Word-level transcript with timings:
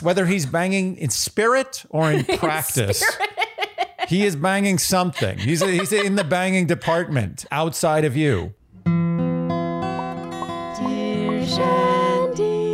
Whether 0.00 0.26
he's 0.26 0.46
banging 0.46 0.96
in 0.98 1.10
spirit 1.10 1.84
or 1.90 2.12
in 2.12 2.24
practice, 2.38 3.02
he 4.06 4.24
is 4.24 4.36
banging 4.36 4.78
something. 4.78 5.36
He's, 5.38 5.60
he's 5.60 5.92
in 5.92 6.14
the 6.14 6.22
banging 6.22 6.68
department 6.68 7.44
outside 7.50 8.04
of 8.04 8.16
you. 8.16 8.54
Dear 10.78 11.44
Shandy. 11.44 12.72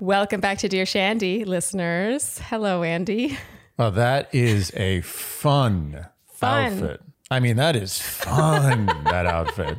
Welcome 0.00 0.40
back 0.40 0.56
to 0.58 0.68
Dear 0.70 0.86
Shandy, 0.86 1.44
listeners. 1.44 2.38
Hello, 2.38 2.82
Andy. 2.82 3.36
Well, 3.76 3.90
that 3.90 4.34
is 4.34 4.72
a 4.76 5.02
fun, 5.02 6.06
Fun. 6.32 6.72
outfit. 6.72 7.02
I 7.30 7.40
mean, 7.40 7.56
that 7.56 7.76
is 7.76 7.98
fun, 8.00 8.86
that 8.86 9.26
outfit. 9.26 9.76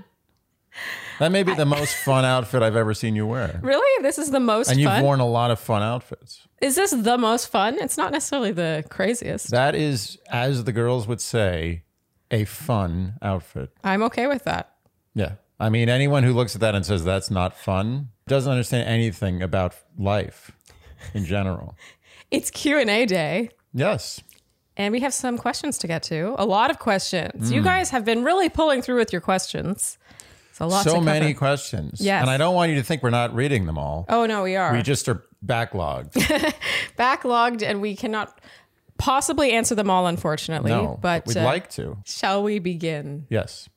That 1.20 1.32
may 1.32 1.44
be 1.44 1.54
the 1.54 1.66
most 1.66 1.96
fun 1.96 2.26
outfit 2.26 2.62
I've 2.62 2.76
ever 2.76 2.94
seen 2.94 3.16
you 3.16 3.26
wear. 3.26 3.60
Really? 3.64 4.04
This 4.04 4.18
is 4.18 4.32
the 4.32 4.40
most 4.40 4.68
fun 4.68 4.74
And 4.74 4.82
you've 4.82 4.92
fun? 4.92 5.04
worn 5.04 5.20
a 5.20 5.28
lot 5.28 5.52
of 5.52 5.60
fun 5.60 5.82
outfits. 5.82 6.48
is 6.62 6.76
this 6.76 6.92
the 6.92 7.18
most 7.18 7.48
fun? 7.50 7.78
It's 7.80 7.98
not 7.98 8.12
necessarily 8.12 8.52
the 8.52 8.84
craziest. 8.90 9.52
That 9.52 9.76
is, 9.76 10.18
as 10.30 10.64
the 10.66 10.72
girls 10.74 11.08
would 11.08 11.22
say, 11.22 11.84
a 12.32 12.44
fun 12.46 13.14
outfit. 13.22 13.72
I'm 13.84 14.04
okay 14.04 14.28
with 14.28 14.44
that. 14.46 14.74
Yeah. 15.14 15.34
I 15.60 15.70
mean, 15.70 15.88
anyone 15.88 16.24
who 16.24 16.34
looks 16.34 16.54
at 16.56 16.62
that 16.62 16.76
and 16.76 16.86
says 16.86 17.04
that's 17.06 17.32
not 17.32 17.56
fun 17.58 18.10
doesn't 18.28 18.52
understand 18.52 18.90
anything 18.90 19.42
about 19.42 19.76
life 19.98 20.52
in 21.14 21.26
general. 21.26 21.76
It's 22.32 22.50
Q&A 22.50 23.06
day. 23.06 23.50
Yes. 23.72 24.20
And 24.76 24.92
we 24.92 25.00
have 25.02 25.14
some 25.14 25.38
questions 25.38 25.78
to 25.78 25.88
get 25.88 26.02
to. 26.04 26.34
A 26.40 26.46
lot 26.46 26.72
of 26.72 26.80
questions. 26.80 27.48
Hmm. 27.50 27.54
You 27.54 27.62
guys 27.62 27.92
have 27.92 28.04
been 28.04 28.24
really 28.24 28.50
pulling 28.50 28.82
through 28.82 28.98
with 28.98 29.14
your 29.14 29.22
questions. 29.22 29.98
It's 30.56 30.62
a 30.62 30.66
lot 30.68 30.84
to 30.84 30.90
so 30.90 31.02
many 31.02 31.34
questions. 31.34 32.00
Yes. 32.00 32.22
And 32.22 32.30
I 32.30 32.38
don't 32.38 32.56
want 32.56 32.70
you 32.70 32.78
to 32.78 32.84
think 32.84 33.04
we're 33.04 33.10
not 33.10 33.36
reading 33.36 33.66
them 33.66 33.78
all. 33.78 34.06
Oh, 34.08 34.26
no, 34.26 34.44
we 34.44 34.56
are. 34.56 34.72
We 34.72 34.84
just 34.84 35.10
are 35.10 35.22
backlogged. 35.46 36.14
Backlogged 36.98 37.62
and 37.62 37.82
we 37.82 37.94
cannot 37.94 38.40
possibly 38.98 39.52
answer 39.52 39.76
them 39.76 39.90
all, 39.90 40.08
unfortunately. 40.08 40.72
No, 40.72 40.98
but 41.02 41.26
we'd 41.26 41.36
uh, 41.36 41.44
like 41.44 41.70
to. 41.72 41.98
shall 42.06 42.42
we 42.42 42.60
begin? 42.60 43.28
Yes. 43.30 43.68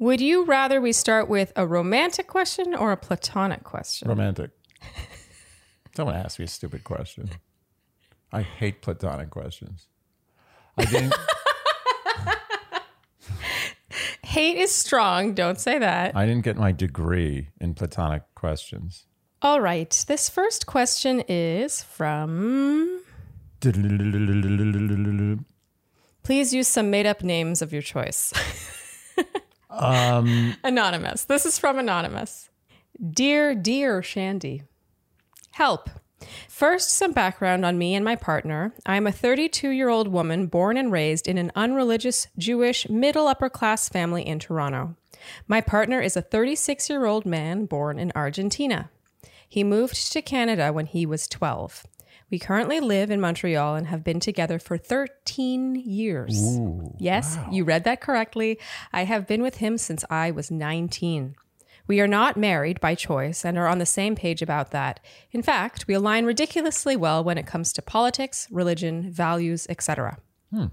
Would 0.00 0.20
you 0.20 0.44
rather 0.46 0.80
we 0.80 0.90
start 0.90 1.28
with 1.28 1.52
a 1.54 1.64
romantic 1.64 2.26
question 2.26 2.74
or 2.74 2.90
a 2.90 2.96
platonic 2.96 3.62
question? 3.62 4.08
Romantic. 4.08 4.50
Someone 5.94 6.16
asked 6.16 6.40
me 6.40 6.44
a 6.44 6.48
stupid 6.48 6.82
question. 6.82 7.30
I 8.32 8.42
hate 8.42 8.82
platonic 8.82 9.30
questions. 9.30 9.86
I 10.76 10.86
didn't. 10.86 11.14
Hate 14.30 14.58
is 14.58 14.72
strong. 14.72 15.34
Don't 15.34 15.58
say 15.58 15.80
that. 15.80 16.14
I 16.14 16.24
didn't 16.24 16.44
get 16.44 16.56
my 16.56 16.70
degree 16.70 17.48
in 17.60 17.74
platonic 17.74 18.22
questions. 18.36 19.06
All 19.42 19.60
right. 19.60 20.04
This 20.06 20.28
first 20.28 20.66
question 20.66 21.24
is 21.26 21.82
from. 21.82 23.02
Please 26.22 26.54
use 26.54 26.68
some 26.68 26.90
made 26.92 27.06
up 27.06 27.24
names 27.24 27.60
of 27.60 27.72
your 27.72 27.82
choice. 27.82 28.32
Um, 29.72 30.56
Anonymous. 30.64 31.24
This 31.24 31.46
is 31.46 31.58
from 31.58 31.78
Anonymous. 31.78 32.50
Dear, 33.12 33.54
dear 33.54 34.02
Shandy. 34.02 34.64
Help. 35.52 35.88
First, 36.48 36.90
some 36.90 37.12
background 37.12 37.64
on 37.64 37.78
me 37.78 37.94
and 37.94 38.04
my 38.04 38.16
partner. 38.16 38.74
I 38.84 38.96
am 38.96 39.06
a 39.06 39.12
32 39.12 39.70
year 39.70 39.88
old 39.88 40.08
woman 40.08 40.46
born 40.46 40.76
and 40.76 40.92
raised 40.92 41.26
in 41.26 41.38
an 41.38 41.52
unreligious 41.54 42.28
Jewish 42.36 42.88
middle 42.88 43.26
upper 43.26 43.48
class 43.48 43.88
family 43.88 44.26
in 44.26 44.38
Toronto. 44.38 44.96
My 45.48 45.60
partner 45.60 46.00
is 46.00 46.16
a 46.16 46.22
36 46.22 46.90
year 46.90 47.06
old 47.06 47.24
man 47.24 47.66
born 47.66 47.98
in 47.98 48.12
Argentina. 48.14 48.90
He 49.48 49.64
moved 49.64 50.12
to 50.12 50.22
Canada 50.22 50.72
when 50.72 50.86
he 50.86 51.06
was 51.06 51.26
12. 51.26 51.86
We 52.30 52.38
currently 52.38 52.78
live 52.78 53.10
in 53.10 53.20
Montreal 53.20 53.74
and 53.74 53.88
have 53.88 54.04
been 54.04 54.20
together 54.20 54.60
for 54.60 54.78
13 54.78 55.74
years. 55.74 56.60
yes, 56.98 57.36
you 57.50 57.64
read 57.64 57.82
that 57.84 58.00
correctly. 58.00 58.58
I 58.92 59.04
have 59.04 59.26
been 59.26 59.42
with 59.42 59.56
him 59.56 59.76
since 59.76 60.04
I 60.08 60.30
was 60.30 60.50
19. 60.50 61.34
We 61.90 62.00
are 62.00 62.06
not 62.06 62.36
married 62.36 62.78
by 62.78 62.94
choice 62.94 63.44
and 63.44 63.58
are 63.58 63.66
on 63.66 63.78
the 63.78 63.84
same 63.84 64.14
page 64.14 64.42
about 64.42 64.70
that. 64.70 65.00
In 65.32 65.42
fact, 65.42 65.88
we 65.88 65.94
align 65.94 66.24
ridiculously 66.24 66.94
well 66.94 67.24
when 67.24 67.36
it 67.36 67.48
comes 67.48 67.72
to 67.72 67.82
politics, 67.82 68.46
religion, 68.48 69.10
values, 69.10 69.66
etc. 69.68 70.18
Hmm. 70.52 70.66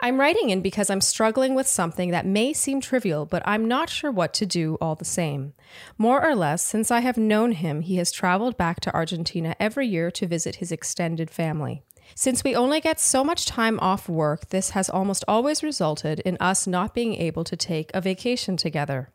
I'm 0.00 0.18
writing 0.18 0.48
in 0.48 0.62
because 0.62 0.88
I'm 0.88 1.02
struggling 1.02 1.54
with 1.54 1.68
something 1.68 2.12
that 2.12 2.24
may 2.24 2.54
seem 2.54 2.80
trivial, 2.80 3.26
but 3.26 3.42
I'm 3.44 3.68
not 3.68 3.90
sure 3.90 4.10
what 4.10 4.32
to 4.40 4.46
do 4.46 4.78
all 4.80 4.94
the 4.94 5.04
same. 5.04 5.52
More 5.98 6.26
or 6.26 6.34
less, 6.34 6.64
since 6.64 6.90
I 6.90 7.00
have 7.00 7.18
known 7.18 7.52
him, 7.52 7.82
he 7.82 7.96
has 7.96 8.10
traveled 8.10 8.56
back 8.56 8.80
to 8.80 8.94
Argentina 8.94 9.54
every 9.60 9.86
year 9.86 10.10
to 10.12 10.26
visit 10.26 10.56
his 10.56 10.72
extended 10.72 11.30
family. 11.30 11.82
Since 12.14 12.42
we 12.42 12.56
only 12.56 12.80
get 12.80 12.98
so 12.98 13.22
much 13.22 13.44
time 13.44 13.78
off 13.80 14.08
work, 14.08 14.48
this 14.48 14.70
has 14.70 14.88
almost 14.88 15.26
always 15.28 15.62
resulted 15.62 16.20
in 16.20 16.38
us 16.40 16.66
not 16.66 16.94
being 16.94 17.16
able 17.16 17.44
to 17.44 17.54
take 17.54 17.90
a 17.92 18.00
vacation 18.00 18.56
together. 18.56 19.12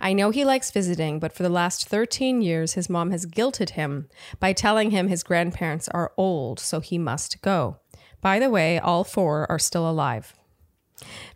I 0.00 0.12
know 0.12 0.30
he 0.30 0.44
likes 0.44 0.70
visiting, 0.70 1.18
but 1.18 1.32
for 1.32 1.42
the 1.42 1.48
last 1.48 1.86
13 1.86 2.40
years, 2.40 2.72
his 2.72 2.88
mom 2.88 3.10
has 3.10 3.26
guilted 3.26 3.70
him 3.70 4.08
by 4.38 4.52
telling 4.52 4.90
him 4.90 5.08
his 5.08 5.22
grandparents 5.22 5.88
are 5.88 6.12
old, 6.16 6.58
so 6.58 6.80
he 6.80 6.98
must 6.98 7.42
go. 7.42 7.76
By 8.20 8.38
the 8.38 8.50
way, 8.50 8.78
all 8.78 9.04
four 9.04 9.50
are 9.50 9.58
still 9.58 9.88
alive. 9.88 10.34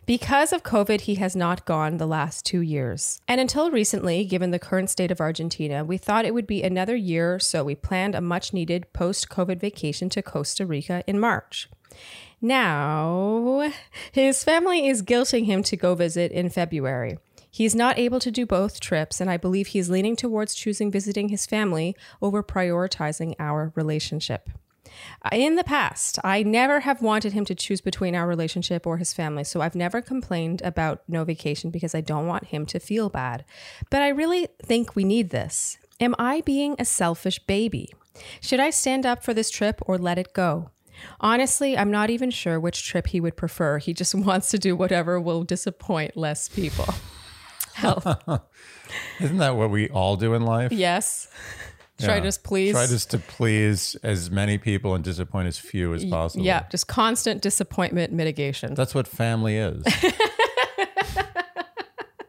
Because 0.05 0.53
of 0.53 0.63
COVID, 0.63 1.01
he 1.01 1.15
has 1.15 1.35
not 1.35 1.65
gone 1.65 1.97
the 1.97 2.05
last 2.05 2.45
two 2.45 2.61
years. 2.61 3.19
And 3.27 3.41
until 3.41 3.71
recently, 3.71 4.23
given 4.23 4.51
the 4.51 4.59
current 4.59 4.89
state 4.89 5.09
of 5.09 5.19
Argentina, 5.19 5.83
we 5.83 5.97
thought 5.97 6.25
it 6.25 6.33
would 6.33 6.45
be 6.45 6.61
another 6.61 6.95
year, 6.95 7.39
so 7.39 7.63
we 7.63 7.73
planned 7.73 8.13
a 8.13 8.21
much 8.21 8.53
needed 8.53 8.91
post 8.93 9.29
COVID 9.29 9.59
vacation 9.59 10.09
to 10.09 10.21
Costa 10.21 10.65
Rica 10.65 11.03
in 11.07 11.19
March. 11.19 11.69
Now, 12.41 13.71
his 14.11 14.43
family 14.43 14.87
is 14.87 15.01
guilting 15.01 15.45
him 15.45 15.63
to 15.63 15.75
go 15.75 15.95
visit 15.95 16.31
in 16.31 16.49
February. 16.49 17.17
He's 17.55 17.73
not 17.73 17.97
able 17.97 18.19
to 18.19 18.31
do 18.31 18.45
both 18.45 18.81
trips, 18.81 19.21
and 19.21 19.29
I 19.29 19.37
believe 19.37 19.67
he's 19.67 19.89
leaning 19.89 20.17
towards 20.17 20.55
choosing 20.55 20.91
visiting 20.91 21.29
his 21.29 21.45
family 21.45 21.95
over 22.21 22.43
prioritizing 22.43 23.33
our 23.39 23.71
relationship. 23.75 24.49
In 25.31 25.55
the 25.55 25.63
past, 25.63 26.19
I 26.21 26.43
never 26.43 26.81
have 26.81 27.01
wanted 27.01 27.31
him 27.31 27.45
to 27.45 27.55
choose 27.55 27.79
between 27.79 28.13
our 28.13 28.27
relationship 28.27 28.85
or 28.85 28.97
his 28.97 29.13
family, 29.13 29.45
so 29.45 29.61
I've 29.61 29.73
never 29.73 30.01
complained 30.01 30.63
about 30.63 31.03
no 31.07 31.23
vacation 31.23 31.69
because 31.69 31.95
I 31.95 32.01
don't 32.01 32.27
want 32.27 32.47
him 32.47 32.65
to 32.65 32.77
feel 32.77 33.07
bad. 33.07 33.45
But 33.89 34.01
I 34.01 34.09
really 34.09 34.49
think 34.61 34.93
we 34.93 35.05
need 35.05 35.29
this. 35.29 35.77
Am 36.01 36.13
I 36.19 36.41
being 36.41 36.75
a 36.77 36.83
selfish 36.83 37.39
baby? 37.39 37.93
Should 38.41 38.59
I 38.59 38.69
stand 38.69 39.05
up 39.05 39.23
for 39.23 39.33
this 39.33 39.49
trip 39.49 39.81
or 39.85 39.97
let 39.97 40.17
it 40.17 40.33
go? 40.33 40.71
Honestly, 41.21 41.77
I'm 41.77 41.89
not 41.89 42.09
even 42.09 42.31
sure 42.31 42.59
which 42.59 42.85
trip 42.85 43.07
he 43.07 43.21
would 43.21 43.37
prefer. 43.37 43.77
He 43.77 43.93
just 43.93 44.13
wants 44.27 44.49
to 44.49 44.59
do 44.59 44.75
whatever 44.75 45.21
will 45.21 45.43
disappoint 45.43 46.17
less 46.17 46.49
people. 46.49 46.93
Help. 47.75 48.03
Isn't 49.19 49.37
that 49.37 49.55
what 49.55 49.69
we 49.69 49.89
all 49.89 50.15
do 50.15 50.33
in 50.33 50.41
life? 50.43 50.71
yes. 50.71 51.27
Try 51.99 52.15
Yeah. 52.15 52.21
just 52.23 52.43
please. 52.43 52.73
Try 52.73 52.87
just 52.87 53.11
to 53.11 53.19
please 53.19 53.95
as 54.03 54.29
many 54.29 54.57
people 54.57 54.95
and 54.95 55.03
disappoint 55.03 55.47
as 55.47 55.57
few 55.57 55.93
as 55.93 56.03
possible. 56.03 56.43
Yeah, 56.43 56.63
just 56.69 56.87
constant 56.89 57.41
disappointment 57.41 58.11
mitigation. 58.11 58.73
That's 58.73 58.93
what 58.93 59.07
family 59.07 59.55
is. 59.57 59.81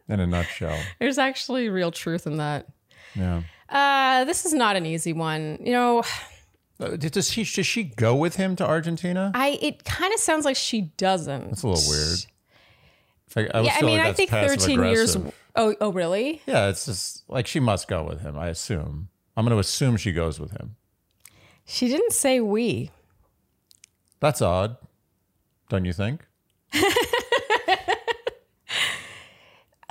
in 0.09 0.21
a 0.21 0.27
nutshell. 0.27 0.79
There's 1.01 1.19
actually 1.19 1.69
real 1.69 1.91
truth 1.91 2.27
in 2.27 2.37
that. 2.37 2.69
Yeah. 3.15 3.43
Uh, 3.69 4.25
this 4.25 4.47
is 4.47 4.53
not 4.55 4.77
an 4.77 4.87
easy 4.87 5.13
one. 5.13 5.59
You 5.61 5.73
know, 5.73 6.03
Uh, 6.79 6.91
Does 6.97 7.31
she 7.31 7.43
does 7.45 7.67
she 7.67 7.83
go 7.85 8.15
with 8.15 8.37
him 8.37 8.55
to 8.57 8.65
Argentina? 8.67 9.33
I 9.35 9.59
it 9.63 9.85
kind 9.85 10.13
of 10.15 10.21
sounds 10.21 10.45
like 10.45 10.57
she 10.57 10.83
doesn't. 10.97 11.49
That's 11.49 11.63
a 11.63 11.69
little 11.69 11.91
weird. 11.91 12.19
Like, 13.37 13.51
I, 13.55 13.61
Yeah, 13.61 13.75
I 13.77 13.83
mean, 13.83 13.99
like 13.99 14.07
I 14.09 14.13
think 14.15 14.31
13 14.31 14.83
years. 14.83 15.17
Oh, 15.55 15.75
oh, 15.81 15.93
really? 15.93 16.43
Yeah, 16.47 16.69
it's 16.69 16.87
just 16.87 17.23
like 17.29 17.47
she 17.47 17.61
must 17.61 17.87
go 17.89 18.03
with 18.03 18.21
him. 18.23 18.37
I 18.39 18.49
assume. 18.49 19.09
I'm 19.37 19.45
going 19.45 19.55
to 19.55 19.61
assume 19.61 19.97
she 19.99 20.11
goes 20.13 20.41
with 20.41 20.51
him. 20.53 20.77
She 21.67 21.89
didn't 21.89 22.13
say 22.13 22.41
we. 22.41 22.91
That's 24.21 24.41
odd, 24.41 24.77
don't 25.69 25.85
you 25.85 25.93
think? 25.93 26.25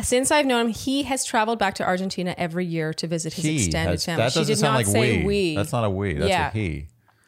Since 0.02 0.30
I've 0.30 0.46
known 0.46 0.68
him, 0.68 0.72
he 0.74 1.04
has 1.04 1.26
traveled 1.26 1.58
back 1.58 1.76
to 1.76 1.84
Argentina 1.84 2.36
every 2.38 2.66
year 2.66 2.94
to 2.96 3.08
visit 3.08 3.34
his 3.34 3.46
He 3.46 3.56
extended 3.66 3.92
has, 3.92 4.06
family. 4.06 4.30
she 4.30 4.44
did 4.44 4.62
not 4.62 4.76
like 4.76 4.86
say 4.86 5.20
we. 5.22 5.26
we. 5.26 5.56
That's 5.56 5.72
not 5.72 5.84
a 5.84 5.90
we. 5.90 6.14
That's 6.14 6.30
Yeah. 6.30 6.50
a 6.50 6.52
he. 6.52 6.88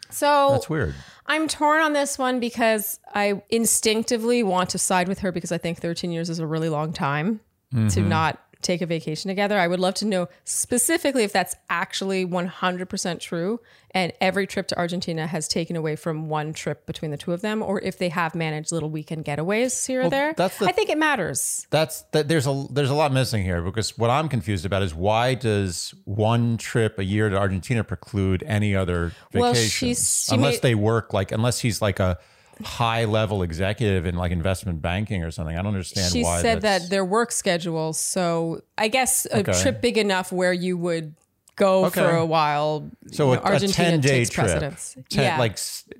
So 0.09 0.49
That's 0.51 0.69
weird. 0.69 0.93
I'm 1.25 1.47
torn 1.47 1.81
on 1.81 1.93
this 1.93 2.17
one 2.17 2.39
because 2.39 2.99
I 3.13 3.41
instinctively 3.49 4.43
want 4.43 4.69
to 4.71 4.77
side 4.77 5.07
with 5.07 5.19
her 5.19 5.31
because 5.31 5.51
I 5.51 5.57
think 5.57 5.79
13 5.79 6.11
years 6.11 6.29
is 6.29 6.39
a 6.39 6.47
really 6.47 6.69
long 6.69 6.93
time 6.93 7.41
to 7.73 7.77
Mm-hmm. 7.77 8.07
not 8.09 8.39
take 8.61 8.81
a 8.81 8.85
vacation 8.85 9.29
together. 9.29 9.57
I 9.59 9.67
would 9.67 9.79
love 9.79 9.93
to 9.95 10.05
know 10.05 10.27
specifically 10.45 11.23
if 11.23 11.31
that's 11.33 11.55
actually 11.69 12.25
100% 12.25 13.19
true 13.19 13.59
and 13.91 14.11
every 14.19 14.45
trip 14.45 14.67
to 14.67 14.77
Argentina 14.77 15.27
has 15.27 15.47
taken 15.47 15.75
away 15.75 15.95
from 15.95 16.27
one 16.29 16.53
trip 16.53 16.85
between 16.85 17.11
the 17.11 17.17
two 17.17 17.31
of 17.33 17.41
them 17.41 17.61
or 17.63 17.79
if 17.81 17.97
they 17.97 18.09
have 18.09 18.35
managed 18.35 18.71
little 18.71 18.89
weekend 18.89 19.25
getaways 19.25 19.85
here 19.87 20.03
or 20.03 20.09
there. 20.09 20.33
that's 20.35 20.57
the- 20.59 20.65
I 20.65 20.71
think 20.71 20.89
it 20.89 20.97
matters. 20.97 21.65
That's 21.69 22.01
that. 22.11 22.27
There's 22.27 22.47
a 22.47 22.65
there's 22.69 22.89
a 22.89 22.93
lot 22.95 23.11
missing 23.13 23.43
here 23.43 23.61
because 23.61 23.97
what 23.97 24.09
I'm 24.09 24.27
confused 24.29 24.65
about 24.65 24.83
is 24.83 24.93
why 24.93 25.33
does 25.35 25.93
one 26.05 26.57
trip 26.57 26.99
a 26.99 27.03
year 27.03 27.29
to 27.29 27.37
Argentina 27.37 27.83
preclude 27.83 28.43
any 28.45 28.75
other 28.75 29.13
Well, 29.33 29.53
she's- 29.53 30.25
she 30.27 30.35
unless 30.35 30.55
made- 30.55 30.61
they 30.63 30.75
work 30.75 31.13
like 31.13 31.31
unless 31.31 31.59
he's 31.59 31.81
like 31.81 31.99
a 31.99 32.17
high 32.63 33.05
level 33.05 33.43
executive 33.43 34.05
in 34.05 34.15
like 34.15 34.31
investment 34.31 34.81
banking 34.81 35.23
or 35.23 35.31
something. 35.31 35.55
I 35.55 35.61
don't 35.61 35.67
understand 35.73 36.11
She 36.11 36.23
why. 36.23 36.41
said 36.41 36.61
that's- 36.61 36.83
that 36.83 36.89
their 36.89 37.05
work 37.05 37.31
schedules. 37.31 37.99
So 37.99 38.61
I 38.77 38.87
guess 38.87 39.25
a 39.27 39.39
Okay. 39.39 39.61
trip 39.61 39.81
big 39.81 39.97
enough 39.97 40.31
where 40.31 40.53
you 40.53 40.77
would 40.77 41.15
go 41.55 41.85
Okay. 41.85 42.01
for 42.01 42.09
a 42.11 42.25
while. 42.25 42.89
so 43.11 43.33
you 43.33 43.39
a, 43.39 43.49
know, 43.49 43.55
a 43.55 43.59
ten 43.67 43.99
day 43.99 44.25
trip, 44.25 44.45
precedence. 44.47 44.95
10, 45.09 45.23
yeah. 45.23 45.39
like 45.39 45.57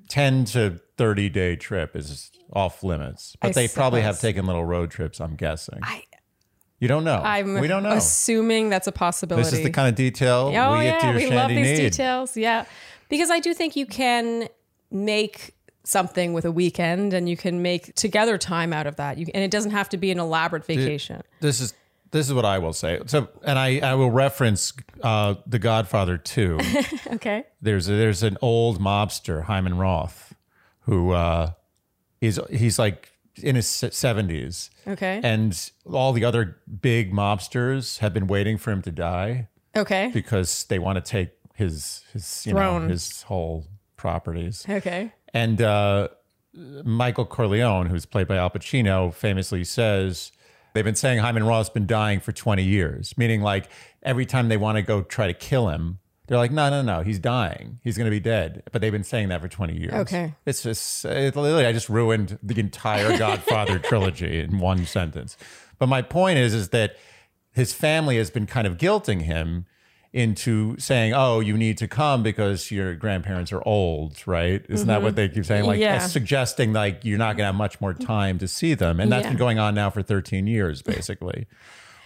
ten 0.09 0.45
to 0.45 0.79
thirty 0.97 1.29
day 1.29 1.55
trip 1.55 1.95
is 1.95 2.31
off 2.53 2.83
limits. 2.83 3.35
But 3.41 3.49
I 3.49 3.51
they 3.53 3.67
probably 3.67 4.01
have 4.01 4.19
taken 4.19 4.45
little 4.45 4.65
road 4.65 4.91
trips. 4.91 5.19
I'm 5.19 5.35
guessing. 5.35 5.79
I, 5.81 6.03
you 6.79 6.87
don't 6.87 7.03
know. 7.03 7.21
I'm 7.23 7.55
we 7.59 7.67
don't 7.67 7.81
know. 7.83 7.91
assuming 7.93 8.69
that's 8.69 8.85
a 8.87 8.91
possibility. 8.91 9.43
This 9.49 9.53
is 9.59 9.63
the 9.63 9.71
kind 9.71 9.89
of 9.89 9.95
detail 9.95 10.51
Oh 10.55 10.77
we 10.77 10.83
get 10.85 10.99
to 11.01 11.07
yeah, 11.07 11.17
your 11.17 11.29
we 11.29 11.35
love 11.35 11.49
these 11.49 11.79
need. 11.79 11.89
details. 11.89 12.37
Yeah, 12.37 12.65
because 13.09 13.31
I 13.31 13.39
do 13.39 13.53
think 13.55 13.75
you 13.75 13.87
can 13.87 14.47
make 14.91 15.55
something 15.87 16.33
with 16.33 16.45
a 16.45 16.51
weekend, 16.51 17.13
and 17.13 17.27
you 17.29 17.37
can 17.37 17.61
make 17.61 17.95
together 17.95 18.37
time 18.37 18.73
out 18.73 18.87
of 18.87 18.97
that. 18.97 19.17
You, 19.17 19.25
and 19.33 19.43
it 19.43 19.51
doesn't 19.51 19.71
have 19.71 19.89
to 19.89 19.97
be 19.97 20.11
an 20.11 20.19
elaborate 20.19 20.65
vacation. 20.65 21.21
this 21.39 21.61
is 21.61 21.73
this 22.11 22.27
is 22.27 22.33
what 22.33 22.45
I 22.45 22.57
will 22.59 22.73
say. 22.73 22.99
So, 23.05 23.27
and 23.43 23.57
I 23.59 23.79
I 23.79 23.95
will 23.95 24.11
reference 24.11 24.73
uh, 25.01 25.35
The 25.45 25.59
Godfather 25.59 26.17
two. 26.17 26.59
Okay. 27.13 27.45
there's 27.61 27.87
a, 27.89 27.93
there's 27.93 28.23
an 28.23 28.37
old 28.41 28.79
mobster 28.79 29.43
Hyman 29.43 29.77
Roth 29.77 30.35
who 30.81 31.11
uh, 31.11 31.51
is 32.21 32.39
he's 32.49 32.77
like 32.79 33.11
in 33.41 33.55
his 33.55 33.67
seventies, 33.67 34.69
Okay. 34.87 35.21
and 35.23 35.71
all 35.91 36.11
the 36.13 36.25
other 36.25 36.57
big 36.81 37.11
mobsters 37.13 37.99
have 37.99 38.13
been 38.13 38.27
waiting 38.27 38.57
for 38.57 38.71
him 38.71 38.81
to 38.81 38.91
die 38.91 39.47
okay. 39.75 40.09
because 40.13 40.63
they 40.65 40.79
want 40.79 40.95
to 41.03 41.11
take 41.11 41.29
his 41.55 42.03
his 42.13 42.45
you 42.45 42.53
know 42.53 42.79
his 42.87 43.23
whole 43.23 43.65
properties. 43.95 44.65
Okay. 44.69 45.11
And 45.37 45.61
uh, 45.61 46.07
Michael 46.83 47.25
Corleone, 47.25 47.85
who's 47.85 48.07
played 48.07 48.27
by 48.27 48.37
Al 48.37 48.49
Pacino, 48.49 49.13
famously 49.13 49.63
says 49.63 50.31
they've 50.73 50.83
been 50.83 50.95
saying 50.95 51.19
Hyman 51.19 51.45
Roth's 51.45 51.69
been 51.69 51.85
dying 51.85 52.19
for 52.19 52.31
20 52.31 52.63
years, 52.63 53.15
meaning 53.19 53.43
like 53.43 53.69
every 54.01 54.25
time 54.25 54.49
they 54.49 54.57
want 54.57 54.77
to 54.77 54.81
go 54.81 55.03
try 55.03 55.27
to 55.27 55.35
kill 55.35 55.69
him, 55.69 55.99
they're 56.25 56.39
like, 56.39 56.49
no, 56.51 56.71
no, 56.71 56.81
no, 56.81 57.03
he's 57.03 57.19
dying. 57.19 57.79
He's 57.83 57.99
going 57.99 58.05
to 58.05 58.11
be 58.11 58.19
dead. 58.19 58.63
But 58.71 58.81
they've 58.81 58.91
been 58.91 59.03
saying 59.03 59.29
that 59.29 59.39
for 59.39 59.47
20 59.47 59.77
years. 59.77 59.93
Okay. 59.93 60.33
It's 60.47 60.63
just, 60.63 61.05
it, 61.05 61.35
literally, 61.35 61.67
I 61.67 61.71
just 61.71 61.87
ruined 61.87 62.39
the 62.41 62.59
entire 62.59 63.15
Godfather 63.15 63.77
trilogy 63.83 64.39
in 64.39 64.57
one 64.57 64.87
sentence. 64.87 65.37
But 65.77 65.87
my 65.87 66.01
point 66.01 66.39
is, 66.39 66.55
is 66.55 66.69
that 66.69 66.97
his 67.53 67.73
family 67.73 68.17
has 68.17 68.31
been 68.31 68.47
kind 68.47 68.65
of 68.65 68.77
guilting 68.77 69.21
him 69.21 69.67
into 70.17 70.75
saying, 70.79 71.13
"Oh, 71.13 71.39
you 71.39 71.57
need 71.57 71.77
to 71.77 71.87
come 71.87 72.23
because 72.23 72.71
your 72.71 72.95
grandparents 72.95 73.51
are 73.51 73.61
old, 73.65 74.21
right?" 74.27 74.65
Isn't 74.67 74.87
that 74.87 75.01
what 75.01 75.15
they 75.15 75.29
keep 75.29 75.45
saying? 75.45 75.65
Like 75.65 75.75
Mm-hmm. 75.75 75.81
Yeah. 75.83 75.99
suggesting 75.99 76.73
like 76.73 77.05
you're 77.05 77.17
not 77.17 77.37
going 77.37 77.43
to 77.43 77.45
have 77.45 77.55
much 77.55 77.79
more 77.79 77.93
time 77.93 78.39
to 78.39 78.47
see 78.47 78.73
them, 78.73 78.99
and 78.99 79.11
that's 79.11 79.23
Yeah. 79.25 79.29
been 79.29 79.37
going 79.37 79.59
on 79.59 79.75
now 79.75 79.89
for 79.89 80.01
13 80.01 80.47
years, 80.47 80.81
basically. 80.93 81.47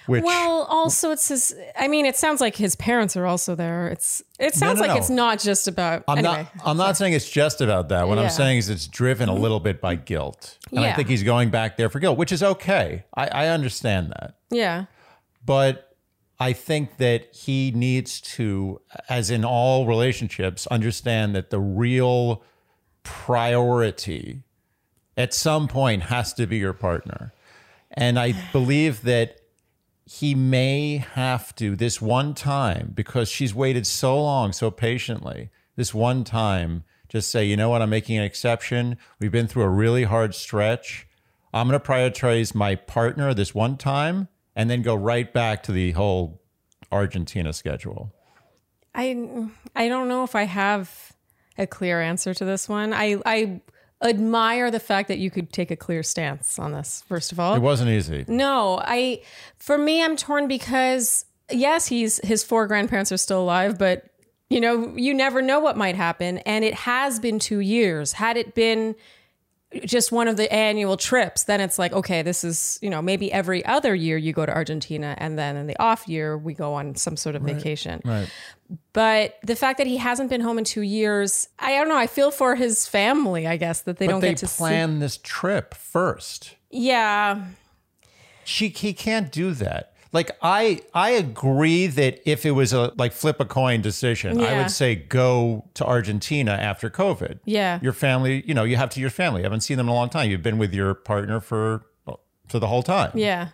Which 0.08 0.24
Well, 0.24 0.63
also 0.69 1.12
it's 1.12 1.28
his. 1.28 1.56
I 1.78 1.88
mean, 1.88 2.06
it 2.08 2.18
sounds 2.18 2.42
like 2.42 2.56
his 2.56 2.75
parents 2.75 3.16
are 3.16 3.25
also 3.28 3.54
there. 3.56 3.88
It's. 3.88 4.24
It 4.40 4.56
sounds 4.56 4.78
no, 4.80 4.88
like 4.88 4.90
no. 4.92 4.98
it's 4.98 5.12
not 5.12 5.40
just 5.40 5.68
about. 5.68 6.04
I'm 6.08 6.18
anyway. 6.18 6.48
not. 6.56 6.66
I'm 6.66 6.75
not 6.78 6.98
saying 6.98 7.13
it's 7.13 7.30
just 7.30 7.62
about 7.62 7.90
that. 7.90 8.08
What 8.08 8.18
Yeah. 8.18 8.24
I'm 8.25 8.30
saying 8.31 8.58
is 8.58 8.69
it's 8.69 8.88
driven 8.88 9.30
a 9.30 9.36
little 9.36 9.60
bit 9.60 9.80
by 9.80 9.94
guilt, 9.96 10.58
and 10.72 10.80
I 10.81 10.94
think 10.94 11.08
he's 11.08 11.22
going 11.24 11.50
back 11.52 11.78
there 11.78 11.88
for 11.88 12.00
guilt, 12.00 12.18
which 12.18 12.31
is 12.31 12.42
okay. 12.44 13.06
I, 13.16 13.28
I 13.28 13.48
understand 13.50 14.10
that. 14.10 14.34
Yeah. 14.50 14.86
but 15.46 15.90
I 16.41 16.53
think 16.53 16.97
that 16.97 17.35
he 17.35 17.69
needs 17.69 18.19
to, 18.19 18.81
as 19.07 19.29
in 19.29 19.45
all 19.45 19.85
relationships, 19.85 20.65
understand 20.65 21.35
that 21.35 21.51
the 21.51 21.59
real 21.59 22.41
priority 23.03 24.41
at 25.15 25.35
some 25.35 25.67
point 25.67 26.01
has 26.01 26.33
to 26.33 26.47
be 26.47 26.57
your 26.57 26.73
partner. 26.73 27.31
And 27.91 28.17
I 28.17 28.33
believe 28.51 29.03
that 29.03 29.39
he 30.03 30.33
may 30.33 30.97
have 31.13 31.55
to, 31.57 31.75
this 31.75 32.01
one 32.01 32.33
time, 32.33 32.93
because 32.95 33.29
she's 33.29 33.53
waited 33.53 33.85
so 33.85 34.19
long, 34.19 34.51
so 34.51 34.71
patiently, 34.71 35.51
this 35.75 35.93
one 35.93 36.23
time, 36.23 36.85
just 37.07 37.29
say, 37.29 37.45
you 37.45 37.55
know 37.55 37.69
what, 37.69 37.83
I'm 37.83 37.91
making 37.91 38.17
an 38.17 38.23
exception. 38.23 38.97
We've 39.19 39.31
been 39.31 39.45
through 39.45 39.61
a 39.61 39.69
really 39.69 40.05
hard 40.05 40.33
stretch. 40.33 41.07
I'm 41.53 41.67
going 41.67 41.79
to 41.79 41.88
prioritize 41.88 42.55
my 42.55 42.73
partner 42.73 43.31
this 43.35 43.53
one 43.53 43.77
time 43.77 44.27
and 44.56 44.69
then 44.69 44.81
go 44.81 44.95
right 44.95 45.31
back 45.31 45.63
to 45.63 45.71
the 45.71 45.92
whole 45.92 46.42
Argentina 46.92 47.53
schedule. 47.53 48.13
I 48.94 49.48
I 49.75 49.88
don't 49.88 50.07
know 50.07 50.24
if 50.24 50.36
I 50.36 50.44
have 50.44 51.13
a 51.57 51.68
clear 51.68 52.01
answer 52.01 52.33
to 52.33 52.45
this 52.45 52.68
one. 52.68 52.94
I 52.94 53.18
I 53.25 53.62
admire 54.03 54.71
the 54.71 54.80
fact 54.80 55.07
that 55.07 55.19
you 55.19 55.30
could 55.30 55.53
take 55.53 55.71
a 55.71 55.75
clear 55.75 56.03
stance 56.03 56.57
on 56.57 56.71
this. 56.71 57.03
First 57.07 57.31
of 57.31 57.39
all, 57.39 57.56
It 57.56 57.62
wasn't 57.62 57.92
easy. 57.92 58.25
No, 58.27 58.81
I 58.83 59.21
for 59.57 59.77
me 59.77 60.03
I'm 60.03 60.15
torn 60.18 60.48
because 60.48 61.25
yes, 61.51 61.88
he's 61.88 62.19
his 62.25 62.44
four 62.44 62.68
grandparents 62.68 63.12
are 63.12 63.18
still 63.18 63.42
alive, 63.42 63.77
but 63.77 64.06
you 64.50 64.59
know, 64.59 64.94
you 64.98 65.13
never 65.13 65.42
know 65.42 65.59
what 65.62 65.77
might 65.77 65.95
happen 65.95 66.39
and 66.39 66.65
it 66.65 66.74
has 66.74 67.19
been 67.19 67.39
2 67.39 67.59
years. 67.59 68.13
Had 68.13 68.36
it 68.36 68.53
been 68.53 68.95
just 69.85 70.12
one 70.12 70.27
of 70.27 70.35
the 70.35 70.51
annual 70.51 70.97
trips, 70.97 71.44
then 71.44 71.62
it's 71.62 71.79
like, 71.79 71.94
okay, 71.94 72.21
this 72.21 72.44
is, 72.44 72.77
you 72.81 72.89
know, 72.89 73.01
maybe 73.01 73.31
every 73.31 73.63
other 73.65 73.95
year 73.95 74.18
you 74.18 74.33
go 74.33 74.45
to 74.45 74.53
Argentina 74.53 75.15
and 75.18 75.39
then 75.39 75.56
in 75.56 75.68
the 75.68 75.79
off 75.81 76.07
year 76.07 76.38
we 76.38 76.53
go 76.53 76.73
on 76.73 76.95
some 76.95 77.15
sort 77.15 77.35
of 77.35 77.41
vacation. 77.41 78.01
Right. 78.03 78.29
But 78.94 79.38
the 79.44 79.56
fact 79.56 79.77
that 79.77 79.88
he 79.88 79.97
hasn't 79.97 80.29
been 80.29 80.41
home 80.41 80.57
in 80.57 80.63
2 80.63 80.81
years, 80.81 81.47
I 81.59 81.71
don't 81.71 81.88
know, 81.88 81.97
I 81.97 82.07
feel 82.07 82.31
for 82.31 82.56
his 82.56 82.88
family, 82.88 83.47
I 83.47 83.57
guess, 83.57 83.81
that 83.81 83.97
they 83.97 84.07
But 84.07 84.12
don't 84.12 84.21
they 84.21 84.29
get 84.29 84.38
to 84.39 84.47
see. 84.47 84.57
plan 84.57 85.00
this 85.00 85.18
trip 85.18 85.74
first. 85.74 86.56
Yeah. 86.69 87.45
She 88.44 88.69
he 88.69 88.94
can't 88.94 89.31
do 89.31 89.53
that. 89.53 89.90
Like 90.13 90.31
I 90.42 90.81
I 90.94 91.12
agree 91.12 91.88
that 91.88 92.19
if 92.30 92.46
it 92.46 92.52
was 92.52 92.74
a 92.74 92.92
like 92.98 93.13
flip 93.13 93.40
a 93.40 93.46
coin 93.46 93.81
decision, 93.81 94.42
I 94.42 94.58
would 94.58 94.72
say 94.72 94.96
go 94.96 95.66
to 95.75 95.86
Argentina 95.86 96.52
after 96.52 96.90
COVID. 96.90 97.40
Yeah. 97.46 97.80
Your 97.81 97.94
family, 97.94 98.44
you 98.46 98.54
know, 98.54 98.63
you 98.66 98.75
have 98.75 98.90
to 98.92 99.00
your 99.00 99.10
family. 99.10 99.40
You 99.42 99.46
haven't 99.46 99.62
seen 99.62 99.78
them 99.78 99.88
in 99.88 99.92
a 99.92 99.96
long 99.96 100.10
time. 100.10 100.30
You've 100.30 100.44
been 100.44 100.58
with 100.58 100.74
your 100.74 100.94
partner 100.94 101.40
for 101.40 101.86
for 102.50 102.60
the 102.60 102.68
whole 102.68 102.84
time. 102.84 103.12
Yeah. 103.16 103.50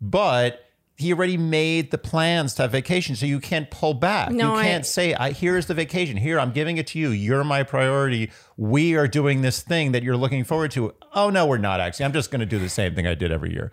But 0.00 0.62
he 0.98 1.12
already 1.12 1.36
made 1.36 1.90
the 1.90 1.98
plans 1.98 2.54
to 2.54 2.62
have 2.62 2.72
vacation, 2.72 3.16
so 3.16 3.26
you 3.26 3.38
can't 3.38 3.70
pull 3.70 3.92
back. 3.92 4.30
No, 4.30 4.54
you 4.54 4.60
I- 4.60 4.64
can't 4.64 4.86
say, 4.86 5.12
I, 5.14 5.32
"Here's 5.32 5.66
the 5.66 5.74
vacation. 5.74 6.16
Here, 6.16 6.38
I'm 6.40 6.52
giving 6.52 6.78
it 6.78 6.86
to 6.88 6.98
you. 6.98 7.10
You're 7.10 7.44
my 7.44 7.64
priority. 7.64 8.30
We 8.56 8.94
are 8.96 9.06
doing 9.06 9.42
this 9.42 9.60
thing 9.60 9.92
that 9.92 10.02
you're 10.02 10.16
looking 10.16 10.44
forward 10.44 10.70
to." 10.72 10.94
Oh 11.14 11.28
no, 11.30 11.46
we're 11.46 11.58
not 11.58 11.80
actually. 11.80 12.06
I'm 12.06 12.12
just 12.12 12.30
going 12.30 12.40
to 12.40 12.46
do 12.46 12.58
the 12.58 12.68
same 12.70 12.94
thing 12.94 13.06
I 13.06 13.14
did 13.14 13.30
every 13.32 13.52
year. 13.52 13.72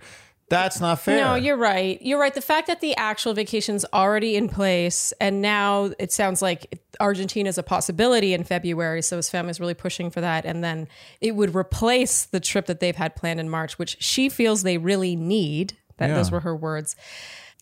That's 0.49 0.79
not 0.79 0.99
fair. 0.99 1.17
No, 1.19 1.35
you're 1.35 1.57
right. 1.57 1.99
You're 2.01 2.19
right. 2.19 2.33
The 2.33 2.41
fact 2.41 2.67
that 2.67 2.79
the 2.79 2.95
actual 2.95 3.33
vacation's 3.33 3.85
already 3.93 4.35
in 4.35 4.49
place, 4.49 5.11
and 5.19 5.41
now 5.41 5.91
it 5.97 6.11
sounds 6.11 6.41
like 6.41 6.79
Argentina 6.99 7.49
is 7.49 7.57
a 7.57 7.63
possibility 7.63 8.33
in 8.33 8.43
February. 8.43 9.01
So 9.01 9.15
his 9.15 9.29
family's 9.29 9.59
really 9.59 9.73
pushing 9.73 10.11
for 10.11 10.21
that, 10.21 10.45
and 10.45 10.63
then 10.63 10.87
it 11.21 11.35
would 11.35 11.55
replace 11.55 12.25
the 12.25 12.39
trip 12.39 12.67
that 12.67 12.79
they've 12.81 12.95
had 12.95 13.15
planned 13.15 13.39
in 13.39 13.49
March, 13.49 13.79
which 13.79 13.97
she 13.99 14.29
feels 14.29 14.61
they 14.63 14.77
really 14.77 15.15
need. 15.15 15.77
That 15.97 16.09
Yeah. 16.09 16.15
those 16.15 16.29
were 16.31 16.41
her 16.41 16.55
words. 16.55 16.95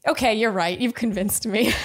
Okay, 0.08 0.34
you're 0.34 0.52
right. 0.52 0.78
You've 0.80 0.96
convinced 0.96 1.46
me. 1.46 1.74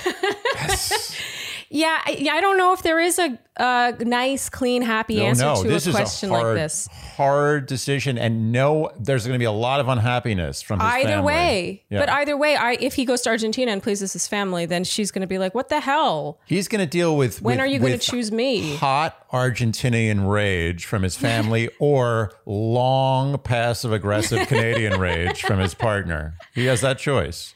yeah, 1.70 2.00
I, 2.04 2.16
yeah. 2.18 2.32
I 2.34 2.40
don't 2.40 2.56
know 2.58 2.72
if 2.72 2.82
there 2.82 2.98
is 3.00 3.18
a, 3.18 3.38
a 3.56 3.94
nice, 4.00 4.48
clean, 4.48 4.82
happy 4.82 5.16
No, 5.16 5.24
answer 5.26 5.44
no, 5.44 5.62
to 5.62 5.68
this 5.68 5.86
a 5.86 5.90
is 5.90 5.96
question 5.96 6.30
a 6.30 6.32
hard, 6.34 6.46
like 6.46 6.54
this. 6.56 6.88
hard 7.16 7.66
decision, 7.66 8.18
and 8.18 8.52
no, 8.52 8.90
there's 8.98 9.26
going 9.26 9.34
to 9.34 9.38
be 9.38 9.44
a 9.46 9.52
lot 9.52 9.80
of 9.80 9.88
unhappiness 9.88 10.62
from 10.62 10.80
his 10.80 10.88
either 10.88 11.08
family. 11.08 11.24
way 11.26 11.84
Yeah. 11.88 12.00
but 12.00 12.08
either 12.10 12.36
way 12.36 12.56
I, 12.56 12.72
if 12.80 12.94
he 12.94 13.04
goes 13.04 13.22
to 13.22 13.30
argentina 13.30 13.72
and 13.72 13.82
pleases 13.82 14.12
his 14.12 14.28
family 14.28 14.66
then 14.66 14.84
she's 14.84 15.10
going 15.10 15.20
to 15.22 15.26
be 15.26 15.38
like 15.38 15.54
what 15.54 15.68
the 15.68 15.80
hell 15.80 16.38
He's 16.46 16.68
going 16.68 16.80
to 16.80 16.86
deal 16.86 17.16
with 17.16 17.40
when 17.42 17.56
with- 17.56 17.64
are 17.64 17.66
you 17.66 17.78
going 17.78 17.92
to 17.92 17.98
choose 17.98 18.30
me 18.30 18.76
hot 18.76 19.28
Argentinian 19.30 20.28
rage 20.30 20.84
from 20.84 21.02
his 21.02 21.16
family 21.16 21.68
or 21.80 22.32
long 22.44 23.38
passive 23.38 23.92
aggressive 23.92 24.46
Canadian 24.48 25.00
rage 25.00 25.42
from 25.42 25.58
his 25.58 25.74
partner. 25.74 26.36
He 26.54 26.66
has 26.66 26.80
that 26.82 26.98
choice. 26.98 27.54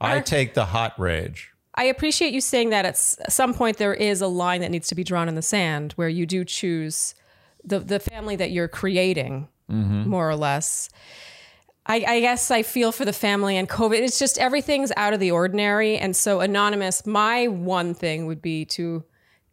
I 0.00 0.20
take 0.20 0.54
the 0.54 0.66
hot 0.66 0.98
rage. 0.98 1.49
I 1.80 1.84
appreciate 1.84 2.32
you 2.32 2.40
saying 2.40 2.70
that 2.70 2.84
at 2.84 2.96
some 2.96 3.52
point 3.54 3.76
there 3.78 3.94
is 3.94 4.20
a 4.20 4.26
line 4.42 4.60
that 4.60 4.70
needs 4.70 4.88
to 4.88 4.94
be 4.94 5.04
drawn 5.10 5.28
in 5.28 5.34
the 5.34 5.42
sand 5.54 5.92
where 5.98 6.08
you 6.18 6.24
do 6.26 6.44
choose 6.44 7.14
the, 7.70 7.78
the 7.78 7.98
family 7.98 8.36
that 8.36 8.50
you're 8.50 8.68
creating 8.68 9.48
Mm-hmm. 9.70 10.08
more 10.10 10.28
or 10.28 10.34
less 10.34 10.90
I, 11.86 11.96
I 12.06 12.20
guess 12.20 12.50
I 12.50 12.62
feel 12.62 12.92
for 12.92 13.04
the 13.04 13.12
family 13.12 13.56
and 13.56 13.68
COVID. 13.68 13.98
It's 14.00 14.18
just 14.18 14.38
everything's 14.38 14.92
out 14.96 15.12
of 15.14 15.18
the 15.20 15.30
ordinary. 15.30 15.96
And 15.96 16.14
so, 16.14 16.40
Anonymous, 16.40 17.06
my 17.06 17.48
one 17.48 17.94
thing 17.94 18.26
would 18.26 18.42
be 18.42 18.64
to 18.76 19.02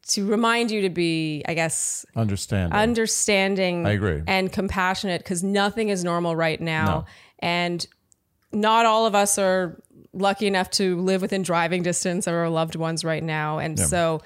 to 0.10 0.26
remind 0.26 0.70
you 0.72 0.82
to 0.82 0.90
be, 0.90 1.44
I 1.48 1.54
guess, 1.54 2.06
understanding, 2.16 2.78
understanding 2.78 3.86
I 3.88 3.92
agree. 3.92 4.22
and 4.28 4.52
compassionate 4.52 5.22
because 5.24 5.44
nothing 5.44 5.90
is 5.90 6.04
normal 6.04 6.36
right 6.36 6.60
now. 6.60 7.06
And 7.40 7.86
not 8.52 8.86
all 8.86 9.06
of 9.06 9.16
us 9.16 9.38
are 9.38 9.82
lucky 10.14 10.48
enough 10.48 10.70
to 10.72 11.00
live 11.02 11.22
within 11.22 11.42
driving 11.44 11.84
distance 11.84 12.28
of 12.28 12.34
our 12.34 12.50
loved 12.50 12.76
ones 12.76 13.04
right 13.04 13.24
now. 13.24 13.60
And 13.60 13.80
so 13.80 14.22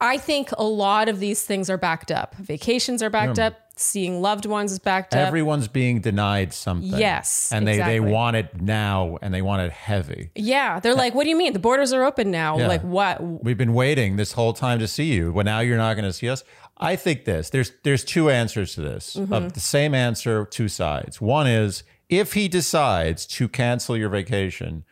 I 0.00 0.16
think 0.16 0.50
a 0.56 0.64
lot 0.64 1.08
of 1.08 1.20
these 1.20 1.42
things 1.42 1.68
are 1.68 1.76
backed 1.76 2.10
up. 2.10 2.34
Vacations 2.36 3.02
are 3.02 3.10
backed 3.10 3.38
up, 3.38 3.54
seeing 3.76 4.22
loved 4.22 4.46
ones 4.46 4.72
is 4.72 4.78
backed 4.78 5.14
up. 5.14 5.26
Everyone's 5.26 5.68
being 5.68 6.00
denied 6.00 6.54
something. 6.54 6.98
Yes, 6.98 7.52
And 7.52 7.68
they, 7.68 7.76
they 7.76 8.00
want 8.00 8.36
it 8.36 8.60
now 8.62 9.18
and 9.20 9.32
they 9.34 9.42
want 9.42 9.60
it 9.62 9.72
heavy. 9.72 10.30
yeah, 10.34 10.80
they're 10.80 10.94
like, 10.94 11.14
"What 11.14 11.24
do 11.24 11.30
you 11.30 11.36
mean? 11.36 11.52
The 11.52 11.58
borders 11.58 11.92
are 11.92 12.02
open 12.02 12.30
now? 12.30 12.58
Yeah. 12.58 12.68
Like 12.68 12.82
what?" 12.82 13.22
We've 13.44 13.58
been 13.58 13.74
waiting 13.74 14.16
this 14.16 14.32
whole 14.32 14.54
time 14.54 14.78
to 14.78 14.88
see 14.88 15.12
you. 15.12 15.32
Well, 15.32 15.44
now 15.44 15.60
you're 15.60 15.76
not 15.76 15.94
going 15.94 16.06
to 16.06 16.12
see 16.14 16.30
us. 16.30 16.44
I 16.78 16.96
think 16.96 17.26
this. 17.26 17.50
There's 17.50 17.72
there's 17.84 18.02
two 18.02 18.30
answers 18.30 18.74
to 18.76 18.80
this. 18.80 19.16
Mm-hmm. 19.16 19.32
Of 19.34 19.52
the 19.52 19.60
same 19.60 19.94
answer, 19.94 20.46
two 20.46 20.68
sides. 20.68 21.20
One 21.20 21.46
is 21.46 21.82
if 22.10 22.34
he 22.34 22.48
decides 22.48 23.24
to 23.24 23.48
cancel 23.48 23.96
your 23.96 24.10
vacation 24.10 24.84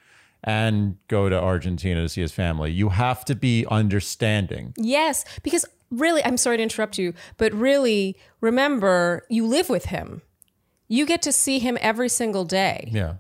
and 0.45 0.97
go 1.09 1.29
to 1.29 1.39
Argentina 1.39 2.03
to 2.03 2.09
see 2.09 2.21
his 2.21 2.33
family, 2.33 2.71
you 2.71 2.91
have 2.91 3.25
to 3.27 3.35
be 3.35 3.67
understanding. 3.71 4.73
Yes, 4.77 5.25
because 5.43 5.67
really, 5.91 6.25
I'm 6.25 6.37
sorry 6.37 6.57
to 6.59 6.63
interrupt 6.63 6.97
you, 6.97 7.13
but 7.37 7.53
really, 7.53 8.17
remember, 8.41 9.27
you 9.29 9.47
live 9.47 9.69
with 9.69 9.87
him. 9.87 10.23
You 10.87 11.05
get 11.05 11.21
to 11.23 11.33
see 11.33 11.59
him 11.59 11.77
every 11.81 12.09
single 12.09 12.45
day. 12.45 12.89
Yeah. 12.93 13.15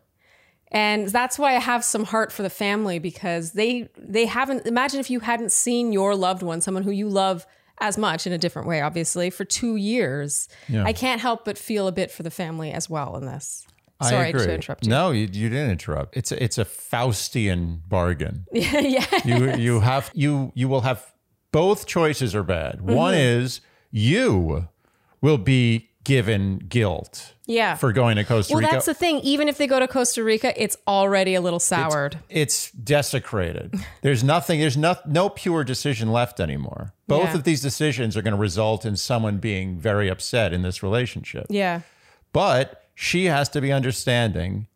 And 0.70 1.08
that's 1.08 1.38
why 1.38 1.56
I 1.56 1.60
have 1.60 1.84
some 1.84 2.04
heart 2.04 2.30
for 2.30 2.42
the 2.42 2.50
family 2.50 2.98
because 2.98 3.52
they 3.52 3.88
they 3.96 4.26
haven't 4.26 4.66
imagine 4.66 5.00
if 5.00 5.10
you 5.10 5.20
hadn't 5.20 5.50
seen 5.50 5.92
your 5.92 6.14
loved 6.14 6.42
one, 6.42 6.60
someone 6.60 6.82
who 6.82 6.90
you 6.90 7.08
love 7.08 7.46
as 7.80 7.96
much 7.96 8.26
in 8.26 8.32
a 8.32 8.38
different 8.38 8.68
way, 8.68 8.80
obviously, 8.80 9.30
for 9.30 9.44
two 9.44 9.76
years. 9.76 10.48
Yeah. 10.68 10.84
I 10.84 10.92
can't 10.92 11.20
help 11.20 11.44
but 11.44 11.56
feel 11.56 11.88
a 11.88 11.92
bit 11.92 12.10
for 12.10 12.22
the 12.22 12.30
family 12.30 12.70
as 12.70 12.88
well 12.88 13.16
in 13.16 13.24
this. 13.24 13.66
I 14.00 14.10
Sorry 14.10 14.28
agree. 14.30 14.46
to 14.46 14.54
interrupt 14.54 14.84
you. 14.86 14.90
No, 14.90 15.10
you, 15.10 15.22
you 15.32 15.48
didn't 15.48 15.70
interrupt. 15.70 16.16
It's 16.16 16.30
a, 16.30 16.42
it's 16.42 16.56
a 16.58 16.64
Faustian 16.64 17.80
bargain. 17.88 18.46
yeah. 18.52 19.04
you 19.24 19.54
you 19.56 19.80
have 19.80 20.10
you 20.14 20.52
you 20.54 20.68
will 20.68 20.82
have 20.82 21.12
both 21.52 21.86
choices 21.86 22.34
are 22.34 22.42
bad. 22.44 22.80
One 22.82 23.14
Mm-hmm. 23.14 23.42
is 23.44 23.60
you 23.90 24.68
will 25.20 25.38
be 25.38 25.90
given 26.04 26.58
guilt 26.68 27.34
Yeah. 27.46 27.74
for 27.74 27.92
going 27.92 28.16
to 28.16 28.24
Costa 28.24 28.54
Rica. 28.54 28.64
well, 28.64 28.72
that's 28.72 28.86
the 28.86 28.94
thing. 28.94 29.18
Even 29.20 29.48
if 29.48 29.58
they 29.58 29.66
go 29.66 29.78
to 29.78 29.86
Costa 29.88 30.22
Rica, 30.24 30.54
it's 30.62 30.76
already 30.86 31.34
a 31.34 31.40
little 31.40 31.58
soured. 31.60 32.18
it's 32.30 32.70
desecrated. 32.70 33.74
There's 34.02 34.22
nothing. 34.24 34.60
There's 34.60 34.76
no 34.76 34.96
no 35.06 35.28
pure 35.28 35.64
decision 35.64 36.10
left 36.12 36.40
anymore. 36.40 36.94
Both 37.08 37.24
Yeah. 37.30 37.34
of 37.34 37.44
these 37.44 37.60
decisions 37.60 38.16
are 38.16 38.22
going 38.22 38.32
to 38.34 38.40
result 38.40 38.84
in 38.86 38.96
someone 38.96 39.38
being 39.38 39.78
very 39.78 40.08
upset 40.08 40.52
in 40.52 40.62
this 40.62 40.82
relationship. 40.82 41.46
yeah. 41.50 41.80
But 42.32 42.84
she 43.00 43.26
has 43.26 43.48
to 43.50 43.60
be 43.60 43.70
understanding. 43.70 44.66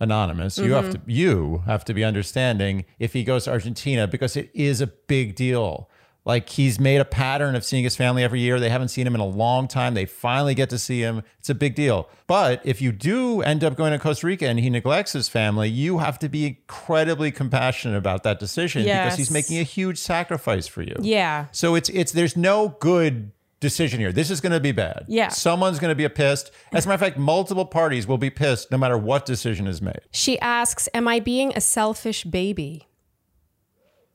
Anonymous, 0.00 0.58
you 0.58 0.72
have 0.72 0.90
to 0.90 0.98
Mm-hmm. 0.98 1.10
you 1.10 1.62
have 1.66 1.84
to 1.86 1.94
be 1.94 2.04
understanding 2.04 2.84
if 2.98 3.12
he 3.14 3.22
goes 3.24 3.44
to 3.44 3.52
Argentina 3.52 4.06
because 4.06 4.36
it 4.36 4.50
is 4.52 4.80
a 4.82 4.88
big 4.88 5.34
deal. 5.34 5.88
Like 6.26 6.48
he's 6.48 6.80
made 6.80 7.00
a 7.00 7.04
pattern 7.04 7.54
of 7.54 7.64
seeing 7.64 7.84
his 7.84 7.96
family 7.96 8.22
every 8.24 8.40
year. 8.40 8.58
They 8.58 8.70
haven't 8.70 8.88
seen 8.88 9.06
him 9.06 9.14
in 9.14 9.20
a 9.20 9.26
long 9.26 9.68
time. 9.68 9.94
They 9.94 10.04
finally 10.04 10.54
get 10.54 10.68
to 10.70 10.78
see 10.78 11.00
him. 11.00 11.22
It's 11.38 11.48
a 11.48 11.54
big 11.54 11.74
deal. 11.74 12.08
But 12.26 12.60
if 12.64 12.82
you 12.82 12.92
do 12.92 13.40
end 13.42 13.62
up 13.62 13.76
going 13.76 13.92
to 13.92 13.98
Costa 13.98 14.26
Rica 14.26 14.46
and 14.48 14.58
he 14.58 14.68
neglects 14.68 15.12
his 15.12 15.28
family, 15.28 15.68
you 15.68 15.98
have 15.98 16.18
to 16.20 16.28
be 16.28 16.46
incredibly 16.46 17.30
compassionate 17.30 17.96
about 17.96 18.24
that 18.24 18.40
decision 18.40 18.82
because 18.84 19.16
he's 19.16 19.30
making 19.30 19.58
a 19.58 19.62
huge 19.62 19.98
sacrifice 19.98 20.66
for 20.66 20.82
you. 20.82 20.96
Yeah. 21.00 21.46
So 21.52 21.76
it's 21.76 21.88
it's 21.90 22.12
there's 22.12 22.36
no 22.36 22.76
good 22.80 23.30
decision 23.64 23.98
here. 23.98 24.12
This 24.12 24.30
is 24.30 24.40
going 24.40 24.52
to 24.52 24.60
be 24.60 24.70
bad. 24.70 25.06
Yeah. 25.08 25.28
Someone's 25.28 25.80
going 25.80 25.90
to 25.90 25.96
be 25.96 26.08
pissed. 26.08 26.52
As 26.72 26.84
a 26.84 26.88
matter 26.88 26.94
of 26.94 27.00
fact, 27.00 27.18
multiple 27.18 27.64
parties 27.64 28.06
will 28.06 28.18
be 28.18 28.30
pissed 28.30 28.70
no 28.70 28.78
matter 28.78 28.96
what 28.96 29.26
decision 29.26 29.66
is 29.66 29.82
made. 29.82 30.00
She 30.12 30.38
asks, 30.38 30.88
Am 30.94 31.08
I 31.08 31.18
being 31.18 31.52
a 31.56 31.60
selfish 31.60 32.24
baby? 32.24 32.86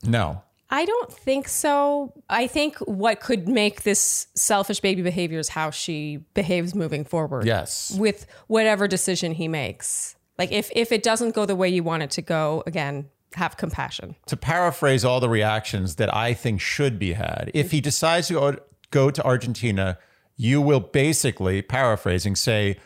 No. 0.03 0.44
I 0.70 0.86
don't 0.86 1.12
think 1.12 1.48
so. 1.48 2.13
I 2.29 2.46
think 2.46 2.77
what 2.77 3.22
could 3.22 3.48
make 3.50 3.82
this 3.82 4.27
selfish 4.36 4.79
baby 4.79 5.01
behavior 5.01 5.39
is 5.39 5.50
how 5.50 5.72
she 5.72 6.18
behaves 6.36 6.75
moving 6.75 7.03
forward. 7.03 7.46
Yes. 7.46 7.96
With 7.98 8.27
whatever 8.48 8.88
decision 8.88 9.34
he 9.34 9.48
makes. 9.48 10.15
Like 10.38 10.51
if 10.51 10.70
if 10.75 10.91
it 10.91 11.03
doesn't 11.03 11.36
go 11.36 11.46
the 11.46 11.56
way 11.56 11.70
you 11.70 11.84
want 11.84 12.03
it 12.03 12.12
to 12.12 12.22
go, 12.22 12.63
again, 12.68 13.10
have 13.34 13.58
compassion. 13.58 14.15
To 14.27 14.38
paraphrase 14.38 15.03
all 15.03 15.20
the 15.20 15.29
reactions 15.29 15.96
that 15.96 16.13
I 16.15 16.34
think 16.34 16.62
should 16.62 16.98
be 16.98 17.13
had, 17.13 17.51
if 17.53 17.72
he 17.72 17.82
decides 17.82 18.27
to 18.27 18.34
go, 18.34 18.58
go 18.91 19.12
to 19.12 19.24
Argentina, 19.24 19.98
you 20.36 20.62
will 20.62 20.79
basically, 20.79 21.62
paraphrasing, 21.62 22.36
say, 22.36 22.77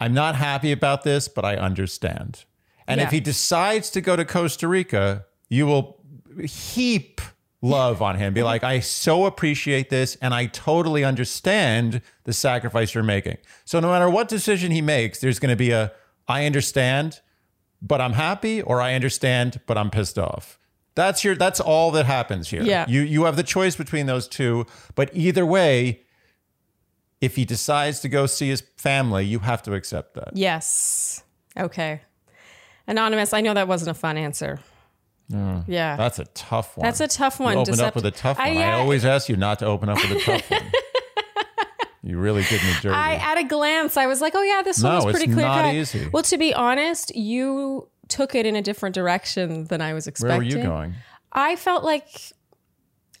I'm 0.00 0.14
not 0.14 0.36
happy 0.36 0.72
about 0.72 1.02
this, 1.02 1.28
but 1.28 1.44
I 1.44 1.56
understand. 1.56 2.44
And 2.86 3.00
if 3.00 3.10
he 3.10 3.20
decides 3.20 3.90
to 3.90 4.00
go 4.00 4.16
to 4.16 4.24
Costa 4.24 4.66
Rica, 4.66 5.26
you 5.48 5.66
will 5.66 6.02
heap 6.42 7.20
love 7.62 8.02
on 8.02 8.16
him. 8.16 8.32
Be 8.32 8.42
like, 8.42 8.64
I 8.64 8.80
so 8.80 9.26
appreciate 9.26 9.90
this 9.90 10.16
and 10.16 10.32
I 10.32 10.46
totally 10.46 11.04
understand 11.04 12.02
the 12.24 12.32
sacrifice 12.32 12.94
you're 12.94 13.04
making. 13.04 13.36
So 13.64 13.80
no 13.80 13.90
matter 13.90 14.08
what 14.08 14.28
decision 14.28 14.70
he 14.70 14.80
makes, 14.80 15.20
there's 15.20 15.38
going 15.38 15.50
to 15.50 15.56
be 15.56 15.70
a 15.70 15.92
I 16.26 16.46
understand, 16.46 17.20
but 17.82 18.00
I'm 18.00 18.12
happy 18.12 18.62
or 18.62 18.80
I 18.80 18.94
understand, 18.94 19.60
but 19.66 19.76
I'm 19.76 19.90
pissed 19.90 20.18
off. 20.18 20.58
That's 21.00 21.24
your 21.24 21.34
that's 21.34 21.60
all 21.60 21.90
that 21.92 22.04
happens 22.04 22.50
here. 22.50 22.62
Yeah. 22.62 22.84
You 22.88 23.00
you 23.00 23.24
have 23.24 23.36
the 23.36 23.42
choice 23.42 23.74
between 23.74 24.04
those 24.06 24.28
two, 24.28 24.66
but 24.94 25.10
either 25.14 25.46
way, 25.46 26.02
if 27.22 27.36
he 27.36 27.46
decides 27.46 28.00
to 28.00 28.08
go 28.08 28.26
see 28.26 28.48
his 28.48 28.62
family, 28.76 29.24
you 29.24 29.38
have 29.38 29.62
to 29.62 29.72
accept 29.72 30.12
that. 30.14 30.36
Yes. 30.36 31.22
Okay. 31.56 32.02
Anonymous, 32.86 33.32
I 33.32 33.40
know 33.40 33.54
that 33.54 33.66
wasn't 33.66 33.90
a 33.90 33.94
fun 33.94 34.16
answer. 34.18 34.60
Mm. 35.32 35.64
yeah. 35.68 35.96
That's 35.96 36.18
a 36.18 36.24
tough 36.34 36.76
one. 36.76 36.84
That's 36.84 37.00
a 37.00 37.08
tough 37.08 37.38
one. 37.40 37.54
You 37.54 37.60
opened 37.60 37.76
Decept- 37.78 37.86
up 37.86 37.94
with 37.94 38.06
a 38.06 38.10
tough 38.10 38.38
one. 38.38 38.48
I- 38.48 38.62
I, 38.62 38.72
uh, 38.74 38.78
always 38.78 39.04
ask 39.04 39.28
you 39.28 39.36
not 39.36 39.60
to 39.60 39.66
open 39.66 39.88
up 39.88 39.96
with 40.02 40.10
a 40.10 40.20
tough 40.20 40.50
one. 40.50 40.72
you 42.02 42.18
really 42.18 42.42
did 42.42 42.60
me 42.62 42.72
dirty. 42.82 42.94
I 42.94 43.14
at 43.14 43.38
a 43.38 43.44
glance, 43.44 43.96
I 43.96 44.06
was 44.06 44.20
like, 44.20 44.34
oh 44.34 44.42
yeah, 44.42 44.62
this 44.62 44.82
one 44.82 44.92
No, 44.98 45.04
was 45.04 45.14
it's 45.14 45.18
pretty 45.18 45.32
clear 45.32 45.46
not 45.46 45.64
cut. 45.64 45.74
easy. 45.74 46.08
Well, 46.12 46.24
to 46.24 46.36
be 46.36 46.52
honest, 46.52 47.14
you 47.14 47.88
took 48.10 48.34
it 48.34 48.44
in 48.46 48.56
a 48.56 48.62
different 48.62 48.94
direction 48.94 49.64
than 49.64 49.80
I 49.80 49.94
was 49.94 50.06
expecting. 50.06 50.30
Where 50.48 50.56
were 50.56 50.62
you 50.62 50.62
going? 50.68 50.94
I 51.32 51.56
felt 51.56 51.84
like 51.84 52.06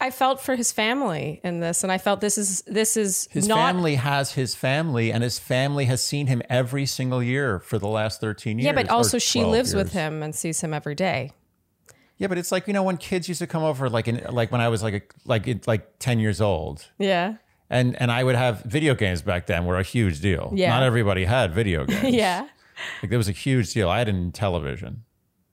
I 0.02 0.10
felt 0.10 0.40
for 0.40 0.56
his 0.56 0.72
family 0.72 1.40
in 1.44 1.60
this, 1.60 1.82
and 1.82 1.92
I 1.92 1.98
felt 1.98 2.20
this 2.20 2.38
is 2.38 2.62
this 2.62 2.96
is 2.96 3.28
His 3.30 3.46
not 3.46 3.56
family 3.72 3.96
has 3.96 4.32
his 4.32 4.54
family, 4.54 5.12
and 5.12 5.22
his 5.22 5.38
family 5.38 5.84
has 5.86 6.02
seen 6.02 6.26
him 6.26 6.40
every 6.48 6.86
single 6.86 7.22
year 7.22 7.58
for 7.60 7.78
the 7.78 7.86
last 7.88 8.20
13 8.20 8.58
years. 8.58 8.64
yeah, 8.66 8.72
but 8.72 8.88
also 8.88 9.18
she 9.18 9.40
12 9.40 9.52
lives 9.52 9.74
with 9.74 9.92
him 9.92 10.22
and 10.22 10.34
sees 10.34 10.60
him 10.62 10.72
every 10.72 10.94
day. 10.94 11.32
Yeah, 12.16 12.28
but 12.28 12.38
it's 12.38 12.50
like 12.50 12.66
you 12.66 12.72
know 12.72 12.82
when 12.82 12.96
kids 12.96 13.28
used 13.28 13.40
to 13.40 13.46
come 13.46 13.62
over, 13.62 13.88
like 13.90 14.08
in 14.08 14.22
like 14.30 14.50
when 14.52 14.60
I 14.62 14.68
was 14.68 14.82
like 14.82 14.94
a, 14.94 15.02
like 15.26 15.66
like 15.66 15.98
10 15.98 16.18
years 16.18 16.40
old, 16.40 16.88
Yeah, 16.98 17.34
and 17.68 17.94
and 18.00 18.10
I 18.10 18.24
would 18.24 18.36
have 18.36 18.62
video 18.62 18.94
games 18.94 19.20
back 19.22 19.46
then 19.46 19.64
were 19.66 19.78
a 19.78 19.82
huge 19.82 20.20
deal. 20.20 20.50
Yeah. 20.54 20.70
not 20.70 20.82
everybody 20.82 21.24
had 21.26 21.54
video 21.54 21.84
games. 21.92 22.14
yeah, 22.14 22.46
like 23.02 23.10
there 23.10 23.18
was 23.18 23.28
a 23.28 23.32
huge 23.32 23.72
deal. 23.72 23.88
I 23.88 23.98
had 23.98 24.08
it 24.08 24.14
Intellivision, 24.14 24.98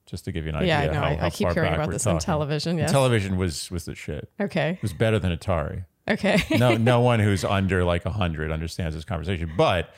just 0.06 0.24
to 0.26 0.32
give 0.32 0.44
you 0.44 0.50
an 0.50 0.56
idea. 0.56 0.68
yeah. 0.68 0.80
I 0.80 0.86
know. 0.86 0.92
how- 1.00 1.06
I, 1.06 1.14
how 1.16 1.26
I 1.26 1.30
keep 1.30 1.52
hearing 1.52 1.74
about 1.74 1.90
this 1.90 2.04
Intellivision. 2.04 2.78
Yes. 2.78 2.90
Television 2.90 3.36
was 3.36 3.70
was 3.70 3.84
the 3.84 3.94
shit. 3.94 4.30
Okay. 4.40 4.70
It 4.72 4.82
was 4.82 4.92
better 4.92 5.18
than 5.18 5.36
Atari. 5.36 5.84
Okay. 6.08 6.42
no 6.58 6.76
no 6.76 7.00
one 7.12 7.20
who's 7.20 7.44
under 7.44 7.84
like 7.84 8.04
a 8.06 8.10
100 8.10 8.50
understands 8.50 8.94
this 8.94 9.04
conversation 9.04 9.50
but 9.58 9.94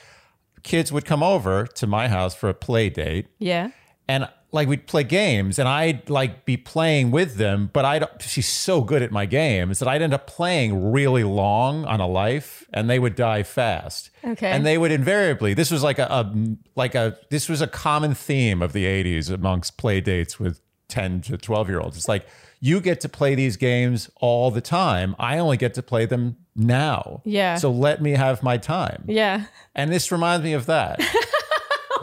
kids 0.65 0.91
would 0.91 1.05
come 1.05 1.23
over 1.23 1.67
to 1.67 1.87
my 1.87 2.09
house 2.09 2.35
for 2.35 2.49
a 2.49 2.55
play 2.55 2.91
date 2.91 3.29
yeah. 3.39 3.71
and 4.09 4.29
like 4.53 4.69
we'd 4.69 4.87
play 4.87 5.05
games 5.05 5.59
and 5.59 5.69
I'd 5.69 6.11
like 6.11 6.45
be 6.45 6.57
playing 6.57 7.11
with 7.11 7.37
them 7.37 7.71
but 7.73 7.85
I'd 7.85 8.05
she's 8.21 8.49
so 8.49 8.81
good 8.81 9.03
at 9.03 9.11
my 9.11 9.27
games 9.27 9.79
that 9.79 9.89
I'd 9.89 10.03
end 10.03 10.13
up 10.15 10.27
playing 10.27 10.93
really 10.93 11.25
long 11.25 11.85
on 11.85 12.01
a 12.01 12.07
life 12.07 12.67
and 12.73 12.89
they 12.91 12.99
would 12.99 13.15
die 13.15 13.43
fast. 13.43 14.11
Okay. 14.25 14.51
and 14.51 14.67
they 14.67 14.77
would 14.77 14.91
invariably 14.93 15.55
this 15.55 15.71
was 15.71 15.83
like 15.83 15.99
a, 15.99 16.05
a 16.05 16.57
like 16.75 16.95
a 16.95 17.17
this 17.31 17.49
was 17.49 17.61
a 17.61 17.67
common 17.67 18.15
theme 18.15 18.61
of 18.63 18.73
the 18.73 18.85
80s 18.85 19.31
amongst 19.31 19.77
play 19.77 20.01
dates 20.01 20.39
with 20.39 20.61
10 20.89 21.23
to 21.23 21.39
12 21.39 21.69
year 21.69 21.81
olds 21.81 21.97
it's 21.97 22.09
like 22.09 22.27
you 22.63 22.81
get 22.81 23.01
to 23.01 23.09
play 23.09 23.35
these 23.35 23.57
games 23.57 24.11
all 24.21 24.51
the 24.51 24.61
time. 24.61 25.17
I 25.19 25.39
only 25.39 25.57
get 25.57 25.73
to 25.75 25.83
play 25.83 26.05
them 26.05 26.37
now. 26.55 27.23
Yeah. 27.25 27.55
so 27.55 27.71
let 27.71 28.03
me 28.03 28.11
have 28.11 28.43
my 28.43 28.59
time. 28.59 29.05
Yeah. 29.07 29.47
and 29.75 29.91
this 29.91 30.13
reminds 30.13 30.45
me 30.45 30.53
of 30.53 30.67
that 30.67 31.01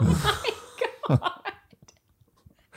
oh 0.00 1.37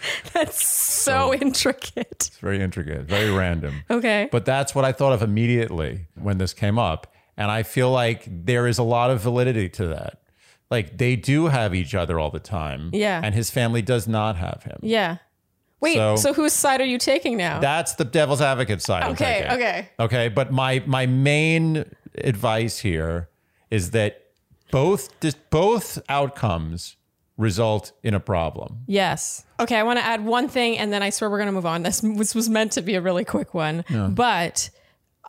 That's 0.34 0.68
so, 0.68 1.34
intricate. 1.34 2.08
it's 2.12 2.38
very 2.40 2.62
intricate 2.62 3.02
very 3.08 3.30
random 3.32 3.84
Okay. 3.90 4.30
But 4.32 4.46
that's 4.46 4.74
what 4.76 4.86
I 4.86 4.92
thought 4.92 5.14
of 5.14 5.22
immediately 5.22 6.08
when 6.16 6.38
this 6.38 6.54
came 6.54 6.78
up. 6.80 7.08
And 7.38 7.50
I 7.50 7.64
feel 7.64 7.92
like 7.92 8.26
there 8.28 8.68
is 8.68 8.78
a 8.78 8.84
lot 8.84 9.10
of 9.12 9.22
validity 9.22 9.70
to 9.70 9.88
that. 9.88 10.22
like 10.70 10.98
they 10.98 11.16
do 11.16 11.48
have 11.48 11.74
each 11.76 11.94
other 11.96 12.20
all 12.20 12.30
the 12.32 12.40
time. 12.40 12.90
Yeah. 12.94 13.22
And 13.24 13.34
his 13.36 13.50
family 13.50 13.82
does 13.82 14.08
not 14.08 14.36
have 14.38 14.64
him. 14.64 14.80
Yeah. 14.82 15.18
Wait, 15.82 15.96
so, 15.96 16.16
So- 16.16 16.34
whose 16.34 16.54
side 16.54 16.80
are 16.82 16.86
you 16.86 16.98
taking 17.00 17.38
now? 17.38 17.60
That's 17.60 17.96
the 17.96 18.06
devil's 18.06 18.42
advocate 18.42 18.82
side. 18.82 19.12
Okay, 19.14 19.48
okay. 19.52 19.90
Okay, 20.00 20.30
but 20.30 20.52
my 20.52 20.84
my 20.86 21.06
main 21.08 21.86
advice 22.16 22.80
here 22.80 23.30
is 23.72 23.92
that 23.92 24.22
both 24.70 25.10
both 25.50 26.00
outcomes 26.08 26.98
result 27.42 27.92
in 28.04 28.14
a 28.14 28.20
problem. 28.20 28.80
Yes. 28.88 29.44
Okay, 29.60 29.76
I 29.76 29.84
want 29.84 30.00
to 30.00 30.06
add 30.06 30.24
one 30.24 30.48
thing 30.48 30.78
and 30.78 30.94
then 30.94 31.04
I 31.04 31.10
swear 31.10 31.30
we're 31.30 31.38
going 31.40 31.48
to 31.48 31.52
move 31.54 31.66
on. 31.66 31.84
This, 31.84 32.00
this 32.02 32.36
was 32.36 32.50
meant 32.50 32.72
to 32.74 32.82
be 32.82 32.96
a 32.96 33.02
really 33.02 33.26
quick 33.26 33.54
one. 33.54 33.84
But 34.16 34.70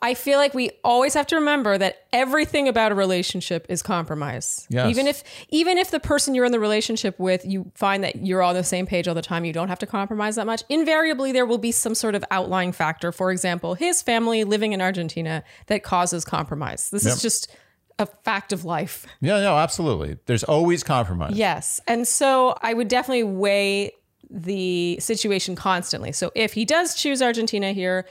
I 0.04 0.14
feel 0.14 0.36
like 0.38 0.52
we 0.52 0.70
always 0.82 1.14
have 1.14 1.28
to 1.28 1.36
remember 1.36 1.78
that 1.78 2.06
everything 2.12 2.66
about 2.66 2.90
a 2.90 2.94
relationship 2.96 3.66
is 3.68 3.82
compromise. 3.82 4.66
Yes. 4.68 4.90
Even 4.90 5.06
if 5.06 5.22
even 5.48 5.78
if 5.78 5.92
the 5.92 6.00
person 6.00 6.34
you're 6.34 6.44
in 6.44 6.50
the 6.50 6.58
relationship 6.58 7.16
with, 7.20 7.44
you 7.46 7.70
find 7.76 8.02
that 8.02 8.26
you're 8.26 8.42
on 8.42 8.54
the 8.54 8.64
same 8.64 8.84
page 8.84 9.06
all 9.06 9.14
the 9.14 9.22
time, 9.22 9.44
you 9.44 9.52
don't 9.52 9.68
have 9.68 9.78
to 9.78 9.86
compromise 9.86 10.34
that 10.36 10.44
much. 10.46 10.64
Invariably 10.68 11.30
there 11.30 11.46
will 11.46 11.58
be 11.58 11.70
some 11.70 11.94
sort 11.94 12.16
of 12.16 12.24
outlying 12.32 12.72
factor. 12.72 13.12
For 13.12 13.30
example, 13.30 13.74
his 13.74 14.02
family 14.02 14.42
living 14.42 14.72
in 14.72 14.80
Argentina 14.80 15.44
that 15.68 15.84
causes 15.84 16.24
compromise. 16.24 16.90
This 16.90 17.04
Yep. 17.04 17.14
is 17.14 17.22
just 17.22 17.50
a 18.02 18.06
fact 18.06 18.52
of 18.52 18.66
life. 18.66 19.06
Yeah, 19.22 19.40
no, 19.40 19.56
absolutely. 19.56 20.18
There's 20.26 20.44
always 20.44 20.82
compromise. 20.82 21.32
Yes. 21.34 21.80
And 21.86 22.06
so 22.06 22.54
I 22.60 22.74
would 22.74 22.88
definitely 22.88 23.22
weigh 23.22 23.92
the 24.28 24.98
situation 25.00 25.56
constantly. 25.56 26.12
So 26.12 26.30
if 26.34 26.52
he 26.52 26.66
does 26.66 26.94
choose 26.94 27.22
Argentina 27.22 27.72
here, 27.72 28.06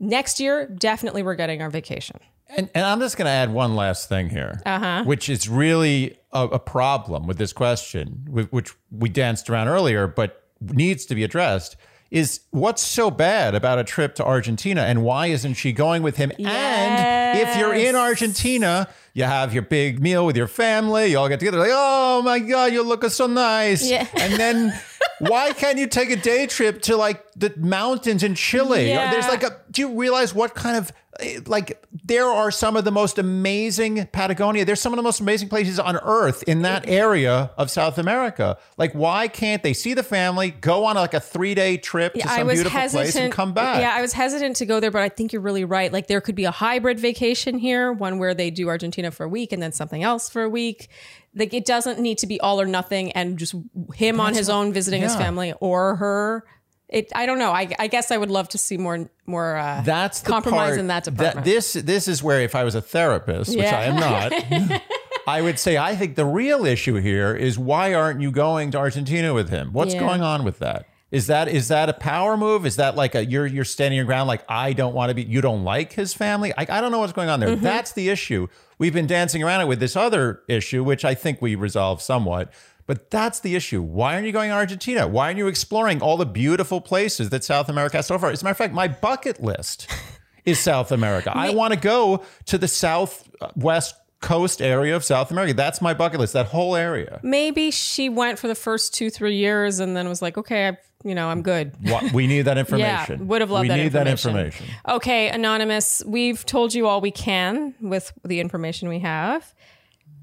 next 0.00 0.40
year, 0.40 0.66
definitely 0.66 1.22
we're 1.22 1.36
getting 1.36 1.62
our 1.62 1.70
vacation. 1.70 2.18
And, 2.48 2.70
and 2.74 2.84
I'm 2.84 3.00
just 3.00 3.16
going 3.16 3.26
to 3.26 3.32
add 3.32 3.52
one 3.52 3.74
last 3.74 4.08
thing 4.08 4.30
here, 4.30 4.60
uh-huh. 4.64 5.02
which 5.04 5.28
is 5.28 5.48
really 5.48 6.16
a, 6.32 6.44
a 6.44 6.58
problem 6.58 7.26
with 7.26 7.38
this 7.38 7.52
question, 7.52 8.24
which 8.50 8.72
we 8.90 9.08
danced 9.08 9.50
around 9.50 9.68
earlier, 9.68 10.06
but 10.06 10.44
needs 10.60 11.04
to 11.06 11.14
be 11.14 11.24
addressed. 11.24 11.76
Is 12.08 12.42
what's 12.52 12.82
so 12.82 13.10
bad 13.10 13.56
about 13.56 13.80
a 13.80 13.84
trip 13.84 14.14
to 14.14 14.24
Argentina, 14.24 14.82
and 14.82 15.02
why 15.02 15.26
isn't 15.26 15.54
she 15.54 15.72
going 15.72 16.04
with 16.04 16.18
him? 16.18 16.30
And 16.38 17.38
if 17.40 17.56
you're 17.56 17.74
in 17.74 17.96
Argentina, 17.96 18.88
you 19.16 19.24
have 19.24 19.54
your 19.54 19.62
big 19.62 19.98
meal 19.98 20.26
with 20.26 20.36
your 20.36 20.46
family. 20.46 21.06
You 21.06 21.18
all 21.18 21.28
get 21.30 21.38
together, 21.38 21.56
like, 21.56 21.70
oh 21.72 22.20
my 22.20 22.38
god, 22.38 22.74
you 22.74 22.82
look 22.82 23.02
so 23.06 23.26
nice. 23.26 23.88
Yeah. 23.88 24.06
And 24.14 24.34
then, 24.34 24.78
why 25.18 25.52
can't 25.52 25.78
you 25.78 25.86
take 25.86 26.10
a 26.10 26.16
day 26.16 26.46
trip 26.46 26.82
to 26.82 26.96
like 26.96 27.24
the 27.34 27.52
mountains 27.56 28.22
in 28.22 28.34
Chile? 28.34 28.88
Yeah. 28.88 29.10
There's 29.10 29.28
like 29.28 29.42
a. 29.42 29.60
Do 29.70 29.82
you 29.82 29.98
realize 29.98 30.34
what 30.34 30.54
kind 30.54 30.76
of 30.76 30.92
eh, 31.20 31.40
like 31.46 31.82
there 32.04 32.26
are 32.26 32.50
some 32.50 32.76
of 32.76 32.84
the 32.84 32.92
most 32.92 33.18
amazing 33.18 34.06
Patagonia. 34.12 34.64
There's 34.64 34.80
some 34.80 34.92
of 34.92 34.96
the 34.96 35.02
most 35.02 35.20
amazing 35.20 35.48
places 35.48 35.78
on 35.78 35.96
earth 35.96 36.42
in 36.44 36.62
that 36.62 36.86
area 36.86 37.50
of 37.56 37.70
South 37.70 37.98
America. 37.98 38.58
Like, 38.76 38.92
why 38.92 39.28
can't 39.28 39.62
they 39.62 39.72
see 39.72 39.94
the 39.94 40.02
family, 40.02 40.50
go 40.50 40.84
on 40.84 40.96
like 40.96 41.14
a 41.14 41.20
three 41.20 41.54
day 41.54 41.78
trip 41.78 42.14
to 42.14 42.20
some 42.20 42.46
beautiful 42.46 42.70
hesitant. 42.70 43.12
place, 43.12 43.16
and 43.16 43.32
come 43.32 43.54
back? 43.54 43.80
Yeah, 43.80 43.94
I 43.94 44.02
was 44.02 44.12
hesitant 44.12 44.56
to 44.56 44.66
go 44.66 44.80
there, 44.80 44.90
but 44.90 45.02
I 45.02 45.08
think 45.08 45.32
you're 45.32 45.42
really 45.42 45.64
right. 45.64 45.92
Like 45.92 46.06
there 46.08 46.20
could 46.20 46.34
be 46.34 46.44
a 46.44 46.50
hybrid 46.50 47.00
vacation 47.00 47.58
here, 47.58 47.92
one 47.92 48.18
where 48.18 48.34
they 48.34 48.50
do 48.50 48.68
Argentina 48.68 49.10
for 49.10 49.24
a 49.24 49.28
week 49.28 49.52
and 49.52 49.62
then 49.62 49.72
something 49.72 50.02
else 50.02 50.28
for 50.28 50.42
a 50.42 50.50
week. 50.50 50.88
Like 51.36 51.52
it 51.54 51.64
doesn't 51.66 52.00
need 52.00 52.18
to 52.18 52.26
be 52.26 52.40
all 52.40 52.60
or 52.60 52.64
nothing 52.66 53.12
and 53.12 53.38
just 53.38 53.54
him 53.94 54.20
on 54.20 54.34
his 54.34 54.48
own 54.48 54.72
visiting 54.72 55.02
his 55.02 55.14
family 55.14 55.52
or 55.60 55.96
her. 55.96 56.44
It 56.88 57.12
I 57.14 57.26
don't 57.26 57.38
know. 57.38 57.50
I, 57.50 57.68
I 57.78 57.88
guess 57.88 58.10
I 58.10 58.16
would 58.16 58.30
love 58.30 58.48
to 58.50 58.58
see 58.58 58.76
more 58.78 59.10
more 59.26 59.56
uh, 59.56 59.82
That's 59.84 60.22
compromise 60.22 60.68
part 60.70 60.78
in 60.80 60.86
that 60.86 61.04
department. 61.04 61.44
this 61.44 61.72
this 61.74 62.08
is 62.08 62.22
where 62.22 62.40
if 62.40 62.54
I 62.54 62.64
was 62.64 62.74
a 62.74 62.80
therapist, 62.80 63.56
which 63.56 63.66
I 63.66 63.84
am 63.84 63.96
not, 63.96 64.82
I 65.26 65.42
would 65.42 65.58
say 65.58 65.76
I 65.76 65.96
think 65.96 66.14
the 66.14 66.24
real 66.24 66.64
issue 66.64 66.94
here 66.94 67.34
is 67.34 67.58
why 67.58 67.92
aren't 67.92 68.20
you 68.20 68.30
going 68.30 68.70
to 68.70 68.78
Argentina 68.78 69.34
with 69.34 69.50
him? 69.50 69.72
What's 69.72 69.94
Yeah. 69.94 70.00
going 70.00 70.22
on 70.22 70.44
with 70.44 70.60
that? 70.60 70.86
Is 71.10 71.26
that 71.26 71.48
is 71.48 71.68
that 71.68 71.88
a 71.88 71.92
power 71.92 72.36
move? 72.36 72.64
Is 72.64 72.76
that 72.76 72.94
like 72.96 73.14
a 73.14 73.24
you're 73.26 73.46
you're 73.46 73.64
standing 73.64 73.96
your 73.96 74.06
ground 74.06 74.28
like 74.28 74.44
I 74.48 74.72
don't 74.72 74.94
want 74.94 75.10
to 75.10 75.14
be 75.14 75.22
you 75.22 75.40
don't 75.40 75.64
like 75.64 75.92
his 75.92 76.14
family? 76.14 76.52
I, 76.56 76.66
I 76.68 76.80
don't 76.80 76.92
know 76.92 76.98
what's 77.00 77.12
going 77.12 77.28
on 77.28 77.40
there. 77.40 77.50
Mm-hmm. 77.50 77.64
That's 77.64 77.92
the 77.92 78.08
issue. 78.08 78.46
We've 78.78 78.92
been 78.92 79.06
dancing 79.06 79.42
around 79.42 79.62
it 79.62 79.68
with 79.68 79.80
this 79.80 79.96
other 79.96 80.42
issue, 80.48 80.84
which 80.84 81.04
I 81.04 81.14
think 81.14 81.40
we 81.40 81.54
resolved 81.54 82.02
somewhat. 82.02 82.52
But 82.86 83.10
that's 83.10 83.40
the 83.40 83.56
issue. 83.56 83.82
Why 83.82 84.14
aren't 84.14 84.26
you 84.26 84.32
going 84.32 84.50
to 84.50 84.54
Argentina? 84.54 85.08
Why 85.08 85.26
aren't 85.26 85.38
you 85.38 85.48
exploring 85.48 86.00
all 86.00 86.16
the 86.16 86.26
beautiful 86.26 86.80
places 86.80 87.30
that 87.30 87.42
South 87.42 87.68
America 87.68 87.96
has 87.96 88.06
to 88.08 88.14
offer? 88.14 88.28
As 88.28 88.42
a 88.42 88.44
matter 88.44 88.52
of 88.52 88.58
fact, 88.58 88.74
my 88.74 88.86
bucket 88.86 89.42
list 89.42 89.90
is 90.44 90.60
South 90.60 90.92
America. 90.92 91.32
I 91.34 91.50
want 91.50 91.74
to 91.74 91.80
go 91.80 92.24
to 92.46 92.58
the 92.58 92.68
southwest 92.68 93.94
coast 94.20 94.62
area 94.62 94.94
of 94.94 95.04
South 95.04 95.30
America. 95.30 95.54
That's 95.54 95.80
my 95.80 95.94
bucket 95.94 96.20
list, 96.20 96.32
that 96.34 96.46
whole 96.46 96.76
area. 96.76 97.20
Maybe 97.22 97.70
she 97.70 98.08
went 98.08 98.38
for 98.38 98.48
the 98.48 98.54
first 98.54 98.94
two 98.94 99.10
three 99.10 99.36
years 99.36 99.80
and 99.80 99.96
then 99.96 100.08
was 100.08 100.22
like, 100.22 100.38
okay, 100.38 100.68
I, 100.68 100.78
you 101.06 101.14
know, 101.14 101.28
I'm 101.28 101.42
good. 101.42 101.72
What, 101.82 102.12
we 102.12 102.26
need 102.26 102.42
that 102.42 102.58
information. 102.64 103.18
Yeah, 103.20 103.24
would 103.26 103.40
have 103.40 103.50
loved 103.50 103.62
we 103.64 103.68
that 103.68 103.76
need 103.76 103.86
information. 103.86 104.34
that 104.34 104.44
information. 104.46 104.74
Okay, 104.88 105.28
Anonymous, 105.28 106.02
we've 106.06 106.44
told 106.44 106.74
you 106.74 106.86
all 106.86 107.00
we 107.00 107.10
can 107.10 107.74
with 107.80 108.12
the 108.24 108.40
information 108.40 108.88
we 108.88 108.98
have. 109.00 109.54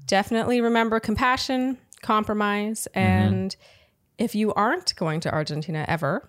Definitely 0.06 0.60
remember 0.60 1.00
compassion, 1.00 1.78
compromise, 2.02 2.86
Mm-hmm. 2.94 2.98
and 3.00 3.56
if 4.18 4.34
you 4.34 4.52
aren't 4.54 4.94
going 4.96 5.20
to 5.20 5.32
Argentina 5.32 5.84
ever, 5.88 6.28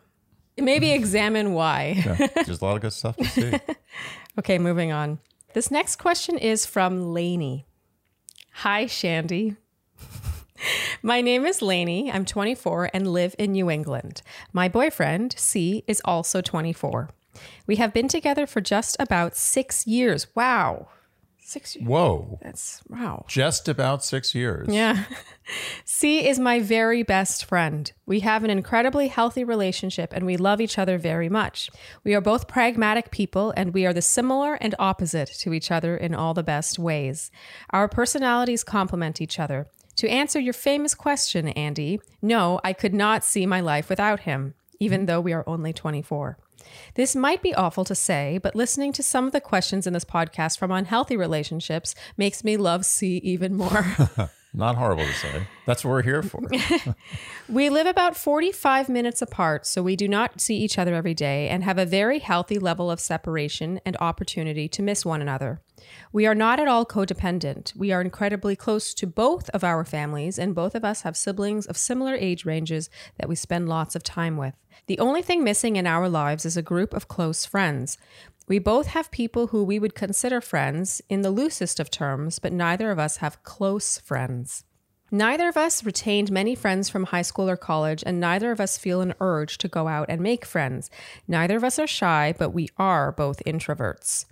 maybe 0.57 0.91
examine 0.91 1.53
why. 1.53 2.01
Yeah, 2.05 2.27
there's 2.45 2.61
a 2.61 2.65
lot 2.65 2.75
of 2.77 2.81
good 2.81 2.93
stuff 2.93 3.15
to 3.17 3.25
see. 3.25 3.53
Okay, 4.39 4.57
moving 4.59 4.91
on. 4.91 5.19
This 5.53 5.71
next 5.71 5.95
question 5.95 6.37
is 6.37 6.65
from 6.65 7.13
Lainey. 7.13 7.65
Hi, 8.51 8.85
Shandy. 8.85 9.55
My 11.01 11.21
name 11.21 11.45
is 11.45 11.61
Lainey. 11.61 12.11
I'm 12.11 12.25
24 12.25 12.89
and 12.93 13.11
live 13.11 13.35
in 13.37 13.51
New 13.51 13.69
England. 13.69 14.21
My 14.53 14.67
boyfriend, 14.67 15.35
C, 15.37 15.83
is 15.87 16.01
also 16.05 16.41
24. 16.41 17.09
We 17.67 17.75
have 17.75 17.93
been 17.93 18.07
together 18.07 18.47
for 18.47 18.61
just 18.61 18.95
about 18.99 19.35
six 19.35 19.85
years. 19.85 20.27
Wow. 20.35 20.87
Six 21.47 21.75
years. 21.75 21.87
Whoa. 21.87 22.39
That's 22.41 22.81
wow. 22.89 23.23
Just 23.27 23.67
about 23.67 24.03
six 24.03 24.33
years. 24.33 24.67
Yeah. 24.67 25.03
C 25.85 26.27
is 26.27 26.39
my 26.39 26.59
very 26.59 27.03
best 27.03 27.45
friend. 27.45 27.91
We 28.07 28.21
have 28.21 28.43
an 28.43 28.49
incredibly 28.49 29.09
healthy 29.09 29.43
relationship 29.43 30.11
and 30.11 30.25
we 30.25 30.37
love 30.37 30.59
each 30.59 30.79
other 30.79 30.97
very 30.97 31.29
much. 31.29 31.69
We 32.03 32.15
are 32.15 32.21
both 32.21 32.47
pragmatic 32.47 33.11
people 33.11 33.53
and 33.55 33.75
we 33.75 33.85
are 33.85 33.93
the 33.93 34.01
similar 34.01 34.55
and 34.55 34.73
opposite 34.79 35.29
to 35.41 35.53
each 35.53 35.69
other 35.69 35.95
in 35.95 36.15
all 36.15 36.33
the 36.33 36.41
best 36.41 36.79
ways. 36.79 37.29
Our 37.69 37.87
personalities 37.87 38.63
complement 38.63 39.21
each 39.21 39.39
other. 39.39 39.67
To 39.97 40.09
answer 40.09 40.39
your 40.39 40.53
famous 40.53 40.93
question, 40.93 41.47
Andy, 41.49 42.01
no, 42.21 42.59
I 42.63 42.73
could 42.73 42.93
not 42.93 43.23
see 43.23 43.45
my 43.45 43.61
life 43.61 43.89
without 43.89 44.21
him, 44.21 44.53
even 44.79 45.05
though 45.05 45.21
we 45.21 45.33
are 45.33 45.43
only 45.47 45.73
24. 45.73 46.37
This 46.95 47.15
might 47.15 47.41
be 47.41 47.53
awful 47.53 47.85
to 47.85 47.95
say, 47.95 48.39
but 48.41 48.55
listening 48.55 48.91
to 48.93 49.03
some 49.03 49.25
of 49.25 49.31
the 49.31 49.41
questions 49.41 49.87
in 49.87 49.93
this 49.93 50.05
podcast 50.05 50.57
from 50.57 50.71
unhealthy 50.71 51.15
relationships 51.15 51.95
makes 52.17 52.43
me 52.43 52.57
love 52.57 52.85
C 52.85 53.17
even 53.17 53.55
more. 53.55 53.85
Not 54.55 54.77
horrible 54.77 55.05
to 55.05 55.11
say. 55.11 55.47
That's 55.65 55.83
what 55.83 55.91
we're 55.91 56.01
here 56.03 56.23
for. 56.23 56.41
We 57.47 57.69
live 57.69 57.85
about 57.85 58.17
45 58.17 58.89
minutes 58.89 59.21
apart, 59.21 59.67
so 59.67 59.83
we 59.83 59.95
do 59.95 60.07
not 60.07 60.41
see 60.41 60.57
each 60.57 60.79
other 60.79 60.95
every 60.95 61.13
day 61.13 61.47
and 61.47 61.63
have 61.63 61.77
a 61.77 61.85
very 61.85 62.17
healthy 62.17 62.57
level 62.57 62.89
of 62.89 62.99
separation 62.99 63.79
and 63.85 63.95
opportunity 63.99 64.67
to 64.69 64.81
miss 64.81 65.05
one 65.05 65.21
another. 65.21 65.61
We 66.11 66.25
are 66.25 66.33
not 66.33 66.59
at 66.59 66.67
all 66.67 66.87
codependent. 66.87 67.75
We 67.75 67.91
are 67.91 68.01
incredibly 68.01 68.55
close 68.55 68.95
to 68.95 69.05
both 69.05 69.47
of 69.49 69.63
our 69.63 69.85
families, 69.85 70.39
and 70.39 70.55
both 70.55 70.73
of 70.73 70.83
us 70.83 71.03
have 71.03 71.15
siblings 71.15 71.67
of 71.67 71.77
similar 71.77 72.15
age 72.15 72.45
ranges 72.45 72.89
that 73.19 73.29
we 73.29 73.35
spend 73.35 73.69
lots 73.69 73.95
of 73.95 74.01
time 74.01 74.37
with. 74.37 74.55
The 74.87 74.99
only 74.99 75.21
thing 75.21 75.43
missing 75.43 75.75
in 75.75 75.85
our 75.85 76.09
lives 76.09 76.45
is 76.45 76.57
a 76.57 76.61
group 76.61 76.93
of 76.93 77.07
close 77.07 77.45
friends. 77.45 77.97
We 78.47 78.59
both 78.59 78.87
have 78.87 79.09
people 79.09 79.47
who 79.47 79.63
we 79.63 79.79
would 79.79 79.95
consider 79.95 80.39
friends 80.39 81.01
in 81.09 81.23
the 81.23 81.31
loosest 81.31 81.79
of 81.79 81.89
terms, 81.89 82.37
but 82.37 82.53
neither 82.53 82.91
of 82.91 82.99
us 82.99 83.17
have 83.17 83.43
close 83.43 83.97
friends. 83.97 84.63
Neither 85.11 85.47
of 85.47 85.57
us 85.57 85.83
retained 85.83 86.31
many 86.31 86.53
friends 86.53 86.89
from 86.89 87.05
high 87.05 87.23
school 87.23 87.49
or 87.49 87.57
college, 87.57 88.03
and 88.05 88.19
neither 88.19 88.51
of 88.51 88.59
us 88.59 88.77
feel 88.77 89.01
an 89.01 89.15
urge 89.19 89.57
to 89.59 89.67
go 89.67 89.87
out 89.87 90.07
and 90.09 90.21
make 90.21 90.45
friends. 90.45 90.91
Neither 91.27 91.57
of 91.57 91.63
us 91.63 91.79
are 91.79 91.87
shy, 91.87 92.35
but 92.37 92.51
we 92.51 92.69
are 92.77 93.11
both 93.11 93.41
introverts. 93.45 94.25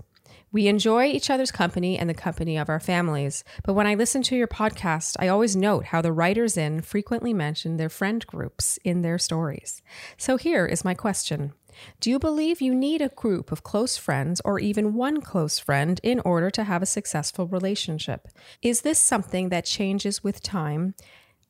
We 0.52 0.68
enjoy 0.68 1.06
each 1.06 1.32
other's 1.32 1.52
company 1.52 1.98
and 1.98 2.08
the 2.08 2.14
company 2.14 2.58
of 2.58 2.70
our 2.70 2.80
families, 2.80 3.44
but 3.64 3.74
when 3.74 3.88
I 3.88 3.96
listen 3.96 4.22
to 4.24 4.36
your 4.36 4.48
podcast, 4.48 5.16
I 5.20 5.28
always 5.28 5.56
note 5.56 5.86
how 5.86 6.02
the 6.04 6.12
writers 6.12 6.58
in 6.58 6.82
frequently 6.82 7.34
mention 7.34 7.78
their 7.78 7.90
friend 7.90 8.26
groups 8.28 8.78
in 8.84 9.02
their 9.02 9.18
stories. 9.18 9.82
So 10.18 10.38
here 10.38 10.68
is 10.68 10.86
my 10.86 10.94
question. 10.94 11.54
Do 12.00 12.10
you 12.10 12.20
believe 12.20 12.62
you 12.62 12.74
need 12.76 13.02
a 13.02 13.10
group 13.10 13.52
of 13.52 13.64
close 13.64 13.98
friends 13.98 14.42
or 14.46 14.60
even 14.60 14.94
one 14.94 15.22
close 15.22 15.60
friend 15.60 16.00
in 16.04 16.20
order 16.22 16.50
to 16.52 16.64
have 16.64 16.82
a 16.82 16.86
successful 16.86 17.48
relationship? 17.48 18.28
Is 18.62 18.82
this 18.82 19.00
something 19.00 19.50
that 19.50 19.66
changes 19.66 20.24
with 20.24 20.42
time? 20.44 20.96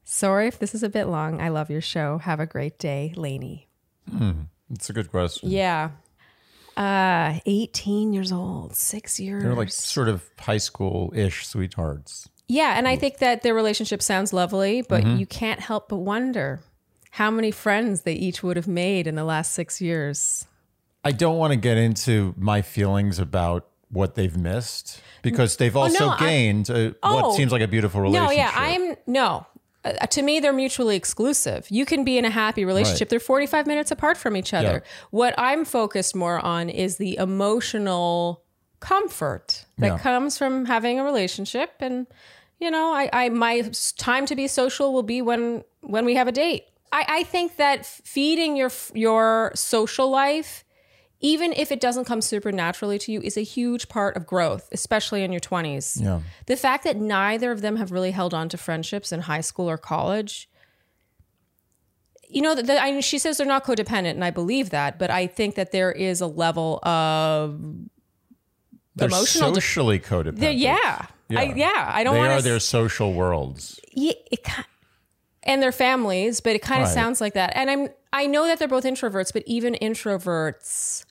Sorry 0.03 0.47
if 0.47 0.59
this 0.59 0.75
is 0.75 0.83
a 0.83 0.89
bit 0.89 1.05
long. 1.05 1.39
I 1.41 1.49
love 1.49 1.69
your 1.69 1.81
show. 1.81 2.17
Have 2.19 2.39
a 2.39 2.45
great 2.45 2.77
day, 2.79 3.13
Lainey. 3.15 3.67
It's 4.69 4.89
a 4.89 4.93
good 4.93 5.09
question. 5.09 5.49
Yeah. 5.49 5.91
Uh 6.75 7.39
18 7.45 8.13
years 8.13 8.31
old, 8.31 8.75
6 8.75 9.19
years. 9.19 9.43
They're 9.43 9.53
like 9.53 9.69
sort 9.71 10.09
of 10.09 10.27
high 10.39 10.57
school 10.57 11.13
ish 11.15 11.45
sweethearts. 11.47 12.27
Yeah, 12.47 12.77
and 12.77 12.87
I 12.87 12.95
think 12.97 13.19
that 13.19 13.41
their 13.43 13.53
relationship 13.53 14.01
sounds 14.01 14.33
lovely, 14.33 14.81
but 14.81 15.03
Mm-hmm. 15.03 15.17
you 15.17 15.25
can't 15.25 15.59
help 15.59 15.89
but 15.89 15.97
wonder 15.99 16.61
how 17.17 17.29
many 17.29 17.51
friends 17.51 18.01
they 18.01 18.13
each 18.13 18.41
would 18.43 18.55
have 18.57 18.67
made 18.67 19.05
in 19.07 19.15
the 19.15 19.23
last 19.23 19.53
six 19.53 19.79
years. 19.79 20.47
I 21.03 21.11
don't 21.11 21.37
want 21.37 21.51
to 21.51 21.57
get 21.57 21.77
into 21.77 22.33
my 22.37 22.61
feelings 22.63 23.19
about 23.19 23.67
what 23.89 24.15
they've 24.15 24.35
missed 24.35 24.99
because 25.21 25.57
they've 25.57 25.75
also 25.75 26.05
Oh, 26.05 26.07
no, 26.07 26.13
I- 26.13 26.19
gained 26.19 26.69
a, 26.69 26.95
Oh. 27.03 27.15
what 27.29 27.35
seems 27.35 27.51
like 27.51 27.61
a 27.61 27.67
beautiful 27.67 28.01
relationship. 28.01 28.29
No, 28.31 28.35
yeah, 28.35 28.51
I'm 28.55 28.95
no. 29.05 29.45
Uh, 29.85 29.91
to 30.07 30.21
me, 30.23 30.39
they're 30.39 30.53
mutually 30.53 30.95
exclusive. 30.95 31.67
You 31.69 31.85
can 31.85 32.03
be 32.03 32.17
in 32.17 32.23
a 32.25 32.29
happy 32.29 32.63
relationship. 32.65 33.01
Right. 33.07 33.09
They're 33.09 33.19
45 33.19 33.67
minutes 33.67 33.91
apart 33.91 34.17
from 34.17 34.35
each 34.37 34.53
other. 34.53 34.81
Yeah. 34.83 34.91
What 35.11 35.35
I'm 35.37 35.65
focused 35.65 36.15
more 36.15 36.39
on 36.39 36.69
is 36.69 36.97
the 36.97 37.17
emotional 37.17 38.41
comfort 38.79 39.65
that 39.77 39.87
Yeah. 39.87 39.97
comes 39.99 40.37
from 40.37 40.65
having 40.65 40.99
a 40.99 41.03
relationship. 41.03 41.71
And, 41.79 42.07
you 42.59 42.71
know, 42.71 42.93
I, 42.93 43.09
I 43.13 43.29
my 43.29 43.69
time 43.97 44.25
to 44.25 44.35
be 44.35 44.47
social 44.47 44.93
will 44.93 45.03
be 45.03 45.21
when 45.21 45.63
when 45.81 46.05
we 46.05 46.15
have 46.15 46.27
a 46.27 46.31
date. 46.31 46.63
I, 46.93 47.05
I 47.07 47.23
think 47.23 47.57
that 47.57 47.85
feeding 47.85 48.55
your 48.55 48.71
your 48.93 49.51
social 49.55 50.09
life 50.09 50.63
even 51.23 51.53
if 51.53 51.71
it 51.71 51.79
doesn't 51.79 52.03
come 52.03 52.19
supernaturally 52.21 52.99
to 52.99 53.09
you, 53.09 53.21
is 53.21 53.37
a 53.37 53.41
huge 53.43 53.87
part 53.87 54.17
of 54.17 54.27
growth, 54.27 54.67
especially 54.73 55.23
in 55.23 55.31
your 55.31 55.39
20s. 55.39 56.01
Yeah. 56.03 56.19
The 56.47 56.57
fact 56.57 56.83
that 56.83 56.97
neither 56.97 57.49
of 57.49 57.61
them 57.61 57.77
have 57.77 57.93
really 57.93 58.11
held 58.11 58.33
on 58.33 58.49
to 58.49 58.57
friendships 58.57 59.13
in 59.13 59.21
high 59.21 59.39
school 59.39 59.69
or 59.69 59.77
college. 59.77 60.49
You 62.27 62.41
know, 62.41 62.53
the, 62.55 62.63
the, 62.63 62.73
I, 62.83 62.99
she 62.99 63.19
says 63.19 63.37
they're 63.37 63.47
not 63.47 63.63
codependent, 63.63 64.11
and 64.11 64.23
I 64.25 64.31
believe 64.31 64.71
that, 64.71 64.99
but 64.99 65.09
I 65.09 65.27
think 65.27 65.55
that 65.55 65.71
there 65.71 65.93
is 65.93 66.19
a 66.19 66.27
level 66.27 66.85
of 66.85 67.57
They're 68.97 69.07
emotional 69.07 69.51
de- 69.51 69.61
socially 69.61 69.99
codependent. 69.99 70.39
there, 70.39 70.51
yeah, 70.51 71.05
Yeah. 71.29 71.39
I, 71.39 71.43
yeah. 71.55 71.91
I 71.93 72.03
don't 72.03 72.15
They 72.15 72.19
are 72.19 72.37
to. 72.37 72.43
their 72.43 72.59
social 72.59 73.13
worlds. 73.13 73.79
yeah, 73.93 74.11
it, 74.29 74.45
and 75.43 75.61
their 75.61 75.71
families, 75.71 76.39
but 76.39 76.55
it 76.55 76.61
kind 76.61 76.81
of 76.81 76.87
Right. 76.87 76.93
sounds 76.93 77.21
like 77.21 77.33
that. 77.33 77.51
And 77.55 77.69
I'm 77.69 77.89
I 78.15 78.27
know 78.27 78.45
that 78.45 78.59
they're 78.59 78.67
both 78.67 78.83
introverts, 78.83 79.33
but 79.33 79.41
even 79.47 79.73
introverts 79.81 81.03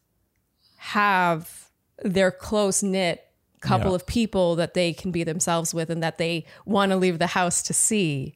have 0.76 1.68
their 2.02 2.30
close 2.30 2.82
knit 2.82 3.24
couple 3.60 3.90
Yeah. 3.90 3.94
of 3.96 4.06
people 4.06 4.56
that 4.56 4.74
they 4.74 4.92
can 4.92 5.10
be 5.12 5.22
themselves 5.22 5.72
with 5.72 5.88
and 5.90 6.02
that 6.02 6.18
they 6.18 6.44
want 6.64 6.90
to 6.90 6.96
leave 6.96 7.18
the 7.20 7.28
house 7.28 7.62
to 7.62 7.72
see. 7.72 8.34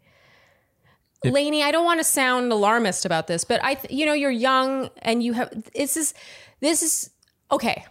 Lainey, 1.24 1.64
I 1.64 1.72
don't 1.72 1.84
want 1.84 1.98
to 1.98 2.04
sound 2.04 2.52
alarmist 2.52 3.04
about 3.04 3.26
this, 3.26 3.42
but 3.44 3.62
I, 3.64 3.74
th- 3.74 3.92
you 3.92 4.06
know, 4.06 4.12
you're 4.12 4.30
young 4.30 4.90
and 5.02 5.22
you 5.24 5.32
have 5.32 5.50
this 5.74 5.96
is 5.96 6.14
this 6.60 6.82
is 6.82 7.10
okay. 7.50 7.84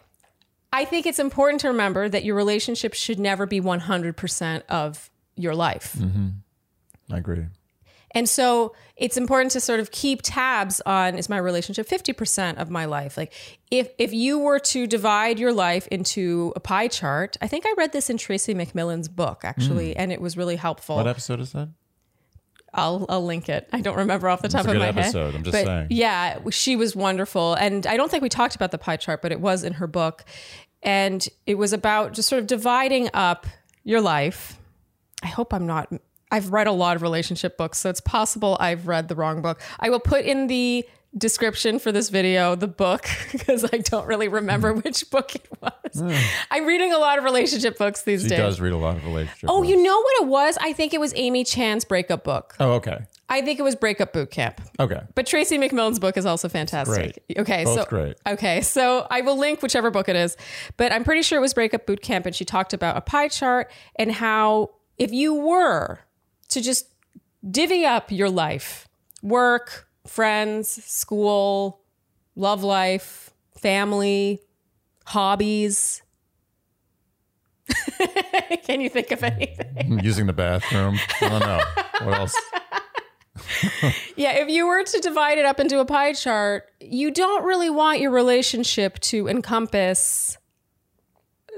I 0.71 0.85
think 0.85 1.05
it's 1.05 1.19
important 1.19 1.59
to 1.61 1.67
remember 1.69 2.07
that 2.07 2.23
your 2.23 2.35
relationship 2.35 2.93
should 2.93 3.19
never 3.19 3.45
be 3.45 3.59
100% 3.61 4.63
of 4.69 5.09
your 5.35 5.55
life. 5.55 5.95
Mm-hmm. 5.99 6.27
I 7.13 7.17
agree. 7.17 7.45
And 8.15 8.27
so 8.27 8.73
it's 8.95 9.17
important 9.17 9.51
to 9.51 9.59
sort 9.59 9.81
of 9.81 9.91
keep 9.91 10.21
tabs 10.23 10.81
on 10.85 11.17
is 11.17 11.27
my 11.29 11.37
relationship 11.37 11.87
50% 11.87 12.57
of 12.57 12.69
my 12.69 12.85
life? 12.85 13.17
Like 13.17 13.33
if 13.69 13.89
if 13.99 14.13
you 14.13 14.39
were 14.39 14.59
to 14.59 14.87
divide 14.87 15.37
your 15.37 15.51
life 15.51 15.85
into 15.87 16.53
a 16.55 16.61
pie 16.61 16.87
chart, 16.87 17.35
I 17.41 17.47
think 17.47 17.65
I 17.67 17.73
read 17.77 17.91
this 17.91 18.09
in 18.09 18.17
Tracy 18.17 18.55
McMillan's 18.55 19.09
book 19.09 19.41
actually 19.43 19.91
hmm. 19.91 19.99
and 19.99 20.11
it 20.11 20.21
was 20.21 20.37
really 20.37 20.55
helpful. 20.55 20.95
What 20.95 21.07
episode 21.07 21.41
is 21.41 21.51
that? 21.51 21.69
I'll 22.73 23.05
I'll 23.09 23.25
link 23.25 23.49
it. 23.49 23.67
I 23.71 23.81
don't 23.81 23.97
remember 23.97 24.29
off 24.29 24.41
the 24.41 24.49
top 24.49 24.65
a 24.65 24.69
of 24.69 24.73
good 24.73 24.79
my 24.79 24.87
episode, 24.89 25.27
head. 25.27 25.35
I'm 25.35 25.43
just 25.43 25.53
but 25.53 25.65
saying. 25.65 25.87
Yeah, 25.89 26.39
she 26.51 26.75
was 26.75 26.95
wonderful, 26.95 27.53
and 27.53 27.87
I 27.87 27.97
don't 27.97 28.11
think 28.11 28.21
we 28.21 28.29
talked 28.29 28.55
about 28.55 28.71
the 28.71 28.77
pie 28.77 28.97
chart, 28.97 29.21
but 29.21 29.31
it 29.31 29.39
was 29.39 29.63
in 29.63 29.73
her 29.73 29.87
book, 29.87 30.25
and 30.83 31.25
it 31.45 31.55
was 31.55 31.73
about 31.73 32.13
just 32.13 32.27
sort 32.27 32.41
of 32.41 32.47
dividing 32.47 33.09
up 33.13 33.47
your 33.83 34.01
life. 34.01 34.59
I 35.23 35.27
hope 35.27 35.53
I'm 35.53 35.65
not. 35.65 35.91
I've 36.35 36.51
read 36.51 36.67
a 36.67 36.71
lot 36.73 36.95
of 36.97 37.01
relationship 37.01 37.57
books, 37.57 37.77
so 37.79 37.89
it's 37.89 38.01
possible 38.01 38.57
I've 38.59 38.87
read 38.87 39.07
the 39.07 39.15
wrong 39.15 39.41
book. 39.41 39.61
I 39.79 39.89
will 39.89 40.01
put 40.01 40.25
in 40.25 40.47
the 40.47 40.85
description 41.17 41.79
for 41.79 41.93
this 41.93 42.09
video 42.09 42.55
the 42.55 42.67
book 42.67 43.07
because 43.31 43.63
I 43.63 43.77
don't 43.77 44.05
really 44.05 44.27
remember 44.27 44.73
Hmm. 44.73 44.79
which 44.81 45.09
book 45.09 45.33
it 45.33 45.47
was. 45.61 46.03
I'm 46.51 46.65
reading 46.65 46.91
a 46.91 46.97
lot 46.97 47.17
of 47.17 47.23
relationship 47.23 47.77
books 47.77 48.01
these 48.01 48.23
She 48.23 48.27
days. 48.27 48.37
does 48.39 48.59
read 48.59 48.73
a 48.73 48.77
lot 48.77 48.97
of 48.97 49.05
relationship. 49.05 49.49
Oh, 49.49 49.59
books. 49.59 49.69
you 49.69 49.81
know 49.81 49.95
what 49.97 50.13
it 50.23 50.27
was? 50.27 50.57
I 50.59 50.73
think 50.73 50.93
it 50.93 50.99
was 50.99 51.13
Amy 51.15 51.45
Chan's 51.45 51.85
breakup 51.85 52.25
book. 52.25 52.53
Oh, 52.59 52.73
okay. 52.73 52.97
I 53.29 53.41
think 53.41 53.59
it 53.59 53.63
was 53.63 53.75
Breakup 53.77 54.11
Boot 54.13 54.29
Camp. 54.29 54.59
Okay. 54.79 54.99
But 55.15 55.25
Tracy 55.25 55.57
McMillan's 55.57 55.97
book 55.99 56.15
is 56.17 56.25
also 56.27 56.47
fantastic. 56.49 57.23
Great. 57.27 57.39
Okay, 57.39 57.63
Both 57.63 57.79
so 57.79 57.85
great. 57.85 58.17
okay, 58.27 58.59
so 58.61 59.07
I 59.09 59.21
will 59.21 59.37
link 59.37 59.63
whichever 59.63 59.89
book 59.89 60.09
it 60.09 60.15
is, 60.17 60.35
but 60.77 60.91
I'm 60.91 61.03
pretty 61.05 61.21
sure 61.23 61.37
it 61.39 61.41
was 61.41 61.53
Breakup 61.55 61.85
Boot 61.87 62.01
Camp, 62.03 62.25
and 62.27 62.35
she 62.35 62.43
talked 62.45 62.73
about 62.73 62.97
a 62.97 63.01
pie 63.01 63.29
chart 63.29 63.71
and 63.95 64.11
how 64.11 64.71
if 64.99 65.11
you 65.11 65.33
were 65.33 66.01
to 66.49 66.61
just 66.61 66.87
divvy 67.49 67.85
up 67.85 68.11
your 68.11 68.29
life, 68.29 68.87
work, 69.21 69.87
friends, 70.05 70.67
school, 70.85 71.81
love 72.35 72.63
life, 72.63 73.31
family, 73.57 74.41
hobbies. 75.05 76.01
Can 78.63 78.81
you 78.81 78.89
think 78.89 79.11
of 79.11 79.23
anything? 79.23 79.99
Using 80.03 80.27
the 80.27 80.33
bathroom. 80.33 80.99
I 81.21 81.29
don't 81.29 81.39
know. 81.39 81.61
What 82.05 82.19
else? 82.19 82.35
Yeah, 84.15 84.31
if 84.31 84.49
you 84.49 84.65
were 84.65 84.83
to 84.83 84.99
divide 84.99 85.37
it 85.37 85.45
up 85.45 85.59
into 85.59 85.79
a 85.79 85.85
pie 85.85 86.13
chart, 86.13 86.71
you 86.79 87.11
don't 87.11 87.43
really 87.43 87.69
want 87.69 87.99
your 87.99 88.11
relationship 88.11 88.97
to 88.99 89.27
encompass 89.27 90.37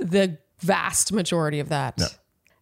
the 0.01 0.39
vast 0.59 1.13
majority 1.13 1.59
of 1.59 1.69
that. 1.69 1.99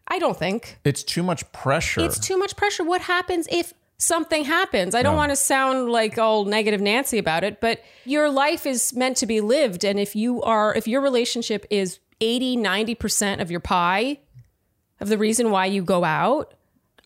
I 0.07 0.19
don't 0.19 0.37
think. 0.37 0.77
It's 0.83 1.03
too 1.03 1.23
much 1.23 1.49
pressure. 1.51 2.01
It's 2.01 2.19
too 2.19 2.37
much 2.37 2.55
pressure. 2.55 2.83
What 2.83 3.01
happens 3.01 3.47
if 3.51 3.73
something 3.97 4.43
happens? 4.45 4.93
I 4.93 5.01
don't 5.01 5.13
Yeah. 5.13 5.17
want 5.17 5.31
to 5.31 5.35
sound 5.35 5.89
like 5.91 6.17
all 6.17 6.45
negative 6.45 6.81
Nancy 6.81 7.17
about 7.17 7.43
it, 7.43 7.59
but 7.61 7.81
your 8.05 8.29
life 8.29 8.65
is 8.65 8.93
meant 8.95 9.17
to 9.17 9.25
be 9.25 9.41
lived. 9.41 9.83
And 9.83 9.99
if 9.99 10.15
you 10.15 10.41
are, 10.43 10.75
if 10.75 10.87
your 10.87 11.01
relationship 11.01 11.65
is 11.69 11.99
80, 12.21 12.55
90% 12.57 13.41
of 13.41 13.49
your 13.49 13.59
pie, 13.59 14.19
of 14.99 15.09
the 15.09 15.17
reason 15.17 15.49
why 15.51 15.65
you 15.65 15.81
go 15.83 16.03
out, 16.03 16.53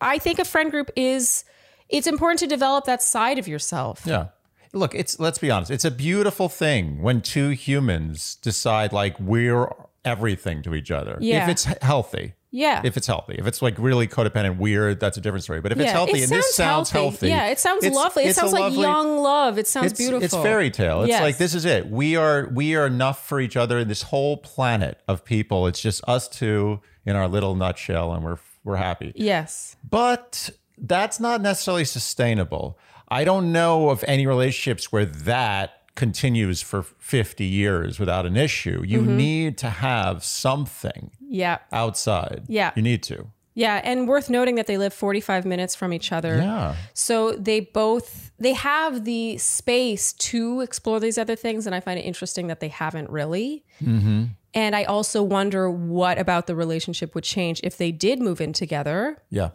I 0.00 0.18
think 0.18 0.38
a 0.38 0.44
friend 0.44 0.70
group 0.70 0.90
is, 0.96 1.44
it's 1.88 2.06
important 2.06 2.38
to 2.40 2.46
develop 2.46 2.84
that 2.84 3.02
side 3.02 3.38
of 3.38 3.48
yourself. 3.48 4.02
Yeah. 4.04 4.26
Look, 4.72 4.94
it's 4.94 5.18
let's 5.18 5.38
be 5.38 5.50
honest. 5.50 5.70
It's 5.70 5.84
a 5.84 5.90
beautiful 5.90 6.48
thing 6.48 7.02
when 7.02 7.22
two 7.22 7.48
humans 7.50 8.36
decide 8.36 8.92
like 8.92 9.18
we're 9.18 9.68
everything 10.04 10.62
to 10.62 10.74
each 10.74 10.90
other. 10.92 11.18
Yeah. 11.20 11.42
If 11.42 11.48
it's 11.48 11.64
healthy. 11.82 12.34
Yeah. 12.52 12.82
If 12.84 12.96
it's 12.96 13.06
healthy. 13.06 13.36
If 13.38 13.46
it's 13.46 13.62
like 13.62 13.76
really 13.78 14.08
codependent 14.08 14.58
weird, 14.58 14.98
that's 14.98 15.16
a 15.16 15.20
different 15.20 15.44
story. 15.44 15.60
But 15.60 15.72
if 15.72 15.78
it's 15.78 15.92
healthy 15.92 16.18
it 16.18 16.22
and 16.24 16.32
this 16.32 16.54
sounds 16.54 16.90
healthy. 16.90 17.28
Yeah, 17.28 17.46
it 17.46 17.58
sounds 17.60 17.84
it's- 17.84 17.94
lovely. 17.96 18.24
It 18.24 18.34
sounds 18.34 18.52
like 18.52 18.62
lovely- 18.62 18.80
young 18.82 19.18
love. 19.18 19.58
It 19.58 19.68
sounds 19.68 19.92
it's, 19.92 20.00
beautiful. 20.00 20.24
It's 20.24 20.34
fairy 20.34 20.70
tale. 20.70 21.02
It's 21.02 21.10
Yes. 21.10 21.22
like 21.22 21.38
this 21.38 21.54
is 21.54 21.64
it. 21.64 21.88
We 21.88 22.16
are 22.16 22.48
we 22.52 22.74
are 22.74 22.86
enough 22.86 23.26
for 23.26 23.40
each 23.40 23.56
other 23.56 23.78
in 23.78 23.88
this 23.88 24.02
whole 24.02 24.36
planet 24.36 25.00
of 25.06 25.24
people. 25.24 25.66
It's 25.66 25.80
just 25.80 26.02
us 26.08 26.28
two 26.28 26.80
in 27.06 27.14
our 27.16 27.28
little 27.28 27.54
nutshell 27.54 28.12
and 28.12 28.24
we're 28.24 28.38
we're 28.64 28.76
happy. 28.76 29.12
Yes. 29.14 29.76
But 29.88 30.50
that's 30.76 31.20
not 31.20 31.40
necessarily 31.40 31.84
sustainable. 31.84 32.78
I 33.08 33.24
don't 33.24 33.52
know 33.52 33.90
of 33.90 34.04
any 34.06 34.26
relationships 34.26 34.92
where 34.92 35.04
that 35.04 35.79
continues 35.94 36.62
for 36.62 36.82
50 36.82 37.44
years 37.44 37.98
without 37.98 38.26
an 38.26 38.36
issue. 38.36 38.82
You 38.86 39.00
Mm-hmm. 39.00 39.16
need 39.16 39.58
to 39.58 39.70
have 39.70 40.24
something 40.24 41.10
Yeah. 41.28 41.58
outside. 41.72 42.44
Yeah. 42.48 42.70
You 42.76 42.82
need 42.82 43.02
to. 43.04 43.26
Yeah. 43.54 43.80
And 43.84 44.08
worth 44.08 44.30
noting 44.30 44.54
that 44.54 44.66
they 44.66 44.78
live 44.78 44.94
45 44.94 45.44
minutes 45.44 45.74
from 45.74 45.92
each 45.92 46.12
other. 46.12 46.36
Yeah. 46.36 46.76
So 46.94 47.32
they 47.32 47.60
both 47.60 48.30
they 48.38 48.54
have 48.54 49.04
the 49.04 49.36
space 49.36 50.14
to 50.14 50.60
explore 50.62 50.98
these 50.98 51.18
other 51.18 51.36
things, 51.36 51.66
and 51.66 51.74
I 51.74 51.80
find 51.80 51.98
it 51.98 52.02
interesting 52.04 52.46
that 52.46 52.60
they 52.60 52.68
haven't 52.68 53.10
really. 53.10 53.64
Mm-hmm. 53.84 54.24
And 54.54 54.74
I 54.74 54.84
also 54.84 55.22
wonder 55.22 55.70
what 55.70 56.18
about 56.18 56.46
the 56.46 56.54
relationship 56.56 57.14
would 57.14 57.24
change 57.24 57.60
if 57.62 57.76
they 57.76 57.92
did 57.92 58.18
move 58.20 58.40
in 58.40 58.52
together. 58.54 59.18
Yeah. 59.30 59.50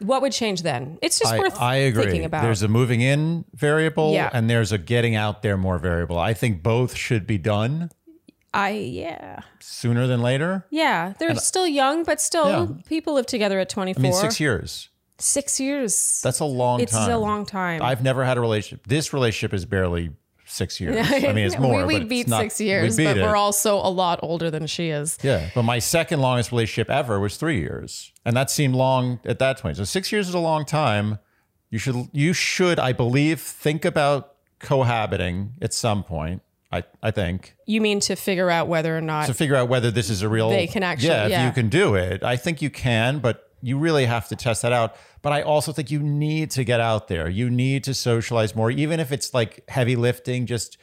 What 0.00 0.22
would 0.22 0.32
change 0.32 0.62
then? 0.62 0.98
It's 1.02 1.18
just 1.18 1.32
I, 1.32 1.38
worth 1.38 1.60
I 1.60 1.76
agree. 1.76 2.04
thinking 2.04 2.24
about. 2.24 2.42
There's 2.42 2.62
a 2.62 2.68
moving 2.68 3.00
in 3.00 3.44
variable 3.54 4.12
Yeah. 4.12 4.30
and 4.32 4.48
there's 4.50 4.72
a 4.72 4.78
getting 4.78 5.14
out 5.14 5.42
there 5.42 5.56
more 5.56 5.78
variable. 5.78 6.18
I 6.18 6.34
think 6.34 6.62
both 6.62 6.94
should 6.94 7.26
be 7.26 7.38
done 7.38 7.90
I 8.54 8.70
yeah 8.70 9.40
sooner 9.60 10.06
than 10.06 10.22
later. 10.22 10.64
yeah. 10.70 11.12
They're 11.18 11.34
still 11.36 11.66
young, 11.66 12.04
but 12.04 12.20
still 12.20 12.48
Yeah. 12.48 12.82
people 12.88 13.14
live 13.14 13.26
together 13.26 13.58
at 13.60 13.68
24. 13.68 14.00
I 14.00 14.02
mean, 14.02 14.12
six 14.12 14.40
years. 14.40 14.88
Six 15.18 15.58
years. 15.60 16.20
That's 16.22 16.40
a 16.40 16.44
long 16.44 16.80
it's 16.80 16.92
time. 16.92 17.08
It's 17.08 17.14
a 17.14 17.18
long 17.18 17.46
time. 17.46 17.82
I've 17.82 18.02
never 18.02 18.24
had 18.24 18.36
a 18.36 18.40
relationship. 18.40 18.86
This 18.86 19.12
relationship 19.12 19.54
is 19.54 19.64
barely 19.64 20.10
six 20.56 20.80
years. 20.80 20.96
I 21.10 21.32
mean, 21.32 21.46
it's 21.46 21.58
more. 21.58 21.86
we, 21.86 21.94
we 21.94 21.98
but 22.00 22.08
beat 22.08 22.28
not- 22.28 22.40
six 22.42 22.60
years, 22.60 22.96
we 22.96 23.04
beat 23.04 23.10
but 23.10 23.18
it. 23.18 23.22
we're 23.22 23.36
also 23.36 23.76
a 23.76 23.90
lot 23.90 24.18
older 24.22 24.50
than 24.50 24.66
she 24.66 24.88
is. 24.90 25.18
Yeah, 25.22 25.50
but 25.54 25.62
my 25.62 25.78
second 25.78 26.20
longest 26.20 26.50
relationship 26.50 26.90
ever 26.90 27.20
was 27.20 27.36
three 27.36 27.58
years, 27.60 28.12
and 28.24 28.36
that 28.36 28.50
seemed 28.50 28.74
long 28.74 29.20
at 29.24 29.38
that 29.38 29.60
point. 29.60 29.76
So 29.76 29.84
six 29.84 30.10
years 30.10 30.28
is 30.28 30.34
a 30.34 30.38
long 30.40 30.64
time. 30.64 31.18
You 31.70 31.78
should, 31.78 32.08
you 32.12 32.32
should, 32.32 32.78
I 32.78 32.92
believe, 32.92 33.40
think 33.40 33.84
about 33.84 34.34
cohabiting 34.60 35.54
at 35.60 35.72
some 35.74 36.02
point. 36.04 36.42
I, 36.72 36.82
I 37.02 37.10
think 37.12 37.54
You 37.66 37.80
mean 37.80 38.00
to 38.00 38.16
figure 38.16 38.50
out 38.50 38.66
whether 38.66 38.96
or 38.96 39.00
not 39.00 39.26
to 39.26 39.34
figure 39.34 39.54
out 39.54 39.68
whether 39.68 39.90
this 39.90 40.10
is 40.10 40.22
a 40.22 40.28
real. 40.28 40.50
They 40.50 40.66
can 40.66 40.82
actually- 40.82 41.08
yeah, 41.08 41.24
if 41.26 41.30
yeah. 41.30 41.46
you 41.46 41.52
can 41.52 41.68
do 41.68 41.94
it, 41.94 42.22
I 42.24 42.36
think 42.36 42.60
you 42.60 42.70
can. 42.70 43.20
But 43.20 43.45
you 43.62 43.78
really 43.78 44.06
have 44.06 44.28
to 44.28 44.36
test 44.36 44.62
that 44.62 44.72
out. 44.72 44.96
But 45.22 45.32
I 45.32 45.42
also 45.42 45.72
think 45.72 45.90
you 45.90 46.00
need 46.00 46.50
to 46.52 46.64
get 46.64 46.80
out 46.80 47.08
there. 47.08 47.28
You 47.28 47.50
need 47.50 47.84
to 47.84 47.94
socialize 47.94 48.54
more, 48.54 48.70
even 48.70 49.00
if 49.00 49.12
it's 49.12 49.34
like 49.34 49.68
heavy 49.68 49.96
lifting, 49.96 50.46
just 50.46 50.78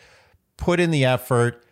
put 0.58 0.80
in 0.80 0.92
the 0.92 1.06
effort. 1.06 1.66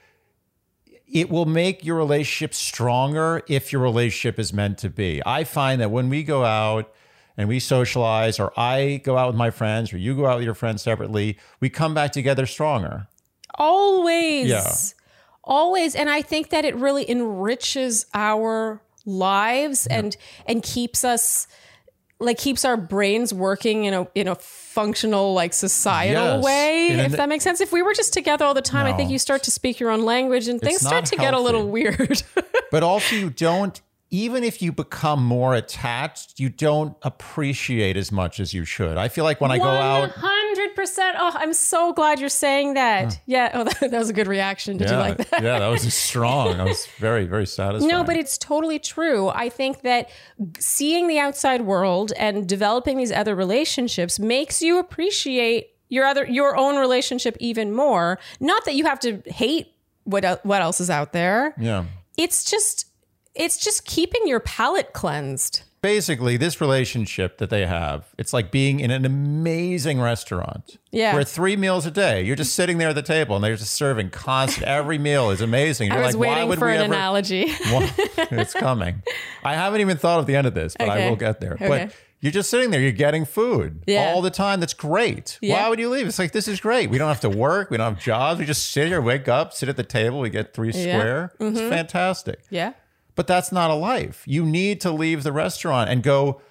It 1.07 1.29
will 1.29 1.45
make 1.45 1.83
your 1.83 1.97
relationship 1.97 2.53
stronger 2.53 3.41
if 3.49 3.73
your 3.73 3.81
relationship 3.81 4.39
is 4.39 4.53
meant 4.53 4.77
to 4.79 4.89
be. 4.89 5.21
I 5.25 5.43
find 5.43 5.81
that 5.81 5.91
when 5.91 6.07
we 6.07 6.23
go 6.23 6.45
out 6.45 6.93
and 7.35 7.49
we 7.49 7.59
socialize, 7.59 8.39
or 8.39 8.53
I 8.57 9.01
go 9.03 9.17
out 9.17 9.27
with 9.27 9.35
my 9.35 9.51
friends, 9.51 9.91
or 9.91 9.97
you 9.97 10.15
go 10.15 10.25
out 10.25 10.37
with 10.37 10.45
your 10.45 10.53
friends 10.53 10.81
separately, 10.81 11.37
we 11.59 11.69
come 11.69 11.93
back 11.93 12.11
together 12.11 12.45
stronger. 12.45 13.07
Always. 13.55 14.47
Yeah. 14.47 14.73
Always. 15.43 15.95
And 15.95 16.09
I 16.09 16.21
think 16.21 16.49
that 16.49 16.65
it 16.65 16.75
really 16.75 17.09
enriches 17.09 18.05
our 18.13 18.81
lives 19.05 19.87
and 19.87 20.15
and 20.45 20.63
keeps 20.63 21.03
us 21.03 21.47
like 22.19 22.37
keeps 22.37 22.63
our 22.65 22.77
brains 22.77 23.33
working 23.33 23.85
in 23.85 23.93
a 23.95 24.07
in 24.13 24.27
a 24.27 24.35
functional 24.35 25.33
like 25.33 25.53
societal 25.53 26.23
Yes. 26.35 26.43
way 26.43 26.89
In 26.93 26.99
if 26.99 27.11
that 27.13 27.27
makes 27.29 27.43
sense. 27.43 27.61
If 27.61 27.71
we 27.71 27.81
were 27.81 27.93
just 27.95 28.13
together 28.13 28.45
all 28.45 28.53
the 28.53 28.61
time 28.61 28.85
i 28.85 28.93
think 28.93 29.09
you 29.09 29.17
start 29.19 29.43
to 29.43 29.51
speak 29.51 29.79
your 29.79 29.89
own 29.89 30.03
language 30.05 30.47
and 30.47 30.61
things 30.61 30.81
start 30.81 31.05
to 31.05 31.15
get 31.15 31.33
a 31.33 31.39
little 31.39 31.67
weird. 31.67 32.23
But 32.71 32.83
also, 32.83 33.15
you 33.17 33.29
don't, 33.29 33.81
even 34.11 34.45
if 34.45 34.61
you 34.61 34.71
become 34.71 35.21
more 35.25 35.53
attached, 35.55 36.39
you 36.39 36.47
don't 36.47 36.95
appreciate 37.01 37.97
as 37.97 38.13
much 38.13 38.39
as 38.39 38.53
you 38.53 38.63
should. 38.63 38.95
I 38.97 39.09
feel 39.09 39.25
like 39.25 39.41
when 39.41 39.51
I 39.51 39.57
go 39.57 39.65
out, 39.67 40.09
100% 40.75 41.13
oh 41.17 41.31
i'm 41.35 41.53
so 41.53 41.93
glad 41.93 42.19
you're 42.19 42.29
saying 42.29 42.73
that 42.75 43.19
yeah 43.25 43.51
oh 43.53 43.63
that, 43.79 43.79
that 43.91 43.99
was 43.99 44.09
a 44.09 44.13
good 44.13 44.27
reaction 44.27 44.77
did 44.77 44.89
you 44.89 44.95
like 44.95 45.17
that 45.29 45.41
yeah, 45.41 45.59
that 45.59 45.67
was 45.67 45.91
strong. 46.11 46.59
I 46.59 46.63
was 46.63 46.85
very, 46.97 47.25
very 47.25 47.45
satisfied. 47.45 47.87
No, 47.87 48.03
but 48.03 48.15
it's 48.15 48.37
totally 48.37 48.79
true. 48.79 49.29
I 49.29 49.49
think 49.49 49.81
that 49.81 50.09
seeing 50.59 51.07
the 51.07 51.19
outside 51.19 51.61
world 51.61 52.13
and 52.17 52.47
developing 52.47 52.97
these 52.97 53.11
other 53.11 53.35
relationships 53.35 54.19
makes 54.19 54.61
you 54.61 54.77
appreciate 54.77 55.71
your 55.89 56.05
other 56.05 56.25
your 56.25 56.55
own 56.55 56.77
relationship 56.77 57.37
even 57.39 57.73
more. 57.73 58.19
Not 58.39 58.65
that 58.65 58.75
you 58.75 58.85
have 58.85 58.99
to 59.01 59.21
hate 59.25 59.73
what 60.03 60.45
what 60.45 60.61
else 60.61 60.79
is 60.79 60.89
out 60.89 61.13
there. 61.13 61.53
yeah. 61.57 61.85
It's 62.17 62.43
just 62.49 62.87
it's 63.33 63.57
just 63.57 63.85
keeping 63.85 64.27
your 64.27 64.39
palate 64.41 64.93
cleansed. 64.93 65.63
Basically, 65.81 66.37
this 66.37 66.61
relationship 66.61 67.39
that 67.39 67.49
they 67.49 67.65
have, 67.65 68.05
it's 68.19 68.33
like 68.33 68.51
being 68.51 68.79
in 68.79 68.91
an 68.91 69.03
amazing 69.03 69.99
restaurant. 69.99 70.77
Yeah. 70.91 71.15
Where 71.15 71.23
three 71.23 71.55
meals 71.55 71.87
a 71.87 71.91
day, 71.91 72.21
you're 72.21 72.35
just 72.35 72.53
sitting 72.53 72.77
there 72.77 72.89
at 72.89 72.95
the 72.95 73.01
table 73.01 73.35
and 73.35 73.43
they're 73.43 73.55
just 73.55 73.71
serving 73.73 74.11
constant. 74.11 74.67
Every 74.67 74.99
meal 74.99 75.31
is 75.31 75.41
amazing. 75.41 75.87
You're 75.89 75.97
I 76.03 76.05
was 76.05 76.15
like, 76.15 76.27
why 76.27 76.33
waiting 76.35 76.49
would 76.49 76.59
for 76.59 76.67
we 76.67 76.73
an 76.75 76.81
ever? 76.83 76.93
analogy. 76.93 77.51
Well, 77.71 77.89
it's 78.31 78.53
coming. 78.53 79.01
I 79.43 79.55
haven't 79.55 79.81
even 79.81 79.97
thought 79.97 80.19
of 80.19 80.27
the 80.27 80.35
end 80.35 80.45
of 80.45 80.53
this, 80.53 80.75
but 80.77 80.87
I 80.87 81.09
will 81.09 81.15
get 81.15 81.39
there. 81.41 81.53
Okay. 81.53 81.67
But 81.67 81.95
you're 82.19 82.31
just 82.31 82.51
sitting 82.51 82.69
there, 82.69 82.79
you're 82.79 82.91
getting 82.91 83.25
food 83.25 83.83
Yeah. 83.87 84.11
all 84.13 84.21
the 84.21 84.29
time. 84.29 84.59
That's 84.59 84.75
great. 84.75 85.39
Yeah. 85.41 85.63
Why 85.63 85.69
would 85.69 85.79
you 85.79 85.89
leave? 85.89 86.05
It's 86.05 86.19
like, 86.19 86.31
this 86.31 86.47
is 86.47 86.59
great. 86.61 86.91
We 86.91 86.99
don't 86.99 87.07
have 87.07 87.21
to 87.21 87.29
work. 87.29 87.71
We 87.71 87.77
don't 87.77 87.95
have 87.95 88.03
jobs. 88.03 88.39
We 88.39 88.45
just 88.45 88.71
sit 88.71 88.87
here, 88.87 89.01
wake 89.01 89.27
up, 89.27 89.51
sit 89.53 89.67
at 89.67 89.77
the 89.77 89.83
table. 89.83 90.19
We 90.19 90.29
get 90.29 90.53
three 90.53 90.67
Yeah. 90.71 90.99
square. 90.99 91.31
It's 91.39 91.59
Mm-hmm. 91.59 91.69
fantastic. 91.69 92.41
yeah. 92.51 92.73
But 93.21 93.27
that's 93.27 93.51
not 93.51 93.69
a 93.69 93.75
life. 93.75 94.23
You 94.25 94.43
need 94.43 94.81
to 94.81 94.91
leave 94.91 95.21
the 95.21 95.31
restaurant 95.31 95.91
and 95.91 96.01
go 96.01 96.41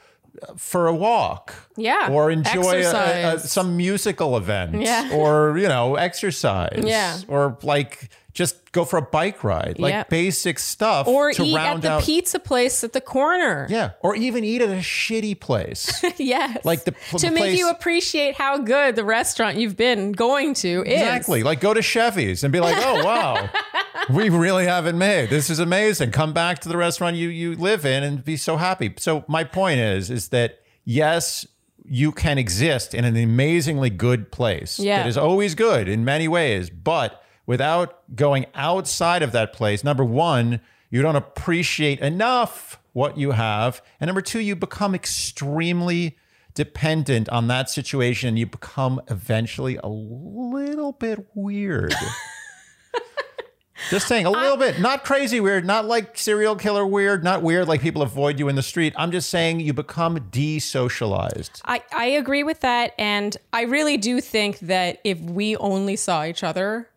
for 0.57 0.87
a 0.87 0.95
walk. 0.95 1.53
Yeah. 1.77 2.13
Or 2.13 2.31
enjoy 2.31 2.87
a, 2.87 3.35
a, 3.35 3.39
some 3.41 3.77
musical 3.77 4.37
event. 4.37 4.81
Yeah. 4.81 5.11
Or, 5.13 5.59
you 5.59 5.67
know, 5.67 5.97
exercise. 5.97 6.85
Yeah. 6.87 7.19
Or 7.27 7.59
like 7.65 8.11
just 8.33 8.73
go 8.73 8.85
for 8.85 8.97
a 8.99 9.03
bike 9.03 9.43
ride. 9.43 9.77
Like 9.79 9.93
Yeah. 9.93 10.05
basic 10.05 10.59
stuff 10.59 11.09
Or 11.09 11.33
to 11.33 11.43
eat 11.43 11.57
at 11.57 11.83
the 11.83 11.91
out. 11.93 12.03
pizza 12.03 12.39
place 12.39 12.85
at 12.85 12.93
the 12.93 13.01
corner. 13.01 13.67
Yeah. 13.69 13.91
Or 14.03 14.15
even 14.15 14.45
eat 14.45 14.63
at 14.63 14.69
a 14.69 14.81
shitty 14.81 15.41
place. 15.41 16.03
yes. 16.19 16.65
Like 16.65 16.85
the- 16.85 16.93
to 16.93 17.19
the 17.27 17.31
make 17.31 17.39
place- 17.43 17.59
you 17.59 17.69
appreciate 17.69 18.37
how 18.37 18.59
good 18.59 18.95
the 18.97 19.05
restaurant 19.05 19.57
you've 19.57 19.77
been 19.77 20.13
going 20.13 20.55
to 20.55 20.83
is. 20.87 20.93
Exactly. 21.01 21.43
Like 21.43 21.61
go 21.61 21.75
to 21.75 21.83
Chevy's 21.83 22.45
and 22.45 22.53
be 22.53 22.61
like, 22.61 22.77
oh 22.79 23.05
wow, 23.05 23.49
we 24.11 24.29
really 24.29 24.67
haven't 24.67 24.97
made. 24.99 25.31
This 25.31 25.51
is 25.51 25.59
amazing. 25.59 26.13
Come 26.13 26.33
back 26.33 26.61
to 26.61 26.69
the 26.69 26.77
restaurant 26.77 27.17
you 27.17 27.29
you 27.29 27.57
live 27.57 27.85
in 27.85 28.03
and 28.05 28.25
be 28.25 28.37
so 28.37 28.57
happy. 28.57 28.95
So 28.99 29.25
my 29.27 29.43
point 29.45 29.81
is, 29.81 30.11
is 30.11 30.29
that 30.29 30.61
yes, 30.85 31.47
you 31.85 32.13
can 32.13 32.39
exist 32.39 32.95
in 32.95 33.05
an 33.05 33.17
amazingly 33.17 33.91
good 33.91 34.31
place 34.31 34.79
Yeah. 34.79 34.99
that 34.99 35.09
is 35.09 35.17
always 35.17 35.57
good 35.57 35.89
in 35.89 36.05
many 36.05 36.29
ways, 36.29 36.71
but 36.71 37.21
without 37.51 37.99
going 38.15 38.47
outside 38.55 39.25
of 39.25 39.33
that 39.33 39.53
place, 39.53 39.83
number 39.83 40.05
one, 40.05 40.61
you 40.89 41.03
don't 41.03 41.17
appreciate 41.17 41.99
enough 41.99 42.79
what 42.93 43.19
you 43.19 43.33
have, 43.33 43.83
and 43.99 44.07
number 44.07 44.21
two, 44.21 44.39
you 44.39 44.55
become 44.55 44.95
extremely 44.95 46.17
dependent 46.55 47.29
on 47.29 47.49
that 47.49 47.69
situation. 47.69 48.37
You 48.37 48.47
become 48.47 49.01
eventually 49.11 49.81
a 49.83 49.89
little 49.89 50.93
bit 50.93 51.27
weird. 51.35 51.93
Just 53.91 54.07
saying, 54.07 54.27
a 54.27 54.31
little 54.31 54.57
bit, 54.57 54.79
not 54.79 55.03
crazy 55.03 55.41
weird, 55.41 55.65
not 55.65 55.87
like 55.87 56.17
serial 56.17 56.55
killer 56.55 56.87
weird, 56.87 57.25
not 57.25 57.43
weird 57.43 57.67
like 57.67 57.81
people 57.81 58.03
avoid 58.03 58.39
you 58.39 58.47
in 58.47 58.55
the 58.55 58.63
street. 58.63 58.93
I'm 58.97 59.11
just 59.11 59.29
saying 59.29 59.59
you 59.59 59.73
become 59.73 60.19
desocialized. 60.31 61.63
I, 61.65 61.83
I 61.93 62.05
agree 62.05 62.45
with 62.45 62.61
that. 62.61 62.93
And 62.97 63.37
I 63.53 63.63
really 63.63 63.97
do 63.97 64.21
think 64.21 64.61
that 64.61 65.01
if 65.03 65.19
we 65.19 65.57
only 65.57 65.97
saw 65.97 66.25
each 66.25 66.45
other, 66.45 66.91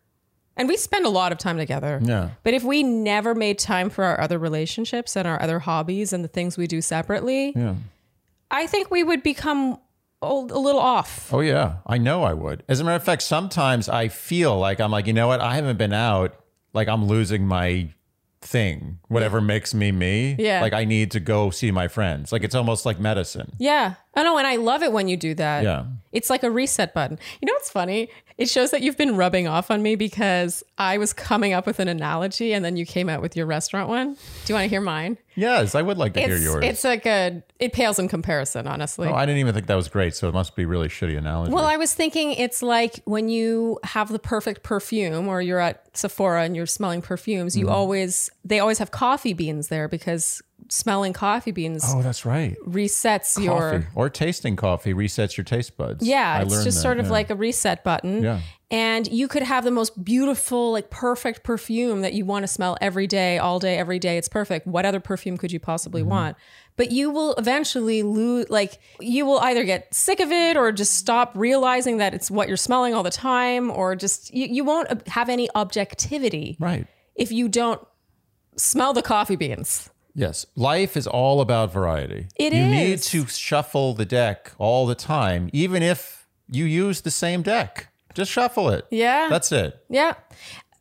and 0.56 0.68
we 0.68 0.76
spend 0.76 1.04
a 1.06 1.08
lot 1.10 1.32
of 1.32 1.38
time 1.38 1.56
together, 1.56 2.00
Yeah. 2.02 2.30
but 2.42 2.54
if 2.54 2.62
we 2.64 2.82
never 2.82 3.34
made 3.34 3.58
time 3.58 3.90
for 3.90 4.04
our 4.04 4.20
other 4.20 4.38
relationships 4.38 5.16
and 5.16 5.26
our 5.26 5.40
other 5.42 5.58
hobbies 5.60 6.12
and 6.12 6.22
the 6.24 6.28
things 6.28 6.56
we 6.56 6.66
do 6.66 6.80
separately, 6.80 7.52
Yeah. 7.56 7.74
I 8.50 8.66
think 8.66 8.90
we 8.90 9.02
would 9.02 9.22
become 9.22 9.78
a, 10.22 10.26
a 10.26 10.58
little 10.58 10.80
off. 10.80 11.32
Oh 11.32 11.40
yeah, 11.40 11.76
I 11.86 11.98
know 11.98 12.22
I 12.22 12.32
would. 12.34 12.62
As 12.68 12.80
a 12.80 12.84
matter 12.84 12.96
of 12.96 13.04
fact, 13.04 13.22
sometimes 13.22 13.88
I 13.88 14.08
feel 14.08 14.56
like 14.58 14.80
I'm 14.80 14.90
like, 14.90 15.06
you 15.06 15.12
know 15.12 15.26
what? 15.26 15.40
I 15.40 15.54
haven't 15.56 15.76
been 15.76 15.92
out. 15.92 16.34
Like 16.72 16.88
I'm 16.88 17.04
losing 17.06 17.46
my 17.46 17.88
thing. 18.40 18.98
Whatever 19.08 19.40
makes 19.40 19.74
me 19.74 19.90
me. 19.92 20.36
Yeah. 20.38 20.60
Like 20.60 20.72
I 20.72 20.84
need 20.84 21.10
to 21.12 21.20
go 21.20 21.50
see 21.50 21.70
my 21.70 21.88
friends. 21.88 22.30
Like 22.32 22.44
it's 22.44 22.54
almost 22.54 22.84
like 22.86 22.98
medicine. 23.00 23.52
Yeah. 23.58 23.94
I 24.16 24.22
know. 24.22 24.38
And 24.38 24.46
I 24.46 24.56
love 24.56 24.82
it 24.82 24.92
when 24.92 25.08
you 25.08 25.16
do 25.16 25.34
that. 25.34 25.64
Yeah. 25.64 25.84
It's 26.12 26.30
like 26.30 26.42
a 26.44 26.50
reset 26.50 26.94
button. 26.94 27.18
You 27.42 27.46
know 27.46 27.52
what's 27.54 27.70
funny? 27.70 28.08
It 28.38 28.48
shows 28.48 28.70
that 28.70 28.82
you've 28.82 28.96
been 28.96 29.16
rubbing 29.16 29.46
off 29.48 29.70
on 29.70 29.82
me 29.82 29.96
because 29.96 30.62
I 30.78 30.98
was 30.98 31.12
coming 31.12 31.52
up 31.52 31.66
with 31.66 31.78
an 31.80 31.88
analogy 31.88 32.52
and 32.52 32.64
then 32.64 32.76
you 32.76 32.86
came 32.86 33.08
out 33.08 33.20
with 33.22 33.36
your 33.36 33.46
restaurant 33.46 33.88
one. 33.88 34.14
Do 34.14 34.18
you 34.46 34.54
want 34.54 34.64
to 34.64 34.68
hear 34.68 34.80
mine? 34.80 35.18
Yes, 35.36 35.74
I 35.74 35.82
would 35.82 35.98
like 35.98 36.14
to 36.14 36.20
hear 36.20 36.36
yours. 36.36 36.64
it's 36.64 36.84
like 36.84 37.06
a, 37.06 37.42
it 37.58 37.72
pales 37.72 37.98
in 37.98 38.06
comparison, 38.08 38.68
honestly. 38.68 39.08
oh, 39.08 39.14
I 39.14 39.26
didn't 39.26 39.38
even 39.40 39.54
think 39.54 39.66
that 39.66 39.74
was 39.74 39.88
great. 39.88 40.14
So 40.14 40.28
it 40.28 40.34
must 40.34 40.54
be 40.54 40.64
really 40.64 40.86
shitty 40.88 41.16
analogy. 41.18 41.52
Well, 41.52 41.64
I 41.64 41.76
was 41.76 41.92
thinking 41.94 42.32
it's 42.32 42.62
like 42.62 43.00
when 43.04 43.28
you 43.28 43.78
have 43.82 44.10
the 44.10 44.20
perfect 44.20 44.62
perfume 44.62 45.26
or 45.28 45.42
you're 45.42 45.58
at 45.60 45.96
Sephora 45.96 46.42
and 46.44 46.54
you're 46.54 46.66
smelling 46.66 47.02
perfumes, 47.02 47.54
Mm-hmm. 47.54 47.66
you 47.66 47.70
always, 47.70 48.30
they 48.44 48.60
always 48.60 48.78
have 48.78 48.90
coffee 48.92 49.32
beans 49.32 49.68
there 49.68 49.88
because 49.88 50.40
smelling 50.68 51.12
coffee 51.12 51.50
beans 51.50 51.84
oh, 51.86 52.02
that's 52.02 52.24
right. 52.24 52.56
resets 52.66 53.42
your. 53.42 53.86
Or 53.94 54.08
tasting 54.08 54.56
coffee 54.56 54.94
resets 54.94 55.36
your 55.36 55.44
taste 55.44 55.76
buds. 55.76 56.06
Yeah, 56.06 56.38
I 56.38 56.42
it's 56.42 56.64
just 56.64 56.78
that, 56.78 56.82
sort 56.82 56.98
of 56.98 57.06
yeah. 57.06 57.12
like 57.12 57.30
a 57.30 57.34
reset 57.34 57.84
button. 57.84 58.22
Yeah. 58.22 58.40
And 58.70 59.06
you 59.06 59.28
could 59.28 59.42
have 59.42 59.62
the 59.62 59.70
most 59.70 60.02
beautiful, 60.02 60.72
like 60.72 60.90
perfect 60.90 61.44
perfume 61.44 62.00
that 62.00 62.12
you 62.12 62.24
want 62.24 62.42
to 62.42 62.48
smell 62.48 62.76
every 62.80 63.06
day, 63.06 63.38
all 63.38 63.58
day, 63.58 63.76
every 63.78 63.98
day. 63.98 64.16
It's 64.16 64.28
perfect. 64.28 64.66
What 64.66 64.84
other 64.84 65.00
perfume 65.00 65.36
could 65.36 65.52
you 65.52 65.60
possibly 65.60 66.02
Mm-hmm. 66.02 66.10
want? 66.10 66.36
But 66.76 66.90
you 66.90 67.10
will 67.10 67.34
eventually 67.34 68.02
lose, 68.02 68.50
like, 68.50 68.80
you 68.98 69.26
will 69.26 69.38
either 69.38 69.62
get 69.62 69.94
sick 69.94 70.18
of 70.18 70.32
it 70.32 70.56
or 70.56 70.72
just 70.72 70.96
stop 70.96 71.32
realizing 71.36 71.98
that 71.98 72.14
it's 72.14 72.32
what 72.32 72.48
you're 72.48 72.56
smelling 72.56 72.94
all 72.94 73.04
the 73.04 73.10
time, 73.10 73.70
or 73.70 73.94
just, 73.94 74.34
you, 74.34 74.48
you 74.50 74.64
won't 74.64 75.06
have 75.06 75.28
any 75.28 75.48
objectivity 75.54 76.56
right. 76.58 76.88
if 77.14 77.30
you 77.30 77.48
don't 77.48 77.80
smell 78.56 78.92
the 78.92 79.02
coffee 79.02 79.36
beans. 79.36 79.88
Yes, 80.14 80.46
life 80.54 80.96
is 80.96 81.06
all 81.06 81.40
about 81.40 81.72
variety. 81.72 82.28
It 82.36 82.52
you 82.52 82.66
need 82.66 83.00
to 83.02 83.26
shuffle 83.26 83.94
the 83.94 84.04
deck 84.04 84.52
all 84.58 84.86
the 84.86 84.94
time, 84.94 85.50
even 85.52 85.82
if 85.82 86.26
you 86.48 86.64
use 86.64 87.00
the 87.00 87.10
same 87.10 87.42
deck. 87.42 87.88
Just 88.14 88.30
shuffle 88.30 88.70
it. 88.70 88.86
Yeah. 88.90 89.28
That's 89.28 89.50
it. 89.50 89.84
Yeah. 89.88 90.14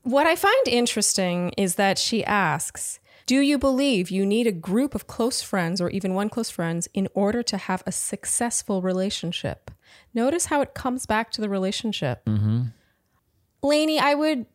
What 0.04 0.28
I 0.28 0.36
find 0.36 0.68
interesting 0.68 1.50
is 1.58 1.76
that 1.76 1.98
she 1.98 2.24
asks, 2.24 3.00
Do 3.26 3.40
you 3.40 3.58
believe 3.58 4.12
you 4.12 4.26
need 4.26 4.46
a 4.46 4.52
group 4.52 4.94
of 4.94 5.08
close 5.08 5.42
friends 5.42 5.82
or 5.82 5.90
even 5.90 6.14
one 6.14 6.30
close 6.30 6.52
friends 6.52 6.88
in 6.94 7.08
order 7.14 7.42
to 7.44 7.58
have 7.58 7.82
a 7.88 7.92
successful 7.92 8.82
relationship? 8.82 9.72
Notice 10.14 10.46
how 10.46 10.62
it 10.62 10.76
comes 10.76 11.06
back 11.06 11.32
to 11.32 11.42
the 11.42 11.50
relationship. 11.50 12.24
Mm-hmm. 12.26 12.66
Lainey, 13.64 14.00
I 14.00 14.14
would 14.14 14.46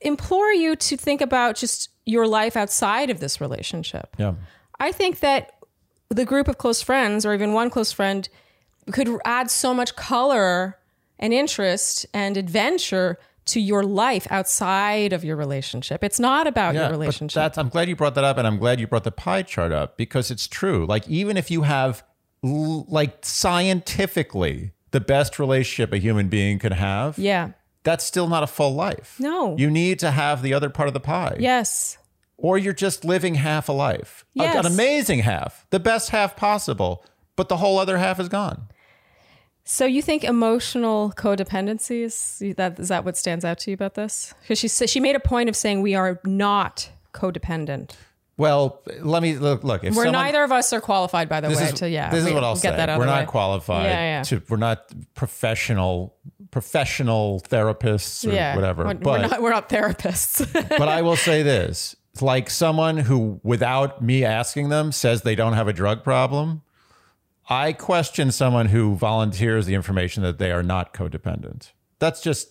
implore 0.00 0.52
you 0.52 0.76
to 0.76 0.96
think 0.96 1.20
about 1.20 1.56
just 1.56 1.88
your 2.08 2.26
life 2.26 2.56
outside 2.56 3.10
of 3.10 3.20
this 3.20 3.40
relationship. 3.40 4.16
Yeah. 4.18 4.34
I 4.80 4.92
think 4.92 5.20
that 5.20 5.52
the 6.08 6.24
group 6.24 6.48
of 6.48 6.56
close 6.56 6.80
friends 6.80 7.26
or 7.26 7.34
even 7.34 7.52
one 7.52 7.68
close 7.68 7.92
friend 7.92 8.28
could 8.90 9.08
add 9.26 9.50
so 9.50 9.74
much 9.74 9.94
color 9.94 10.78
and 11.18 11.34
interest 11.34 12.06
and 12.14 12.36
adventure 12.36 13.18
to 13.44 13.60
your 13.60 13.82
life 13.82 14.26
outside 14.30 15.12
of 15.12 15.22
your 15.24 15.36
relationship. 15.36 16.02
It's 16.02 16.18
not 16.18 16.46
about 16.46 16.74
your 16.74 16.84
but 16.84 16.92
relationship. 16.92 17.34
that's, 17.34 17.58
I'm 17.58 17.68
glad 17.68 17.88
you 17.88 17.96
brought 17.96 18.14
that 18.14 18.24
up, 18.24 18.38
and 18.38 18.46
I'm 18.46 18.58
glad 18.58 18.80
you 18.80 18.86
brought 18.86 19.04
the 19.04 19.10
pie 19.10 19.42
chart 19.42 19.72
up 19.72 19.96
because 19.96 20.30
it's 20.30 20.46
true. 20.46 20.86
Like 20.86 21.08
even 21.08 21.36
if 21.36 21.50
you 21.50 21.62
have, 21.62 22.04
l- 22.44 22.86
like 22.88 23.24
scientifically, 23.24 24.72
the 24.90 25.00
best 25.00 25.38
relationship 25.38 25.92
a 25.92 25.98
human 25.98 26.28
being 26.28 26.58
could 26.58 26.72
have, 26.72 27.18
yeah. 27.18 27.50
That's 27.88 28.04
still 28.04 28.28
not 28.28 28.42
a 28.42 28.46
full 28.46 28.74
life. 28.74 29.16
No. 29.18 29.56
you 29.56 29.70
need 29.70 29.98
to 30.00 30.10
have 30.10 30.42
the 30.42 30.52
other 30.54 30.68
part 30.70 30.88
of 30.88 30.94
the 30.94 31.00
pie. 31.14 31.36
Yes. 31.40 31.96
or 32.36 32.56
you're 32.58 32.72
just 32.86 33.04
living 33.04 33.34
half 33.36 33.68
a 33.68 33.72
life, 33.72 34.24
Yes. 34.34 34.64
an 34.64 34.66
amazing 34.72 35.20
half, 35.20 35.66
the 35.70 35.80
best 35.80 36.10
half 36.10 36.36
possible, 36.36 37.02
but 37.36 37.48
the 37.48 37.56
whole 37.56 37.78
other 37.78 37.98
half 37.98 38.20
is 38.20 38.28
gone. 38.28 38.68
So 39.64 39.84
you 39.84 40.02
think 40.02 40.24
emotional 40.24 41.12
codependency 41.16 42.02
is 42.04 42.42
that 42.56 42.78
is 42.78 42.88
that 42.88 43.04
what 43.04 43.16
stands 43.16 43.44
out 43.44 43.58
to 43.60 43.70
you 43.70 43.74
about 43.74 43.94
this? 43.94 44.32
Because 44.40 44.58
she 44.58 44.68
she 44.68 45.00
made 45.00 45.16
a 45.16 45.20
point 45.20 45.48
of 45.48 45.56
saying 45.56 45.82
we 45.82 45.94
are 45.94 46.20
not 46.24 46.90
codependent. 47.12 47.92
Well, 48.38 48.80
let 49.02 49.20
me 49.20 49.36
look. 49.36 49.64
Look, 49.64 49.82
if 49.84 49.94
We're 49.96 50.04
someone, 50.04 50.12
neither 50.24 50.42
of 50.44 50.52
us 50.52 50.72
are 50.72 50.80
qualified, 50.80 51.28
by 51.28 51.40
the 51.40 51.48
way. 51.48 51.54
is, 51.54 51.72
to 51.80 51.88
yeah, 51.90 52.08
this 52.10 52.24
is 52.24 52.32
what 52.32 52.44
I'll 52.44 52.54
get 52.54 52.62
say. 52.72 52.76
that 52.76 52.88
out 52.88 52.98
we're 53.00 53.06
not 53.06 53.22
way. 53.26 53.26
qualified 53.26 53.86
Yeah, 53.86 54.00
yeah. 54.18 54.22
to. 54.22 54.42
We're 54.48 54.56
not 54.68 54.78
professional 55.14 56.14
professional 56.50 57.40
therapists 57.48 58.26
or 58.26 58.32
yeah, 58.32 58.54
whatever. 58.54 58.84
We're, 58.84 58.94
but 58.94 59.04
we're 59.04 59.28
not 59.28 59.42
we're 59.42 59.50
not 59.50 59.68
therapists. 59.68 60.50
but 60.78 60.88
I 60.88 61.02
will 61.02 61.16
say 61.16 61.42
this: 61.42 61.96
like 62.20 62.50
someone 62.50 62.98
who, 62.98 63.40
without 63.42 64.02
me 64.02 64.24
asking 64.24 64.68
them, 64.68 64.92
says 64.92 65.22
they 65.22 65.34
don't 65.34 65.54
have 65.54 65.68
a 65.68 65.72
drug 65.72 66.02
problem. 66.02 66.62
I 67.50 67.72
question 67.72 68.30
someone 68.30 68.66
who 68.66 68.94
volunteers 68.94 69.66
the 69.66 69.74
information 69.74 70.22
that 70.22 70.38
they 70.38 70.50
are 70.52 70.62
not 70.62 70.92
codependent. 70.92 71.72
That's 71.98 72.20
just 72.20 72.50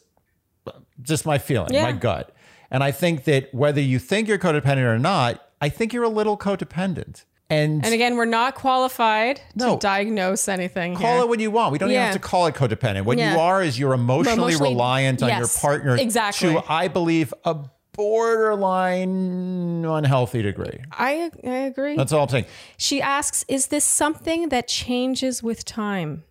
just 1.01 1.25
my 1.25 1.37
feeling, 1.37 1.73
Yeah. 1.73 1.83
my 1.83 1.91
gut. 1.91 2.35
And 2.69 2.83
I 2.83 2.91
think 2.91 3.23
that 3.25 3.53
whether 3.53 3.79
you 3.79 3.99
think 3.99 4.27
you're 4.27 4.37
codependent 4.39 4.83
or 4.85 4.99
not, 4.99 5.41
I 5.61 5.69
think 5.69 5.93
you're 5.93 6.03
a 6.03 6.09
little 6.09 6.37
codependent. 6.37 7.23
And, 7.49 7.85
and 7.85 7.93
again, 7.93 8.17
we're 8.17 8.25
not 8.25 8.55
qualified 8.55 9.39
No. 9.55 9.75
to 9.75 9.79
diagnose 9.79 10.49
anything. 10.49 10.95
call 10.95 11.13
here. 11.13 11.21
it 11.21 11.29
what 11.29 11.39
you 11.39 11.49
want. 11.49 11.71
We 11.71 11.77
don't 11.77 11.89
even 11.89 12.01
have 12.01 12.13
to 12.13 12.19
call 12.19 12.45
it 12.47 12.55
codependent. 12.55 13.05
What 13.05 13.17
Yeah. 13.17 13.33
you 13.35 13.39
are 13.39 13.63
is 13.63 13.79
you're 13.79 13.93
emotionally, 13.93 14.33
Emotionally- 14.53 14.73
reliant 14.73 15.23
on 15.23 15.29
your 15.37 15.47
partner 15.47 15.95
exactly. 15.95 16.49
to, 16.53 16.63
I 16.69 16.89
believe, 16.89 17.33
a 17.45 17.55
borderline 17.93 19.85
unhealthy 19.85 20.41
degree. 20.41 20.79
I 20.91 21.31
I 21.43 21.49
agree. 21.71 21.95
That's 21.95 22.11
all 22.11 22.23
I'm 22.23 22.29
saying. 22.29 22.45
She 22.77 23.01
asks, 23.01 23.45
"Is 23.47 23.67
this 23.67 23.85
something 23.85 24.49
that 24.49 24.67
changes 24.67 25.41
with 25.41 25.63
time?" 25.65 26.23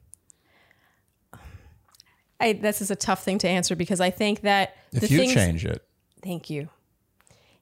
I, 2.39 2.53
this 2.53 2.83
is 2.83 2.91
a 2.91 2.97
tough 2.97 3.23
thing 3.25 3.39
to 3.39 3.49
answer 3.49 3.75
because 3.75 4.01
I 4.01 4.11
think 4.11 4.43
that 4.43 4.77
If 4.93 5.11
you 5.11 5.19
things, 5.19 5.33
change 5.35 5.65
it, 5.65 5.83
Thank 6.23 6.51
you. 6.51 6.69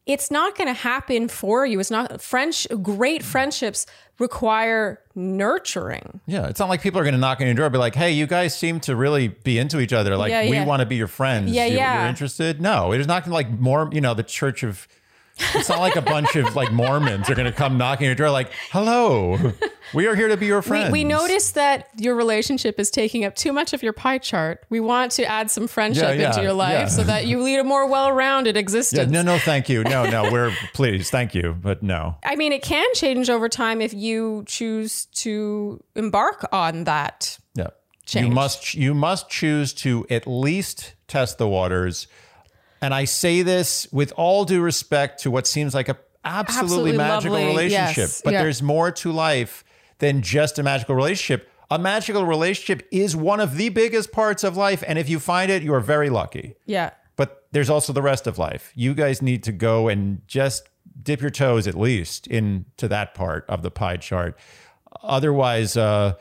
It's 0.06 0.30
not 0.30 0.56
going 0.56 0.68
to 0.68 0.74
happen 0.74 1.28
for 1.28 1.64
you. 1.64 1.80
It's 1.80 1.90
not 1.90 2.20
French. 2.20 2.66
Great 2.82 3.22
friendships 3.22 3.86
require 4.18 5.00
nurturing. 5.14 6.20
yeah, 6.26 6.46
it's 6.48 6.60
not 6.60 6.68
like 6.68 6.82
people 6.82 7.00
are 7.00 7.04
going 7.04 7.14
to 7.14 7.20
knock 7.20 7.40
on 7.40 7.46
your 7.46 7.54
door 7.54 7.66
and 7.66 7.72
be 7.72 7.78
like, 7.78 7.94
"Hey, 7.94 8.12
you 8.12 8.26
guys 8.26 8.56
seem 8.56 8.80
to 8.80 8.94
really 8.96 9.28
be 9.28 9.58
into 9.58 9.80
each 9.80 9.92
other. 9.92 10.16
Like, 10.16 10.30
Yeah, 10.30 10.42
we 10.42 10.52
yeah. 10.52 10.64
want 10.66 10.80
to 10.80 10.86
be 10.86 10.96
your 10.96 11.06
friends. 11.08 11.50
Yeah, 11.50 11.66
you, 11.66 11.76
yeah. 11.76 12.00
You're 12.00 12.08
interested?" 12.08 12.60
No, 12.60 12.92
it 12.92 13.00
is 13.00 13.06
not 13.06 13.24
going 13.24 13.30
to 13.30 13.34
like 13.34 13.50
more. 13.60 13.88
You 13.92 14.00
know, 14.00 14.14
the 14.14 14.22
Church 14.22 14.62
of. 14.62 14.86
It's 15.36 15.68
not 15.68 15.80
like 15.80 15.96
a 15.96 16.02
bunch 16.02 16.36
of 16.36 16.54
like 16.54 16.70
Mormons 16.72 17.28
are 17.28 17.34
going 17.34 17.50
to 17.50 17.56
come 17.56 17.76
knocking 17.76 18.06
your 18.06 18.14
door 18.14 18.30
like, 18.30 18.50
"Hello, 18.70 19.52
we 19.92 20.06
are 20.06 20.14
here 20.14 20.28
to 20.28 20.36
be 20.36 20.46
your 20.46 20.58
We, 20.60 20.62
friends." 20.62 20.92
we 20.92 21.02
notice 21.02 21.52
that 21.52 21.88
your 21.96 22.14
relationship 22.14 22.78
is 22.78 22.88
taking 22.90 23.24
up 23.24 23.34
too 23.34 23.52
much 23.52 23.72
of 23.72 23.82
your 23.82 23.92
pie 23.92 24.18
chart. 24.18 24.64
We 24.70 24.78
want 24.78 25.10
to 25.12 25.24
add 25.24 25.50
some 25.50 25.66
friendship 25.66 26.04
Yeah, 26.04 26.12
yeah, 26.12 26.28
into 26.28 26.42
your 26.42 26.52
life 26.52 26.72
yeah. 26.72 26.86
so 26.86 27.02
that 27.04 27.26
you 27.26 27.42
lead 27.42 27.58
a 27.58 27.64
more 27.64 27.88
well-rounded 27.88 28.54
Yeah, 28.54 28.60
existence. 28.60 29.10
no, 29.10 29.22
no, 29.22 29.38
thank 29.38 29.68
you. 29.68 29.82
No, 29.82 30.08
no, 30.08 30.30
we're 30.30 30.52
please, 30.72 31.10
thank 31.10 31.34
you, 31.34 31.56
but 31.60 31.82
no. 31.82 32.16
I 32.24 32.36
mean, 32.36 32.52
it 32.52 32.62
can 32.62 32.86
change 32.94 33.28
over 33.28 33.48
time 33.48 33.80
if 33.80 33.92
you 33.92 34.44
choose 34.46 35.06
to 35.06 35.82
embark 35.96 36.46
on 36.52 36.84
that. 36.84 37.38
Yeah. 37.56 37.68
You 38.10 38.28
must 38.28 38.74
you 38.74 38.94
must 38.94 39.30
choose 39.30 39.72
to 39.74 40.06
at 40.10 40.26
least 40.28 40.94
test 41.08 41.38
the 41.38 41.48
waters. 41.48 42.06
And 42.84 42.92
I 42.92 43.04
say 43.06 43.40
this 43.40 43.86
with 43.92 44.12
all 44.16 44.44
due 44.44 44.60
respect 44.60 45.22
to 45.22 45.30
what 45.30 45.46
seems 45.46 45.74
like 45.74 45.88
a 45.88 45.96
absolutely, 46.22 46.92
Absolutely 46.92 46.96
magical 46.98 47.32
lovely. 47.32 47.46
relationship. 47.48 47.96
Yes. 47.96 48.22
But 48.22 48.32
Yeah. 48.34 48.42
there's 48.42 48.62
more 48.62 48.90
to 48.90 49.10
life 49.10 49.64
than 50.00 50.20
just 50.20 50.58
a 50.58 50.62
magical 50.62 50.94
relationship. 50.94 51.48
A 51.70 51.78
magical 51.78 52.26
relationship 52.26 52.86
is 52.92 53.16
one 53.16 53.40
of 53.40 53.56
the 53.56 53.70
biggest 53.70 54.12
parts 54.12 54.44
of 54.44 54.56
life. 54.56 54.84
And 54.86 54.98
if 54.98 55.08
you 55.08 55.18
find 55.18 55.50
it, 55.50 55.62
you 55.62 55.72
are 55.72 55.80
very 55.80 56.10
lucky. 56.10 56.56
Yeah. 56.66 56.90
But 57.16 57.46
there's 57.52 57.70
also 57.70 57.92
the 57.94 58.02
rest 58.02 58.26
of 58.26 58.36
life. 58.38 58.70
You 58.74 58.92
guys 58.94 59.22
need 59.22 59.42
to 59.44 59.52
go 59.52 59.88
and 59.88 60.20
just 60.26 60.68
dip 61.02 61.20
your 61.22 61.30
toes 61.30 61.66
at 61.66 61.74
least 61.74 62.26
into 62.26 62.86
that 62.88 63.14
part 63.14 63.44
of 63.48 63.62
the 63.62 63.70
pie 63.70 63.96
chart. 63.96 64.38
Otherwise, 65.02 65.76
uh, 65.76 66.14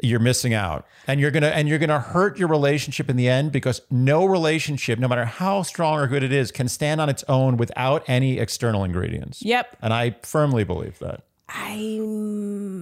you're 0.00 0.20
missing 0.20 0.54
out, 0.54 0.86
and 1.06 1.20
you're 1.20 1.30
gonna 1.30 1.48
and 1.48 1.68
you're 1.68 1.78
gonna 1.78 2.00
hurt 2.00 2.38
your 2.38 2.48
relationship 2.48 3.10
in 3.10 3.16
the 3.16 3.28
end 3.28 3.52
because 3.52 3.80
no 3.90 4.24
relationship, 4.24 4.98
no 4.98 5.08
matter 5.08 5.24
how 5.24 5.62
strong 5.62 5.98
or 5.98 6.06
good 6.06 6.22
it 6.22 6.32
is, 6.32 6.50
can 6.52 6.68
stand 6.68 7.00
on 7.00 7.08
its 7.08 7.24
own 7.28 7.56
without 7.56 8.04
any 8.08 8.38
external 8.38 8.84
ingredients. 8.84 9.42
Yep. 9.42 9.76
And 9.82 9.92
I 9.92 10.16
firmly 10.22 10.64
believe 10.64 10.98
that. 11.00 11.22
I 11.48 11.98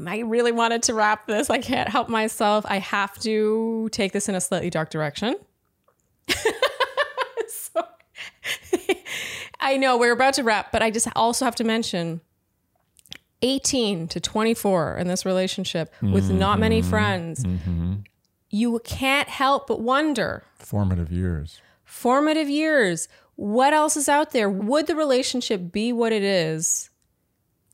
I 0.09 0.18
really 0.26 0.52
wanted 0.52 0.83
to 0.85 0.94
wrap 0.94 1.26
this. 1.26 1.50
I 1.50 1.59
can't 1.59 1.88
help 1.88 2.09
myself. 2.09 2.64
I 2.68 2.79
have 2.79 3.16
to 3.20 3.88
take 3.92 4.12
this 4.12 4.29
in 4.29 4.35
a 4.35 4.40
slightly 4.40 4.70
dark 4.70 4.90
direction. 4.90 5.37
So- 7.48 7.85
I 9.61 9.76
know 9.76 9.96
we're 9.96 10.12
about 10.12 10.35
to 10.35 10.42
wrap, 10.42 10.72
but 10.72 10.83
I 10.83 10.90
just 10.90 11.09
also 11.16 11.44
have 11.44 11.55
to 11.57 11.64
mention 11.64 12.20
18 13.42 14.09
to 14.09 14.20
24 14.20 14.96
in 14.99 15.09
this 15.09 15.27
relationship 15.27 15.92
with 16.01 16.31
not 16.31 16.59
many 16.59 16.81
mm-hmm. 16.81 16.90
friends. 16.90 17.44
Mm-hmm. 17.44 17.94
You 18.51 18.81
can't 18.85 19.29
help 19.29 19.66
but 19.66 19.81
wonder 19.81 20.44
Formative 20.59 21.12
years. 21.12 21.61
formative 21.85 22.49
years. 22.49 23.09
What 23.35 23.75
else 23.75 23.96
is 23.96 24.09
out 24.09 24.31
there? 24.31 24.49
Would 24.49 24.87
the 24.87 24.96
relationship 24.96 25.70
be 25.70 25.92
what 25.92 26.12
it 26.12 26.22
is 26.22 26.88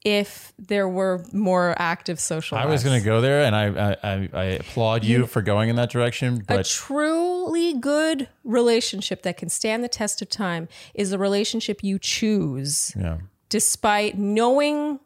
if 0.05 0.53
there 0.59 0.89
were 0.89 1.25
more 1.33 1.77
active 1.79 2.19
social? 2.19 2.59
I 2.59 2.67
was 2.67 2.83
going 2.83 2.99
to 2.99 3.05
go 3.05 3.21
there, 3.21 3.45
and 3.45 3.55
I 3.55 3.67
I, 3.67 3.97
I, 4.03 4.29
I 4.33 4.45
applaud 4.45 5.05
you 5.05 5.27
for 5.27 5.41
going 5.41 5.69
in 5.69 5.77
that 5.77 5.91
direction. 5.91 6.43
But 6.45 6.67
a 6.67 6.69
truly 6.69 7.75
good 7.75 8.29
relationship 8.43 9.23
that 9.23 9.37
can 9.37 9.49
stand 9.49 9.85
the 9.85 9.89
test 9.89 10.21
of 10.21 10.29
time 10.29 10.69
is 10.95 11.13
a 11.13 11.19
relationship 11.19 11.85
you 11.85 12.01
choose 12.01 12.93
yeah, 12.99 13.19
despite 13.49 14.19
knowing 14.19 14.99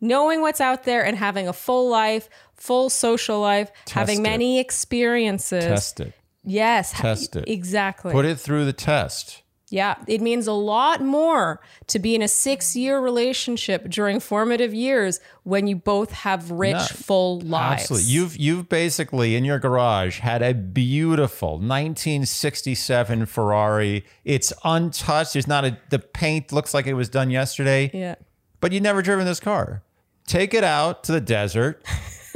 knowing 0.00 0.40
what's 0.40 0.60
out 0.60 0.84
there 0.84 1.04
and 1.04 1.16
having 1.16 1.46
a 1.48 1.52
full 1.52 1.88
life, 1.88 2.28
full 2.54 2.90
social 2.90 3.40
life, 3.40 3.70
having 3.90 4.18
it. 4.20 4.22
many 4.22 4.58
experiences. 4.58 5.64
test 5.64 6.00
it, 6.00 6.12
Yes, 6.44 6.92
Test 6.92 7.36
it. 7.36 7.48
Exactly. 7.48 8.12
put 8.12 8.24
it 8.24 8.40
through 8.40 8.64
the 8.64 8.72
test. 8.72 9.42
Yeah, 9.72 9.94
it 10.08 10.20
means 10.20 10.48
a 10.48 10.52
lot 10.52 11.00
more 11.00 11.60
to 11.86 12.00
be 12.00 12.16
in 12.16 12.22
a 12.22 12.26
six 12.28 12.74
year 12.74 12.98
relationship 12.98 13.88
during 13.88 14.18
formative 14.18 14.74
years 14.74 15.20
when 15.44 15.68
you 15.68 15.76
both 15.76 16.10
have 16.10 16.50
rich, 16.50 16.72
No, 16.74 16.82
full 16.86 17.40
lives. 17.42 17.82
Absolutely. 17.82 18.08
You've 18.10 18.36
you've 18.36 18.68
basically 18.68 19.36
in 19.36 19.44
your 19.44 19.60
garage 19.60 20.18
had 20.18 20.42
a 20.42 20.54
beautiful 20.54 21.58
1967 21.60 23.26
Ferrari. 23.26 24.04
It's 24.24 24.52
untouched. 24.64 25.34
There's 25.34 25.46
not 25.46 25.64
a 25.64 25.78
the 25.90 25.98
paint 25.98 26.52
looks 26.52 26.74
like 26.74 26.86
it 26.86 26.94
was 26.94 27.08
done 27.08 27.30
yesterday. 27.30 27.90
yeah. 27.94 28.16
But 28.60 28.72
you've 28.72 28.82
never 28.82 29.02
driven 29.02 29.24
this 29.24 29.40
car. 29.40 29.82
Take 30.30 30.54
it 30.54 30.62
out 30.62 31.02
to 31.04 31.12
the 31.12 31.20
desert. 31.20 31.84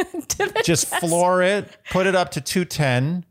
just 0.64 0.88
floor 0.96 1.42
it, 1.44 1.68
put 1.92 2.08
it 2.08 2.16
up 2.16 2.32
to 2.32 2.40
210 2.40 3.24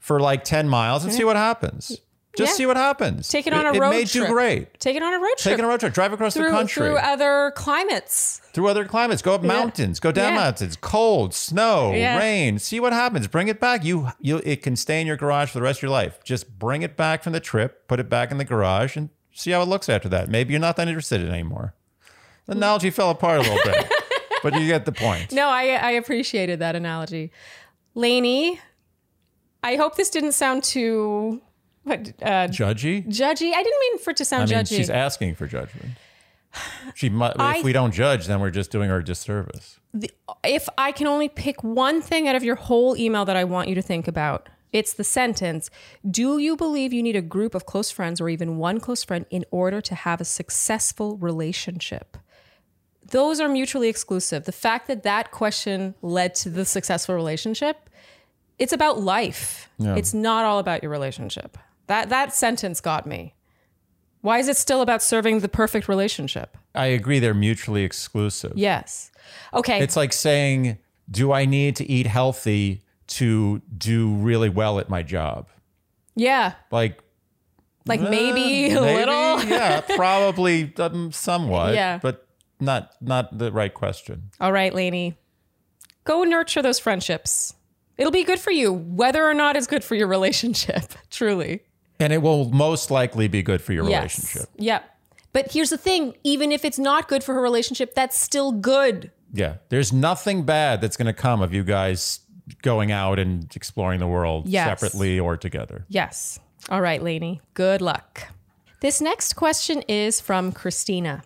for 0.00 0.20
like 0.20 0.44
10 0.44 0.68
miles 0.68 1.02
and 1.02 1.10
see 1.10 1.24
what 1.24 1.36
happens. 1.36 1.98
Just 2.36 2.50
Yeah. 2.50 2.56
see 2.56 2.66
what 2.66 2.76
happens. 2.76 3.26
Take 3.30 3.46
it 3.46 3.54
on 3.54 3.64
a 3.64 3.72
it 3.72 3.80
road 3.80 3.92
trip. 3.92 3.92
It 3.92 3.96
may 3.96 4.04
trip. 4.04 4.26
do 4.26 4.32
great. 4.34 4.80
Take 4.80 4.96
it 4.96 5.02
on 5.02 5.14
a 5.14 5.18
road 5.18 5.28
trip. 5.38 5.38
Take 5.38 5.52
it 5.54 5.60
on 5.60 5.64
a 5.64 5.68
road 5.68 5.80
trip. 5.80 5.94
Drive 5.94 6.12
across 6.12 6.34
through, 6.34 6.44
the 6.44 6.50
country. 6.50 6.88
through 6.88 6.96
other 6.98 7.52
climates. 7.56 8.42
through 8.52 8.68
other 8.68 8.84
climates. 8.84 9.22
Go 9.22 9.34
up 9.34 9.42
mountains. 9.42 9.98
Go 9.98 10.12
down 10.12 10.34
Yeah. 10.34 10.40
mountains. 10.40 10.76
Cold, 10.76 11.32
snow, 11.32 11.94
Yeah. 11.94 12.18
rain. 12.18 12.58
See 12.58 12.80
what 12.80 12.92
happens. 12.92 13.28
Bring 13.28 13.48
it 13.48 13.60
back. 13.60 13.82
You 13.82 14.12
you 14.20 14.42
it 14.44 14.62
can 14.62 14.76
stay 14.76 15.00
in 15.00 15.06
your 15.06 15.16
garage 15.16 15.48
for 15.48 15.58
the 15.58 15.62
rest 15.62 15.78
of 15.78 15.84
your 15.84 15.90
life. 15.90 16.22
Just 16.22 16.58
bring 16.58 16.82
it 16.82 16.98
back 16.98 17.22
from 17.22 17.32
the 17.32 17.40
trip. 17.40 17.88
Put 17.88 17.98
it 17.98 18.10
back 18.10 18.30
in 18.30 18.36
the 18.36 18.44
garage 18.44 18.94
and 18.94 19.08
see 19.32 19.52
how 19.52 19.62
it 19.62 19.68
looks 19.68 19.88
after 19.88 20.10
that. 20.10 20.28
Maybe 20.28 20.52
you're 20.52 20.60
not 20.60 20.76
that 20.76 20.86
interested 20.88 21.22
in 21.22 21.28
it 21.28 21.32
anymore. 21.32 21.72
The 22.46 22.54
mm. 22.54 22.58
analogy 22.58 22.90
fell 22.90 23.10
apart 23.10 23.38
a 23.38 23.42
little 23.42 23.60
bit, 23.64 23.92
but 24.42 24.54
you 24.54 24.66
get 24.66 24.84
the 24.84 24.92
point. 24.92 25.32
No, 25.32 25.48
I, 25.48 25.68
I 25.74 25.90
appreciated 25.92 26.58
that 26.60 26.74
analogy. 26.76 27.30
Lainey, 27.94 28.60
I 29.62 29.76
hope 29.76 29.96
this 29.96 30.10
didn't 30.10 30.32
sound 30.32 30.64
too 30.64 31.40
what, 31.84 32.00
uh, 32.22 32.46
Judgy. 32.48 33.06
judgy. 33.06 33.52
I 33.52 33.62
didn't 33.62 33.80
mean 33.80 33.98
for 33.98 34.10
it 34.10 34.16
to 34.18 34.22
I 34.22 34.24
sound 34.24 34.50
mean, 34.50 34.58
judgy. 34.60 34.76
she's 34.76 34.90
asking 34.90 35.34
for 35.34 35.46
judgment. 35.46 35.92
She 36.94 37.08
might. 37.08 37.32
I- 37.38 37.58
if 37.58 37.64
we 37.64 37.72
don't 37.72 37.92
judge, 37.92 38.26
then 38.26 38.40
we're 38.40 38.50
just 38.50 38.70
doing 38.70 38.88
her 38.90 38.98
a 38.98 39.04
disservice. 39.04 39.78
if 40.44 40.68
I 40.78 40.92
can 40.92 41.06
only 41.06 41.28
pick 41.28 41.62
one 41.64 42.00
thing 42.02 42.28
out 42.28 42.34
of 42.36 42.44
your 42.44 42.56
whole 42.56 42.96
email 42.96 43.24
that 43.24 43.36
I 43.36 43.44
want 43.44 43.68
you 43.68 43.74
to 43.74 43.82
think 43.82 44.06
about, 44.08 44.48
It's 44.72 44.94
the 44.94 45.04
sentence 45.04 45.70
Do 46.08 46.38
you 46.38 46.56
believe 46.56 46.92
you 46.92 47.02
need 47.02 47.16
a 47.16 47.22
group 47.22 47.54
of 47.54 47.66
close 47.66 47.90
friends 47.90 48.20
or 48.20 48.28
even 48.28 48.56
one 48.58 48.80
close 48.80 49.02
friend 49.04 49.26
in 49.30 49.44
order 49.50 49.80
to 49.82 49.94
have 49.94 50.20
a 50.20 50.24
successful 50.24 51.16
relationship? 51.18 52.16
Those 53.10 53.40
are 53.40 53.48
mutually 53.48 53.88
exclusive. 53.88 54.44
The 54.44 54.52
fact 54.52 54.86
that 54.88 55.02
that 55.02 55.30
question 55.30 55.94
led 56.02 56.34
to 56.36 56.50
the 56.50 56.64
successful 56.64 57.14
relationship, 57.14 57.90
it's 58.58 58.72
about 58.72 59.00
life. 59.00 59.68
It's 59.78 60.14
not 60.14 60.44
all 60.44 60.58
about 60.58 60.82
your 60.82 60.90
relationship. 60.92 61.58
That 61.88 62.08
that 62.10 62.34
sentence 62.34 62.80
got 62.80 63.06
me. 63.06 63.34
Why 64.20 64.38
is 64.38 64.46
it 64.48 64.56
still 64.56 64.80
about 64.82 65.02
serving 65.02 65.40
the 65.40 65.48
perfect 65.48 65.88
relationship? 65.88 66.56
I 66.74 66.86
agree 66.86 67.18
they're 67.18 67.34
mutually 67.34 67.82
exclusive. 67.82 68.52
Yes. 68.54 69.10
Okay. 69.52 69.80
It's 69.82 69.96
like 69.96 70.12
saying, 70.12 70.78
do 71.10 71.32
I 71.32 71.44
need 71.44 71.74
to 71.76 71.90
eat 71.90 72.06
healthy 72.06 72.82
to 73.08 73.60
do 73.76 74.14
really 74.14 74.48
well 74.48 74.78
at 74.78 74.88
my 74.88 75.02
job? 75.02 75.48
yeah. 76.14 76.52
Like 76.70 77.00
Like 77.86 78.00
maybe 78.00 78.72
a 78.72 78.78
Uh, 78.78 78.84
maybe, 78.84 78.98
little. 78.98 79.42
yeah, 79.44 79.80
probably 79.96 80.72
um, 80.76 81.10
somewhat. 81.10 81.74
Yeah. 81.74 81.98
But 82.00 82.24
not 82.62 82.92
not 83.00 83.36
the 83.38 83.52
right 83.52 83.72
question. 83.74 84.30
All 84.40 84.52
right, 84.52 84.72
Lainey. 84.74 85.18
Go 86.04 86.24
nurture 86.24 86.62
those 86.62 86.78
friendships. 86.78 87.54
It'll 87.98 88.10
be 88.12 88.24
good 88.24 88.38
for 88.40 88.50
you, 88.50 88.72
whether 88.72 89.24
or 89.28 89.34
not 89.34 89.56
it's 89.56 89.66
good 89.66 89.84
for 89.84 89.94
your 89.94 90.06
relationship. 90.08 90.84
Truly. 91.10 91.62
And 92.00 92.12
it 92.12 92.18
will 92.18 92.50
most 92.50 92.90
likely 92.90 93.28
be 93.28 93.42
good 93.42 93.62
for 93.62 93.72
your 93.72 93.84
relationship. 93.84 94.48
Yes. 94.56 94.64
Yep. 94.66 94.88
But 95.32 95.52
here's 95.52 95.70
the 95.70 95.78
thing 95.78 96.14
even 96.24 96.50
if 96.52 96.64
it's 96.64 96.78
not 96.78 97.08
good 97.08 97.22
for 97.22 97.34
her 97.34 97.40
relationship, 97.40 97.94
that's 97.94 98.16
still 98.18 98.52
good. 98.52 99.10
Yeah. 99.32 99.56
There's 99.68 99.92
nothing 99.92 100.44
bad 100.44 100.80
that's 100.80 100.96
going 100.96 101.06
to 101.06 101.12
come 101.12 101.40
of 101.42 101.52
you 101.54 101.62
guys 101.64 102.20
going 102.62 102.90
out 102.90 103.18
and 103.18 103.54
exploring 103.54 104.00
the 104.00 104.06
world 104.06 104.48
Yes. 104.48 104.66
separately 104.66 105.20
or 105.20 105.36
together. 105.36 105.84
Yes. 105.88 106.40
All 106.68 106.80
right, 106.80 107.02
Lainey. 107.02 107.40
Good 107.54 107.80
luck. 107.80 108.28
This 108.80 109.00
next 109.00 109.34
question 109.34 109.82
is 109.82 110.20
from 110.20 110.50
Christina. 110.50 111.22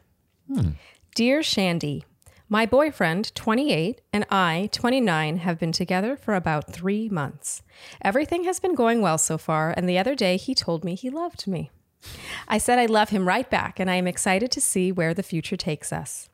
Hmm. 0.52 0.70
Dear 1.16 1.42
Shandy, 1.42 2.04
my 2.46 2.66
boyfriend, 2.66 3.34
28, 3.34 4.02
and 4.12 4.26
I, 4.30 4.68
29, 4.70 5.38
have 5.38 5.58
been 5.58 5.72
together 5.72 6.14
for 6.14 6.34
about 6.34 6.70
three 6.70 7.08
months. 7.08 7.62
Everything 8.02 8.44
has 8.44 8.60
been 8.60 8.74
going 8.74 9.00
well 9.00 9.16
so 9.16 9.38
far, 9.38 9.72
and 9.74 9.88
the 9.88 9.96
other 9.96 10.14
day 10.14 10.36
he 10.36 10.54
told 10.54 10.84
me 10.84 10.94
he 10.94 11.08
loved 11.08 11.46
me. 11.46 11.70
I 12.46 12.58
said 12.58 12.78
I 12.78 12.84
love 12.84 13.08
him 13.08 13.26
right 13.26 13.48
back, 13.48 13.80
and 13.80 13.90
I 13.90 13.94
am 13.94 14.06
excited 14.06 14.50
to 14.50 14.60
see 14.60 14.92
where 14.92 15.14
the 15.14 15.22
future 15.22 15.56
takes 15.56 15.90
us. 15.90 16.28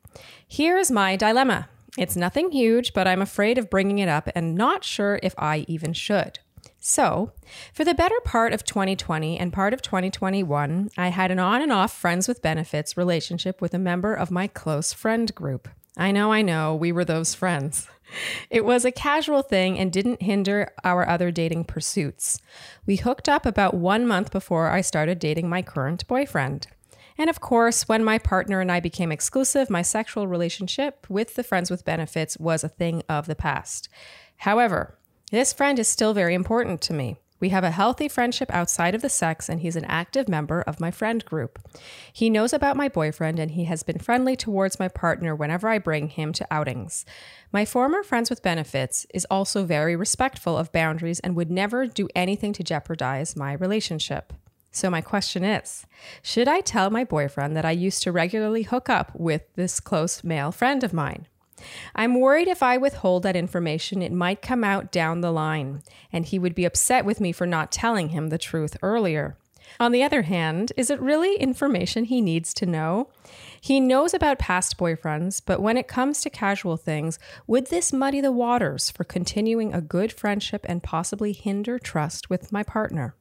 Here 0.45 0.77
is 0.77 0.91
my 0.91 1.15
dilemma. 1.15 1.69
It's 1.97 2.17
nothing 2.17 2.51
huge, 2.51 2.91
but 2.91 3.07
I'm 3.07 3.21
afraid 3.21 3.57
of 3.57 3.69
bringing 3.69 3.99
it 3.99 4.09
up 4.09 4.27
and 4.35 4.53
not 4.53 4.83
sure 4.83 5.17
if 5.23 5.33
I 5.37 5.63
even 5.69 5.93
should. 5.93 6.39
So, 6.85 7.31
for 7.71 7.85
the 7.85 7.93
better 7.93 8.19
part 8.25 8.51
of 8.51 8.65
2020 8.65 9.39
and 9.39 9.53
part 9.53 9.73
of 9.73 9.81
2021, 9.81 10.89
I 10.97 11.07
had 11.07 11.31
an 11.31 11.39
on 11.39 11.61
and 11.61 11.71
off 11.71 11.93
friends 11.97 12.27
with 12.27 12.41
benefits 12.41 12.97
relationship 12.97 13.61
with 13.61 13.73
a 13.73 13.79
member 13.79 14.13
of 14.13 14.29
my 14.29 14.47
close 14.47 14.91
friend 14.91 15.33
group. 15.33 15.69
I 15.95 16.11
know, 16.11 16.33
I 16.33 16.41
know, 16.41 16.75
we 16.75 16.91
were 16.91 17.05
those 17.05 17.33
friends. 17.33 17.87
It 18.51 18.63
was 18.63 18.85
a 18.85 18.91
casual 18.91 19.41
thing 19.41 19.79
and 19.79 19.91
didn't 19.91 20.21
hinder 20.21 20.71
our 20.83 21.07
other 21.09 21.31
dating 21.31 21.63
pursuits. 21.63 22.39
We 22.85 22.97
hooked 22.97 23.27
up 23.27 23.43
about 23.43 23.73
one 23.73 24.05
month 24.05 24.29
before 24.29 24.69
I 24.69 24.81
started 24.81 25.17
dating 25.17 25.49
my 25.49 25.63
current 25.63 26.05
boyfriend. 26.07 26.67
And 27.17 27.27
of 27.27 27.39
course, 27.39 27.87
when 27.87 28.03
my 28.03 28.19
partner 28.19 28.61
and 28.61 28.71
I 28.71 28.81
became 28.81 29.11
exclusive, 29.11 29.67
my 29.67 29.81
sexual 29.81 30.27
relationship 30.27 31.07
with 31.09 31.33
the 31.33 31.43
friends 31.43 31.71
with 31.71 31.85
benefits 31.85 32.37
was 32.37 32.63
a 32.63 32.69
thing 32.69 33.01
of 33.09 33.25
the 33.25 33.35
past. 33.35 33.89
However, 34.37 34.99
this 35.33 35.51
friend 35.51 35.79
is 35.79 35.87
still 35.87 36.13
very 36.13 36.35
important 36.35 36.79
to 36.79 36.93
me. 36.93 37.15
We 37.39 37.49
have 37.49 37.63
a 37.63 37.71
healthy 37.71 38.07
friendship 38.07 38.53
outside 38.53 38.93
of 38.93 39.01
the 39.01 39.09
sex, 39.09 39.49
and 39.49 39.61
he's 39.61 39.75
an 39.75 39.85
active 39.85 40.29
member 40.29 40.61
of 40.61 40.79
my 40.79 40.91
friend 40.91 41.25
group. 41.25 41.57
He 42.13 42.29
knows 42.29 42.53
about 42.53 42.77
my 42.77 42.87
boyfriend, 42.87 43.39
and 43.39 43.49
he 43.49 43.63
has 43.63 43.81
been 43.81 43.97
friendly 43.97 44.35
towards 44.35 44.79
my 44.79 44.89
partner 44.89 45.35
whenever 45.35 45.67
I 45.67 45.79
bring 45.79 46.09
him 46.09 46.33
to 46.33 46.45
outings. 46.51 47.03
My 47.51 47.65
former 47.65 48.03
Friends 48.03 48.29
with 48.29 48.43
Benefits 48.43 49.07
is 49.11 49.25
also 49.25 49.65
very 49.65 49.95
respectful 49.95 50.55
of 50.55 50.71
boundaries 50.71 51.19
and 51.21 51.35
would 51.35 51.49
never 51.49 51.87
do 51.87 52.07
anything 52.15 52.53
to 52.53 52.63
jeopardize 52.63 53.35
my 53.35 53.53
relationship. 53.53 54.33
So, 54.71 54.91
my 54.91 55.01
question 55.01 55.43
is 55.43 55.87
Should 56.21 56.47
I 56.47 56.61
tell 56.61 56.91
my 56.91 57.03
boyfriend 57.03 57.57
that 57.57 57.65
I 57.65 57.71
used 57.71 58.03
to 58.03 58.11
regularly 58.11 58.61
hook 58.61 58.87
up 58.87 59.11
with 59.15 59.51
this 59.55 59.79
close 59.79 60.23
male 60.23 60.51
friend 60.51 60.83
of 60.83 60.93
mine? 60.93 61.25
I'm 61.95 62.19
worried 62.19 62.47
if 62.47 62.63
I 62.63 62.77
withhold 62.77 63.23
that 63.23 63.35
information, 63.35 64.01
it 64.01 64.11
might 64.11 64.41
come 64.41 64.63
out 64.63 64.91
down 64.91 65.21
the 65.21 65.31
line, 65.31 65.83
and 66.11 66.25
he 66.25 66.39
would 66.39 66.55
be 66.55 66.65
upset 66.65 67.05
with 67.05 67.21
me 67.21 67.31
for 67.31 67.45
not 67.45 67.71
telling 67.71 68.09
him 68.09 68.29
the 68.29 68.37
truth 68.37 68.77
earlier. 68.81 69.37
On 69.79 69.91
the 69.91 70.03
other 70.03 70.23
hand, 70.23 70.71
is 70.77 70.89
it 70.89 71.01
really 71.01 71.35
information 71.35 72.05
he 72.05 72.21
needs 72.21 72.53
to 72.55 72.65
know? 72.65 73.09
He 73.59 73.79
knows 73.79 74.13
about 74.13 74.39
past 74.39 74.77
boyfriends, 74.77 75.41
but 75.43 75.61
when 75.61 75.77
it 75.77 75.87
comes 75.87 76.21
to 76.21 76.29
casual 76.29 76.77
things, 76.77 77.17
would 77.47 77.67
this 77.67 77.93
muddy 77.93 78.21
the 78.21 78.31
waters 78.31 78.91
for 78.91 79.03
continuing 79.03 79.73
a 79.73 79.81
good 79.81 80.11
friendship 80.11 80.65
and 80.69 80.83
possibly 80.83 81.33
hinder 81.33 81.79
trust 81.79 82.29
with 82.29 82.51
my 82.51 82.61
partner? 82.61 83.15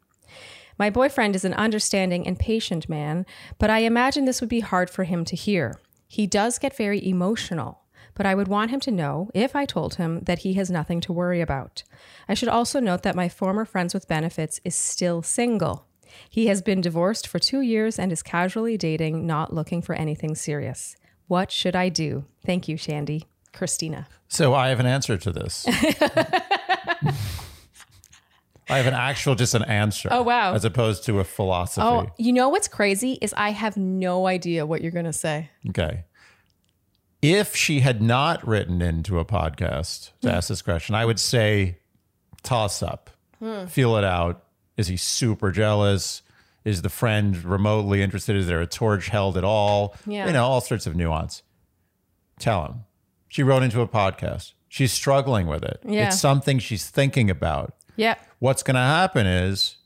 My 0.79 0.91
boyfriend 0.91 1.37
is 1.37 1.45
an 1.45 1.55
understanding 1.55 2.27
and 2.27 2.39
patient 2.39 2.89
man, 2.89 3.25
but 3.59 3.71
I 3.71 3.81
imagine 3.81 4.25
this 4.25 4.41
would 4.41 4.51
be 4.51 4.61
hard 4.61 4.91
for 4.91 5.05
him 5.05 5.25
to 5.27 5.37
hear. 5.37 5.79
He 6.09 6.27
does 6.27 6.59
get 6.59 6.77
very 6.77 7.07
emotional, 7.07 7.82
but 8.15 8.27
I 8.27 8.35
would 8.35 8.49
want 8.49 8.71
him 8.71 8.81
to 8.81 8.91
know, 8.91 9.31
if 9.35 9.57
I 9.57 9.65
told 9.65 9.95
him, 9.95 10.21
that 10.21 10.41
he 10.41 10.55
has 10.55 10.71
nothing 10.71 11.01
to 11.03 11.13
worry 11.13 11.41
about. 11.41 11.83
I 12.29 12.35
should 12.35 12.49
also 12.49 12.81
note 12.81 13.03
that 13.03 13.17
my 13.17 13.29
former 13.29 13.65
Friends 13.65 13.95
with 13.95 14.09
Benefits 14.09 14.61
is 14.65 14.75
still 14.75 15.23
single. 15.23 15.87
He 16.29 16.47
has 16.47 16.63
been 16.63 16.81
divorced 16.81 17.27
for 17.27 17.39
two 17.39 17.61
years 17.61 17.99
and 17.99 18.13
is 18.13 18.23
casually 18.23 18.77
dating, 18.77 19.27
not 19.27 19.53
looking 19.53 19.83
for 19.83 19.95
anything 19.95 20.35
serious. 20.35 20.97
What 21.27 21.51
should 21.51 21.75
I 21.75 21.89
do? 21.89 22.25
Thank 22.45 22.69
you, 22.69 22.77
Shandy. 22.77 23.27
Christina. 23.53 24.09
So 24.29 24.55
I 24.55 24.69
have 24.69 24.81
an 24.81 24.87
answer 24.87 25.17
to 25.19 25.31
this. 25.31 25.67
I 28.69 28.79
have 28.79 28.87
an 28.87 28.95
actual, 28.95 29.35
just 29.35 29.55
an 29.55 29.65
answer. 29.65 30.09
Oh, 30.11 30.23
wow. 30.23 30.55
As 30.55 30.65
opposed 30.65 31.05
to 31.05 31.21
a 31.21 31.25
philosophy. 31.25 31.85
Oh, 31.85 32.07
you 32.17 32.33
know 32.33 32.49
what's 32.49 32.69
crazy 32.69 33.19
is 33.21 33.35
I 33.37 33.51
have 33.51 33.77
no 33.77 34.27
idea 34.27 34.65
what 34.65 34.81
you're 34.81 34.93
going 34.93 35.05
to 35.05 35.13
say. 35.13 35.51
Okay. 35.69 36.05
If 37.23 37.55
she 37.55 37.81
had 37.81 38.03
not 38.03 38.47
written 38.47 38.83
into 38.83 39.21
a 39.21 39.25
podcast 39.25 40.11
to 40.23 40.33
ask 40.33 40.49
this 40.49 40.61
question, 40.61 40.97
I 40.97 41.05
would 41.05 41.21
say 41.21 41.79
toss 42.43 42.83
up, 42.83 43.11
feel 43.69 43.97
it 43.97 44.05
out. 44.05 44.45
Is 44.77 44.89
he 44.89 44.97
super 44.97 45.53
jealous? 45.53 46.23
Is 46.65 46.83
the 46.83 46.89
friend 46.89 47.43
remotely 47.45 48.03
interested? 48.03 48.37
Is 48.37 48.49
there 48.49 48.61
a 48.61 48.67
torch 48.67 49.09
held 49.09 49.37
at 49.37 49.45
all? 49.45 49.95
Yeah. 50.07 50.27
You 50.27 50.33
know, 50.33 50.45
all 50.45 50.61
sorts 50.61 50.87
of 50.87 50.97
nuance. 50.97 51.43
Tell 52.39 52.65
him. 52.67 52.85
She 53.29 53.43
wrote 53.43 53.63
into 53.63 53.81
a 53.81 53.89
podcast. 53.89 54.53
She's 54.69 54.93
struggling 54.93 55.47
with 55.47 55.63
it. 55.63 55.81
Yeah. 55.87 56.07
It's 56.07 56.21
something 56.21 56.59
she's 56.59 56.89
thinking 56.91 57.31
about. 57.31 57.75
Yeah. 57.97 58.17
What's 58.39 58.63
going 58.63 58.75
to 58.75 58.81
happen 58.81 59.27
is 59.27 59.77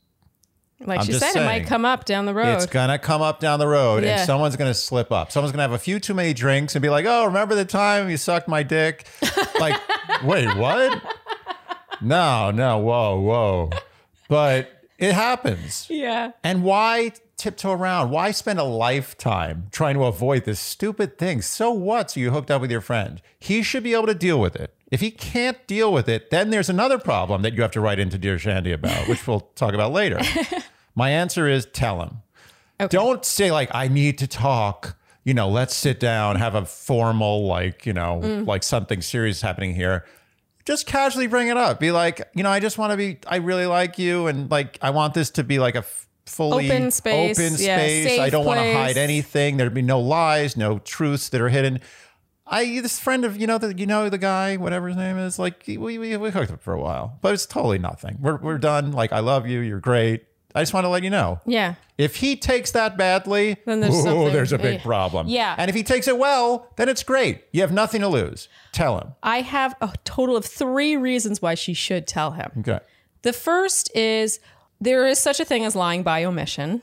Like 0.79 0.99
I'm 0.99 1.05
she 1.05 1.13
said, 1.13 1.35
it 1.35 1.45
might 1.45 1.65
come 1.65 1.85
up 1.85 2.05
down 2.05 2.25
the 2.25 2.33
road. 2.35 2.53
it's 2.55 2.65
to 2.89 2.99
come 2.99 3.21
up 3.21 3.39
down 3.39 3.57
the 3.59 3.67
road 3.67 4.03
Yeah. 4.03 4.19
and 4.19 4.27
someone's 4.27 4.55
to 4.69 4.75
slip 4.79 5.11
up. 5.11 5.31
Someone's 5.31 5.51
to 5.59 5.63
have 5.63 5.71
a 5.71 5.79
few 5.79 5.99
too 5.99 6.13
many 6.13 6.33
drinks 6.33 6.75
and 6.75 6.81
be 6.83 6.89
like, 6.89 7.05
oh, 7.07 7.25
remember 7.25 7.55
the 7.55 7.65
time 7.65 8.09
you 8.09 8.17
sucked 8.17 8.47
my 8.47 8.61
dick? 8.63 9.05
like, 9.59 9.79
wait, 10.23 10.55
what? 10.55 11.01
No, 11.99 12.51
no, 12.51 12.77
whoa, 12.77 13.19
whoa. 13.19 13.69
But 14.29 14.76
it 14.97 15.13
happens. 15.13 15.87
yeah. 15.89 16.31
And 16.43 16.63
why 16.63 17.11
tiptoe 17.37 17.71
around? 17.73 18.09
Why 18.11 18.31
spend 18.31 18.59
a 18.59 18.63
lifetime 18.63 19.67
trying 19.71 19.95
to 19.95 20.05
avoid 20.05 20.45
this 20.45 20.59
stupid 20.59 21.17
thing? 21.17 21.41
So 21.41 21.71
what? 21.71 22.11
So 22.11 22.19
you 22.19 22.31
hooked 22.31 22.49
up 22.51 22.61
with 22.61 22.71
your 22.71 22.81
friend. 22.81 23.21
He 23.39 23.61
should 23.63 23.83
be 23.83 23.93
able 23.93 24.07
to 24.07 24.15
deal 24.15 24.39
with 24.39 24.55
it. 24.55 24.73
If 24.89 25.01
he 25.01 25.11
can't 25.11 25.65
deal 25.67 25.91
with 25.91 26.07
it, 26.07 26.29
then 26.29 26.49
there's 26.49 26.69
another 26.69 26.97
problem 26.97 27.41
that 27.41 27.53
you 27.53 27.61
have 27.61 27.71
to 27.71 27.81
write 27.81 27.99
into 27.99 28.17
Dear 28.17 28.39
Shandy 28.39 28.71
about, 28.71 29.07
which 29.07 29.27
we'll 29.27 29.41
talk 29.55 29.73
about 29.73 29.91
later. 29.91 30.19
My 30.95 31.09
answer 31.11 31.47
is 31.47 31.65
tell 31.67 32.01
him. 32.01 32.89
Don't 32.89 33.25
say 33.25 33.51
like 33.51 33.69
I 33.73 33.87
need 33.87 34.17
to 34.19 34.27
talk. 34.27 34.95
You 35.23 35.33
know, 35.33 35.49
let's 35.49 35.75
sit 35.75 35.99
down, 35.99 36.37
have 36.37 36.55
a 36.55 36.65
formal 36.65 37.45
like, 37.45 37.85
you 37.85 37.91
know, 37.91 38.21
Mm. 38.23 38.47
like 38.47 38.63
something 38.63 39.01
serious 39.01 39.41
happening 39.41 39.75
here. 39.75 40.05
Just 40.67 40.85
casually 40.85 41.27
bring 41.27 41.47
it 41.47 41.55
up. 41.55 41.79
Be 41.79 41.91
like, 41.91 42.29
you 42.35 42.43
know, 42.43 42.49
I 42.49 42.59
just 42.59 42.77
want 42.77 42.91
to 42.91 42.97
be 42.97 43.19
I 43.25 43.37
really 43.37 43.65
like 43.65 43.97
you 43.97 44.27
and 44.27 44.51
like 44.51 44.77
I 44.81 44.89
want 44.89 45.13
this 45.13 45.29
to 45.31 45.43
be 45.45 45.59
like 45.59 45.75
a 45.75 45.85
fully 46.25 46.69
Open 46.69 46.91
space, 46.91 47.39
open 47.39 47.53
yeah, 47.57 47.77
space. 47.77 48.19
I 48.19 48.29
don't 48.29 48.45
want 48.45 48.59
to 48.59 48.73
hide 48.73 48.97
anything. 48.97 49.55
There'd 49.55 49.73
be 49.73 49.81
no 49.81 50.01
lies, 50.01 50.57
no 50.57 50.79
truths 50.79 51.29
that 51.29 51.39
are 51.39 51.47
hidden. 51.47 51.79
I 52.45 52.81
this 52.81 52.99
friend 52.99 53.23
of 53.23 53.37
you 53.37 53.47
know 53.47 53.57
the 53.57 53.73
you 53.77 53.85
know 53.85 54.09
the 54.09 54.17
guy 54.17 54.57
whatever 54.57 54.89
his 54.89 54.97
name 54.97 55.17
is 55.17 55.39
like 55.39 55.63
we 55.67 55.77
we, 55.77 56.17
we 56.17 56.29
hooked 56.31 56.51
up 56.51 56.61
for 56.61 56.73
a 56.73 56.81
while, 56.81 57.17
but 57.21 57.33
it's 57.33 57.45
totally 57.45 57.79
nothing. 57.79 58.17
We're 58.19 58.35
we're 58.35 58.57
done. 58.57 58.91
Like 58.91 59.13
I 59.13 59.19
love 59.19 59.47
you. 59.47 59.61
You're 59.61 59.79
great. 59.79 60.25
I 60.57 60.61
just 60.61 60.73
want 60.73 60.85
to 60.85 60.89
let 60.89 61.03
you 61.03 61.09
know. 61.09 61.39
Yeah. 61.45 61.75
If 61.97 62.15
he 62.17 62.35
takes 62.35 62.71
that 62.71 62.97
badly, 62.97 63.57
Then 63.65 63.79
there's 63.79 64.05
ooh, 64.05 64.31
there's 64.31 64.53
a 64.53 64.57
big 64.57 64.81
problem. 64.81 65.27
Yeah. 65.27 65.55
And 65.57 65.69
if 65.69 65.75
he 65.75 65.83
takes 65.83 66.07
it 66.07 66.17
well, 66.17 66.71
then 66.77 66.89
it's 66.89 67.03
great. 67.03 67.43
You 67.51 67.61
have 67.61 67.71
nothing 67.71 68.01
to 68.01 68.07
lose. 68.07 68.49
Tell 68.71 68.99
him. 68.99 69.13
I 69.21 69.41
have 69.41 69.75
a 69.81 69.93
total 70.03 70.35
of 70.35 70.45
three 70.45 70.97
reasons 70.97 71.41
why 71.41 71.53
she 71.53 71.73
should 71.73 72.07
tell 72.07 72.31
him. 72.31 72.51
Okay. 72.59 72.79
The 73.21 73.33
first 73.33 73.95
is 73.95 74.39
there 74.81 75.07
is 75.07 75.19
such 75.19 75.39
a 75.39 75.45
thing 75.45 75.63
as 75.63 75.75
lying 75.75 76.03
by 76.03 76.23
omission. 76.23 76.81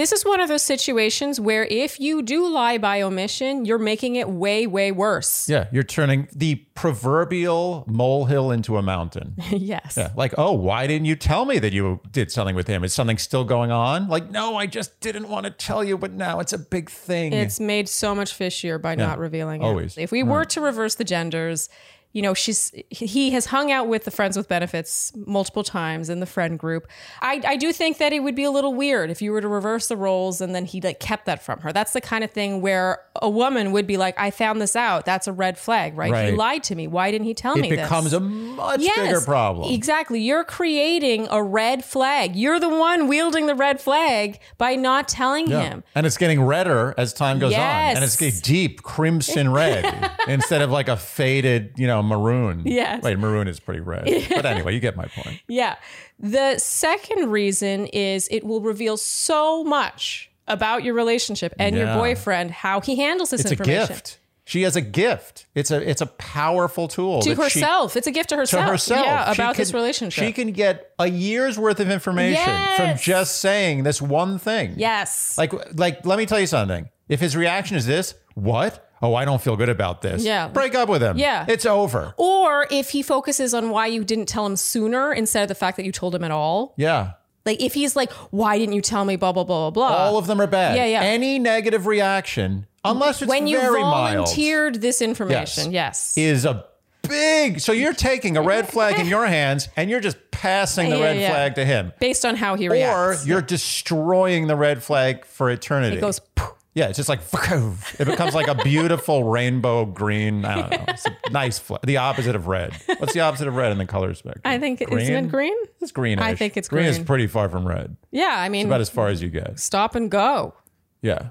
This 0.00 0.12
is 0.12 0.24
one 0.24 0.40
of 0.40 0.48
those 0.48 0.62
situations 0.62 1.38
where 1.38 1.66
if 1.66 2.00
you 2.00 2.22
do 2.22 2.48
lie 2.48 2.78
by 2.78 3.02
omission, 3.02 3.66
you're 3.66 3.76
making 3.76 4.16
it 4.16 4.30
way, 4.30 4.66
way 4.66 4.92
worse. 4.92 5.46
Yeah, 5.46 5.66
you're 5.72 5.82
turning 5.82 6.26
the 6.34 6.54
proverbial 6.74 7.84
molehill 7.86 8.50
into 8.50 8.78
a 8.78 8.82
mountain. 8.82 9.34
yes. 9.50 9.96
Yeah, 9.98 10.12
like, 10.16 10.32
oh, 10.38 10.52
why 10.52 10.86
didn't 10.86 11.04
you 11.04 11.16
tell 11.16 11.44
me 11.44 11.58
that 11.58 11.74
you 11.74 12.00
did 12.12 12.32
something 12.32 12.56
with 12.56 12.66
him? 12.66 12.82
Is 12.82 12.94
something 12.94 13.18
still 13.18 13.44
going 13.44 13.70
on? 13.70 14.08
Like, 14.08 14.30
no, 14.30 14.56
I 14.56 14.64
just 14.64 14.98
didn't 15.00 15.28
want 15.28 15.44
to 15.44 15.50
tell 15.50 15.84
you, 15.84 15.98
but 15.98 16.12
now 16.12 16.40
it's 16.40 16.54
a 16.54 16.58
big 16.58 16.88
thing. 16.88 17.34
It's 17.34 17.60
made 17.60 17.86
so 17.86 18.14
much 18.14 18.32
fishier 18.32 18.80
by 18.80 18.94
not 18.94 19.18
revealing 19.18 19.60
it. 19.60 19.66
always. 19.66 19.98
If 19.98 20.10
we 20.12 20.22
were 20.22 20.46
to 20.46 20.62
reverse 20.62 20.94
the 20.94 21.04
genders, 21.04 21.68
you 22.12 22.22
know, 22.22 22.34
she's 22.34 22.72
he 22.90 23.30
has 23.30 23.46
hung 23.46 23.70
out 23.70 23.86
with 23.86 24.04
the 24.04 24.10
friends 24.10 24.36
with 24.36 24.48
benefits 24.48 25.12
multiple 25.14 25.62
times 25.62 26.08
in 26.10 26.18
the 26.18 26.26
friend 26.26 26.58
group. 26.58 26.88
I, 27.22 27.40
I 27.46 27.56
do 27.56 27.72
think 27.72 27.98
that 27.98 28.12
it 28.12 28.20
would 28.24 28.34
be 28.34 28.42
a 28.42 28.50
little 28.50 28.74
weird 28.74 29.10
if 29.10 29.22
you 29.22 29.30
were 29.30 29.40
to 29.40 29.46
reverse 29.46 29.86
the 29.86 29.96
roles 29.96 30.40
and 30.40 30.52
then 30.54 30.64
he 30.64 30.80
like 30.80 30.98
kept 30.98 31.26
that 31.26 31.40
from 31.42 31.60
her. 31.60 31.72
That's 31.72 31.92
the 31.92 32.00
kind 32.00 32.24
of 32.24 32.32
thing 32.32 32.60
where 32.60 33.00
a 33.22 33.30
woman 33.30 33.70
would 33.72 33.86
be 33.86 33.96
like, 33.96 34.18
I 34.18 34.32
found 34.32 34.60
this 34.60 34.74
out. 34.74 35.04
That's 35.04 35.28
a 35.28 35.32
red 35.32 35.56
flag, 35.56 35.96
right? 35.96 36.30
He 36.30 36.32
lied 36.36 36.64
to 36.64 36.74
me. 36.74 36.88
Why 36.88 37.12
didn't 37.12 37.26
he 37.26 37.34
tell 37.34 37.54
me? 37.54 37.68
it 37.68 37.70
me 37.70 37.76
becomes 37.76 38.06
this? 38.10 38.14
a 38.14 38.20
much 38.20 38.80
Yes, 38.80 39.06
bigger 39.08 39.20
problem. 39.20 39.72
Exactly. 39.72 40.20
You're 40.20 40.42
creating 40.44 41.28
a 41.30 41.42
red 41.42 41.84
flag. 41.84 42.34
You're 42.34 42.58
the 42.58 42.68
one 42.68 43.06
wielding 43.06 43.46
the 43.46 43.54
red 43.54 43.80
flag 43.80 44.40
by 44.58 44.74
not 44.74 45.06
telling 45.06 45.46
Yeah. 45.48 45.60
him. 45.62 45.84
And 45.94 46.06
it's 46.06 46.16
getting 46.16 46.42
redder 46.42 46.92
as 46.98 47.12
time 47.12 47.38
goes 47.38 47.54
on. 47.54 47.60
And 47.60 48.02
it's 48.04 48.20
Yes. 48.20 48.40
getting 48.40 48.40
deep 48.40 48.82
crimson 48.82 49.52
red 49.52 50.10
instead 50.26 50.62
of 50.62 50.70
like 50.70 50.88
a 50.88 50.96
faded, 50.96 51.72
you 51.76 51.86
know, 51.86 51.99
maroon. 52.02 52.62
Yes. 52.64 53.02
Wait, 53.02 53.18
maroon 53.18 53.48
is 53.48 53.60
pretty 53.60 53.80
red. 53.80 54.04
But 54.30 54.46
anyway, 54.46 54.74
you 54.74 54.80
get 54.80 54.96
my 54.96 55.06
point. 55.06 55.40
Yeah. 55.48 55.76
The 56.18 56.58
second 56.58 57.30
reason 57.30 57.86
is 57.86 58.28
it 58.30 58.44
will 58.44 58.60
reveal 58.60 58.96
so 58.96 59.64
much 59.64 60.30
about 60.46 60.82
your 60.84 60.94
relationship 60.94 61.54
and 61.58 61.76
your 61.76 61.94
boyfriend, 61.94 62.50
how 62.50 62.80
he 62.80 62.96
handles 62.96 63.30
this 63.30 63.42
It's 63.42 63.50
a 63.50 63.54
information. 63.54 63.86
gift. 63.88 64.18
She 64.46 64.62
has 64.62 64.74
a 64.74 64.80
gift. 64.80 65.46
It's 65.54 65.70
a 65.70 65.88
it's 65.88 66.00
a 66.00 66.06
powerful 66.06 66.88
tool 66.88 67.20
To 67.22 67.28
that 67.36 67.52
she- 67.52 67.60
herself. 67.60 67.96
it's 67.96 68.08
a 68.08 68.10
gift 68.10 68.30
to 68.30 68.36
herself. 68.36 68.64
to 68.66 68.70
herself. 68.72 69.06
Yeah, 69.06 69.30
about 69.30 69.54
this 69.56 69.72
relationship. 69.72 70.24
She 70.24 70.32
can 70.32 70.50
get 70.50 70.90
a 70.98 71.08
year's 71.08 71.56
worth 71.56 71.78
of 71.78 71.88
information 71.88 72.52
from 72.76 72.96
just 72.98 73.38
saying 73.40 73.84
this 73.84 74.02
one 74.02 74.40
thing. 74.40 74.74
yes. 74.76 75.38
Like 75.38 75.52
like 75.78 76.04
let 76.04 76.18
me 76.18 76.26
tell 76.26 76.40
you 76.40 76.48
something. 76.48 76.88
If 77.08 77.20
his 77.20 77.36
reaction 77.36 77.76
is 77.76 77.86
this, 77.86 78.14
what? 78.34 78.89
Oh, 79.02 79.14
I 79.14 79.24
don't 79.24 79.40
feel 79.40 79.56
good 79.56 79.68
about 79.70 80.02
this. 80.02 80.22
Yeah. 80.24 80.48
Break 80.48 80.74
up 80.74 80.88
with 80.88 81.02
him. 81.02 81.16
Yeah. 81.16 81.46
It's 81.48 81.64
over. 81.64 82.12
or 82.16 82.66
if 82.70 82.90
he 82.90 83.02
focuses 83.02 83.54
on 83.54 83.70
why 83.70 83.86
you 83.86 84.04
didn't 84.04 84.26
tell 84.26 84.44
him 84.44 84.56
sooner 84.56 85.12
instead 85.12 85.42
of 85.42 85.48
the 85.48 85.54
fact 85.54 85.76
that 85.78 85.86
you 85.86 85.92
told 85.92 86.14
him 86.14 86.22
at 86.24 86.30
all. 86.30 86.74
Yeah. 86.76 87.12
Like 87.46 87.62
if 87.62 87.72
he's 87.72 87.96
like, 87.96 88.12
why 88.30 88.58
didn't 88.58 88.74
you 88.74 88.82
tell 88.82 89.04
me, 89.06 89.16
blah, 89.16 89.32
blah, 89.32 89.44
blah, 89.44 89.70
blah, 89.70 89.88
blah. 89.88 89.96
All 89.96 90.18
of 90.18 90.26
them 90.26 90.40
are 90.40 90.46
bad. 90.46 90.76
Yeah, 90.76 90.84
yeah. 90.84 91.00
Any 91.02 91.38
negative 91.38 91.86
reaction, 91.86 92.66
unless 92.84 93.22
it's 93.22 93.28
when 93.30 93.46
you 93.46 93.58
very 93.58 93.80
mild, 93.80 94.16
volunteered 94.26 94.74
this 94.82 95.00
information. 95.00 95.72
Yes. 95.72 96.18
is 96.18 96.44
a 96.44 96.66
big. 97.08 97.60
So 97.60 97.72
you're 97.72 97.94
taking 97.94 98.36
a 98.36 98.42
red 98.42 98.68
flag 98.68 98.98
in 99.00 99.06
your 99.06 99.26
hands 99.38 99.70
and 99.76 99.88
you're 99.88 100.00
just 100.00 100.18
passing 100.30 100.90
the 100.90 100.98
Yeah, 100.98 101.04
red 101.04 101.16
yeah. 101.18 101.30
flag 101.30 101.54
to 101.54 101.64
him. 101.64 101.92
Based 101.98 102.26
on 102.26 102.36
how 102.36 102.56
he 102.56 102.68
reacts. 102.68 103.24
Or 103.24 103.26
you're 103.26 103.40
destroying 103.40 104.46
the 104.46 104.56
red 104.56 104.82
flag 104.82 105.24
for 105.24 105.48
eternity. 105.48 105.96
it 105.96 106.00
goes, 106.02 106.20
"Poof." 106.34 106.52
Yeah, 106.74 106.86
it's 106.86 106.96
just 106.96 107.08
like 107.08 107.20
it 107.98 108.04
becomes 108.06 108.34
like 108.34 108.46
a 108.46 108.54
beautiful 108.54 109.24
rainbow 109.24 109.84
green. 109.86 110.44
I 110.44 110.60
don't 110.60 110.70
know. 110.70 110.84
It's 110.88 111.04
a 111.06 111.16
nice, 111.30 111.58
fl- 111.58 111.76
the 111.84 111.96
opposite 111.96 112.36
of 112.36 112.46
red. 112.46 112.72
What's 112.98 113.12
the 113.12 113.20
opposite 113.20 113.48
of 113.48 113.56
red 113.56 113.72
in 113.72 113.78
the 113.78 113.86
color 113.86 114.14
spectrum? 114.14 114.42
I 114.44 114.58
think, 114.58 114.78
green? 114.86 115.00
isn't 115.00 115.14
it 115.26 115.28
green? 115.30 115.56
It's 115.80 115.90
greenish. 115.90 116.24
I 116.24 116.36
think 116.36 116.56
it's 116.56 116.68
green. 116.68 116.84
Green 116.84 117.00
is 117.00 117.04
pretty 117.04 117.26
far 117.26 117.48
from 117.48 117.66
red. 117.66 117.96
Yeah. 118.12 118.34
I 118.36 118.48
mean, 118.48 118.66
About 118.66 118.80
as 118.80 118.88
far 118.88 119.08
as 119.08 119.20
you 119.20 119.30
get. 119.30 119.58
stop 119.58 119.94
and 119.96 120.10
go. 120.10 120.54
Yeah. 121.02 121.30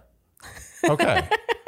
Okay. 0.83 1.27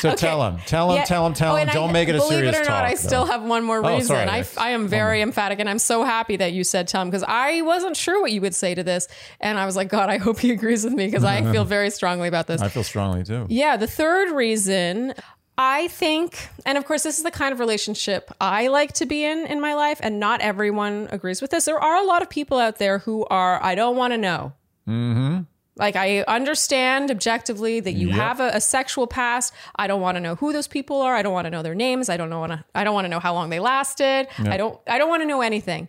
So 0.00 0.14
tell 0.14 0.46
him, 0.46 0.58
tell 0.66 0.90
him, 0.90 0.96
Yeah. 0.98 1.04
tell 1.04 1.26
him, 1.26 1.32
tell 1.34 1.54
Oh, 1.54 1.56
him. 1.56 1.68
and 1.68 1.70
Don't 1.74 1.90
I- 1.90 1.92
make 1.92 2.08
it 2.08 2.14
a 2.14 2.18
believe 2.18 2.44
it 2.44 2.54
or 2.54 2.58
not, 2.58 2.64
talk. 2.66 2.84
I 2.84 2.90
though. 2.90 2.96
still 2.96 3.24
have 3.26 3.42
one 3.42 3.64
more 3.64 3.84
Oh, 3.84 3.88
reason. 3.96 4.08
sorry, 4.08 4.28
I, 4.28 4.44
I 4.58 4.70
am 4.70 4.88
very 4.88 5.22
emphatic, 5.22 5.58
and 5.60 5.68
I'm 5.68 5.78
so 5.78 6.04
happy 6.04 6.36
that 6.36 6.52
you 6.52 6.64
said 6.64 6.88
tell 6.88 7.02
him 7.02 7.08
because 7.10 7.24
I 7.26 7.62
wasn't 7.62 7.96
sure 7.96 8.20
what 8.20 8.32
you 8.32 8.40
would 8.42 8.54
say 8.54 8.74
to 8.74 8.82
this, 8.82 9.08
and 9.40 9.58
I 9.58 9.64
was 9.66 9.76
like, 9.76 9.88
God, 9.88 10.08
I 10.10 10.18
hope 10.18 10.38
he 10.38 10.50
agrees 10.50 10.84
with 10.84 10.92
me 10.92 11.06
because 11.06 11.24
I 11.24 11.42
feel 11.52 11.64
very 11.64 11.90
strongly 11.90 12.28
about 12.28 12.46
this. 12.46 12.60
I 12.60 12.68
feel 12.68 12.84
strongly 12.84 13.24
too. 13.24 13.46
Yeah, 13.48 13.76
the 13.76 13.86
third 13.86 14.30
reason 14.32 15.14
I 15.58 15.88
think, 15.88 16.48
and 16.66 16.76
of 16.76 16.84
course, 16.84 17.02
this 17.02 17.16
is 17.16 17.24
the 17.24 17.30
kind 17.30 17.52
of 17.54 17.60
relationship 17.60 18.30
I 18.40 18.68
like 18.68 18.92
to 18.94 19.06
be 19.06 19.24
in 19.24 19.46
in 19.46 19.58
my 19.60 19.72
life, 19.74 19.98
and 20.02 20.20
not 20.20 20.42
everyone 20.42 21.08
agrees 21.10 21.40
with 21.40 21.50
this. 21.50 21.64
There 21.64 21.78
are 21.82 21.96
a 21.96 22.04
lot 22.06 22.20
of 22.20 22.28
people 22.28 22.58
out 22.58 22.76
there 22.78 22.98
who 22.98 23.24
are, 23.30 23.62
I 23.64 23.74
don't 23.74 23.96
want 23.96 24.12
to 24.12 24.18
know. 24.18 24.52
Mm-hmm. 24.86 25.40
Like, 25.78 25.94
I 25.94 26.22
understand 26.22 27.10
objectively 27.10 27.80
that 27.80 27.92
you 27.92 28.08
Yep. 28.08 28.16
have 28.16 28.40
a, 28.40 28.48
a 28.54 28.60
sexual 28.62 29.06
past. 29.06 29.52
I 29.76 29.86
don't 29.86 30.00
want 30.00 30.16
to 30.16 30.20
know 30.20 30.34
who 30.36 30.52
those 30.54 30.66
people 30.66 31.02
are. 31.02 31.14
I 31.14 31.20
don't 31.22 31.34
want 31.34 31.44
to 31.44 31.50
know 31.50 31.62
their 31.62 31.74
names. 31.74 32.08
I 32.08 32.16
don't 32.16 32.30
know. 32.30 32.40
Wanna, 32.40 32.64
I 32.74 32.82
don't 32.82 32.94
want 32.94 33.04
to 33.04 33.10
know 33.10 33.20
how 33.20 33.34
long 33.34 33.50
they 33.50 33.60
lasted. 33.60 34.26
I 34.38 34.56
don't. 34.56 34.80
I 34.86 34.96
don't 34.96 35.08
want 35.10 35.22
to 35.22 35.26
know 35.26 35.42
anything. 35.42 35.88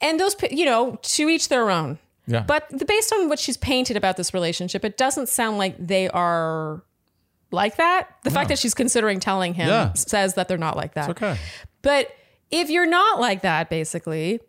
And 0.00 0.18
those, 0.18 0.34
you 0.50 0.64
know, 0.64 0.98
to 1.02 1.28
each 1.28 1.48
their 1.48 1.70
own. 1.70 1.98
Yeah. 2.26 2.40
But 2.46 2.68
the, 2.70 2.84
based 2.84 3.12
on 3.12 3.28
what 3.28 3.38
she's 3.38 3.56
painted 3.58 3.96
about 3.96 4.16
this 4.16 4.32
relationship, 4.32 4.84
it 4.84 4.96
doesn't 4.96 5.28
sound 5.28 5.58
like 5.58 5.74
they 5.78 6.08
are 6.08 6.82
like 7.50 7.76
that. 7.76 8.08
The 8.24 8.30
fact 8.30 8.48
that 8.50 8.58
she's 8.58 8.74
considering 8.74 9.18
telling 9.20 9.54
him 9.54 9.68
Yeah. 9.68 9.92
says 9.94 10.34
that 10.34 10.48
they're 10.48 10.56
not 10.58 10.76
like 10.76 10.94
that. 10.94 11.10
Okay. 11.10 11.36
But 11.82 12.10
if 12.50 12.70
you're 12.70 12.86
not 12.86 13.18
like 13.20 13.42
that, 13.42 13.68
basically, 13.70 14.40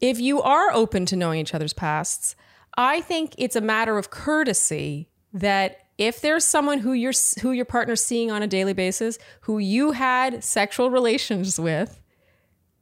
if 0.00 0.18
you 0.20 0.42
are 0.42 0.72
open 0.72 1.06
to 1.06 1.16
knowing 1.16 1.40
each 1.40 1.54
other's 1.54 1.72
pasts, 1.72 2.34
I 2.76 3.00
think 3.00 3.34
it's 3.38 3.56
a 3.56 3.60
matter 3.60 3.98
of 3.98 4.10
courtesy 4.10 5.08
that 5.32 5.78
if 5.98 6.20
there's 6.20 6.44
someone 6.44 6.78
who 6.78 6.92
you're 6.92 7.12
who 7.42 7.52
your 7.52 7.64
partner's 7.64 8.02
seeing 8.02 8.30
on 8.30 8.42
a 8.42 8.46
daily 8.46 8.72
basis, 8.72 9.18
who 9.42 9.58
you 9.58 9.92
had 9.92 10.44
sexual 10.44 10.90
relations 10.90 11.58
with, 11.58 12.00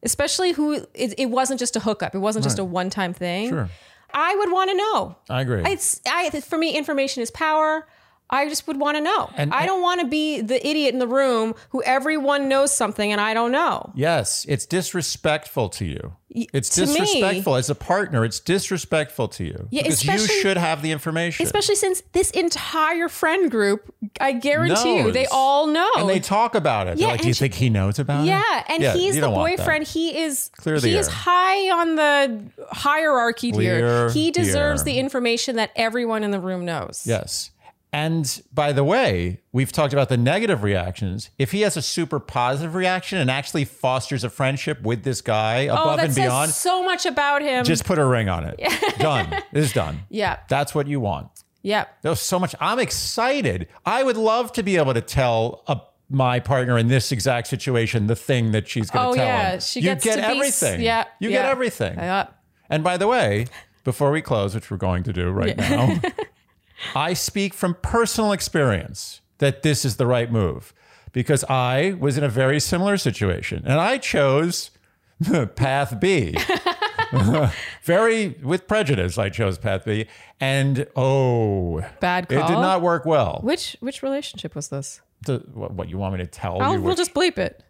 especially 0.03 0.53
who 0.53 0.73
it, 0.95 1.15
it 1.17 1.31
wasn't 1.31 1.59
just 1.59 1.77
a 1.77 1.81
hookup, 1.81 2.15
it 2.15 2.19
wasn't 2.19 2.45
just 2.45 2.59
a 2.59 2.65
one-time 2.65 3.15
thing. 3.15 3.49
Sure. 3.49 3.71
I 4.13 4.35
would 4.37 4.53
want 4.53 4.71
to 4.71 4.77
know. 4.77 5.17
I 5.29 5.41
agree. 5.41 5.63
It's 5.65 6.01
I 6.07 6.29
for 6.41 6.59
me, 6.59 6.77
information 6.77 7.23
is 7.23 7.31
power. 7.31 7.87
I 8.29 8.49
just 8.49 8.67
would 8.67 8.79
want 8.79 8.97
to 8.97 9.01
know. 9.01 9.31
And- 9.37 9.55
I 9.55 9.67
don't 9.67 9.83
want 9.83 10.01
to 10.01 10.07
be 10.07 10.41
the 10.41 10.65
idiot 10.67 10.93
in 10.93 10.99
the 10.99 11.07
room 11.07 11.55
who 11.71 11.83
everyone 11.85 12.49
knows 12.49 12.77
something 12.77 13.13
and 13.13 13.21
I 13.21 13.35
don't 13.35 13.53
know. 13.53 13.93
Yes, 13.95 14.45
it's 14.49 14.67
disrespectful 14.67 15.69
to 15.71 15.85
you. 15.85 16.17
It's 16.29 16.69
to 16.71 16.83
me- 16.87 16.87
disrespectful 16.99 17.55
as 17.55 17.71
a 17.71 17.75
partner. 17.75 18.23
It's 18.25 18.41
disrespectful 18.41 19.29
to 19.29 19.45
you 19.45 19.69
Yeah, 19.71 19.85
because 19.85 20.05
you 20.05 20.19
should 20.19 20.57
have 20.59 20.83
the 20.83 20.91
information. 20.93 21.47
Especially 21.47 21.77
since 21.77 22.03
this 22.13 22.31
entire 22.33 23.09
friend 23.09 23.51
group, 23.51 23.95
I 24.21 24.33
guarantee 24.33 24.99
you, 24.99 25.13
they 25.13 25.27
all 25.31 25.67
know. 25.69 25.89
and 25.97 26.11
they 26.11 26.21
talk 26.21 26.55
about 26.55 26.89
it. 26.89 26.99
Yeah, 26.99 27.09
like, 27.09 27.23
"Do 27.23 27.29
you 27.29 27.33
she- 27.33 27.39
think 27.39 27.55
he 27.55 27.71
knows 27.71 27.99
about 27.99 28.25
it?" 28.25 28.29
yeah, 28.29 28.65
and 28.69 28.83
he's 28.83 29.15
the 29.15 29.23
don't 29.23 29.33
want 29.33 29.57
that. 29.57 29.63
boyfriend. 29.63 29.87
He 29.87 30.19
is 30.19 30.51
Clear 30.57 30.79
the 30.79 30.89
he 30.89 30.97
is 30.97 31.09
high 31.09 31.71
on 31.71 31.95
the 31.95 32.41
hierarchy 32.71 33.53
here. 33.53 33.79
Clear 33.81 34.11
He 34.11 34.31
deserves 34.31 34.83
the 34.85 34.93
the 34.93 34.99
information 34.99 35.57
that 35.57 35.71
everyone 35.77 36.23
in 36.23 36.33
the 36.33 36.41
room 36.41 36.65
knows. 36.65 37.03
Yes. 37.07 37.51
And 37.93 38.43
by 38.53 38.73
the 38.73 38.85
way, 38.85 39.41
we've 39.53 39.73
talked 39.73 39.93
about 39.95 40.09
the 40.11 40.17
negative 40.19 40.63
reactions. 40.63 41.31
If 41.39 41.53
he 41.53 41.63
has 41.63 41.77
a 41.77 41.83
super 41.83 42.21
positive 42.21 42.75
reaction 42.75 43.19
and 43.19 43.31
actually 43.31 43.65
fosters 43.65 44.23
a 44.25 44.29
friendship 44.29 44.83
with 44.83 45.03
this 45.03 45.21
guy 45.23 45.69
Oh, 45.69 45.75
above 45.75 45.97
that 45.99 46.07
and 46.07 46.15
beyond, 46.15 46.51
so 46.51 46.83
much 46.85 47.07
about 47.07 47.41
him. 47.43 47.65
just 47.65 47.85
put 47.87 47.99
a 47.99 48.05
ring 48.05 48.29
on 48.29 48.45
it. 48.45 48.61
done. 48.99 49.35
It's 49.53 49.73
done. 49.73 50.01
yeah, 50.11 50.39
That's 50.49 50.75
what 50.75 50.87
you 50.87 51.01
want. 51.01 51.29
yeah. 51.63 51.87
There's 52.03 52.21
so 52.21 52.39
much. 52.39 52.55
I'm 52.61 52.79
excited. 52.79 53.69
I 53.87 54.03
would 54.03 54.17
love 54.19 54.53
to 54.55 54.63
be 54.63 54.77
able 54.77 54.93
to 54.93 55.01
tell 55.01 55.63
a, 55.67 55.81
my 56.11 56.39
partner 56.39 56.77
in 56.77 56.89
this 56.89 57.13
exact 57.13 57.47
situation 57.47 58.09
the 58.09 58.17
thing 58.17 58.51
that 58.53 58.69
she's 58.69 58.91
going 58.91 59.07
Oh 59.07 59.13
to 59.13 59.17
tell 59.17 59.27
yeah, 59.27 59.53
him. 59.55 59.61
she 59.61 59.81
you 59.81 59.85
gets 59.87 60.05
get 60.05 60.17
to 60.17 60.23
be 60.23 60.27
everything. 60.39 60.81
Yeah, 60.83 61.05
You 61.19 61.31
yeah. 61.31 61.43
get 61.43 61.51
everything. 61.51 61.95
Yeah. 61.97 62.27
And 62.69 62.85
by 62.85 62.97
the 62.99 63.07
way, 63.07 63.47
before 63.85 64.11
we 64.11 64.21
close, 64.21 64.55
which 64.55 64.71
we're 64.71 64.77
going 64.77 65.03
to 65.05 65.13
do 65.13 65.31
right 65.31 65.57
now, 65.57 65.99
I 66.95 67.15
speak 67.15 67.55
from 67.55 67.75
personal 67.83 68.33
experience 68.33 69.21
that 69.39 69.63
this 69.63 69.85
is 69.85 69.97
the 69.97 70.07
right 70.07 70.31
move 70.31 70.73
because 71.13 71.45
I 71.45 71.97
was 71.99 72.19
in 72.19 72.25
a 72.25 72.29
very 72.29 72.61
similar 72.61 72.97
situation 72.97 73.63
and 73.65 73.81
I 73.81 73.99
chose 73.99 74.71
path 75.57 75.99
B. 76.01 76.37
very 77.83 78.29
with 78.43 78.67
prejudice, 78.67 79.17
I 79.19 79.29
chose 79.31 79.59
path 79.59 79.85
B. 79.85 80.07
And 80.41 80.87
oh, 80.97 81.83
Bad 82.01 82.29
call. 82.29 82.39
it 82.39 82.47
did 82.47 82.55
not 82.55 82.83
work 82.83 83.07
well. 83.07 83.41
Which 83.43 83.77
which 83.81 84.03
relationship 84.03 84.55
was 84.55 84.69
this? 84.69 85.01
The- 85.25 85.39
what, 85.55 85.73
what 85.73 85.89
you 85.89 85.99
want 85.99 86.15
me 86.15 86.19
to 86.19 86.27
tell 86.27 86.61
I'll, 86.61 86.75
you? 86.75 86.81
we'll 86.81 86.91
which- 86.91 86.99
just 86.99 87.15
bleep 87.15 87.39
it. 87.39 87.63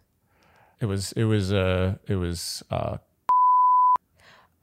it 0.81 0.85
was 0.85 1.11
it 1.13 1.23
was 1.23 1.53
uh 1.53 1.95
it 2.07 2.15
was 2.15 2.63
uh 2.71 2.97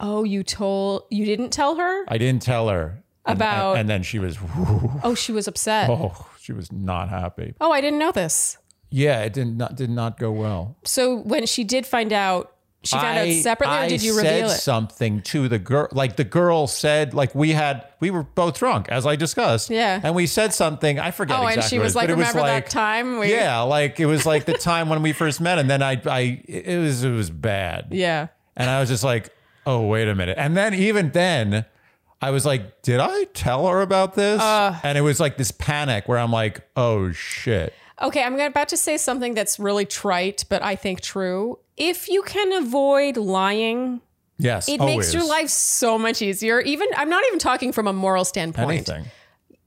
Oh, 0.01 0.25
you 0.25 0.43
told 0.43 1.05
you 1.11 1.25
didn't 1.25 1.51
tell 1.51 1.77
her? 1.77 2.05
I 2.09 2.19
didn't 2.19 2.43
tell 2.43 2.69
her 2.69 3.03
About- 3.27 3.73
and, 3.73 3.81
and 3.81 3.89
then 3.89 4.03
she 4.03 4.19
was 4.19 4.39
Oh, 5.03 5.15
she 5.17 5.33
was 5.33 5.49
upset. 5.49 5.89
Oh, 5.91 6.27
she 6.41 6.53
was 6.53 6.71
not 6.71 7.09
happy. 7.09 7.55
Oh 7.61 7.73
i 7.73 7.81
didn't 7.81 7.99
know 7.99 8.13
this. 8.13 8.59
Yeah, 8.91 9.23
it 9.23 9.33
did 9.33 9.57
not 9.57 9.77
did 9.77 9.91
not 9.91 10.19
go 10.19 10.31
well. 10.31 10.77
So 10.85 11.17
when 11.17 11.47
she 11.47 11.65
did 11.65 11.85
find 11.87 12.13
out, 12.13 12.55
She 12.85 12.97
found 12.97 13.19
out 13.19 13.27
I- 13.27 13.41
separately, 13.41 13.77
or 13.87 13.89
did 13.89 14.03
you 14.03 14.15
reveal 14.17 14.47
it? 14.47 14.51
something 14.51 15.23
to 15.23 15.49
the 15.49 15.59
girl? 15.59 15.89
Like 15.91 16.17
the 16.17 16.23
girl 16.25 16.67
said, 16.69 17.13
like 17.15 17.35
we 17.35 17.53
had, 17.53 17.89
we 17.99 18.11
were 18.11 18.23
both 18.23 18.59
drunk, 18.59 18.89
as 18.91 19.05
I 19.07 19.17
discussed. 19.17 19.71
Yeah. 19.71 20.01
and 20.03 20.15
we 20.15 20.27
said 20.27 20.53
something. 20.53 21.01
I 21.01 21.11
forget. 21.11 21.39
Oh, 21.39 21.43
exactly 21.47 21.61
and 21.63 21.71
she 21.71 21.79
was 21.81 21.97
like, 21.97 22.09
it 22.09 22.17
was 22.17 22.29
"Remember 22.29 22.41
like, 22.43 22.67
that 22.67 22.71
time?" 22.71 23.19
We- 23.19 23.33
yeah, 23.33 23.63
like 23.63 23.99
it 23.99 24.07
was 24.07 24.27
like 24.27 24.45
the 24.45 24.53
time 24.59 24.89
when 24.91 25.01
we 25.03 25.13
first 25.13 25.41
met, 25.41 25.59
and 25.59 25.69
then 25.69 25.83
I, 25.83 26.01
I, 26.05 26.43
it 26.47 26.79
was, 26.79 27.03
it 27.03 27.11
was 27.11 27.31
bad. 27.31 27.89
Yeah. 27.91 28.29
And 28.55 28.71
I 28.71 28.79
was 28.81 28.91
just 28.91 29.03
like, 29.03 29.31
oh, 29.67 29.87
wait 29.89 30.07
a 30.07 30.15
minute. 30.15 30.37
And 30.39 30.57
then 30.57 30.75
even 30.75 31.11
then, 31.11 31.65
I 32.23 32.31
was 32.31 32.47
like, 32.47 32.83
did 32.83 33.01
I 33.01 33.25
tell 33.35 33.67
her 33.69 33.83
about 33.83 34.15
this? 34.15 34.41
Uh. 34.41 34.79
and 34.83 34.97
it 34.97 35.03
was 35.03 35.21
like 35.21 35.37
this 35.37 35.51
panic 35.51 36.09
where 36.09 36.19
I'm 36.19 36.31
like, 36.33 36.67
oh 36.77 37.13
shit. 37.13 37.75
Okay, 38.03 38.23
I'm 38.23 38.39
about 38.41 38.69
to 38.71 38.77
say 38.77 38.97
something 38.97 39.35
that's 39.35 39.59
really 39.59 39.85
trite, 39.85 40.45
but 40.49 40.63
I 40.63 40.75
think 40.77 41.01
true. 41.01 41.59
If 41.77 42.09
you 42.09 42.23
can 42.23 42.53
avoid 42.53 43.17
lying, 43.17 44.01
Yes. 44.39 44.69
it 44.69 44.81
always. 44.81 44.97
makes 44.97 45.15
your 45.15 45.25
life 45.29 45.49
so 45.49 45.97
much 45.99 46.21
easier. 46.23 46.61
Even 46.61 46.89
I'm 46.97 47.09
not 47.09 47.23
even 47.29 47.39
talking 47.39 47.73
from 47.73 47.87
a 47.87 47.93
moral 47.93 48.25
standpoint. 48.25 48.89
anything. 48.89 49.11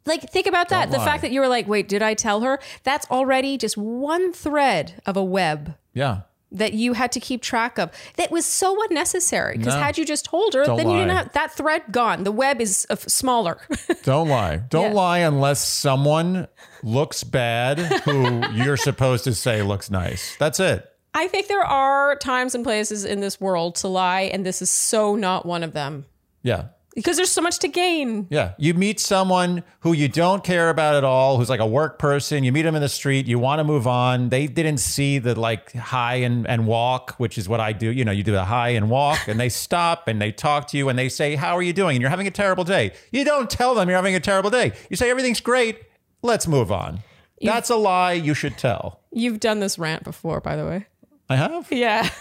Like 0.05 0.29
think 0.29 0.47
about 0.47 0.69
that. 0.69 0.83
Don't 0.85 0.91
The 0.93 0.97
lie. 0.99 1.05
fact 1.05 1.21
that 1.23 1.31
you 1.31 1.41
were 1.41 1.47
like, 1.49 1.67
"Wait, 1.67 1.87
did 1.89 2.01
I 2.01 2.13
tell 2.13 2.41
her?" 2.41 2.59
That's 2.83 3.05
already 3.11 3.57
just 3.57 3.75
one 3.77 4.31
thread 4.33 5.01
of 5.05 5.15
a 5.17 5.23
web 5.23 5.75
Yeah. 5.93 6.21
That 6.51 6.73
you 6.73 6.93
had 6.93 7.11
to 7.11 7.19
keep 7.19 7.41
track 7.41 7.77
of. 7.77 7.91
That 8.15 8.31
was 8.31 8.45
so 8.45 8.81
unnecessary 8.89 9.57
because 9.57 9.73
No. 9.75 9.81
had 9.81 9.97
you 9.97 10.05
just 10.05 10.25
told 10.25 10.53
her, 10.53 10.63
Don't 10.63 10.77
then 10.77 10.89
you 10.89 10.97
didn't 10.97 11.11
have 11.17 11.33
that 11.33 11.51
thread 11.51 11.83
gone. 11.91 12.23
The 12.23 12.31
web 12.31 12.61
is 12.61 12.87
uh, 12.89 12.95
smaller. 12.95 13.57
Don't 14.03 14.29
lie. 14.29 14.57
Don't 14.57 14.91
Yeah. 14.91 14.93
lie 14.93 15.17
unless 15.19 15.67
someone 15.67 16.47
looks 16.83 17.23
bad 17.23 17.79
who 18.03 18.47
you're 18.53 18.77
supposed 18.77 19.23
to 19.25 19.33
say 19.33 19.61
looks 19.61 19.91
nice. 19.91 20.37
That's 20.37 20.59
it. 20.59 20.87
I 21.13 21.27
think 21.27 21.47
there 21.47 21.65
are 21.65 22.15
times 22.17 22.53
and 22.55 22.63
places 22.63 23.03
in 23.03 23.19
this 23.21 23.41
world 23.41 23.75
to 23.77 23.87
lie, 23.87 24.21
and 24.21 24.45
this 24.45 24.61
is 24.61 24.69
so 24.69 25.15
not 25.15 25.45
one 25.45 25.63
of 25.63 25.73
them 25.73 26.05
Yeah. 26.43 26.65
Because 26.97 27.15
there's 27.15 27.29
so 27.29 27.43
much 27.43 27.59
to 27.59 27.67
gain. 27.67 28.25
Yeah. 28.31 28.53
You 28.57 28.73
meet 28.73 28.99
someone 28.99 29.63
who 29.81 29.93
you 29.93 30.07
don't 30.07 30.43
care 30.43 30.71
about 30.71 30.95
at 30.95 31.03
all, 31.03 31.37
who's 31.37 31.47
like 31.47 31.59
a 31.59 31.67
work 31.67 31.99
person. 31.99 32.43
You 32.43 32.51
meet 32.51 32.63
them 32.63 32.73
in 32.73 32.81
the 32.81 32.89
street. 32.89 33.27
You 33.27 33.37
want 33.37 33.59
to 33.59 33.63
move 33.63 33.85
on. 33.85 34.29
They 34.29 34.47
didn't 34.47 34.79
see 34.79 35.19
the 35.19 35.39
like 35.39 35.73
high 35.73 36.15
and, 36.15 36.47
and 36.47 36.65
walk, 36.65 37.11
which 37.19 37.37
is 37.37 37.47
what 37.47 37.59
I 37.59 37.71
do. 37.71 37.91
You 37.91 38.03
know, 38.03 38.11
you 38.11 38.23
do 38.23 38.31
the 38.31 38.45
high 38.45 38.69
and 38.69 38.89
walk, 38.89 39.27
and 39.27 39.39
they 39.39 39.49
stop 39.67 40.07
and 40.07 40.19
they 40.19 40.31
talk 40.31 40.69
to 40.69 40.77
you 40.77 40.89
and 40.89 40.97
they 40.97 41.07
say, 41.07 41.35
How 41.35 41.55
are 41.55 41.61
you 41.61 41.71
doing? 41.71 41.97
And 41.97 42.01
you're 42.01 42.09
having 42.09 42.25
a 42.25 42.31
terrible 42.31 42.63
day. 42.63 42.93
You 43.11 43.23
don't 43.23 43.47
tell 43.47 43.75
them 43.75 43.87
you're 43.89 43.97
having 43.97 44.15
a 44.15 44.19
terrible 44.19 44.49
day. 44.49 44.73
You 44.89 44.97
say, 44.97 45.11
Everything's 45.11 45.39
great. 45.39 45.83
Let's 46.23 46.47
move 46.47 46.71
on. 46.71 47.01
That's 47.39 47.69
a 47.69 47.75
lie 47.75 48.13
you 48.13 48.33
should 48.33 48.57
tell. 48.57 49.01
You've 49.11 49.39
done 49.39 49.59
this 49.59 49.77
rant 49.77 50.03
before, 50.03 50.41
by 50.41 50.55
the 50.55 50.65
way. 50.65 50.87
I 51.29 51.35
have. 51.35 51.71
Yeah. 51.71 52.09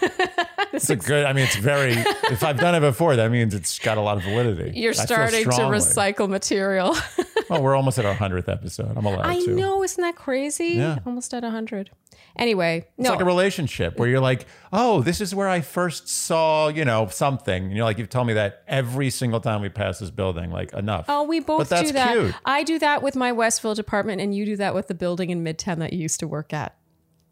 It's 0.73 0.89
a 0.89 0.97
good. 0.97 1.25
I 1.25 1.31
mean, 1.33 1.45
it's 1.45 1.55
very. 1.55 1.93
If 1.93 2.43
I've 2.43 2.59
done 2.59 2.75
it 2.75 2.81
before, 2.81 3.15
that 3.15 3.31
means 3.31 3.55
it's 3.55 3.79
got 3.79 3.97
a 3.97 4.01
lot 4.01 4.17
of 4.17 4.23
validity. 4.23 4.77
You're 4.77 4.91
I 4.91 5.05
starting 5.05 5.43
to 5.45 5.49
recycle 5.49 6.29
material. 6.29 6.95
Well, 7.49 7.63
we're 7.63 7.77
almost 7.77 7.97
at 7.97 8.05
our 8.05 8.13
hundredth 8.13 8.49
episode. 8.49 8.91
I'm 8.97 9.05
allowed 9.05 9.25
I 9.25 9.39
to. 9.39 9.55
know, 9.55 9.81
isn't 9.81 10.01
that 10.01 10.17
crazy? 10.17 10.73
Yeah. 10.75 10.99
Almost 11.05 11.33
at 11.33 11.43
100. 11.43 11.89
Anyway, 12.35 12.85
It's 12.97 13.05
no. 13.07 13.11
like 13.11 13.21
a 13.21 13.25
relationship 13.25 13.97
where 13.97 14.09
you're 14.09 14.19
like, 14.19 14.45
oh, 14.73 15.01
this 15.01 15.21
is 15.21 15.33
where 15.33 15.47
I 15.47 15.61
first 15.61 16.09
saw, 16.09 16.67
you 16.67 16.83
know, 16.83 17.07
something. 17.07 17.63
And 17.63 17.71
you're 17.73 17.85
like, 17.85 17.99
you've 17.99 18.09
told 18.09 18.27
me 18.27 18.33
that 18.33 18.63
every 18.67 19.09
single 19.09 19.39
time 19.39 19.61
we 19.61 19.69
pass 19.69 19.99
this 19.99 20.11
building. 20.11 20.51
Like, 20.51 20.73
enough. 20.73 21.05
Oh, 21.07 21.23
we 21.23 21.39
both 21.39 21.59
But 21.59 21.69
that's 21.69 21.87
do 21.87 21.93
that. 21.93 22.11
cute. 22.17 22.35
I 22.43 22.63
do 22.63 22.77
that 22.79 23.01
with 23.01 23.15
my 23.15 23.31
West 23.31 23.61
Village 23.61 23.79
apartment, 23.79 24.19
and 24.19 24.35
you 24.35 24.45
do 24.45 24.57
that 24.57 24.75
with 24.75 24.87
the 24.89 24.93
building 24.93 25.29
in 25.29 25.41
Midtown 25.41 25.77
that 25.79 25.93
you 25.93 25.99
used 25.99 26.19
to 26.19 26.27
work 26.27 26.51
at. 26.51 26.75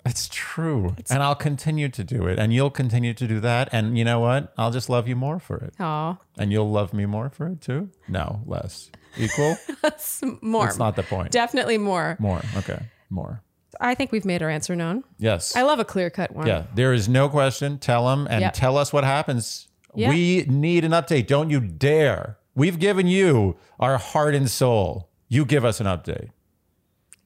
It's 0.06 0.30
true. 0.32 0.95
and 1.10 1.24
I'll 1.24 1.36
continue 1.36 1.89
to 1.89 2.03
do 2.03 2.28
it. 2.28 2.38
And 2.38 2.53
you'll 2.53 2.70
continue 2.70 3.14
to 3.16 3.28
do 3.28 3.39
that. 3.39 3.70
And 3.72 3.97
you 3.97 4.06
know 4.06 4.20
what? 4.20 4.53
I'll 4.58 4.72
just 4.72 4.89
love 4.89 5.08
you 5.08 5.16
more 5.16 5.39
for 5.39 5.58
it. 5.58 5.74
Aw, 5.80 6.18
And 6.38 6.51
you'll 6.51 6.70
love 6.70 6.93
me 6.93 7.06
more 7.06 7.30
for 7.30 7.47
it 7.47 7.62
too? 7.62 7.89
No, 8.08 8.41
less. 8.45 8.91
Equal? 9.18 9.58
That's 9.82 10.22
more. 10.41 10.66
That's 10.66 10.78
not 10.78 10.95
the 10.95 11.03
point. 11.03 11.32
Definitely 11.32 11.78
more. 11.78 12.18
More. 12.20 12.41
Okay. 12.58 12.80
More. 13.10 13.41
I 13.82 13.95
think 13.95 14.12
we've 14.12 14.26
made 14.26 14.41
our 14.41 14.49
answer 14.49 14.76
known. 14.76 15.03
Yes. 15.18 15.56
I 15.56 15.64
love 15.64 15.80
a 15.80 15.86
clear 15.86 16.10
cut 16.10 16.32
one. 16.36 16.47
Yeah, 16.47 16.64
there 16.76 16.93
is 16.93 17.10
no 17.10 17.28
question. 17.28 17.78
Tell 17.80 18.08
them 18.08 18.28
and 18.30 18.41
Yep. 18.41 18.53
tell 18.53 18.78
us 18.78 18.93
what 18.93 19.03
happens. 19.03 19.68
Yeah. 19.95 20.10
We 20.10 20.45
need 20.47 20.86
an 20.86 20.91
update. 20.91 21.28
Don't 21.28 21.49
you 21.49 21.60
dare. 21.60 22.38
We've 22.53 22.80
given 22.80 23.08
you 23.08 23.58
our 23.80 23.97
heart 23.97 24.34
and 24.36 24.49
soul. 24.49 25.10
You 25.28 25.43
give 25.45 25.66
us 25.66 25.80
an 25.82 25.88
update. 25.88 26.30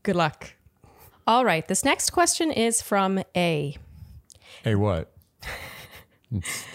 Good 0.02 0.16
luck. 0.16 0.54
All 1.30 1.46
right. 1.46 1.68
This 1.68 1.86
next 1.86 2.10
question 2.10 2.52
is 2.52 2.82
from 2.82 3.22
A. 3.38 3.78
Hey, 4.64 4.74
what? 4.74 5.12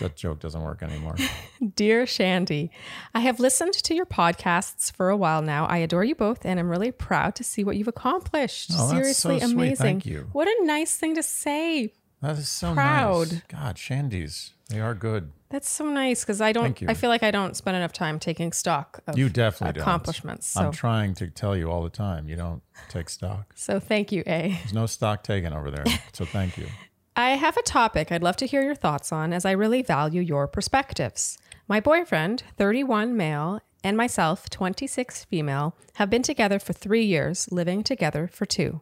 That 0.00 0.16
joke 0.16 0.40
doesn't 0.40 0.60
work 0.62 0.82
anymore. 0.82 1.14
Dear 1.76 2.06
Shandy, 2.06 2.72
I 3.14 3.20
have 3.20 3.38
listened 3.38 3.74
to 3.74 3.94
your 3.94 4.04
podcasts 4.04 4.92
for 4.92 5.10
a 5.10 5.16
while 5.16 5.42
now. 5.42 5.66
I 5.66 5.76
adore 5.76 6.02
you 6.02 6.16
both 6.16 6.44
and 6.44 6.58
I'm 6.58 6.68
really 6.68 6.90
proud 6.90 7.36
to 7.36 7.44
see 7.44 7.62
what 7.62 7.76
you've 7.76 7.86
accomplished. 7.86 8.72
Oh, 8.74 8.90
Seriously 8.90 9.38
so 9.38 9.46
amazing. 9.46 9.76
Thank 9.76 10.06
you. 10.06 10.28
What 10.32 10.48
a 10.48 10.64
nice 10.64 10.96
thing 10.96 11.14
to 11.14 11.22
say. 11.22 11.92
That 12.20 12.36
is 12.36 12.48
so 12.48 12.74
Proud. 12.74 13.30
nice. 13.30 13.42
God, 13.46 13.76
Shandies, 13.76 14.50
they 14.70 14.80
are 14.80 14.94
good. 14.94 15.30
That's 15.54 15.70
so 15.70 15.88
nice 15.88 16.24
because 16.24 16.40
I 16.40 16.50
don't. 16.50 16.82
I 16.88 16.94
feel 16.94 17.08
like 17.08 17.22
I 17.22 17.30
don't 17.30 17.56
spend 17.56 17.76
enough 17.76 17.92
time 17.92 18.18
taking 18.18 18.50
stock 18.50 18.98
of 19.06 19.16
You 19.16 19.28
definitely 19.28 19.80
accomplishments. 19.80 20.48
So 20.48 20.62
I'm 20.62 20.72
trying 20.72 21.14
to 21.14 21.28
tell 21.28 21.56
you 21.56 21.70
all 21.70 21.84
the 21.84 21.90
time. 21.90 22.28
You 22.28 22.34
don't 22.34 22.60
take 22.88 23.08
stock. 23.08 23.52
so 23.54 23.78
thank 23.78 24.10
you, 24.10 24.24
A. 24.26 24.48
There's 24.48 24.74
no 24.74 24.86
stock 24.86 25.22
taken 25.22 25.52
over 25.52 25.70
there. 25.70 25.84
So 26.12 26.24
thank 26.24 26.58
you. 26.58 26.66
I 27.16 27.36
have 27.36 27.56
a 27.56 27.62
topic 27.62 28.10
I'd 28.10 28.20
love 28.20 28.34
to 28.38 28.46
hear 28.46 28.64
your 28.64 28.74
thoughts 28.74 29.12
on 29.12 29.32
as 29.32 29.44
I 29.44 29.52
really 29.52 29.80
value 29.80 30.20
your 30.20 30.48
perspectives. 30.48 31.38
My 31.68 31.78
boyfriend, 31.78 32.42
31 32.58 33.16
male, 33.16 33.60
and 33.84 33.96
myself, 33.96 34.50
26 34.50 35.22
female, 35.26 35.76
have 35.94 36.10
been 36.10 36.24
together 36.24 36.58
for 36.58 36.72
three 36.72 37.04
years, 37.04 37.46
living 37.52 37.84
together 37.84 38.26
for 38.26 38.44
two. 38.44 38.80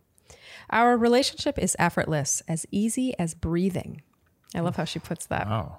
Our 0.70 0.96
relationship 0.96 1.58
is 1.58 1.76
effortless, 1.78 2.42
as 2.48 2.64
easy 2.70 3.14
as 3.18 3.34
breathing. 3.34 4.00
I 4.54 4.60
love 4.60 4.76
how 4.76 4.84
she 4.84 5.00
puts 5.00 5.26
that. 5.26 5.46
Oh, 5.46 5.76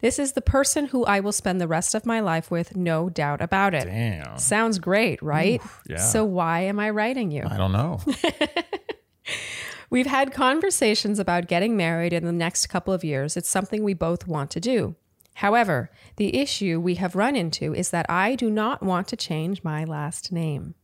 This 0.00 0.18
is 0.18 0.32
the 0.32 0.40
person 0.40 0.86
who 0.86 1.04
I 1.04 1.20
will 1.20 1.32
spend 1.32 1.60
the 1.60 1.68
rest 1.68 1.94
of 1.94 2.06
my 2.06 2.20
life 2.20 2.50
with, 2.50 2.76
no 2.76 3.08
doubt 3.08 3.40
about 3.40 3.74
it. 3.74 3.84
damn. 3.84 4.38
Sounds 4.38 4.78
great, 4.78 5.22
right? 5.22 5.60
yeah. 5.88 5.96
So 5.98 6.24
why 6.24 6.60
am 6.60 6.78
I 6.78 6.90
writing 6.90 7.30
you? 7.30 7.44
I 7.48 7.56
don't 7.56 7.72
know. 7.72 8.00
We've 9.90 10.06
had 10.06 10.32
conversations 10.32 11.18
about 11.18 11.46
getting 11.46 11.76
married 11.76 12.12
in 12.12 12.24
the 12.24 12.32
next 12.32 12.66
couple 12.66 12.92
of 12.92 13.04
years. 13.04 13.36
It's 13.36 13.48
something 13.48 13.84
we 13.84 13.94
both 13.94 14.26
want 14.26 14.50
to 14.52 14.60
do. 14.60 14.96
However, 15.34 15.90
the 16.16 16.36
issue 16.36 16.80
we 16.80 16.96
have 16.96 17.16
run 17.16 17.36
into 17.36 17.74
is 17.74 17.90
that 17.90 18.06
I 18.08 18.34
do 18.34 18.50
not 18.50 18.82
want 18.82 19.08
to 19.08 19.16
change 19.16 19.64
my 19.64 19.84
last 19.84 20.32
name. 20.32 20.74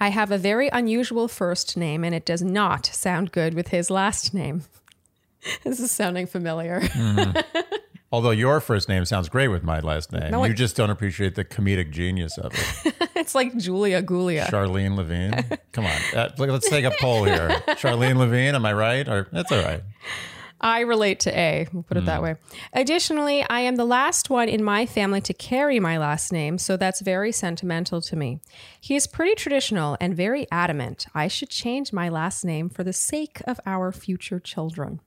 I 0.00 0.08
have 0.08 0.30
a 0.30 0.38
very 0.38 0.68
unusual 0.68 1.26
first 1.28 1.76
name 1.76 2.04
and 2.04 2.14
it 2.14 2.24
does 2.24 2.42
not 2.42 2.86
sound 2.86 3.32
good 3.32 3.54
with 3.54 3.68
his 3.68 3.90
last 3.90 4.32
name. 4.32 4.62
this 5.64 5.80
is 5.80 5.90
sounding 5.90 6.26
familiar. 6.26 6.80
Mm-hmm. 6.80 7.62
Although 8.12 8.30
your 8.30 8.60
first 8.60 8.88
name 8.88 9.04
sounds 9.04 9.28
great 9.28 9.48
with 9.48 9.62
my 9.64 9.80
last 9.80 10.12
name, 10.12 10.30
No, 10.30 10.44
you 10.44 10.52
it- 10.52 10.56
just 10.56 10.76
don't 10.76 10.90
appreciate 10.90 11.34
the 11.34 11.44
comedic 11.44 11.90
genius 11.90 12.38
of 12.38 12.52
it. 12.54 12.94
it's 13.16 13.34
like 13.34 13.56
Julia 13.56 14.02
Gulia. 14.02 14.46
Charlene 14.46 14.96
Levine. 14.96 15.44
Come 15.72 15.86
on, 15.86 16.00
uh, 16.14 16.30
let's 16.38 16.68
take 16.68 16.84
a 16.84 16.92
poll 17.00 17.24
here. 17.24 17.48
Charlene 17.76 18.16
Levine, 18.16 18.54
am 18.54 18.64
I 18.64 18.72
right? 18.72 19.08
Or 19.08 19.28
that's 19.32 19.50
all 19.50 19.62
right. 19.62 19.82
I 20.58 20.80
relate 20.80 21.20
to 21.20 21.38
A, 21.38 21.66
we'll 21.70 21.82
put 21.82 21.98
it 21.98 22.06
that 22.06 22.22
way. 22.22 22.36
Additionally, 22.72 23.44
I 23.50 23.60
am 23.60 23.76
the 23.76 23.84
last 23.84 24.30
one 24.30 24.48
in 24.48 24.64
my 24.64 24.86
family 24.86 25.20
to 25.20 25.34
carry 25.34 25.78
my 25.80 25.98
last 25.98 26.32
name, 26.32 26.56
so 26.56 26.78
that's 26.78 27.02
very 27.02 27.30
sentimental 27.30 28.00
to 28.00 28.16
me. 28.16 28.40
He 28.80 28.96
is 28.96 29.06
pretty 29.06 29.34
traditional 29.34 29.98
and 30.00 30.16
very 30.16 30.46
adamant 30.50 31.06
I 31.14 31.28
should 31.28 31.50
change 31.50 31.92
my 31.92 32.08
last 32.08 32.42
name 32.42 32.70
for 32.70 32.84
the 32.84 32.94
sake 32.94 33.42
of 33.46 33.60
our 33.66 33.92
future 33.92 34.40
children. 34.40 35.00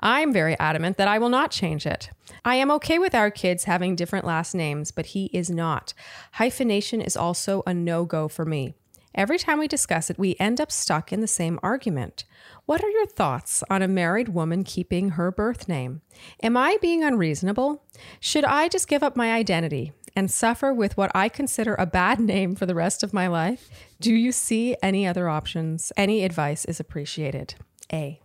I'm 0.00 0.32
very 0.32 0.58
adamant 0.58 0.96
that 0.96 1.08
I 1.08 1.18
will 1.18 1.28
not 1.28 1.50
change 1.50 1.86
it. 1.86 2.10
I 2.44 2.56
am 2.56 2.70
okay 2.72 2.98
with 2.98 3.14
our 3.14 3.30
kids 3.30 3.64
having 3.64 3.96
different 3.96 4.26
last 4.26 4.54
names, 4.54 4.90
but 4.90 5.06
he 5.06 5.26
is 5.26 5.50
not. 5.50 5.94
Hyphenation 6.32 7.00
is 7.00 7.16
also 7.16 7.62
a 7.66 7.74
no 7.74 8.04
go 8.04 8.28
for 8.28 8.44
me. 8.44 8.74
Every 9.14 9.38
time 9.38 9.60
we 9.60 9.68
discuss 9.68 10.10
it, 10.10 10.18
we 10.18 10.34
end 10.40 10.60
up 10.60 10.72
stuck 10.72 11.12
in 11.12 11.20
the 11.20 11.28
same 11.28 11.60
argument. 11.62 12.24
What 12.66 12.82
are 12.82 12.90
your 12.90 13.06
thoughts 13.06 13.62
on 13.70 13.80
a 13.80 13.88
married 13.88 14.30
woman 14.30 14.64
keeping 14.64 15.10
her 15.10 15.30
birth 15.30 15.68
name? 15.68 16.00
Am 16.42 16.56
I 16.56 16.78
being 16.82 17.04
unreasonable? 17.04 17.84
Should 18.18 18.44
I 18.44 18.68
just 18.68 18.88
give 18.88 19.04
up 19.04 19.14
my 19.14 19.32
identity 19.32 19.92
and 20.16 20.30
suffer 20.30 20.72
with 20.72 20.96
what 20.96 21.12
I 21.14 21.28
consider 21.28 21.76
a 21.76 21.86
bad 21.86 22.18
name 22.34 22.56
for 22.56 22.66
the 22.66 22.74
rest 22.74 23.04
of 23.04 23.12
my 23.12 23.28
life? 23.28 23.68
Do 24.00 24.12
you 24.12 24.32
see 24.32 24.76
any 24.82 25.06
other 25.06 25.28
options? 25.28 25.92
Any 25.96 26.24
advice 26.24 26.64
is 26.64 26.80
appreciated. 26.80 27.54
A. 27.92 28.20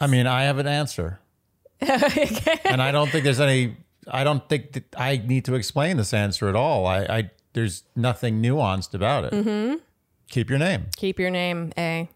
I 0.00 0.06
mean, 0.06 0.26
I 0.26 0.44
have 0.44 0.58
an 0.58 0.66
answer, 0.66 1.20
and 1.80 2.82
I 2.82 2.92
don't 2.92 3.10
think 3.10 3.24
there's 3.24 3.40
any. 3.40 3.76
I 4.08 4.22
don't 4.24 4.48
think 4.48 4.72
that 4.72 4.84
I 4.96 5.16
need 5.16 5.44
to 5.46 5.54
explain 5.54 5.96
this 5.96 6.14
answer 6.14 6.48
at 6.48 6.54
all. 6.54 6.86
I, 6.86 6.98
I 7.04 7.30
there's 7.54 7.84
nothing 7.96 8.42
nuanced 8.42 8.94
about 8.94 9.24
it. 9.24 9.32
Mm-hmm. 9.32 9.76
Keep 10.28 10.50
your 10.50 10.58
name. 10.58 10.86
Keep 10.96 11.18
your 11.18 11.30
name, 11.30 11.72
A. 11.78 12.08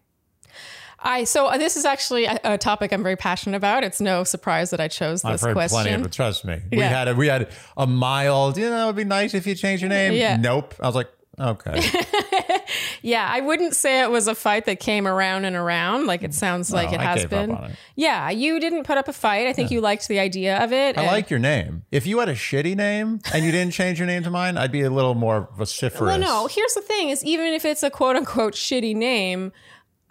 I 1.03 1.23
so 1.23 1.47
uh, 1.47 1.57
this 1.57 1.77
is 1.77 1.85
actually 1.85 2.25
a, 2.25 2.39
a 2.43 2.57
topic 2.57 2.91
I'm 2.91 3.01
very 3.01 3.15
passionate 3.15 3.57
about. 3.57 3.83
It's 3.83 3.99
no 3.99 4.23
surprise 4.23 4.69
that 4.69 4.79
I 4.79 4.87
chose 4.87 5.23
this 5.23 5.31
I've 5.31 5.41
heard 5.41 5.53
question. 5.53 5.75
plenty 5.81 5.93
of 5.93 6.05
it. 6.05 6.11
Trust 6.11 6.45
me. 6.45 6.61
We 6.71 6.79
had 6.79 7.07
a 7.07 7.15
we 7.15 7.27
had 7.27 7.49
a 7.75 7.87
mild. 7.87 8.57
You 8.57 8.69
know, 8.69 8.83
it'd 8.83 8.95
be 8.95 9.03
nice 9.03 9.33
if 9.33 9.47
you 9.47 9.55
change 9.55 9.81
your 9.81 9.89
name. 9.89 10.13
Yeah. 10.13 10.37
Nope. 10.37 10.75
I 10.79 10.85
was 10.85 10.95
like, 10.95 11.09
okay. 11.39 11.81
Yeah, 13.01 13.27
I 13.29 13.41
wouldn't 13.41 13.75
say 13.75 14.01
it 14.01 14.11
was 14.11 14.27
a 14.27 14.35
fight 14.35 14.65
that 14.65 14.79
came 14.79 15.07
around 15.07 15.45
and 15.45 15.55
around 15.55 16.05
like 16.05 16.23
it 16.23 16.33
sounds 16.33 16.71
like 16.71 16.93
it 16.93 16.99
I 16.99 17.03
has 17.03 17.25
been. 17.25 17.51
it. 17.51 17.71
Yeah, 17.95 18.29
you 18.29 18.59
didn't 18.59 18.83
put 18.83 18.97
up 18.97 19.07
a 19.07 19.13
fight. 19.13 19.47
I 19.47 19.53
think 19.53 19.71
you 19.71 19.81
liked 19.81 20.07
the 20.07 20.19
idea 20.19 20.63
of 20.63 20.71
it. 20.71 20.97
I 20.97 21.07
like 21.07 21.29
your 21.29 21.39
name. 21.39 21.83
If 21.91 22.05
you 22.05 22.19
had 22.19 22.29
a 22.29 22.35
shitty 22.35 22.75
name 22.75 23.19
and 23.33 23.43
you 23.43 23.51
didn't 23.51 23.73
change 23.73 23.99
your 23.99 24.07
name 24.07 24.23
to 24.23 24.29
mine, 24.29 24.57
I'd 24.57 24.71
be 24.71 24.81
a 24.81 24.89
little 24.89 25.15
more 25.15 25.49
vociferous. 25.57 26.01
Well, 26.01 26.19
no. 26.19 26.47
Here's 26.47 26.73
the 26.73 26.81
thing: 26.81 27.09
is 27.09 27.23
even 27.23 27.47
if 27.47 27.65
it's 27.65 27.83
a 27.83 27.89
quote 27.89 28.15
unquote 28.15 28.53
shitty 28.53 28.95
name, 28.95 29.51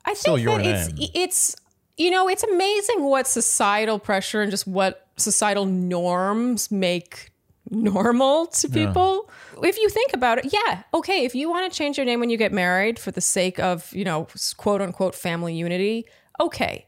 I 0.04 0.14
Still 0.14 0.36
think 0.36 0.48
that 0.48 0.66
it's 0.66 1.10
it's 1.14 1.56
you 1.96 2.10
know 2.10 2.28
it's 2.28 2.42
amazing 2.42 3.04
what 3.04 3.26
societal 3.28 3.98
pressure 3.98 4.42
and 4.42 4.50
just 4.50 4.66
what 4.66 5.06
societal 5.16 5.66
norms 5.66 6.70
make 6.70 7.29
normal 7.70 8.46
to 8.46 8.68
people. 8.68 9.30
If 9.62 9.78
you 9.78 9.88
think 9.88 10.12
about 10.12 10.38
it, 10.38 10.52
yeah, 10.52 10.82
okay. 10.92 11.24
If 11.24 11.34
you 11.34 11.48
want 11.48 11.70
to 11.70 11.76
change 11.76 11.96
your 11.96 12.04
name 12.04 12.20
when 12.20 12.30
you 12.30 12.36
get 12.36 12.52
married 12.52 12.98
for 12.98 13.10
the 13.10 13.20
sake 13.20 13.58
of 13.58 13.92
you 13.94 14.04
know 14.04 14.26
quote 14.56 14.82
unquote 14.82 15.14
family 15.14 15.54
unity, 15.54 16.06
okay, 16.40 16.86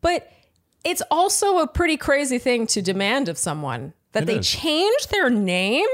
but 0.00 0.30
it's 0.84 1.02
also 1.10 1.58
a 1.58 1.66
pretty 1.66 1.96
crazy 1.96 2.38
thing 2.38 2.66
to 2.68 2.82
demand 2.82 3.28
of 3.28 3.38
someone 3.38 3.94
that 4.12 4.24
It 4.24 4.26
they 4.26 4.38
is. 4.38 4.48
change 4.48 5.06
their 5.08 5.30
name. 5.30 5.86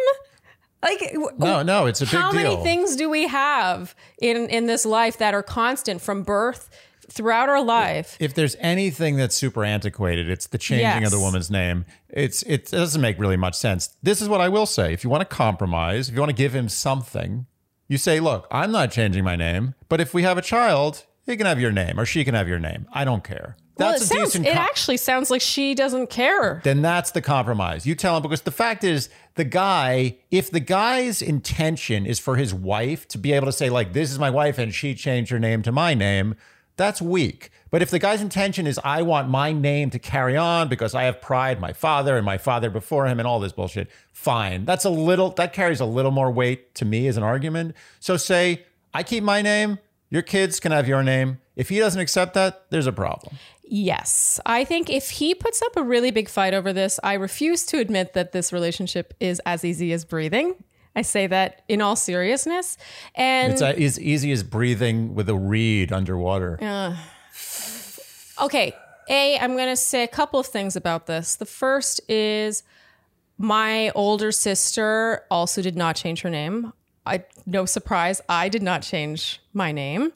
Like 0.82 1.14
No, 1.38 1.62
no, 1.62 1.86
it's 1.86 2.00
a 2.00 2.06
big 2.06 2.14
how 2.14 2.32
many 2.32 2.56
things 2.62 2.96
do 2.96 3.10
we 3.10 3.26
have 3.26 3.94
in 4.20 4.48
in 4.48 4.66
this 4.66 4.86
life 4.86 5.18
that 5.18 5.34
are 5.34 5.42
constant 5.42 6.00
from 6.00 6.22
birth 6.22 6.70
throughout 7.10 7.48
our 7.48 7.62
life? 7.62 8.16
if 8.20 8.34
there's 8.34 8.56
anything 8.60 9.16
that's 9.16 9.36
super 9.36 9.64
antiquated, 9.64 10.30
it's 10.30 10.46
the 10.46 10.58
changing 10.58 11.04
of 11.04 11.10
the 11.10 11.20
woman's 11.20 11.50
name. 11.50 11.84
It's 12.08 12.42
it 12.44 12.70
doesn't 12.70 13.00
make 13.00 13.18
really 13.18 13.36
much 13.36 13.54
sense. 13.54 13.96
This 14.02 14.20
is 14.22 14.28
what 14.28 14.40
I 14.40 14.48
will 14.48 14.66
say: 14.66 14.92
if 14.92 15.04
you 15.04 15.10
want 15.10 15.20
to 15.28 15.36
compromise, 15.36 16.08
if 16.08 16.14
you 16.14 16.20
want 16.20 16.30
to 16.30 16.36
give 16.36 16.54
him 16.54 16.68
something, 16.68 17.46
you 17.88 17.98
say, 17.98 18.20
"Look, 18.20 18.46
I'm 18.50 18.72
not 18.72 18.90
changing 18.90 19.24
my 19.24 19.36
name, 19.36 19.74
but 19.88 20.00
if 20.00 20.14
we 20.14 20.22
have 20.22 20.38
a 20.38 20.42
child, 20.42 21.04
he 21.26 21.36
can 21.36 21.46
have 21.46 21.60
your 21.60 21.72
name 21.72 21.98
or 21.98 22.04
she 22.06 22.24
can 22.24 22.34
have 22.34 22.48
your 22.48 22.58
name. 22.58 22.86
I 22.92 23.04
don't 23.04 23.24
care." 23.24 23.56
well, 23.80 23.94
it 23.94 24.02
a 24.02 24.04
sounds 24.04 24.34
it 24.34 24.44
com- 24.44 24.58
actually 24.58 24.96
sounds 24.96 25.30
like 25.30 25.40
she 25.40 25.74
doesn't 25.74 26.10
care. 26.10 26.60
then 26.64 26.82
that's 26.82 27.10
the 27.12 27.22
compromise. 27.22 27.86
You 27.86 27.94
tell 27.94 28.16
him 28.16 28.22
because 28.22 28.42
the 28.42 28.50
fact 28.50 28.84
is, 28.84 29.08
the 29.36 29.44
guy, 29.44 30.18
if 30.30 30.50
the 30.50 30.60
guy's 30.60 31.22
intention 31.22 32.06
is 32.06 32.18
for 32.18 32.36
his 32.36 32.52
wife 32.52 33.08
to 33.08 33.18
be 33.18 33.32
able 33.32 33.46
to 33.46 33.52
say, 33.52 33.70
like, 33.70 33.92
this 33.92 34.10
is 34.12 34.18
my 34.18 34.30
wife 34.30 34.58
and 34.58 34.74
she 34.74 34.94
changed 34.94 35.30
her 35.30 35.38
name 35.38 35.62
to 35.62 35.72
my 35.72 35.94
name, 35.94 36.34
that's 36.80 37.02
weak. 37.02 37.50
But 37.70 37.82
if 37.82 37.90
the 37.90 37.98
guy's 37.98 38.20
intention 38.20 38.66
is, 38.66 38.80
I 38.82 39.02
want 39.02 39.28
my 39.28 39.52
name 39.52 39.90
to 39.90 39.98
carry 39.98 40.36
on 40.36 40.68
because 40.68 40.94
I 40.94 41.04
have 41.04 41.20
pride, 41.20 41.60
my 41.60 41.72
father 41.72 42.16
and 42.16 42.24
my 42.24 42.38
father 42.38 42.70
before 42.70 43.06
him 43.06 43.20
and 43.20 43.28
all 43.28 43.38
this 43.38 43.52
bullshit, 43.52 43.88
fine. 44.12 44.64
That's 44.64 44.84
a 44.84 44.90
little, 44.90 45.30
that 45.32 45.52
carries 45.52 45.80
a 45.80 45.84
little 45.84 46.10
more 46.10 46.30
weight 46.30 46.74
to 46.76 46.84
me 46.84 47.06
as 47.06 47.16
an 47.16 47.22
argument. 47.22 47.76
So 48.00 48.16
say, 48.16 48.64
I 48.92 49.02
keep 49.02 49.22
my 49.22 49.42
name, 49.42 49.78
your 50.08 50.22
kids 50.22 50.58
can 50.58 50.72
have 50.72 50.88
your 50.88 51.04
name. 51.04 51.38
If 51.54 51.68
he 51.68 51.78
doesn't 51.78 52.00
accept 52.00 52.34
that, 52.34 52.64
there's 52.70 52.88
a 52.88 52.92
problem. 52.92 53.36
Yes, 53.62 54.40
I 54.44 54.64
think 54.64 54.90
if 54.90 55.10
he 55.10 55.32
puts 55.32 55.62
up 55.62 55.76
a 55.76 55.82
really 55.82 56.10
big 56.10 56.28
fight 56.28 56.54
over 56.54 56.72
this, 56.72 56.98
I 57.04 57.12
refuse 57.12 57.64
to 57.66 57.78
admit 57.78 58.14
that 58.14 58.32
this 58.32 58.52
relationship 58.52 59.14
is 59.20 59.40
as 59.46 59.64
easy 59.64 59.92
as 59.92 60.04
breathing. 60.04 60.64
I 61.00 61.02
say 61.02 61.26
that 61.28 61.62
in 61.66 61.80
all 61.80 61.96
seriousness, 61.96 62.76
and 63.14 63.54
It's 63.54 63.62
uh, 63.62 63.72
as 63.74 63.98
easy 63.98 64.32
as 64.32 64.42
breathing 64.42 65.14
with 65.14 65.30
a 65.30 65.34
reed 65.34 65.92
underwater. 65.92 66.58
Okay. 68.42 68.74
A, 69.08 69.38
I'm 69.38 69.56
going 69.56 69.70
to 69.70 69.76
say 69.76 70.02
a 70.04 70.08
couple 70.08 70.38
of 70.38 70.46
things 70.46 70.76
about 70.76 71.06
this. 71.06 71.36
The 71.36 71.46
first 71.46 72.02
is 72.06 72.64
my 73.38 73.88
older 73.94 74.30
sister 74.30 75.24
also 75.30 75.62
did 75.62 75.74
not 75.74 75.96
change 75.96 76.20
her 76.20 76.28
name. 76.28 76.74
I 77.06 77.24
no 77.46 77.64
surprise, 77.64 78.20
I 78.28 78.50
did 78.50 78.62
not 78.62 78.82
change 78.82 79.40
my 79.54 79.72
name. 79.72 80.12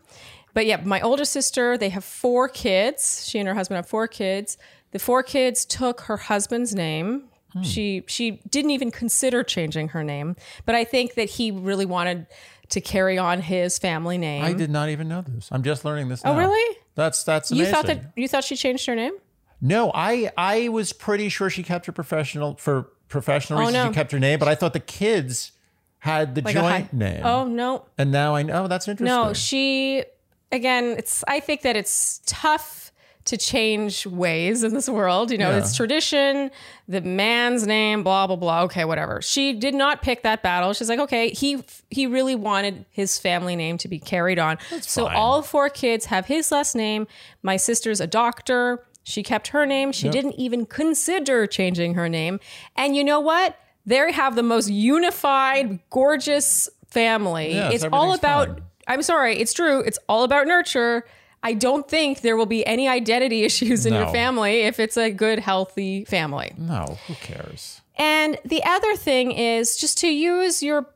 But 0.53 0.67
yeah, 0.67 0.83
my 0.85 1.01
older 1.01 1.25
sister, 1.25 1.79
they 1.79 1.89
have 1.89 2.05
four 2.05 2.47
kids. 2.51 3.27
She 3.27 3.39
and 3.39 3.49
her 3.49 3.55
husband 3.55 3.77
have 3.77 3.89
four 3.89 4.07
kids. 4.07 4.59
The 4.91 4.99
four 4.99 5.23
kids 5.23 5.65
took 5.65 6.03
her 6.03 6.19
husband's 6.19 6.75
name. 6.75 7.31
Hmm. 7.55 7.63
She 7.63 8.05
she 8.07 8.43
didn't 8.51 8.73
even 8.73 8.91
consider 8.91 9.43
changing 9.43 9.89
her 9.89 10.05
name, 10.05 10.37
but 10.67 10.75
I 10.75 10.85
think 10.85 11.15
that 11.15 11.31
he 11.31 11.51
really 11.51 11.87
wanted 11.87 12.27
to 12.71 12.81
carry 12.81 13.17
on 13.17 13.41
his 13.41 13.79
family 13.79 14.19
name. 14.19 14.45
I 14.45 14.53
did 14.53 14.71
not 14.71 14.89
even 14.89 15.09
know 15.09 15.23
this. 15.23 15.49
I'm 15.53 15.63
just 15.63 15.85
learning 15.85 16.09
this. 16.09 16.23
Oh, 16.25 16.37
really? 16.37 16.79
That's 16.95 17.25
that's 17.25 17.51
amazing. 17.51 17.67
you 17.67 17.73
thought 17.73 17.87
that 17.87 18.13
you 18.17 18.29
thought 18.29 18.45
she 18.45 18.57
changed 18.57 18.87
her 18.87 18.95
name? 18.95 19.15
no, 19.61 19.91
I 19.95 20.31
I 20.37 20.69
was 20.69 20.93
pretty 20.93 21.29
sure 21.29 21.49
she 21.49 21.63
kept 21.63 21.87
her 21.87 21.93
professional 21.93 22.57
for 22.57 22.91
professional 23.09 23.61
oh, 23.61 23.63
reasons. 23.63 23.77
Oh, 23.77 23.85
no. 23.85 23.91
She 23.93 23.95
kept 23.95 24.13
her 24.13 24.21
name, 24.21 24.39
but 24.39 24.49
I 24.49 24.55
thought 24.55 24.73
the 24.73 24.81
kids 24.81 25.53
had 25.99 26.35
the 26.35 26.43
Like 26.43 26.55
joint 26.55 26.67
hi- 26.67 26.89
name. 26.93 27.25
Oh 27.25 27.47
no, 27.47 27.87
and 27.97 28.11
now 28.13 28.35
I 28.35 28.43
know. 28.43 28.65
Oh, 28.65 28.69
that's 28.69 28.89
interesting. 28.89 29.07
No, 29.15 29.33
she 29.33 30.05
again, 30.53 30.97
it's 30.99 31.25
I 31.27 31.41
think 31.41 31.63
that 31.63 31.77
it's 31.77 32.21
tough 32.27 32.84
to 33.27 33.37
change 33.39 34.07
ways 34.07 34.63
in 34.63 34.75
this 34.75 34.89
world. 34.89 35.31
You 35.31 35.39
know, 35.39 35.51
Yeah. 35.51 35.59
it's 35.59 35.75
tradition, 35.75 36.51
the 36.89 37.01
man's 37.01 37.67
name, 37.67 38.03
blah 38.03 38.27
blah 38.27 38.37
blah. 38.37 38.63
Okay, 38.65 38.85
whatever. 38.85 39.23
She 39.23 39.53
did 39.55 39.75
not 39.75 40.03
pick 40.03 40.23
that 40.25 40.43
battle. 40.43 40.73
She's 40.75 40.89
like, 40.91 40.99
okay, 41.01 41.31
he 41.31 41.63
he 41.91 42.07
really 42.07 42.35
wanted 42.35 42.85
his 42.91 43.19
family 43.19 43.57
name 43.57 43.79
to 43.79 43.89
be 43.89 43.99
carried 43.99 44.39
on. 44.39 44.59
so 44.81 45.07
fine. 45.07 45.17
all 45.17 45.41
four 45.43 45.69
kids 45.71 46.07
have 46.07 46.27
his 46.27 46.53
last 46.53 46.75
name. 46.75 47.07
My 47.43 47.57
sister's 47.57 48.01
a 48.01 48.07
doctor. 48.07 48.85
She 49.07 49.23
kept 49.23 49.49
her 49.49 49.67
name. 49.67 49.93
She 49.93 50.09
didn't 50.09 50.35
even 50.37 50.65
consider 50.65 51.47
changing 51.47 51.93
her 51.95 52.09
name. 52.09 52.41
And 52.75 52.97
you 52.97 53.05
know 53.05 53.21
what? 53.21 53.57
They 53.85 54.11
have 54.13 54.35
the 54.35 54.43
most 54.43 54.71
unified, 54.71 55.79
gorgeous 55.91 56.71
family. 56.89 57.53
It's 57.53 57.85
all 57.93 58.15
about 58.15 58.49
fine. 58.49 58.63
I'm 58.87 59.03
sorry, 59.03 59.39
it's 59.39 59.53
true. 59.53 59.81
It's 59.81 59.99
all 60.09 60.25
about 60.25 60.47
nurture. 60.47 61.05
I 61.45 61.53
don't 61.53 61.87
think 61.87 62.23
there 62.23 62.37
will 62.37 62.47
be 62.47 62.67
any 62.67 62.89
identity 62.89 63.45
issues 63.49 63.87
in 63.87 63.95
your 63.95 64.09
family 64.09 64.63
if 64.63 64.81
it's 64.81 64.97
a 64.97 65.11
good, 65.11 65.39
healthy 65.39 66.05
family. 66.07 66.53
no, 66.59 66.99
who 67.07 67.15
cares? 67.15 67.81
And 67.97 68.39
the 68.45 68.65
other 68.65 68.97
thing 68.97 69.31
is 69.31 69.77
just 69.77 69.99
to 69.99 70.09
use 70.09 70.63
your 70.63 70.87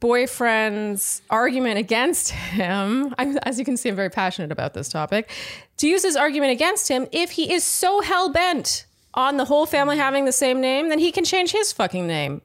boyfriend's 0.00 1.20
argument 1.28 1.78
against 1.78 2.30
him. 2.30 3.14
I'm, 3.18 3.36
as 3.38 3.58
you 3.58 3.64
can 3.64 3.76
see, 3.76 3.88
I'm 3.88 3.96
very 3.96 4.10
passionate 4.10 4.52
about 4.52 4.72
this 4.72 4.88
topic. 4.88 5.30
To 5.78 5.88
use 5.88 6.02
his 6.02 6.16
argument 6.16 6.52
against 6.52 6.88
him, 6.88 7.06
if 7.12 7.32
he 7.32 7.52
is 7.52 7.64
so 7.64 8.00
hell 8.00 8.30
bent 8.30 8.86
on 9.14 9.36
the 9.36 9.44
whole 9.46 9.66
family 9.66 9.96
having 9.96 10.24
the 10.24 10.32
same 10.32 10.60
name, 10.60 10.88
then 10.88 10.98
he 10.98 11.12
can 11.12 11.24
change 11.24 11.52
his 11.52 11.72
fucking 11.72 12.06
name. 12.06 12.40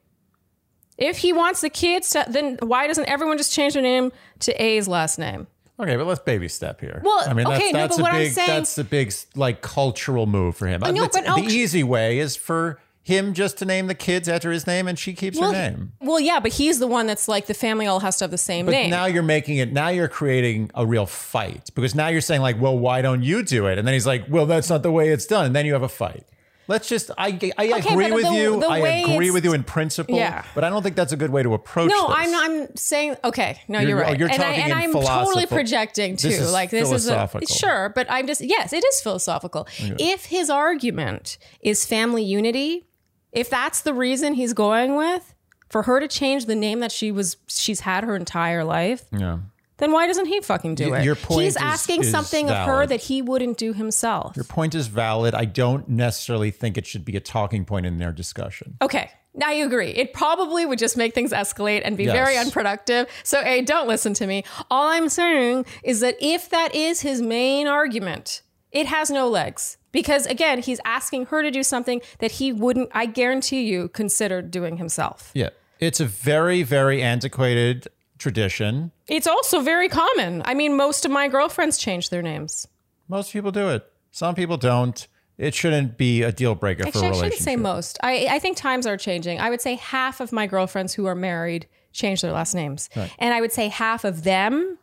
If 0.98 1.20
he 1.20 1.34
wants 1.34 1.62
the 1.62 1.70
kids 1.70 2.10
to, 2.12 2.26
then 2.28 2.58
why 2.62 2.88
doesn't 2.88 3.06
everyone 3.06 3.38
just 3.38 3.54
change 3.54 3.74
their 3.74 3.84
name 3.84 4.12
to 4.40 4.62
A's 4.62 4.88
last 4.88 5.18
name? 5.20 5.48
Okay, 5.82 5.96
but 5.96 6.06
let's 6.06 6.22
baby 6.22 6.48
step 6.48 6.80
here. 6.80 7.02
Well, 7.04 7.24
I 7.28 7.34
mean, 7.34 7.46
that's, 7.48 7.58
okay, 7.60 7.72
no, 7.72 7.80
that's 7.80 7.96
but 7.98 8.00
a 8.00 8.04
what 8.04 8.12
I'm 8.14 8.20
big, 8.22 8.32
saying- 8.34 8.48
that's 8.48 8.76
the 8.76 8.84
big 8.84 9.14
like 9.36 9.62
cultural 9.62 10.28
move 10.28 10.56
for 10.56 10.68
him. 10.68 10.82
know, 10.82 10.90
It's- 10.90 11.10
but 11.14 11.24
no, 11.26 11.36
the 11.36 11.52
easy 11.54 11.84
way 11.84 12.20
is 12.20 12.36
for 12.36 12.80
him 13.04 13.34
just 13.34 13.58
to 13.58 13.66
name 13.66 13.88
the 13.88 13.96
kids 13.96 14.30
after 14.30 14.52
his 14.52 14.68
name, 14.68 14.88
and 14.88 14.98
she 15.00 15.14
keeps 15.14 15.40
her 15.40 15.52
name. 15.52 15.92
Well, 16.00 16.20
yeah, 16.20 16.40
but 16.40 16.52
he's 16.52 16.78
the 16.78 16.86
one 16.86 17.08
that's 17.08 17.28
like 17.28 17.48
the 17.48 17.56
family 17.56 17.88
all 17.88 18.00
has 18.00 18.18
to 18.18 18.26
have 18.26 18.32
the 18.32 18.38
same 18.38 18.68
But 18.68 18.74
name. 18.74 18.92
now 18.92 19.06
you're 19.06 19.24
making 19.24 19.58
it. 19.58 19.74
Now 19.74 19.90
you're 19.90 20.08
creating 20.08 20.70
a 20.76 20.86
real 20.86 21.08
fight 21.08 21.72
because 21.74 21.96
now 21.96 22.10
you're 22.10 22.22
saying 22.22 22.42
like, 22.42 22.62
well, 22.62 22.78
why 22.78 23.02
don't 23.02 23.24
you 23.24 23.42
do 23.42 23.66
it? 23.66 23.80
And 23.80 23.88
then 23.88 23.94
he's 23.96 24.06
like, 24.06 24.26
well, 24.30 24.46
that's 24.46 24.70
not 24.70 24.84
the 24.84 24.92
way 24.92 25.10
it's 25.10 25.26
done. 25.26 25.48
And 25.48 25.56
then 25.56 25.66
you 25.66 25.74
have 25.74 25.82
a 25.82 25.90
fight. 25.90 26.26
Let's 26.68 26.88
just. 26.88 27.12
I 27.18 27.38
I 27.58 27.66
agree 27.66 28.12
with 28.12 28.24
the- 28.24 28.34
you. 28.34 28.60
the 28.60 28.68
I 28.68 28.78
agree 28.78 29.32
with 29.32 29.44
you 29.44 29.54
in 29.54 29.64
principle. 29.64 30.16
Yeah. 30.16 30.46
But 30.56 30.64
I 30.64 30.70
don't 30.70 30.84
think 30.84 30.96
that's 30.96 31.12
a 31.12 31.18
good 31.18 31.32
way 31.32 31.44
to 31.44 31.54
approach. 31.54 31.90
It. 31.90 31.94
No, 31.94 32.08
this. 32.08 32.18
I'm 32.18 32.36
I'm 32.62 32.76
saying 32.76 33.16
okay. 33.24 33.62
No, 33.68 33.80
you're, 33.80 33.90
You're- 33.90 34.02
right. 34.04 34.20
you're 34.20 34.30
and 34.30 34.42
I, 34.42 34.46
talking 34.46 34.62
and 34.64 34.72
in 34.72 34.78
I'm 34.78 34.94
totally 34.94 35.46
projecting 35.48 36.16
too. 36.18 36.30
This 36.30 36.40
is 36.40 36.52
like 36.54 36.70
this 36.70 36.92
is 36.92 37.08
a 37.08 37.30
sure, 37.50 37.90
but 37.94 38.08
I'm 38.10 38.28
just 38.28 38.42
yes, 38.42 38.74
it 38.74 38.84
is 38.84 39.02
philosophical. 39.02 39.68
If 39.80 40.26
his 40.26 40.50
argument 40.50 41.38
is 41.62 41.86
family 41.86 42.24
unity, 42.24 42.86
if 43.32 43.50
that's 43.50 43.82
the 43.82 43.94
reason 43.94 44.34
he's 44.36 44.54
going 44.54 44.96
with 44.96 45.34
for 45.70 45.84
her 45.84 46.00
to 46.00 46.08
change 46.08 46.46
the 46.46 46.56
name 46.56 46.80
that 46.82 46.92
she 46.92 47.12
was 47.12 47.38
she's 47.48 47.82
had 47.82 48.04
her 48.04 48.16
entire 48.16 48.64
life, 48.64 49.06
Yeah. 49.12 49.40
Then 49.82 49.92
why 49.92 50.08
doesn't 50.08 50.28
he 50.28 50.40
fucking 50.40 50.76
do 50.76 50.94
it? 50.94 51.04
your 51.04 51.16
point 51.16 51.42
he's 51.44 51.56
is- 51.58 51.62
asking 51.62 52.02
is 52.02 52.12
something 52.12 52.50
of 52.50 52.66
her 52.66 52.86
that 52.86 53.02
he 53.02 53.22
wouldn't 53.22 53.58
do 53.58 53.74
himself. 53.74 54.36
Your 54.38 54.46
point 54.46 54.76
is 54.76 54.88
valid. 54.88 55.34
I 55.36 55.46
don't 55.46 55.90
necessarily 55.90 56.52
think 56.52 56.78
it 56.78 56.86
should 56.86 57.04
be 57.04 57.18
a 57.18 57.20
talking 57.20 57.66
point 57.66 57.86
in 57.86 57.98
their 57.98 58.12
discussion. 58.14 58.78
Okay. 58.82 59.12
I 59.44 59.54
agree. 59.54 59.92
It 59.92 60.14
probably 60.14 60.66
would 60.66 60.78
just 60.78 60.98
make 60.98 61.14
things 61.14 61.32
escalate 61.32 61.82
and 61.86 61.96
be 61.98 62.04
Yes. 62.04 62.14
very 62.14 62.38
unproductive. 62.38 63.08
So, 63.24 63.42
A, 63.42 63.62
don't 63.62 63.88
listen 63.88 64.14
to 64.16 64.28
me. 64.28 64.44
All 64.70 64.90
I'm 64.90 65.08
saying 65.10 65.66
is 65.84 66.02
that 66.02 66.16
if 66.22 66.50
that 66.50 66.76
is 66.76 67.00
his 67.02 67.22
main 67.22 67.66
argument, 67.68 68.42
it 68.74 68.88
has 68.88 69.10
no 69.10 69.30
legs. 69.30 69.78
Because 69.94 70.26
again, 70.26 70.60
he's 70.62 70.80
asking 70.86 71.28
her 71.28 71.42
to 71.44 71.50
do 71.52 71.64
something 71.64 72.02
that 72.20 72.32
he 72.34 72.52
wouldn't, 72.54 72.90
I 72.94 73.06
guarantee 73.06 73.64
you, 73.64 73.88
consider 73.90 74.42
doing 74.42 74.78
himself. 74.78 75.32
Yeah. 75.34 75.50
It's 75.80 76.00
a 76.00 76.06
very, 76.06 76.62
very 76.64 77.02
antiquated 77.02 77.88
tradition. 78.22 78.92
It's 79.08 79.28
also 79.28 79.62
very 79.62 79.90
common. 79.90 80.42
I 80.46 80.54
mean, 80.54 80.78
most 80.78 81.06
of 81.06 81.12
my 81.12 81.28
girlfriends 81.28 81.78
change 81.78 82.10
their 82.10 82.22
names. 82.22 82.68
Most 83.10 83.34
people 83.34 83.52
do 83.52 83.70
it. 83.70 83.86
Some 84.12 84.36
people 84.36 84.58
don't. 84.58 85.08
It 85.38 85.56
shouldn't 85.56 85.98
be 85.98 86.22
a 86.22 86.32
deal 86.32 86.54
breaker 86.54 86.84
for 86.84 86.90
a 86.90 86.92
Actually, 86.92 87.08
I 87.08 87.14
shouldn't 87.14 87.42
say 87.42 87.56
most. 87.56 87.98
I, 88.04 88.28
I 88.30 88.40
think 88.40 88.58
times 88.58 88.86
are 88.86 88.96
changing. 88.96 89.40
I 89.40 89.50
would 89.50 89.60
say 89.60 89.76
half 89.76 90.22
of 90.22 90.32
my 90.32 90.46
girlfriends 90.46 90.94
who 90.94 91.08
are 91.08 91.16
married 91.16 91.68
change 91.94 92.22
their 92.22 92.32
last 92.32 92.54
names. 92.54 92.90
And 93.18 93.34
I 93.34 93.42
would 93.42 93.52
say 93.52 93.68
half 93.68 94.06
of 94.06 94.24
them 94.24 94.78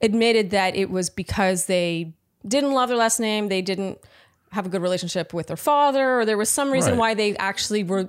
admitted 0.00 0.50
that 0.50 0.74
it 0.74 0.90
was 0.90 1.10
because 1.10 1.66
they 1.66 2.14
didn't 2.46 2.72
love 2.72 2.88
their 2.88 2.98
last 2.98 3.20
name, 3.20 3.48
they 3.48 3.62
didn't 3.62 3.98
have 4.56 4.66
a 4.66 4.68
good 4.68 4.82
relationship 4.82 5.32
with 5.32 5.46
their 5.46 5.56
father, 5.56 6.18
or 6.20 6.24
there 6.24 6.36
was 6.36 6.48
some 6.50 6.70
reason 6.72 6.92
Right. 6.92 6.98
why 6.98 7.14
they 7.14 7.36
actually 7.36 7.84
were 7.84 8.08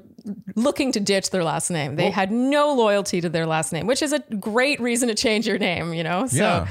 looking 0.55 0.91
to 0.93 0.99
ditch 0.99 1.29
their 1.29 1.43
last 1.43 1.69
name. 1.69 1.95
They 1.95 2.09
had 2.09 2.31
no 2.31 2.73
loyalty 2.73 3.21
to 3.21 3.29
their 3.29 3.45
last 3.45 3.71
name, 3.71 3.85
which 3.87 4.01
is 4.01 4.11
a 4.13 4.19
great 4.39 4.79
reason 4.79 5.07
to 5.09 5.15
change 5.15 5.45
your 5.47 5.59
name, 5.59 5.93
you 5.93 6.03
know? 6.03 6.25
So, 6.27 6.37
yeah. 6.37 6.67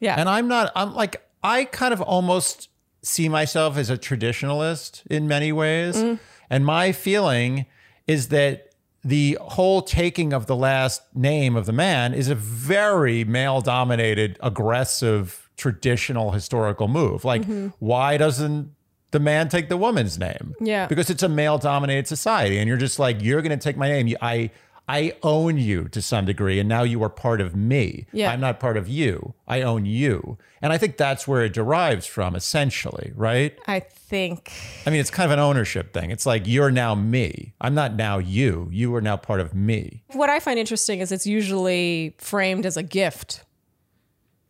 yeah. 0.00 0.16
And 0.20 0.28
I'm 0.28 0.46
not, 0.48 0.70
I'm 0.76 0.94
like, 0.94 1.14
I 1.42 1.64
kind 1.64 1.92
of 1.92 2.00
almost 2.00 2.68
see 3.02 3.28
myself 3.28 3.76
as 3.76 3.90
a 3.90 3.96
traditionalist 3.96 5.02
in 5.08 5.26
many 5.28 5.52
ways. 5.52 5.96
Mm. 5.96 6.18
And 6.50 6.64
my 6.64 6.92
feeling 6.92 7.66
is 8.06 8.28
that 8.28 8.72
the 9.04 9.38
whole 9.40 9.82
taking 9.82 10.32
of 10.32 10.46
the 10.46 10.56
last 10.56 11.02
name 11.14 11.54
of 11.56 11.66
the 11.66 11.72
man 11.72 12.12
is 12.14 12.28
a 12.28 12.34
very 12.34 13.22
male 13.24 13.60
dominated, 13.60 14.36
aggressive, 14.42 15.48
traditional 15.56 16.32
historical 16.32 16.88
move. 16.88 17.24
Like, 17.24 17.42
Mm-hmm. 17.42 17.68
why 17.78 18.16
doesn't 18.16 18.72
the 19.10 19.20
man 19.20 19.48
take 19.48 19.68
the 19.68 19.76
woman's 19.76 20.18
name? 20.18 20.54
Yeah. 20.60 20.86
Because 20.86 21.10
it's 21.10 21.22
a 21.22 21.28
male 21.28 21.58
dominated 21.58 22.06
society. 22.06 22.58
And 22.58 22.68
you're 22.68 22.76
just 22.76 22.98
like, 22.98 23.22
you're 23.22 23.42
going 23.42 23.58
to 23.58 23.62
take 23.62 23.76
my 23.76 23.88
name. 23.88 24.14
I, 24.20 24.50
I 24.88 25.14
own 25.22 25.58
you 25.58 25.88
to 25.88 26.00
some 26.00 26.26
degree, 26.26 26.60
and 26.60 26.68
now 26.68 26.84
you 26.84 27.02
are 27.02 27.08
part 27.08 27.40
of 27.40 27.56
me. 27.56 28.06
Yeah. 28.12 28.30
I'm 28.30 28.40
not 28.40 28.60
part 28.60 28.76
of 28.76 28.88
you. 28.88 29.34
I 29.48 29.62
own 29.62 29.84
you. 29.84 30.38
And 30.62 30.72
I 30.72 30.78
think 30.78 30.96
that's 30.96 31.26
where 31.26 31.44
it 31.44 31.52
derives 31.52 32.06
from, 32.06 32.36
essentially, 32.36 33.12
right? 33.16 33.58
I 33.66 33.80
think. 33.80 34.52
I 34.86 34.90
mean, 34.90 35.00
it's 35.00 35.10
kind 35.10 35.30
of 35.30 35.32
an 35.32 35.40
ownership 35.40 35.92
thing. 35.92 36.10
It's 36.10 36.24
like, 36.24 36.46
you're 36.46 36.70
now 36.70 36.94
me. 36.94 37.52
I'm 37.60 37.74
not 37.74 37.94
now 37.94 38.18
you. 38.18 38.68
You 38.72 38.94
are 38.94 39.00
now 39.00 39.16
part 39.16 39.40
of 39.40 39.54
me. 39.54 40.04
What 40.12 40.30
I 40.30 40.38
find 40.38 40.58
interesting 40.58 41.00
is 41.00 41.10
it's 41.10 41.26
usually 41.26 42.14
framed 42.18 42.64
as 42.64 42.76
a 42.76 42.82
gift. 42.82 43.42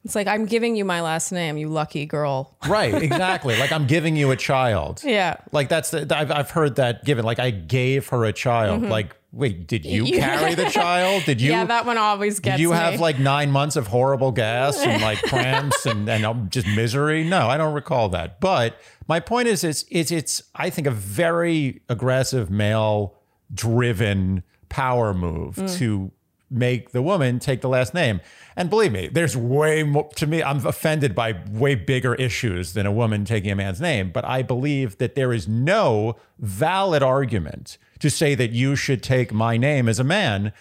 It's 0.06 0.14
like, 0.14 0.26
I'm 0.26 0.46
giving 0.46 0.76
you 0.76 0.84
my 0.84 1.02
last 1.02 1.32
name, 1.32 1.56
you 1.58 1.68
lucky 1.68 2.06
girl. 2.06 2.56
Right, 2.68 2.94
exactly. 2.94 3.56
like, 3.58 3.72
I'm 3.72 3.86
giving 3.86 4.16
you 4.16 4.30
a 4.30 4.36
child. 4.36 5.02
Yeah. 5.04 5.36
Like, 5.52 5.68
that's 5.68 5.90
the, 5.90 6.06
I've, 6.16 6.30
I've 6.30 6.50
heard 6.50 6.76
that 6.76 7.04
given. 7.04 7.24
Like, 7.24 7.38
I 7.38 7.50
gave 7.50 8.08
her 8.08 8.24
a 8.24 8.32
child. 8.32 8.82
Like, 8.82 9.14
wait, 9.32 9.66
did 9.66 9.84
you 9.84 10.04
You- 10.06 10.18
carry 10.18 10.54
the 10.54 10.70
child? 10.70 11.24
Did 11.24 11.40
you? 11.40 11.50
yeah, 11.52 11.64
that 11.64 11.86
one 11.86 11.98
always 11.98 12.40
gets 12.40 12.56
Did 12.56 12.62
you 12.62 12.70
me. 12.70 12.76
have 12.76 13.00
like 13.00 13.18
nine 13.18 13.50
months 13.50 13.76
of 13.76 13.86
horrible 13.88 14.32
gas 14.32 14.78
and 14.78 15.02
like 15.02 15.20
cramps 15.22 15.84
and, 15.86 16.08
and 16.08 16.24
um, 16.24 16.48
just 16.50 16.66
misery? 16.68 17.22
No, 17.24 17.48
I 17.48 17.56
don't 17.56 17.74
recall 17.74 18.08
that. 18.10 18.40
But 18.40 18.78
my 19.08 19.20
point 19.20 19.48
is, 19.48 19.62
it's, 19.64 19.84
it's, 19.90 20.10
it's 20.12 20.42
I 20.54 20.70
think, 20.70 20.86
a 20.86 20.92
very 20.92 21.82
aggressive 21.88 22.48
male 22.50 23.14
driven 23.52 24.42
power 24.68 25.14
move 25.14 25.56
Mm. 25.56 25.78
to 25.78 26.10
make 26.50 26.92
the 26.92 27.02
woman 27.02 27.38
take 27.40 27.60
the 27.60 27.68
last 27.68 27.92
name. 27.94 28.20
And 28.56 28.70
believe 28.70 28.92
me, 28.92 29.08
there's 29.08 29.36
way 29.36 29.82
more 29.82 30.08
to 30.16 30.26
me. 30.26 30.42
I'm 30.42 30.66
offended 30.66 31.14
by 31.14 31.34
way 31.50 31.74
bigger 31.74 32.14
issues 32.14 32.72
than 32.72 32.86
a 32.86 32.92
woman 32.92 33.26
taking 33.26 33.50
a 33.50 33.56
man's 33.56 33.80
name. 33.80 34.10
But 34.10 34.24
I 34.24 34.42
believe 34.42 34.96
that 34.98 35.14
there 35.14 35.32
is 35.32 35.46
no 35.46 36.16
valid 36.38 37.02
argument 37.02 37.76
to 37.98 38.08
say 38.08 38.34
that 38.34 38.52
you 38.52 38.74
should 38.74 39.02
take 39.02 39.32
my 39.32 39.58
name 39.58 39.88
as 39.88 39.98
a 39.98 40.04
man 40.04 40.52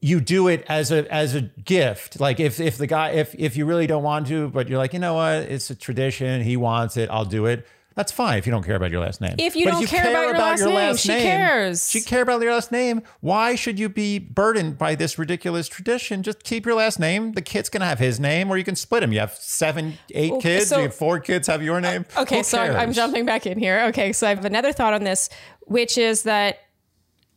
you 0.00 0.20
do 0.20 0.48
it 0.48 0.64
as 0.68 0.90
a 0.90 1.12
as 1.12 1.34
a 1.34 1.42
gift. 1.42 2.20
Like 2.20 2.40
if 2.40 2.58
if 2.58 2.78
the 2.78 2.86
guy 2.86 3.10
if 3.10 3.34
if 3.34 3.56
you 3.56 3.66
really 3.66 3.86
don't 3.86 4.02
want 4.02 4.26
to, 4.28 4.48
but 4.48 4.68
you're 4.68 4.78
like, 4.78 4.92
you 4.92 4.98
know 4.98 5.14
what, 5.14 5.42
it's 5.42 5.70
a 5.70 5.74
tradition. 5.74 6.42
He 6.42 6.56
wants 6.56 6.96
it. 6.96 7.10
I'll 7.10 7.24
do 7.24 7.46
it. 7.46 7.66
That's 8.00 8.12
fine 8.12 8.38
if 8.38 8.46
you 8.46 8.50
don't 8.50 8.62
care 8.64 8.76
about 8.76 8.90
your 8.90 9.02
last 9.02 9.20
name. 9.20 9.34
If 9.36 9.54
you 9.54 9.66
But 9.66 9.72
don't 9.72 9.86
care 9.86 10.08
about 10.30 10.58
your 10.58 10.70
last 10.70 11.06
name, 11.06 11.18
she 11.18 11.22
cares. 11.22 11.90
She 11.90 12.00
care 12.00 12.22
about 12.22 12.40
your 12.40 12.54
last 12.54 12.72
name. 12.72 13.02
Why 13.20 13.54
should 13.56 13.78
you 13.78 13.90
be 13.90 14.18
burdened 14.18 14.78
by 14.78 14.94
this 14.94 15.18
ridiculous 15.18 15.68
tradition? 15.68 16.22
Just 16.22 16.42
keep 16.42 16.64
your 16.64 16.76
last 16.76 16.98
name. 16.98 17.32
The 17.32 17.42
kid's 17.42 17.68
gonna 17.68 17.84
have 17.84 17.98
his 17.98 18.18
name, 18.18 18.50
or 18.50 18.56
you 18.56 18.64
can 18.64 18.74
split 18.74 19.02
him. 19.02 19.12
You 19.12 19.20
have 19.20 19.32
seven, 19.34 19.98
eight 20.14 20.32
Okay, 20.32 20.40
kids. 20.56 20.68
so- 20.68 20.78
you 20.78 20.84
have 20.84 20.94
four 20.94 21.20
kids. 21.20 21.46
Have 21.48 21.62
your 21.62 21.78
name. 21.82 22.06
Okay, 22.16 22.38
Who 22.38 22.42
so 22.42 22.58
I'm, 22.58 22.94
jumping 22.94 23.26
back 23.26 23.44
in 23.44 23.58
here. 23.58 23.82
Okay, 23.88 24.14
so 24.14 24.26
I 24.26 24.30
have 24.30 24.46
another 24.46 24.72
thought 24.72 24.94
on 24.94 25.04
this, 25.04 25.28
which 25.66 25.98
is 25.98 26.22
that 26.22 26.58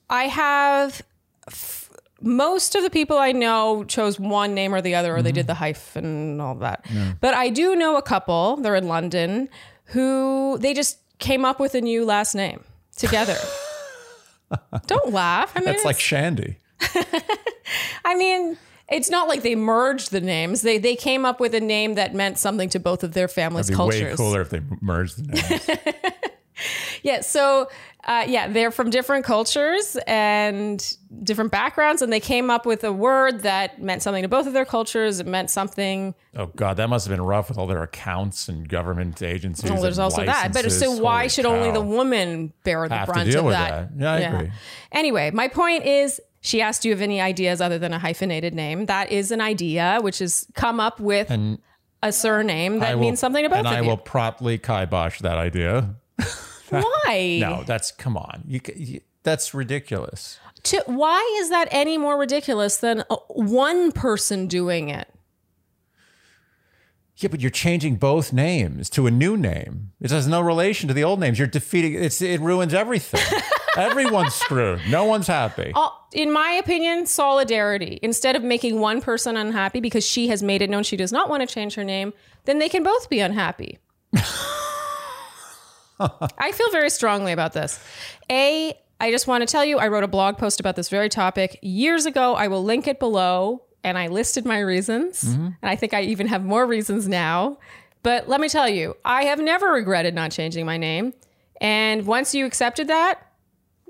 I 0.10 0.24
have 0.30 1.02
f- 1.46 1.90
most 2.22 2.76
of 2.76 2.84
the 2.84 2.90
people 2.90 3.18
I 3.18 3.34
know 3.34 3.84
chose 3.84 4.18
one 4.18 4.54
name 4.54 4.74
or 4.74 4.80
the 4.82 4.96
other, 4.96 5.14
or 5.18 5.22
they 5.22 5.32
Mm-hmm. 5.32 5.36
did 5.36 5.48
the 5.48 5.56
hyphen 5.56 6.06
and 6.06 6.42
all 6.42 6.56
that. 6.56 6.86
But 7.20 7.34
I 7.34 7.50
do 7.50 7.76
know 7.76 7.98
a 7.98 8.02
couple, 8.02 8.56
they're 8.62 8.76
in 8.78 8.88
London, 8.88 9.50
who 9.86 10.58
they 10.60 10.74
just 10.74 11.00
came 11.20 11.46
up 11.46 11.60
with 11.60 11.76
a 11.76 11.82
new 11.82 12.06
last 12.06 12.36
name 12.36 12.64
together. 12.96 13.38
Don't 14.88 15.12
laugh. 15.14 15.52
I 15.56 15.60
mean, 15.60 15.66
That's 15.66 15.86
like 15.86 16.00
Shandy. 16.00 16.58
I 18.06 18.16
mean, 18.16 18.58
it's 18.90 19.10
not 19.10 19.28
like 19.28 19.42
they 19.42 19.56
merged 19.56 20.12
the 20.12 20.22
names. 20.22 20.62
They 20.62 20.78
they 20.78 20.96
came 20.96 21.26
up 21.26 21.40
with 21.40 21.56
a 21.56 21.60
name 21.60 21.96
that 21.96 22.14
meant 22.14 22.38
something 22.38 22.70
to 22.70 22.80
both 22.80 23.04
of 23.04 23.14
their 23.14 23.28
families' 23.28 23.70
be 23.70 23.76
way 23.76 24.14
cooler 24.16 24.42
if 24.42 24.50
they 24.50 24.62
merged 24.82 25.18
the 25.18 25.34
names. 25.34 26.04
Yeah, 27.04 27.22
so 27.22 27.70
uh, 28.06 28.26
yeah, 28.28 28.48
they're 28.48 28.72
from 28.72 28.90
different 28.90 29.26
cultures 29.26 29.98
and 30.08 30.98
different 31.24 31.52
backgrounds, 31.52 32.02
and 32.02 32.14
they 32.14 32.20
came 32.20 32.50
up 32.50 32.66
with 32.66 32.84
a 32.84 32.92
word 32.94 33.42
that 33.42 33.82
meant 33.82 34.02
something 34.04 34.22
to 34.24 34.28
both 34.30 34.46
of 34.48 34.54
their 34.54 34.66
cultures. 34.66 35.20
It 35.20 35.28
meant 35.28 35.50
something. 35.50 36.14
Oh 36.36 36.48
God, 36.56 36.78
that 36.78 36.90
must 36.90 37.08
have 37.08 37.16
been 37.18 37.26
rough 37.26 37.50
with 37.50 37.58
all 37.58 37.68
their 37.68 37.84
accounts 37.84 38.48
and 38.50 38.68
government 38.70 39.22
agencies. 39.22 39.70
Well, 39.72 39.82
there's 39.82 39.98
and 39.98 40.04
also 40.06 40.26
that, 40.26 40.54
but 40.54 40.62
so 40.64 40.68
licenses. 40.70 41.02
why 41.02 41.18
Holy 41.20 41.30
should 41.30 41.46
only 41.46 41.72
the 41.72 41.82
woman 41.82 42.54
bear 42.64 42.88
the 42.88 42.96
Have 42.96 43.08
to 43.08 43.14
brunt 43.14 43.30
deal 43.32 43.40
of 43.40 43.46
with 43.46 43.54
that? 43.56 43.98
that. 43.98 44.22
Yeah, 44.22 44.30
I 44.30 44.36
agree. 44.36 44.52
Anyway, 44.92 45.32
my 45.32 45.48
point 45.48 45.86
is, 45.86 46.22
she 46.42 46.62
asked 46.62 46.84
Do 46.84 46.90
you 46.90 46.94
have 46.96 47.02
any 47.02 47.20
ideas 47.22 47.62
other 47.62 47.80
than 47.80 47.94
a 47.94 48.00
hyphenated 48.00 48.54
name. 48.54 48.86
That 48.86 49.12
is 49.12 49.32
an 49.32 49.42
idea, 49.42 50.00
which 50.02 50.22
is 50.22 50.46
come 50.56 50.80
up 50.80 51.00
with 51.00 51.32
a 52.02 52.12
surname 52.12 52.80
that 52.80 52.96
will- 52.96 53.02
means 53.02 53.20
something 53.20 53.44
to 53.44 53.50
both 53.50 53.60
and 53.60 53.68
of 53.68 53.74
I 53.74 53.80
you. 53.82 53.88
will 53.88 53.98
promptly 53.98 54.58
kibosh 54.58 55.20
that 55.22 55.38
idea. 55.38 55.96
why? 56.70 57.38
No, 57.40 57.64
that's 57.66 57.92
come 57.92 58.18
on. 58.18 58.44
You, 58.48 58.60
you 58.76 59.02
that's 59.24 59.54
ridiculous. 59.54 60.40
To, 60.64 60.84
why 60.86 61.38
is 61.42 61.50
that 61.50 61.68
any 61.72 61.98
more 61.98 62.18
ridiculous 62.18 62.78
than 62.78 63.04
uh, 63.10 63.18
one 63.28 63.92
person 63.92 64.48
doing 64.48 64.90
it? 64.90 65.10
Yeah, 67.18 67.30
but 67.30 67.42
you're 67.42 67.52
changing 67.52 67.98
both 67.98 68.34
names 68.34 68.90
to 68.92 69.08
a 69.08 69.12
new 69.12 69.38
name. 69.38 69.92
It 70.02 70.12
has 70.12 70.28
no 70.28 70.42
relation 70.42 70.88
to 70.88 70.94
the 70.94 71.04
old 71.04 71.20
names. 71.20 71.38
You're 71.38 71.48
defeating. 71.48 71.94
It's 71.96 72.22
it 72.22 72.42
ruins 72.42 72.74
everything. 72.74 73.22
Everyone's 73.78 74.34
screwed. 74.36 74.82
No 74.90 75.06
one's 75.06 75.28
happy. 75.28 75.72
Uh, 75.76 75.90
in 76.12 76.32
my 76.32 76.52
opinion, 76.52 77.06
solidarity. 77.06 78.00
Instead 78.02 78.36
of 78.36 78.44
making 78.44 78.80
one 78.80 79.02
person 79.02 79.36
unhappy 79.36 79.80
because 79.80 80.06
she 80.06 80.28
has 80.28 80.44
made 80.44 80.62
it 80.62 80.70
known 80.70 80.84
she 80.84 80.98
does 80.98 81.12
not 81.12 81.30
want 81.30 81.42
to 81.42 81.52
change 81.52 81.76
her 81.76 81.84
name, 81.84 82.14
then 82.46 82.60
they 82.60 82.70
can 82.70 82.84
both 82.84 83.10
be 83.10 83.20
unhappy. 83.20 83.80
I 86.38 86.52
feel 86.52 86.70
very 86.72 86.90
strongly 86.90 87.32
about 87.32 87.54
this. 87.54 87.80
A, 88.30 88.74
I 89.00 89.12
just 89.12 89.28
want 89.28 89.42
to 89.42 89.52
tell 89.52 89.66
you, 89.66 89.80
I 89.80 89.88
wrote 89.88 90.04
a 90.04 90.08
blog 90.08 90.38
post 90.38 90.60
about 90.60 90.76
this 90.76 90.90
very 90.90 91.10
topic 91.10 91.60
years 91.62 92.06
ago. 92.06 92.36
I 92.36 92.48
will 92.48 92.64
link 92.64 92.88
it 92.88 93.00
below, 93.00 93.64
and 93.84 93.98
I 93.98 94.08
listed 94.08 94.46
my 94.46 94.60
reasons. 94.60 95.24
And 95.24 95.56
I 95.62 95.76
think 95.76 95.94
I 95.94 96.02
even 96.04 96.28
have 96.28 96.44
more 96.46 96.66
reasons 96.66 97.08
now. 97.08 97.58
But 98.02 98.28
let 98.28 98.40
me 98.42 98.50
tell 98.50 98.68
you, 98.70 98.96
I 99.06 99.24
have 99.26 99.40
never 99.40 99.68
regretted 99.72 100.14
not 100.14 100.32
changing 100.32 100.66
my 100.66 100.78
name. 100.78 101.14
And 101.62 102.06
once 102.06 102.36
you 102.36 102.46
accepted 102.46 102.88
that, 102.90 103.20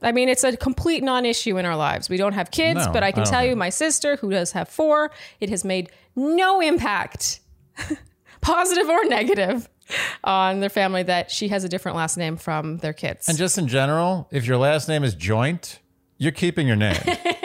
I 0.01 0.11
mean, 0.11 0.29
it's 0.29 0.43
a 0.43 0.55
complete 0.57 1.01
non-issue 1.03 1.57
in 1.57 1.65
our 1.65 1.75
lives. 1.77 2.09
We 2.09 2.17
don't 2.17 2.33
have 2.33 2.51
kids, 2.51 2.85
No, 2.85 2.91
but 2.91 3.03
I 3.03 3.11
can 3.11 3.23
I 3.23 3.25
tell 3.25 3.45
you, 3.45 3.55
my 3.55 3.69
sister, 3.69 4.17
who 4.17 4.31
does 4.31 4.51
have 4.51 4.67
four, 4.67 5.11
it 5.39 5.49
has 5.49 5.63
made 5.63 5.89
no 6.15 6.59
impact, 6.59 7.39
positive 8.41 8.89
or 8.89 9.03
negative, 9.05 9.69
on 10.23 10.59
their 10.59 10.69
family 10.69 11.03
that 11.03 11.31
she 11.31 11.47
has 11.49 11.63
a 11.63 11.69
different 11.69 11.97
last 11.97 12.17
name 12.17 12.37
from 12.37 12.77
their 12.77 12.93
kids. 12.93 13.27
and 13.27 13.37
just 13.37 13.57
in 13.57 13.67
general, 13.67 14.27
if 14.31 14.45
your 14.45 14.57
last 14.57 14.87
name 14.87 15.03
is 15.03 15.15
Joint, 15.15 15.79
you're 16.17 16.31
keeping 16.31 16.67
your 16.67 16.75
name. 16.75 16.99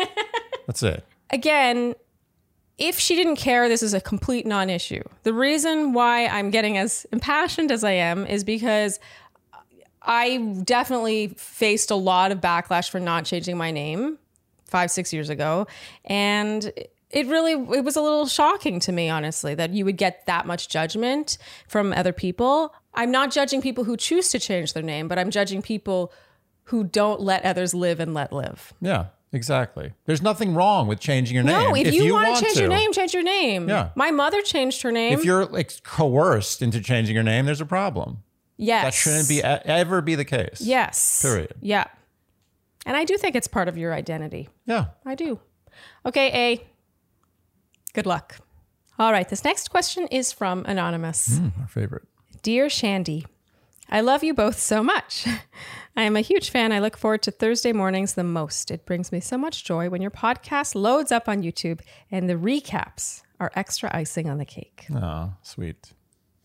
that's 0.67 0.83
it. 0.83 1.05
Again, 1.31 1.95
if 2.79 2.99
she 2.99 3.17
didn't 3.17 3.37
care, 3.37 3.69
this 3.69 3.83
is 3.83 3.93
a 3.93 4.01
complete 4.01 4.47
non-issue. 4.47 5.03
The 5.25 5.33
reason 5.33 5.93
why 5.93 6.27
I'm 6.27 6.51
getting 6.51 6.79
as 6.79 7.07
impassioned 7.13 7.73
as 7.73 7.83
I 7.83 7.93
am 7.93 8.25
is 8.25 8.45
because 8.45 9.01
I 10.01 10.39
definitely 10.65 11.35
faced 11.37 11.91
a 11.91 11.97
lot 11.97 12.31
of 12.31 12.41
backlash 12.41 12.89
for 12.89 13.01
not 13.01 13.25
changing 13.25 13.57
my 13.59 13.73
name 13.73 14.19
five, 14.65 14.91
six 14.91 15.13
years 15.13 15.29
ago. 15.29 15.67
And 16.05 16.73
it 17.11 17.27
really 17.27 17.53
it 17.53 17.85
was 17.85 17.97
a 17.97 18.03
little 18.03 18.27
shocking 18.27 18.81
to 18.81 18.93
me, 18.93 19.09
honestly, 19.09 19.55
that 19.55 19.71
you 19.71 19.85
would 19.85 19.97
get 19.97 20.27
that 20.27 20.47
much 20.47 20.69
judgment 20.69 21.39
from 21.67 21.93
other 21.93 22.13
people. 22.13 22.75
I'm 22.95 23.11
not 23.11 23.31
judging 23.31 23.63
people 23.63 23.85
who 23.85 23.97
choose 23.97 24.29
to 24.31 24.39
change 24.39 24.73
their 24.73 24.83
name, 24.83 25.09
but 25.09 25.19
I'm 25.19 25.31
judging 25.31 25.63
people 25.63 26.13
who 26.65 26.85
don't 26.85 27.21
let 27.21 27.45
others 27.45 27.75
live 27.75 27.99
and 28.01 28.13
let 28.13 28.33
live. 28.33 28.75
Yeah. 28.81 29.07
exactly. 29.33 29.93
There's 30.05 30.21
nothing 30.21 30.55
wrong 30.55 30.87
with 30.87 31.01
changing 31.01 31.35
your 31.35 31.45
name. 31.45 31.71
No, 31.71 31.75
if, 31.75 31.95
you, 31.95 32.13
want 32.13 32.29
want 32.29 32.39
to 32.39 32.45
change 32.45 32.59
your 32.59 32.69
name, 32.69 32.93
change 32.93 33.15
your 33.15 33.23
name. 33.23 33.69
Yeah. 33.69 33.91
My 33.95 34.11
mother 34.11 34.43
changed 34.43 34.83
her 34.83 34.93
name. 34.93 35.19
if 35.19 35.25
you're 35.25 35.47
like 35.47 35.83
coerced 35.83 36.61
into 36.61 36.81
changing 36.81 37.15
your 37.15 37.25
name, 37.25 37.47
there's 37.47 37.61
a 37.61 37.67
problem. 37.67 38.19
yes. 38.59 38.85
That 38.85 38.95
shouldn't 38.95 39.29
be 39.29 39.43
ever 39.43 40.03
be 40.03 40.15
the 40.15 40.25
case. 40.27 40.61
Yes. 40.61 41.23
Period. 41.23 41.55
Yeah. 41.61 41.85
And 42.85 42.97
I 42.97 43.05
do 43.05 43.17
think 43.17 43.35
it's 43.37 43.49
part 43.49 43.69
of 43.69 43.77
your 43.79 43.93
identity. 43.95 44.49
Yeah. 44.67 44.87
I 45.07 45.15
do. 45.15 45.41
Okay, 46.05 46.53
A. 46.53 46.67
Good 47.99 48.07
luck. 48.07 48.37
All 48.97 49.11
right, 49.11 49.29
this 49.29 49.43
next 49.43 49.71
question 49.71 50.07
is 50.07 50.33
from 50.33 50.65
Anonymous. 50.67 51.41
Mm, 51.41 51.51
our 51.61 51.67
favorite. 51.67 52.05
Dear 52.43 52.71
Shandy, 52.71 53.27
I 53.91 54.03
love 54.03 54.23
you 54.23 54.35
both 54.35 54.57
so 54.57 54.85
much. 54.85 55.27
I 55.97 56.03
am 56.03 56.15
a 56.15 56.21
huge 56.21 56.51
fan. 56.51 56.71
I 56.71 56.79
look 56.79 56.97
forward 56.97 57.23
to 57.23 57.33
Thursday 57.33 57.73
mornings 57.73 58.15
the 58.15 58.23
most. 58.23 58.71
It 58.71 58.87
brings 58.87 59.11
me 59.11 59.19
so 59.19 59.37
much 59.37 59.65
joy 59.65 59.89
when 59.91 60.01
your 60.01 60.13
podcast 60.13 60.77
loads 60.77 61.11
up 61.11 61.29
on 61.29 61.43
YouTube 61.43 61.81
and 62.09 62.31
the 62.31 62.35
recaps 62.35 63.23
are 63.41 63.51
extra 63.57 63.91
icing 63.93 64.31
on 64.31 64.39
the 64.39 64.45
cake. 64.45 64.87
Oh, 64.95 65.33
sweet. 65.43 65.93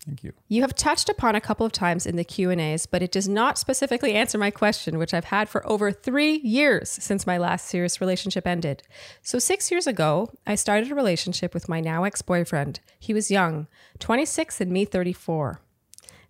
Thank 0.06 0.22
you. 0.22 0.34
You 0.48 0.60
have 0.60 0.74
touched 0.74 1.08
upon 1.08 1.34
a 1.34 1.40
couple 1.40 1.64
of 1.64 1.72
times 1.72 2.04
in 2.04 2.16
the 2.16 2.24
Q&As, 2.24 2.84
but 2.84 3.02
it 3.02 3.10
does 3.10 3.26
not 3.26 3.56
specifically 3.56 4.12
answer 4.12 4.36
my 4.36 4.50
question, 4.50 4.98
which 4.98 5.14
I've 5.14 5.24
had 5.24 5.48
for 5.48 5.66
over 5.66 5.90
3 5.90 6.40
years 6.44 6.90
since 6.90 7.26
my 7.26 7.38
last 7.38 7.66
serious 7.66 8.02
relationship 8.02 8.46
ended. 8.46 8.82
So 9.22 9.38
6 9.38 9.70
years 9.70 9.86
ago, 9.86 10.30
I 10.46 10.56
started 10.56 10.92
a 10.92 10.94
relationship 10.94 11.54
with 11.54 11.70
my 11.70 11.80
now 11.80 12.04
ex-boyfriend. 12.04 12.80
He 12.98 13.14
was 13.14 13.30
young, 13.30 13.66
26 13.98 14.60
and 14.60 14.70
me 14.70 14.84
34. 14.84 15.62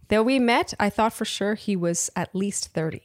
Though 0.07 0.23
we 0.23 0.39
met, 0.39 0.73
I 0.79 0.89
thought 0.89 1.13
for 1.13 1.25
sure 1.25 1.57
he 1.57 1.75
was 1.75 2.11
at 2.15 2.33
least 2.33 2.69
30. 2.69 3.03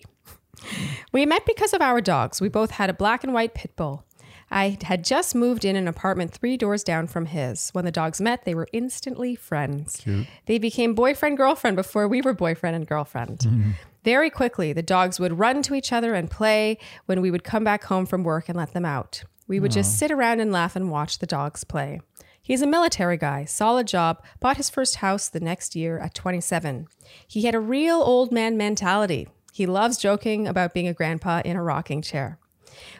We 1.11 1.25
met 1.25 1.45
because 1.45 1.73
of 1.73 1.81
our 1.81 1.99
dogs. 1.99 2.41
We 2.41 2.49
both 2.49 2.71
had 2.71 2.89
a 2.89 2.93
black 2.93 3.23
and 3.23 3.33
white 3.33 3.55
pit 3.55 3.75
bull. 3.75 4.03
I 4.51 4.77
had 4.83 5.03
just 5.03 5.35
moved 5.35 5.63
in 5.63 5.75
an 5.75 5.87
apartment 5.87 6.31
three 6.31 6.57
doors 6.57 6.83
down 6.83 7.07
from 7.07 7.27
his. 7.27 7.69
When 7.71 7.85
the 7.85 7.91
dogs 7.91 8.19
met, 8.19 8.45
they 8.45 8.55
were 8.55 8.67
instantly 8.73 9.35
friends. 9.35 10.01
They 10.45 10.57
became 10.57 10.93
boyfriend 10.95 11.37
girlfriend 11.37 11.75
before 11.75 12.07
we 12.07 12.21
were 12.21 12.33
boyfriend 12.33 12.75
and 12.75 12.87
girlfriend. 12.87 13.39
Mm-hmm. 13.39 13.71
Very 14.03 14.29
quickly, 14.29 14.73
the 14.73 14.81
dogs 14.81 15.19
would 15.19 15.37
run 15.37 15.61
to 15.63 15.75
each 15.75 15.91
other 15.91 16.13
and 16.13 16.31
play 16.31 16.77
when 17.05 17.21
we 17.21 17.31
would 17.31 17.43
come 17.43 17.63
back 17.63 17.83
home 17.83 18.05
from 18.05 18.23
work 18.23 18.49
and 18.49 18.57
let 18.57 18.73
them 18.73 18.85
out. 18.85 19.23
We 19.47 19.59
would 19.59 19.71
just 19.71 19.97
sit 19.97 20.11
around 20.11 20.39
and 20.39 20.51
laugh 20.51 20.75
and 20.75 20.91
watch 20.91 21.19
the 21.19 21.25
dogs 21.25 21.63
play. 21.63 22.01
He's 22.41 22.61
a 22.61 22.67
military 22.67 23.17
guy, 23.17 23.45
solid 23.45 23.87
job, 23.87 24.23
bought 24.39 24.57
his 24.57 24.69
first 24.69 24.97
house 24.97 25.27
the 25.27 25.39
next 25.39 25.75
year 25.75 25.99
at 25.99 26.13
27. 26.13 26.87
He 27.27 27.43
had 27.43 27.55
a 27.55 27.59
real 27.59 27.97
old 27.97 28.31
man 28.31 28.57
mentality. 28.57 29.27
He 29.51 29.65
loves 29.65 29.97
joking 29.97 30.47
about 30.47 30.73
being 30.73 30.87
a 30.87 30.93
grandpa 30.93 31.41
in 31.43 31.55
a 31.55 31.63
rocking 31.63 32.01
chair. 32.01 32.39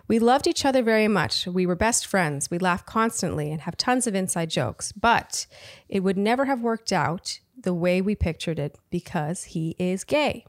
We 0.08 0.20
loved 0.20 0.48
each 0.48 0.66
other 0.66 0.82
very 0.84 1.08
much. 1.08 1.48
We 1.48 1.66
were 1.66 1.76
best 1.76 2.06
friends. 2.06 2.50
We 2.50 2.58
laugh 2.58 2.86
constantly 2.86 3.52
and 3.52 3.62
have 3.62 3.78
tons 3.78 4.08
of 4.08 4.16
inside 4.16 4.50
jokes, 4.50 4.92
but 4.92 5.48
it 5.88 6.02
would 6.02 6.18
never 6.18 6.46
have 6.46 6.62
worked 6.62 6.92
out 6.92 7.40
the 7.62 7.74
way 7.74 8.02
we 8.02 8.16
pictured 8.16 8.60
it 8.60 8.78
because 8.90 9.46
he 9.46 9.76
is 9.78 10.04
gay. 10.04 10.46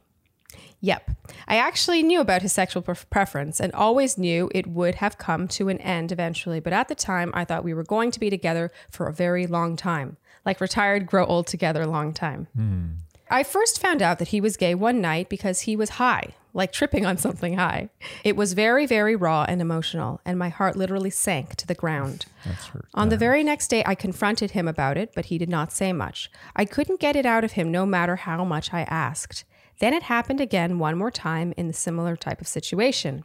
Yep. 0.80 1.10
I 1.46 1.56
actually 1.56 2.02
knew 2.02 2.20
about 2.20 2.42
his 2.42 2.52
sexual 2.52 2.82
pref- 2.82 3.08
preference 3.10 3.60
and 3.60 3.72
always 3.72 4.16
knew 4.16 4.50
it 4.54 4.66
would 4.66 4.96
have 4.96 5.18
come 5.18 5.46
to 5.48 5.68
an 5.68 5.78
end 5.78 6.10
eventually. 6.10 6.60
But 6.60 6.72
at 6.72 6.88
the 6.88 6.94
time, 6.94 7.30
I 7.34 7.44
thought 7.44 7.64
we 7.64 7.74
were 7.74 7.84
going 7.84 8.10
to 8.12 8.20
be 8.20 8.30
together 8.30 8.70
for 8.90 9.06
a 9.06 9.12
very 9.12 9.46
long 9.46 9.76
time. 9.76 10.16
Like 10.44 10.60
retired, 10.60 11.06
grow 11.06 11.26
old 11.26 11.46
together, 11.46 11.86
long 11.86 12.14
time. 12.14 12.48
Hmm. 12.56 12.86
I 13.30 13.44
first 13.44 13.80
found 13.80 14.02
out 14.02 14.18
that 14.18 14.28
he 14.28 14.40
was 14.40 14.56
gay 14.56 14.74
one 14.74 15.00
night 15.00 15.28
because 15.28 15.60
he 15.62 15.76
was 15.76 15.90
high, 15.90 16.34
like 16.52 16.72
tripping 16.72 17.06
on 17.06 17.16
something 17.16 17.56
high. 17.56 17.90
It 18.24 18.34
was 18.34 18.54
very, 18.54 18.86
very 18.86 19.14
raw 19.14 19.46
and 19.48 19.60
emotional, 19.60 20.20
and 20.24 20.36
my 20.36 20.48
heart 20.48 20.74
literally 20.74 21.10
sank 21.10 21.54
to 21.56 21.66
the 21.66 21.74
ground. 21.74 22.26
That's 22.44 22.66
hurt. 22.66 22.88
On 22.92 23.08
the 23.08 23.16
very 23.16 23.44
next 23.44 23.68
day, 23.68 23.84
I 23.86 23.94
confronted 23.94 24.50
him 24.50 24.66
about 24.66 24.96
it, 24.96 25.12
but 25.14 25.26
he 25.26 25.38
did 25.38 25.48
not 25.48 25.72
say 25.72 25.92
much. 25.92 26.28
I 26.56 26.64
couldn't 26.64 26.98
get 26.98 27.14
it 27.14 27.24
out 27.24 27.44
of 27.44 27.52
him 27.52 27.70
no 27.70 27.86
matter 27.86 28.16
how 28.16 28.44
much 28.44 28.74
I 28.74 28.82
asked. 28.82 29.44
Then 29.80 29.92
it 29.92 30.04
happened 30.04 30.40
again 30.40 30.78
one 30.78 30.96
more 30.96 31.10
time 31.10 31.52
in 31.56 31.66
the 31.66 31.72
similar 31.72 32.16
type 32.16 32.40
of 32.40 32.46
situation. 32.46 33.24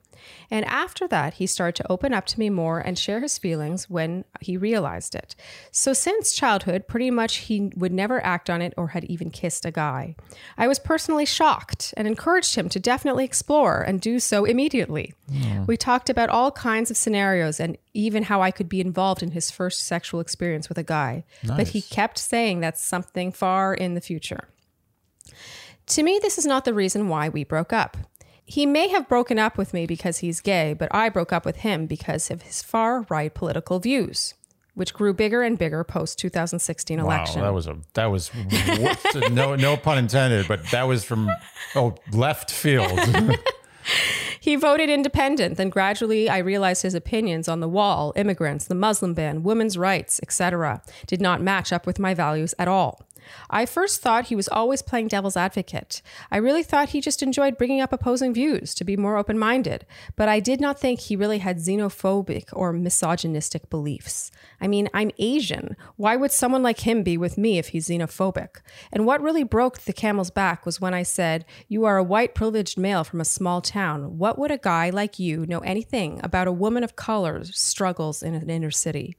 And 0.49 0.65
after 0.65 1.07
that, 1.09 1.35
he 1.35 1.45
started 1.47 1.75
to 1.75 1.91
open 1.91 2.13
up 2.13 2.25
to 2.27 2.39
me 2.39 2.49
more 2.49 2.79
and 2.79 2.97
share 2.97 3.19
his 3.19 3.37
feelings 3.37 3.89
when 3.89 4.23
he 4.39 4.55
realized 4.57 5.13
it. 5.15 5.35
So, 5.71 5.91
since 5.93 6.31
childhood, 6.33 6.87
pretty 6.87 7.11
much 7.11 7.35
he 7.37 7.71
would 7.75 7.91
never 7.91 8.23
act 8.25 8.49
on 8.49 8.61
it 8.61 8.73
or 8.77 8.87
had 8.87 9.03
even 9.03 9.29
kissed 9.29 9.65
a 9.65 9.71
guy. 9.71 10.15
I 10.57 10.67
was 10.67 10.79
personally 10.79 11.25
shocked 11.25 11.93
and 11.97 12.07
encouraged 12.07 12.55
him 12.55 12.69
to 12.69 12.79
definitely 12.79 13.25
explore 13.25 13.81
and 13.81 13.99
do 13.99 14.19
so 14.19 14.45
immediately. 14.45 15.13
We 15.67 15.75
talked 15.77 16.09
about 16.09 16.29
all 16.29 16.51
kinds 16.51 16.89
of 16.89 16.97
scenarios 16.97 17.59
and 17.59 17.77
even 17.93 18.23
how 18.23 18.41
I 18.41 18.51
could 18.51 18.69
be 18.69 18.79
involved 18.81 19.21
in 19.21 19.31
his 19.31 19.51
first 19.51 19.83
sexual 19.85 20.21
experience 20.21 20.69
with 20.69 20.77
a 20.77 20.83
guy. 20.83 21.25
But 21.57 21.67
he 21.69 21.81
kept 21.81 22.17
saying 22.17 22.61
that's 22.61 22.81
something 22.83 23.31
far 23.33 23.73
in 23.73 23.93
the 23.93 24.01
future. 24.01 24.47
To 25.87 26.03
me, 26.03 26.19
this 26.21 26.37
is 26.37 26.45
not 26.45 26.65
the 26.65 26.73
reason 26.73 27.09
why 27.09 27.29
we 27.29 27.43
broke 27.43 27.71
up. 27.71 27.97
He 28.43 28.65
may 28.65 28.89
have 28.89 29.07
broken 29.09 29.39
up 29.39 29.57
with 29.57 29.73
me 29.73 29.85
because 29.87 30.19
he's 30.19 30.39
gay, 30.39 30.73
but 30.73 30.93
I 30.93 31.09
broke 31.09 31.33
up 31.33 31.45
with 31.45 31.57
him 31.57 31.87
because 31.87 32.29
of 32.29 32.43
his 32.43 32.61
far 32.61 33.05
right 33.09 33.33
political 33.33 33.79
views, 33.79 34.35
which 34.75 34.93
grew 34.93 35.13
bigger 35.13 35.41
and 35.41 35.57
bigger 35.57 35.83
post 35.83 36.19
2016 36.19 36.99
election. 36.99 37.41
Wow, 37.41 37.47
that 37.47 37.53
was 37.53 37.67
a 37.67 37.77
that 37.93 38.05
was 38.05 38.31
no 39.31 39.55
no 39.55 39.77
pun 39.77 39.97
intended, 39.97 40.47
but 40.47 40.63
that 40.71 40.83
was 40.83 41.03
from 41.03 41.29
oh 41.75 41.95
left 42.11 42.51
field. 42.51 42.99
He 44.45 44.55
voted 44.55 44.91
independent, 44.91 45.57
then 45.57 45.69
gradually 45.71 46.29
I 46.29 46.37
realized 46.37 46.83
his 46.83 46.93
opinions 46.93 47.47
on 47.47 47.61
the 47.61 47.67
wall, 47.67 48.13
immigrants, 48.15 48.65
the 48.65 48.75
Muslim 48.75 49.15
ban, 49.15 49.41
women's 49.41 49.75
rights, 49.75 50.19
etc., 50.21 50.83
did 51.07 51.19
not 51.19 51.41
match 51.41 51.73
up 51.73 51.87
with 51.87 51.97
my 51.97 52.13
values 52.13 52.53
at 52.59 52.67
all. 52.67 53.01
I 53.49 53.65
first 53.65 54.01
thought 54.01 54.25
he 54.25 54.35
was 54.35 54.47
always 54.47 54.81
playing 54.81 55.07
devil's 55.07 55.37
advocate. 55.37 56.01
I 56.31 56.37
really 56.37 56.63
thought 56.63 56.89
he 56.89 57.01
just 57.01 57.23
enjoyed 57.23 57.57
bringing 57.57 57.81
up 57.81 57.93
opposing 57.93 58.33
views 58.33 58.73
to 58.75 58.83
be 58.83 58.97
more 58.97 59.17
open 59.17 59.37
minded, 59.37 59.85
but 60.15 60.29
I 60.29 60.39
did 60.39 60.59
not 60.61 60.79
think 60.79 60.99
he 60.99 61.15
really 61.15 61.39
had 61.39 61.57
xenophobic 61.57 62.49
or 62.53 62.73
misogynistic 62.73 63.69
beliefs. 63.69 64.31
I 64.65 64.67
mean, 64.67 64.89
I'm 64.95 65.11
Asian. 65.19 65.77
Why 65.95 66.15
would 66.15 66.31
someone 66.31 66.63
like 66.63 66.79
him 66.79 67.03
be 67.03 67.19
with 67.19 67.37
me 67.37 67.59
if 67.59 67.67
he's 67.67 67.87
xenophobic? 67.87 68.61
And 68.91 69.05
what 69.05 69.21
really 69.21 69.43
broke 69.43 69.81
the 69.81 69.93
camel's 69.93 70.31
back 70.31 70.65
was 70.65 70.81
when 70.81 70.91
I 70.91 71.03
said, 71.03 71.45
You 71.67 71.85
are 71.85 71.97
a 71.97 72.03
white 72.03 72.33
privileged 72.33 72.75
male 72.75 73.03
from 73.03 73.21
a 73.21 73.25
small 73.25 73.61
town. 73.61 74.17
What 74.17 74.39
would 74.39 74.49
a 74.49 74.57
guy 74.57 74.89
like 74.89 75.19
you 75.19 75.45
know 75.45 75.59
anything 75.59 76.19
about 76.23 76.47
a 76.47 76.51
woman 76.51 76.83
of 76.83 76.95
color's 76.95 77.55
struggles 77.55 78.23
in 78.23 78.33
an 78.33 78.49
inner 78.49 78.71
city? 78.71 79.15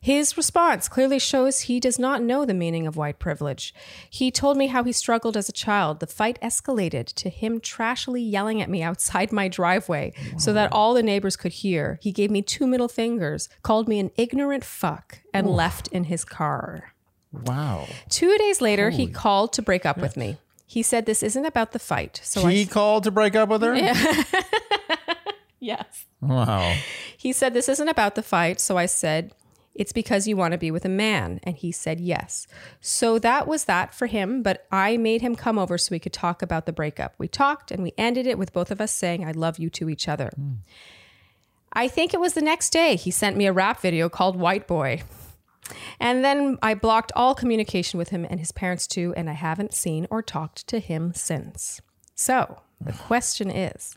His 0.00 0.38
response 0.38 0.88
clearly 0.88 1.18
shows 1.18 1.60
he 1.60 1.80
does 1.80 1.98
not 1.98 2.22
know 2.22 2.46
the 2.46 2.54
meaning 2.54 2.86
of 2.86 2.96
white 2.96 3.18
privilege. 3.18 3.74
He 4.08 4.30
told 4.30 4.56
me 4.56 4.68
how 4.68 4.84
he 4.84 4.92
struggled 4.92 5.36
as 5.36 5.50
a 5.50 5.52
child. 5.52 6.00
The 6.00 6.06
fight 6.06 6.38
escalated 6.40 7.12
to 7.16 7.28
him 7.28 7.60
trashily 7.60 8.22
yelling 8.22 8.62
at 8.62 8.70
me 8.70 8.82
outside 8.82 9.32
my 9.32 9.48
driveway 9.48 10.14
so 10.38 10.54
that 10.54 10.72
all 10.72 10.94
the 10.94 11.02
neighbors 11.02 11.36
could 11.36 11.52
hear. 11.52 11.98
He 12.00 12.10
gave 12.10 12.30
me 12.30 12.40
two 12.40 12.66
middle 12.66 12.88
fingers, 12.88 13.50
called 13.62 13.86
me 13.86 13.98
an 13.98 14.12
ignorant 14.16 14.64
fuck, 14.78 15.18
and 15.34 15.46
left 15.46 15.88
in 15.88 16.04
his 16.04 16.24
car. 16.24 16.92
wow. 17.32 17.86
Two 18.08 18.36
days 18.38 18.60
later, 18.60 18.90
he 18.90 19.06
called 19.06 19.52
to 19.54 19.62
break 19.62 19.84
up 19.84 19.98
with 19.98 20.16
me. 20.16 20.36
He 20.66 20.82
said 20.82 21.06
this 21.06 21.22
isn't 21.22 21.46
about 21.46 21.72
the 21.72 21.78
fight. 21.78 22.20
So 22.22 22.46
He 22.46 22.62
I 22.62 22.64
called 22.66 23.04
to 23.04 23.10
break 23.10 23.34
up 23.34 23.48
with 23.48 23.62
her. 23.62 23.74
yes. 25.60 26.06
Wow. 26.20 26.76
He 27.16 27.32
said, 27.32 27.54
This 27.54 27.68
isn't 27.68 27.88
about 27.88 28.14
the 28.14 28.22
fight. 28.22 28.60
So 28.60 28.76
I 28.76 28.86
said, 28.86 29.32
It's 29.74 29.92
because 29.92 30.28
you 30.28 30.36
want 30.36 30.52
to 30.52 30.58
be 30.58 30.70
with 30.70 30.84
a 30.84 30.90
man. 30.90 31.40
And 31.42 31.56
he 31.56 31.72
said, 31.72 32.00
Yes. 32.00 32.46
So 32.80 33.18
that 33.18 33.46
was 33.48 33.64
that 33.64 33.94
for 33.94 34.06
him. 34.06 34.42
But 34.42 34.66
I 34.70 34.96
made 34.98 35.22
him 35.22 35.34
come 35.36 35.58
over 35.58 35.78
so 35.78 35.88
we 35.90 35.98
could 35.98 36.12
talk 36.12 36.42
about 36.42 36.66
the 36.66 36.72
breakup. 36.72 37.14
We 37.18 37.28
talked 37.28 37.70
and 37.70 37.82
we 37.82 37.92
ended 37.96 38.26
it 38.26 38.38
with 38.38 38.52
both 38.52 38.70
of 38.70 38.80
us 38.80 38.92
saying, 38.92 39.24
I 39.24 39.32
love 39.32 39.58
you 39.58 39.70
to 39.70 39.88
each 39.88 40.06
other. 40.06 40.30
Hmm. 40.36 40.52
I 41.78 41.86
think 41.86 42.12
it 42.12 42.18
was 42.18 42.34
the 42.34 42.42
next 42.42 42.70
day 42.70 42.96
he 42.96 43.12
sent 43.12 43.36
me 43.36 43.46
a 43.46 43.52
rap 43.52 43.80
video 43.80 44.08
called 44.08 44.34
White 44.34 44.66
Boy. 44.66 45.04
And 46.00 46.24
then 46.24 46.58
I 46.60 46.74
blocked 46.74 47.12
all 47.14 47.36
communication 47.36 47.98
with 47.98 48.08
him 48.08 48.26
and 48.28 48.40
his 48.40 48.50
parents 48.50 48.88
too, 48.88 49.14
and 49.16 49.30
I 49.30 49.34
haven't 49.34 49.72
seen 49.72 50.08
or 50.10 50.20
talked 50.20 50.66
to 50.66 50.80
him 50.80 51.14
since. 51.14 51.80
So 52.16 52.62
the 52.80 52.92
question 52.92 53.48
is 53.48 53.94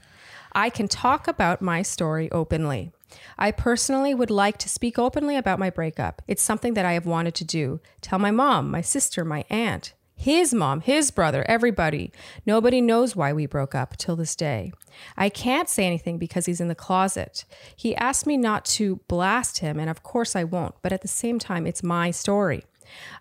I 0.52 0.70
can 0.70 0.88
talk 0.88 1.28
about 1.28 1.60
my 1.60 1.82
story 1.82 2.32
openly. 2.32 2.92
I 3.40 3.50
personally 3.50 4.14
would 4.14 4.30
like 4.30 4.60
to 4.60 4.70
speak 4.70 5.00
openly 5.00 5.36
about 5.36 5.58
my 5.58 5.72
breakup. 5.72 6.22
It's 6.28 6.44
something 6.44 6.76
that 6.76 6.86
I 6.86 6.94
have 6.94 7.08
wanted 7.08 7.34
to 7.34 7.46
do. 7.46 7.80
Tell 8.00 8.20
my 8.20 8.30
mom, 8.30 8.70
my 8.70 8.82
sister, 8.82 9.26
my 9.26 9.44
aunt, 9.50 9.94
his 10.22 10.54
mom, 10.54 10.82
his 10.82 11.10
brother, 11.10 11.44
everybody. 11.48 12.12
Nobody 12.46 12.80
knows 12.80 13.16
why 13.16 13.34
we 13.34 13.48
broke 13.48 13.74
up 13.74 13.98
till 13.98 14.16
this 14.16 14.36
day. 14.36 14.72
I 15.18 15.30
can't 15.30 15.68
say 15.68 15.88
anything 15.88 16.20
because 16.20 16.46
he's 16.46 16.62
in 16.62 16.68
the 16.68 16.76
closet. 16.76 17.44
He 17.76 17.96
asked 17.96 18.28
me 18.28 18.38
not 18.38 18.64
to 18.66 18.98
blast 19.08 19.58
him, 19.60 19.80
and 19.80 19.90
of 19.90 20.04
course 20.04 20.36
I 20.36 20.44
won't, 20.44 20.76
but 20.84 20.94
at 20.94 21.02
the 21.02 21.08
same 21.08 21.40
time, 21.40 21.66
it's 21.66 21.82
my 21.82 22.12
story. 22.12 22.64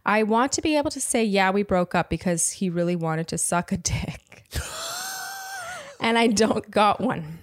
I 0.05 0.25
want 0.25 0.53
to 0.53 0.61
be 0.61 0.77
able 0.77 0.91
to 0.91 1.01
say, 1.01 1.25
yeah, 1.25 1.51
we 1.51 1.63
broke 1.63 1.95
up 1.95 2.11
because 2.11 2.51
he 2.51 2.69
really 2.69 2.97
wanted 2.97 3.29
to 3.29 3.39
suck 3.39 3.73
a 3.73 3.79
dick. 3.79 4.45
and 6.01 6.19
I 6.19 6.27
don't 6.27 6.71
got 6.71 7.01
one. 7.01 7.39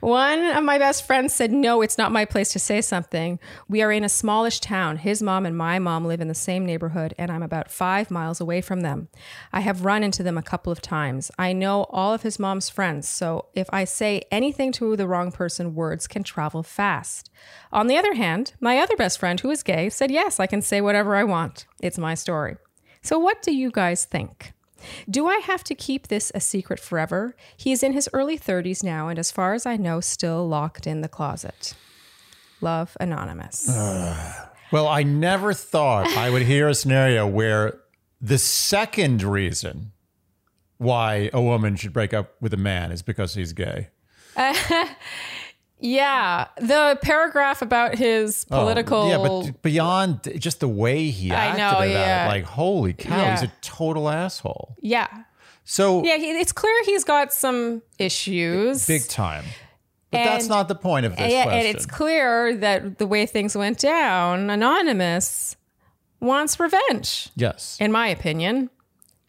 One 0.00 0.40
of 0.44 0.64
my 0.64 0.78
best 0.78 1.06
friends 1.06 1.34
said, 1.34 1.52
No, 1.52 1.82
it's 1.82 1.98
not 1.98 2.12
my 2.12 2.24
place 2.24 2.52
to 2.52 2.58
say 2.58 2.80
something. 2.80 3.38
We 3.68 3.82
are 3.82 3.92
in 3.92 4.04
a 4.04 4.08
smallish 4.08 4.60
town. 4.60 4.98
His 4.98 5.22
mom 5.22 5.46
and 5.46 5.56
my 5.56 5.78
mom 5.78 6.04
live 6.04 6.20
in 6.20 6.28
the 6.28 6.34
same 6.34 6.64
neighborhood, 6.64 7.14
and 7.18 7.30
I'm 7.30 7.42
about 7.42 7.70
five 7.70 8.10
miles 8.10 8.40
away 8.40 8.60
from 8.60 8.80
them. 8.80 9.08
I 9.52 9.60
have 9.60 9.84
run 9.84 10.02
into 10.02 10.22
them 10.22 10.38
a 10.38 10.42
couple 10.42 10.72
of 10.72 10.80
times. 10.80 11.30
I 11.38 11.52
know 11.52 11.84
all 11.90 12.12
of 12.12 12.22
his 12.22 12.38
mom's 12.38 12.68
friends, 12.68 13.08
so 13.08 13.46
if 13.54 13.68
I 13.72 13.84
say 13.84 14.22
anything 14.30 14.72
to 14.72 14.96
the 14.96 15.08
wrong 15.08 15.32
person, 15.32 15.74
words 15.74 16.06
can 16.06 16.22
travel 16.22 16.62
fast. 16.62 17.30
On 17.72 17.86
the 17.86 17.96
other 17.96 18.14
hand, 18.14 18.54
my 18.60 18.78
other 18.78 18.96
best 18.96 19.18
friend, 19.18 19.40
who 19.40 19.50
is 19.50 19.62
gay, 19.62 19.88
said, 19.90 20.10
Yes, 20.10 20.40
I 20.40 20.46
can 20.46 20.62
say 20.62 20.80
whatever 20.80 21.16
I 21.16 21.24
want. 21.24 21.66
It's 21.80 21.98
my 21.98 22.14
story. 22.14 22.56
So, 23.02 23.18
what 23.18 23.42
do 23.42 23.54
you 23.54 23.70
guys 23.70 24.04
think? 24.04 24.52
Do 25.08 25.26
I 25.26 25.38
have 25.38 25.64
to 25.64 25.74
keep 25.74 26.08
this 26.08 26.30
a 26.34 26.40
secret 26.40 26.78
forever? 26.80 27.34
He 27.56 27.72
is 27.72 27.82
in 27.82 27.92
his 27.92 28.08
early 28.12 28.38
30s 28.38 28.82
now, 28.82 29.08
and 29.08 29.18
as 29.18 29.30
far 29.30 29.54
as 29.54 29.66
I 29.66 29.76
know, 29.76 30.00
still 30.00 30.46
locked 30.46 30.86
in 30.86 31.00
the 31.00 31.08
closet. 31.08 31.74
Love 32.60 32.96
Anonymous. 33.00 33.68
Uh, 33.68 34.48
well, 34.72 34.88
I 34.88 35.02
never 35.02 35.52
thought 35.52 36.06
I 36.16 36.30
would 36.30 36.42
hear 36.42 36.68
a 36.68 36.74
scenario 36.74 37.26
where 37.26 37.80
the 38.20 38.38
second 38.38 39.22
reason 39.22 39.92
why 40.78 41.30
a 41.32 41.40
woman 41.40 41.76
should 41.76 41.92
break 41.92 42.12
up 42.12 42.34
with 42.40 42.52
a 42.52 42.58
man 42.58 42.92
is 42.92 43.02
because 43.02 43.34
he's 43.34 43.52
gay. 43.52 43.88
yeah, 45.78 46.46
the 46.58 46.98
paragraph 47.02 47.62
about 47.62 47.96
his 47.96 48.46
Oh, 48.50 48.60
political. 48.60 49.08
yeah, 49.08 49.18
but 49.18 49.62
beyond 49.62 50.20
just 50.38 50.60
the 50.60 50.68
way 50.68 51.10
he 51.10 51.30
acted 51.30 51.58
know, 51.58 51.68
about 51.70 51.88
yeah. 51.88 52.26
it, 52.26 52.28
like 52.28 52.44
holy 52.44 52.92
cow, 52.92 53.16
Yeah. 53.16 53.30
he's 53.32 53.42
a 53.48 53.52
total 53.60 54.08
asshole. 54.08 54.76
yeah. 54.80 55.08
So 55.68 56.04
Yeah, 56.04 56.16
he, 56.16 56.30
it's 56.30 56.52
clear 56.52 56.72
he's 56.84 57.02
got 57.02 57.32
some 57.32 57.82
issues. 57.98 58.86
big 58.86 59.06
time. 59.08 59.44
But 60.12 60.22
that's 60.24 60.46
not 60.48 60.68
the 60.68 60.76
point 60.76 61.04
of 61.06 61.16
this 61.16 61.32
yeah, 61.32 61.42
question. 61.42 61.66
and 61.66 61.76
it's 61.76 61.84
clear 61.86 62.56
that 62.58 62.98
the 62.98 63.06
way 63.06 63.26
things 63.26 63.56
went 63.56 63.78
down, 63.80 64.48
Anonymous 64.48 65.56
wants 66.20 66.60
revenge, 66.60 67.30
yes. 67.34 67.76
in 67.80 67.90
my 67.90 68.06
opinion. 68.08 68.70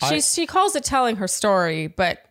She, 0.07 0.15
I- 0.17 0.19
she 0.19 0.45
calls 0.45 0.75
it 0.75 0.83
telling 0.83 1.15
her 1.15 1.27
story, 1.27 1.87
but 1.87 2.23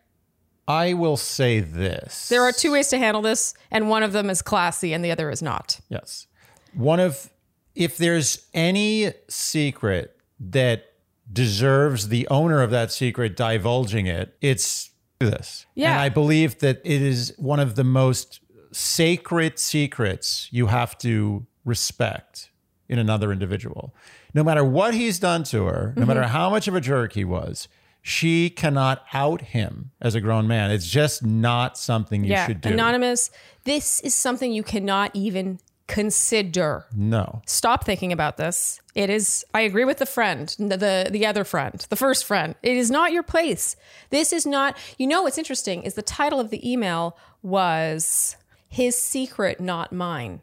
I 0.67 0.93
will 0.93 1.17
say 1.17 1.59
this. 1.61 2.27
there 2.29 2.41
are 2.43 2.51
two 2.51 2.71
ways 2.73 2.89
to 2.89 2.97
handle 2.97 3.21
this, 3.21 3.53
and 3.71 3.89
one 3.89 4.03
of 4.03 4.11
them 4.11 4.29
is 4.29 4.41
classy 4.41 4.93
and 4.93 5.03
the 5.03 5.11
other 5.11 5.29
is 5.29 5.41
not. 5.41 5.79
Yes. 5.89 6.27
One 6.73 6.99
of, 6.99 7.29
if 7.75 7.97
there's 7.97 8.45
any 8.53 9.13
secret 9.29 10.17
that 10.39 10.85
deserves 11.31 12.09
the 12.09 12.27
owner 12.29 12.61
of 12.61 12.71
that 12.71 12.91
secret 12.91 13.35
divulging 13.35 14.07
it, 14.07 14.35
it's 14.41 14.91
this. 15.19 15.65
Yeah. 15.75 15.91
And 15.91 15.99
I 16.01 16.09
believe 16.09 16.59
that 16.59 16.81
it 16.83 17.01
is 17.01 17.33
one 17.37 17.59
of 17.59 17.75
the 17.75 17.83
most 17.83 18.39
sacred 18.71 19.57
secrets 19.59 20.47
you 20.51 20.67
have 20.67 20.97
to 20.99 21.45
respect 21.65 22.49
in 22.89 22.99
another 22.99 23.31
individual. 23.31 23.93
No 24.33 24.43
matter 24.43 24.63
what 24.63 24.93
he's 24.93 25.19
done 25.19 25.43
to 25.45 25.65
her, 25.65 25.93
no 25.95 26.01
Mm-hmm. 26.01 26.07
matter 26.07 26.23
how 26.23 26.49
much 26.49 26.67
of 26.67 26.75
a 26.75 26.81
jerk 26.81 27.13
he 27.13 27.23
was, 27.25 27.67
she 28.07 28.49
cannot 28.49 29.03
out 29.11 29.41
him 29.41 29.91
as 29.99 30.15
a 30.15 30.21
grown 30.21 30.47
man. 30.47 30.71
It's 30.71 30.87
just 30.87 31.25
not 31.25 31.77
something 31.77 32.23
you 32.23 32.31
yeah, 32.31 32.47
should 32.47 32.61
do. 32.61 32.69
Anonymous, 32.69 33.29
this 33.65 33.99
is 33.99 34.15
something 34.15 34.53
you 34.53 34.63
cannot 34.63 35.11
even 35.13 35.59
consider. 35.87 36.85
no. 36.95 37.41
Stop 37.45 37.83
thinking 37.83 38.13
about 38.13 38.37
this. 38.37 38.79
It 38.95 39.09
is. 39.09 39.45
I 39.53 39.61
agree 39.61 39.83
with 39.83 39.97
the 39.97 40.05
friend, 40.05 40.55
the, 40.57 40.77
the 40.77 41.09
the 41.11 41.25
other 41.25 41.43
friend, 41.43 41.85
the 41.89 41.97
first 41.97 42.23
friend. 42.23 42.55
It 42.63 42.77
is 42.77 42.89
not 42.89 43.11
your 43.11 43.23
place. 43.23 43.75
This 44.09 44.31
is 44.31 44.45
not. 44.45 44.77
You 44.97 45.07
know 45.07 45.23
what's 45.23 45.37
interesting 45.37 45.83
is 45.83 45.95
the 45.95 46.01
title 46.01 46.39
of 46.39 46.49
the 46.49 46.71
email 46.71 47.17
was 47.41 48.37
"His 48.69 48.97
Secret, 48.97 49.59
Not 49.59 49.91
Mine." 49.91 50.39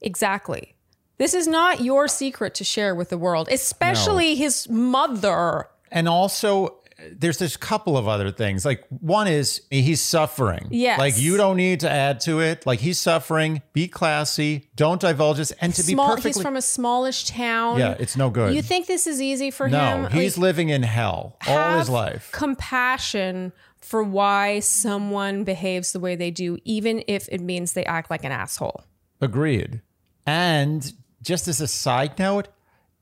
Exactly. 0.00 0.74
This 1.18 1.34
is 1.34 1.46
not 1.46 1.80
your 1.80 2.08
secret 2.08 2.52
to 2.56 2.64
share 2.64 2.96
with 2.96 3.10
the 3.10 3.18
world, 3.18 3.48
especially 3.50 4.34
his 4.34 4.68
mother. 4.68 5.68
And 5.90 6.08
also, 6.08 6.75
there's 7.12 7.38
this 7.38 7.56
couple 7.56 7.98
of 7.98 8.08
other 8.08 8.30
things. 8.30 8.64
Like 8.64 8.84
one 8.88 9.28
is 9.28 9.62
he's 9.70 10.00
suffering. 10.00 10.68
Yes. 10.70 10.98
Like 10.98 11.18
you 11.18 11.36
don't 11.36 11.56
need 11.56 11.80
to 11.80 11.90
add 11.90 12.20
to 12.20 12.40
it. 12.40 12.66
Like 12.66 12.80
he's 12.80 12.98
suffering. 12.98 13.62
Be 13.72 13.86
classy. 13.88 14.70
Don't 14.76 15.00
divulge 15.00 15.36
this. 15.36 15.50
And 15.52 15.74
to 15.74 15.82
Small. 15.82 16.06
be 16.06 16.10
perfectly 16.10 16.30
he's 16.30 16.42
from 16.42 16.56
a 16.56 16.62
smallish 16.62 17.24
town. 17.24 17.78
yeah, 17.78 17.96
it's 17.98 18.16
no 18.16 18.30
good. 18.30 18.54
You 18.54 18.62
think 18.62 18.86
this 18.86 19.06
is 19.06 19.20
easy 19.20 19.50
for 19.50 19.68
no, 19.68 19.78
him? 19.78 20.02
No, 20.04 20.08
he's 20.08 20.36
Like, 20.38 20.42
living 20.42 20.68
in 20.70 20.82
hell 20.82 21.36
all 21.46 21.78
his 21.78 21.90
life. 21.90 22.30
Compassion 22.32 23.52
for 23.78 24.02
why 24.02 24.60
someone 24.60 25.44
behaves 25.44 25.92
the 25.92 26.00
way 26.00 26.16
they 26.16 26.30
do, 26.30 26.58
even 26.64 27.04
if 27.06 27.28
it 27.30 27.40
means 27.40 27.74
they 27.74 27.84
act 27.84 28.10
like 28.10 28.24
an 28.24 28.32
asshole. 28.32 28.84
Agreed. 29.20 29.80
And 30.26 30.92
just 31.22 31.46
as 31.46 31.60
a 31.60 31.68
side 31.68 32.18
note, 32.18 32.48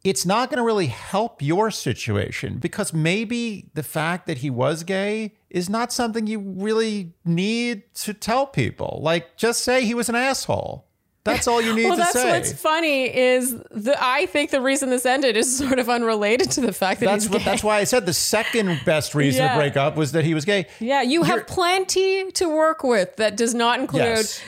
it's 0.04 0.26
not 0.26 0.50
going 0.50 0.58
to 0.58 0.62
really 0.64 0.86
help 0.88 1.40
your 1.42 1.70
situation 1.70 2.58
because 2.58 2.92
maybe 2.92 3.70
the 3.74 3.82
fact 3.82 4.26
that 4.26 4.38
he 4.38 4.50
was 4.50 4.82
gay 4.84 5.32
is 5.50 5.68
not 5.70 5.92
something 5.92 6.26
you 6.26 6.38
really 6.40 7.14
need 7.24 7.82
to 7.94 8.12
tell 8.12 8.46
people. 8.46 9.00
Like, 9.02 9.36
just 9.36 9.64
say 9.64 9.84
he 9.84 9.94
was 9.94 10.08
an 10.10 10.14
asshole. 10.14 10.86
That's 11.24 11.48
all 11.48 11.62
you 11.62 11.74
need 11.76 11.84
Well, 11.86 11.96
to 11.96 12.02
that's 12.02 12.14
what's 12.16 12.52
funny 12.52 13.04
is 13.16 13.54
the 13.70 13.96
I 13.98 14.26
think 14.26 14.50
the 14.50 14.60
reason 14.60 14.90
this 14.90 15.06
ended 15.06 15.38
is 15.38 15.56
sort 15.56 15.78
of 15.78 15.88
unrelated 15.88 16.50
to 16.50 16.60
the 16.60 16.72
fact 16.74 17.00
that 17.00 17.06
That's 17.06 17.24
he's 17.24 17.30
what, 17.32 17.38
gay. 17.38 17.44
that's 17.46 17.64
why 17.64 17.78
I 17.78 17.84
said 17.84 18.04
the 18.04 18.12
second 18.12 18.78
best 18.84 19.14
reason 19.14 19.42
Yeah. 19.42 19.54
to 19.54 19.58
break 19.58 19.74
up 19.78 19.96
was 19.96 20.12
that 20.12 20.26
he 20.26 20.34
was 20.34 20.44
gay. 20.44 20.66
yeah, 20.80 21.00
you 21.00 21.22
have 21.22 21.46
plenty 21.46 22.30
to 22.32 22.46
work 22.54 22.84
with 22.84 23.16
that 23.16 23.38
does 23.38 23.54
not 23.54 23.80
include 23.80 24.02
Yes. 24.04 24.42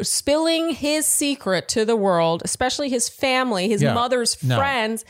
Spilling 0.00 0.70
his 0.70 1.06
secret 1.06 1.68
to 1.68 1.84
the 1.84 1.96
world, 1.96 2.42
especially 2.44 2.88
his 2.88 3.08
family, 3.08 3.68
his 3.68 3.82
Yeah. 3.82 3.94
mother's 3.94 4.42
No. 4.42 4.56
friends. 4.56 5.04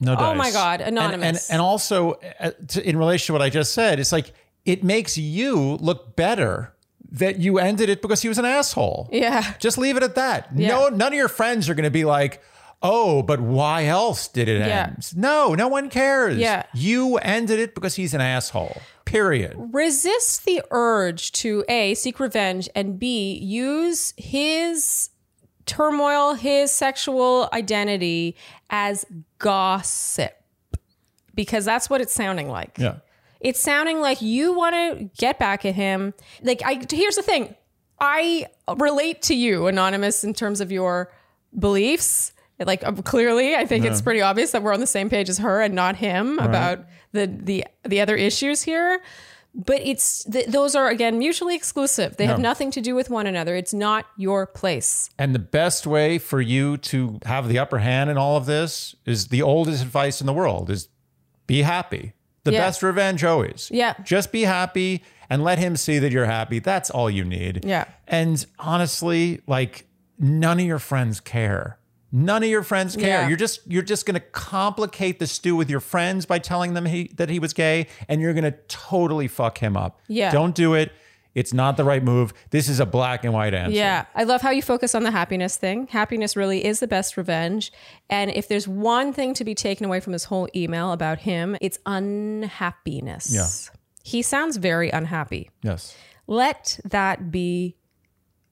No 0.00 0.12
Oh 0.12 0.16
dice. 0.16 0.36
my 0.38 0.50
God, 0.50 0.80
And- 0.80 0.98
And, 0.98 1.14
anonymous. 1.14 1.50
and, 1.50 1.60
also, 1.60 2.18
uh, 2.40 2.50
to, 2.68 2.86
in 2.86 2.98
relation 2.98 3.26
to 3.28 3.32
what 3.32 3.42
I 3.42 3.48
just 3.50 3.72
said, 3.72 3.98
it's 3.98 4.12
like 4.12 4.32
it 4.64 4.84
makes 4.84 5.16
you 5.16 5.78
look 5.80 6.16
better 6.16 6.72
that 7.12 7.38
you 7.38 7.58
ended 7.58 7.88
it 7.88 8.02
because 8.02 8.20
he 8.20 8.28
was 8.28 8.36
an 8.36 8.44
asshole. 8.44 9.08
Yeah. 9.12 9.54
Just 9.58 9.78
leave 9.78 9.96
it 9.96 10.02
at 10.02 10.16
that. 10.16 10.48
Yeah. 10.54 10.68
No, 10.68 10.88
none 10.88 11.08
of 11.08 11.14
your 11.14 11.28
friends 11.28 11.68
are 11.70 11.74
going 11.74 11.84
to 11.84 11.90
be 11.90 12.04
like, 12.04 12.42
"Oh, 12.82 13.22
but 13.22 13.40
why 13.40 13.86
else 13.86 14.26
did 14.28 14.48
it 14.48 14.58
Yeah. 14.58 14.88
end?" 14.88 15.16
No, 15.16 15.54
no 15.54 15.68
one 15.68 15.88
cares. 15.88 16.36
Yeah. 16.36 16.64
you 16.74 17.16
ended 17.18 17.58
it 17.60 17.74
because 17.74 17.94
he's 17.94 18.12
an 18.12 18.20
asshole. 18.20 18.76
Period. 19.06 19.54
resist 19.72 20.44
the 20.44 20.62
urge 20.70 21.32
to 21.32 21.64
a 21.68 21.94
seek 21.94 22.20
revenge 22.20 22.68
and 22.74 22.98
b 22.98 23.38
use 23.40 24.12
his 24.18 25.08
turmoil 25.64 26.34
his 26.34 26.70
sexual 26.70 27.48
identity 27.52 28.36
as 28.68 29.04
gossip. 29.38 30.32
Because 31.34 31.64
that's 31.64 31.88
what 31.88 32.00
it's 32.00 32.12
sounding 32.12 32.48
like. 32.48 32.76
Yeah. 32.78 32.96
it's 33.40 33.60
sounding 33.60 34.00
like 34.00 34.20
you 34.22 34.54
want 34.54 34.74
to 34.74 35.10
get 35.16 35.38
back 35.38 35.64
at 35.64 35.74
him. 35.74 36.12
Like 36.42 36.62
i 36.64 36.84
here's 36.90 37.16
the 37.16 37.22
thing. 37.22 37.54
I 38.00 38.46
relate 38.76 39.22
to 39.22 39.34
you 39.34 39.68
anonymous 39.68 40.24
in 40.24 40.34
terms 40.34 40.60
of 40.60 40.70
your 40.70 41.12
beliefs 41.58 42.32
like 42.60 42.82
uh, 42.84 42.92
clearly 43.02 43.54
i 43.56 43.66
think 43.66 43.84
it's 43.84 44.00
pretty 44.00 44.20
obvious 44.22 44.52
that 44.52 44.62
we're 44.62 44.72
on 44.72 44.80
the 44.80 44.86
same 44.86 45.10
page 45.10 45.28
as 45.28 45.38
her 45.38 45.60
and 45.60 45.74
not 45.74 45.96
him 45.96 46.38
about 46.38 46.80
the 47.12 47.26
the 47.26 47.64
the 47.84 48.00
other 48.00 48.16
issues 48.16 48.62
here 48.62 49.00
but 49.54 49.80
it's 49.82 50.24
th- 50.24 50.46
those 50.46 50.74
are 50.74 50.88
again 50.88 51.18
mutually 51.18 51.54
exclusive 51.54 52.16
they 52.16 52.26
have 52.26 52.38
nothing 52.40 52.70
to 52.70 52.80
do 52.80 52.94
with 52.94 53.08
one 53.10 53.26
another 53.26 53.56
it's 53.56 53.72
not 53.74 54.06
your 54.16 54.46
place 54.46 55.10
And 55.18 55.34
the 55.34 55.38
best 55.38 55.86
way 55.86 56.18
for 56.18 56.40
you 56.40 56.76
to 56.78 57.18
have 57.24 57.48
the 57.48 57.58
upper 57.58 57.78
hand 57.78 58.10
in 58.10 58.16
all 58.18 58.36
of 58.36 58.46
this 58.46 58.94
is 59.04 59.28
the 59.28 59.42
oldest 59.42 59.82
advice 59.82 60.20
in 60.20 60.26
the 60.26 60.32
world 60.34 60.70
is 60.70 60.88
be 61.46 61.62
happy. 61.62 62.12
The 62.44 62.52
Yeah. 62.52 62.60
best 62.66 62.82
revenge 62.82 63.22
always. 63.24 63.68
Yeah. 63.72 63.94
Just 64.04 64.30
be 64.32 64.42
happy 64.42 65.02
and 65.30 65.42
let 65.42 65.58
him 65.58 65.76
see 65.76 65.98
that 66.00 66.12
you're 66.12 66.26
happy. 66.26 66.58
That's 66.58 66.90
all 66.90 67.08
you 67.08 67.24
need. 67.24 67.64
Yeah. 67.64 67.84
And 68.06 68.44
honestly, 68.58 69.40
like 69.46 69.86
none 70.18 70.60
of 70.60 70.66
your 70.66 70.78
friends 70.78 71.18
care. 71.20 71.78
None 72.12 72.42
of 72.42 72.48
your 72.48 72.62
friends 72.62 72.96
care. 72.96 73.22
Yeah. 73.22 73.28
You're 73.28 73.36
just 73.36 73.60
you're 73.66 73.82
just 73.82 74.06
going 74.06 74.14
to 74.14 74.20
complicate 74.20 75.18
the 75.18 75.26
stew 75.26 75.56
with 75.56 75.68
your 75.68 75.80
friends 75.80 76.24
by 76.24 76.38
telling 76.38 76.74
them 76.74 76.86
he, 76.86 77.10
that 77.16 77.28
he 77.28 77.38
was 77.38 77.52
gay 77.52 77.88
and 78.08 78.20
you're 78.20 78.32
going 78.32 78.44
to 78.44 78.56
totally 78.68 79.28
fuck 79.28 79.58
him 79.58 79.76
up. 79.76 80.00
Yeah. 80.08 80.30
Don't 80.30 80.54
do 80.54 80.74
it. 80.74 80.92
It's 81.34 81.52
not 81.52 81.76
the 81.76 81.84
right 81.84 82.02
move. 82.02 82.32
This 82.48 82.66
is 82.66 82.80
a 82.80 82.86
black 82.86 83.22
and 83.22 83.34
white 83.34 83.52
answer. 83.52 83.76
Yeah, 83.76 84.06
I 84.14 84.24
love 84.24 84.40
how 84.40 84.48
you 84.48 84.62
focus 84.62 84.94
on 84.94 85.02
the 85.02 85.10
happiness 85.10 85.58
thing. 85.58 85.86
Happiness 85.88 86.34
really 86.34 86.64
is 86.64 86.80
the 86.80 86.86
best 86.86 87.18
revenge. 87.18 87.72
And 88.08 88.30
if 88.30 88.48
there's 88.48 88.66
one 88.66 89.12
thing 89.12 89.34
to 89.34 89.44
be 89.44 89.54
taken 89.54 89.84
away 89.84 90.00
from 90.00 90.14
this 90.14 90.24
whole 90.24 90.48
email 90.56 90.92
about 90.92 91.18
him, 91.18 91.54
it's 91.60 91.78
unhappiness. 91.84 93.34
Yeah. 93.34 93.48
He 94.02 94.22
sounds 94.22 94.56
very 94.56 94.88
unhappy. 94.88 95.50
Yes. 95.62 95.94
Let 96.26 96.80
that 96.84 97.30
be 97.30 97.76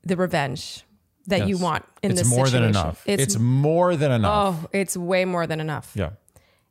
the 0.03 0.17
revenge 0.17 0.85
that 1.27 1.49
you 1.49 1.59
want 1.59 1.85
in 2.03 2.11
this. 2.11 2.21
it's 2.21 2.29
this 2.29 2.37
more 2.37 2.47
situation. 2.47 2.73
than 2.73 2.83
enough. 2.83 3.03
It's, 3.07 3.39
more 3.39 3.97
than 3.97 4.13
oh, 4.13 4.17
enough. 4.17 4.61
oh, 4.65 4.69
it's 4.73 4.97
way 4.97 5.25
more 5.25 5.47
than 5.47 5.61
enough. 5.61 5.93
Yeah. 5.95 6.11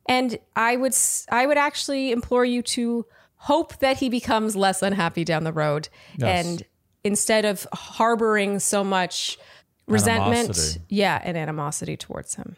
And 0.06 0.38
I 0.54 0.76
would 0.76 0.94
I 1.30 1.46
would 1.46 1.56
actually 1.56 2.12
implore 2.12 2.44
you 2.44 2.62
to 2.62 3.06
hope 3.36 3.78
that 3.78 3.98
he 3.98 4.08
becomes 4.08 4.54
less 4.54 4.82
unhappy 4.82 5.24
down 5.24 5.44
the 5.44 5.52
road 5.52 5.88
Yes. 6.16 6.46
and 6.46 6.62
instead 7.02 7.44
of 7.44 7.66
harboring 7.72 8.58
so 8.58 8.84
much 8.84 9.38
resentment, 9.86 10.48
Animosity. 10.50 10.84
yeah, 10.88 11.20
and 11.22 11.36
animosity 11.36 11.96
towards 11.96 12.34
him. 12.34 12.56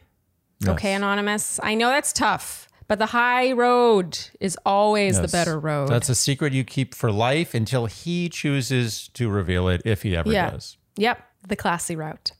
Yes. 0.60 0.70
Okay, 0.70 0.94
anonymous. 0.94 1.60
I 1.62 1.74
know 1.74 1.88
that's 1.88 2.12
tough, 2.12 2.68
but 2.88 2.98
the 2.98 3.06
high 3.06 3.52
road 3.52 4.18
is 4.40 4.56
always 4.64 5.20
the 5.20 5.28
better 5.28 5.58
road. 5.58 5.88
That's 5.88 6.08
a 6.08 6.14
secret 6.14 6.52
you 6.52 6.64
keep 6.64 6.94
for 6.94 7.10
life 7.10 7.52
until 7.54 7.86
he 7.86 8.28
chooses 8.28 9.08
to 9.14 9.28
reveal 9.28 9.68
it, 9.68 9.82
if 9.84 10.02
he 10.02 10.16
ever 10.16 10.32
yeah. 10.32 10.50
does. 10.50 10.78
Yep, 10.96 11.22
the 11.46 11.56
classy 11.56 11.96
route. 11.96 12.32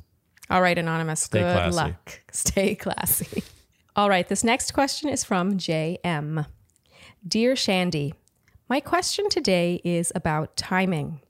All 0.50 0.62
right, 0.62 0.76
anonymous. 0.76 1.20
Stay 1.20 1.40
good 1.40 1.52
classy. 1.52 1.76
luck. 1.76 2.20
Stay 2.32 2.74
classy. 2.74 3.42
All 3.94 4.08
right, 4.08 4.28
this 4.28 4.44
next 4.44 4.72
question 4.72 5.08
is 5.08 5.24
from 5.24 5.58
JM. 5.58 6.46
Dear 7.26 7.56
Shandy, 7.56 8.14
my 8.68 8.80
question 8.80 9.28
today 9.28 9.80
is 9.84 10.12
about 10.14 10.56
timing. 10.56 11.20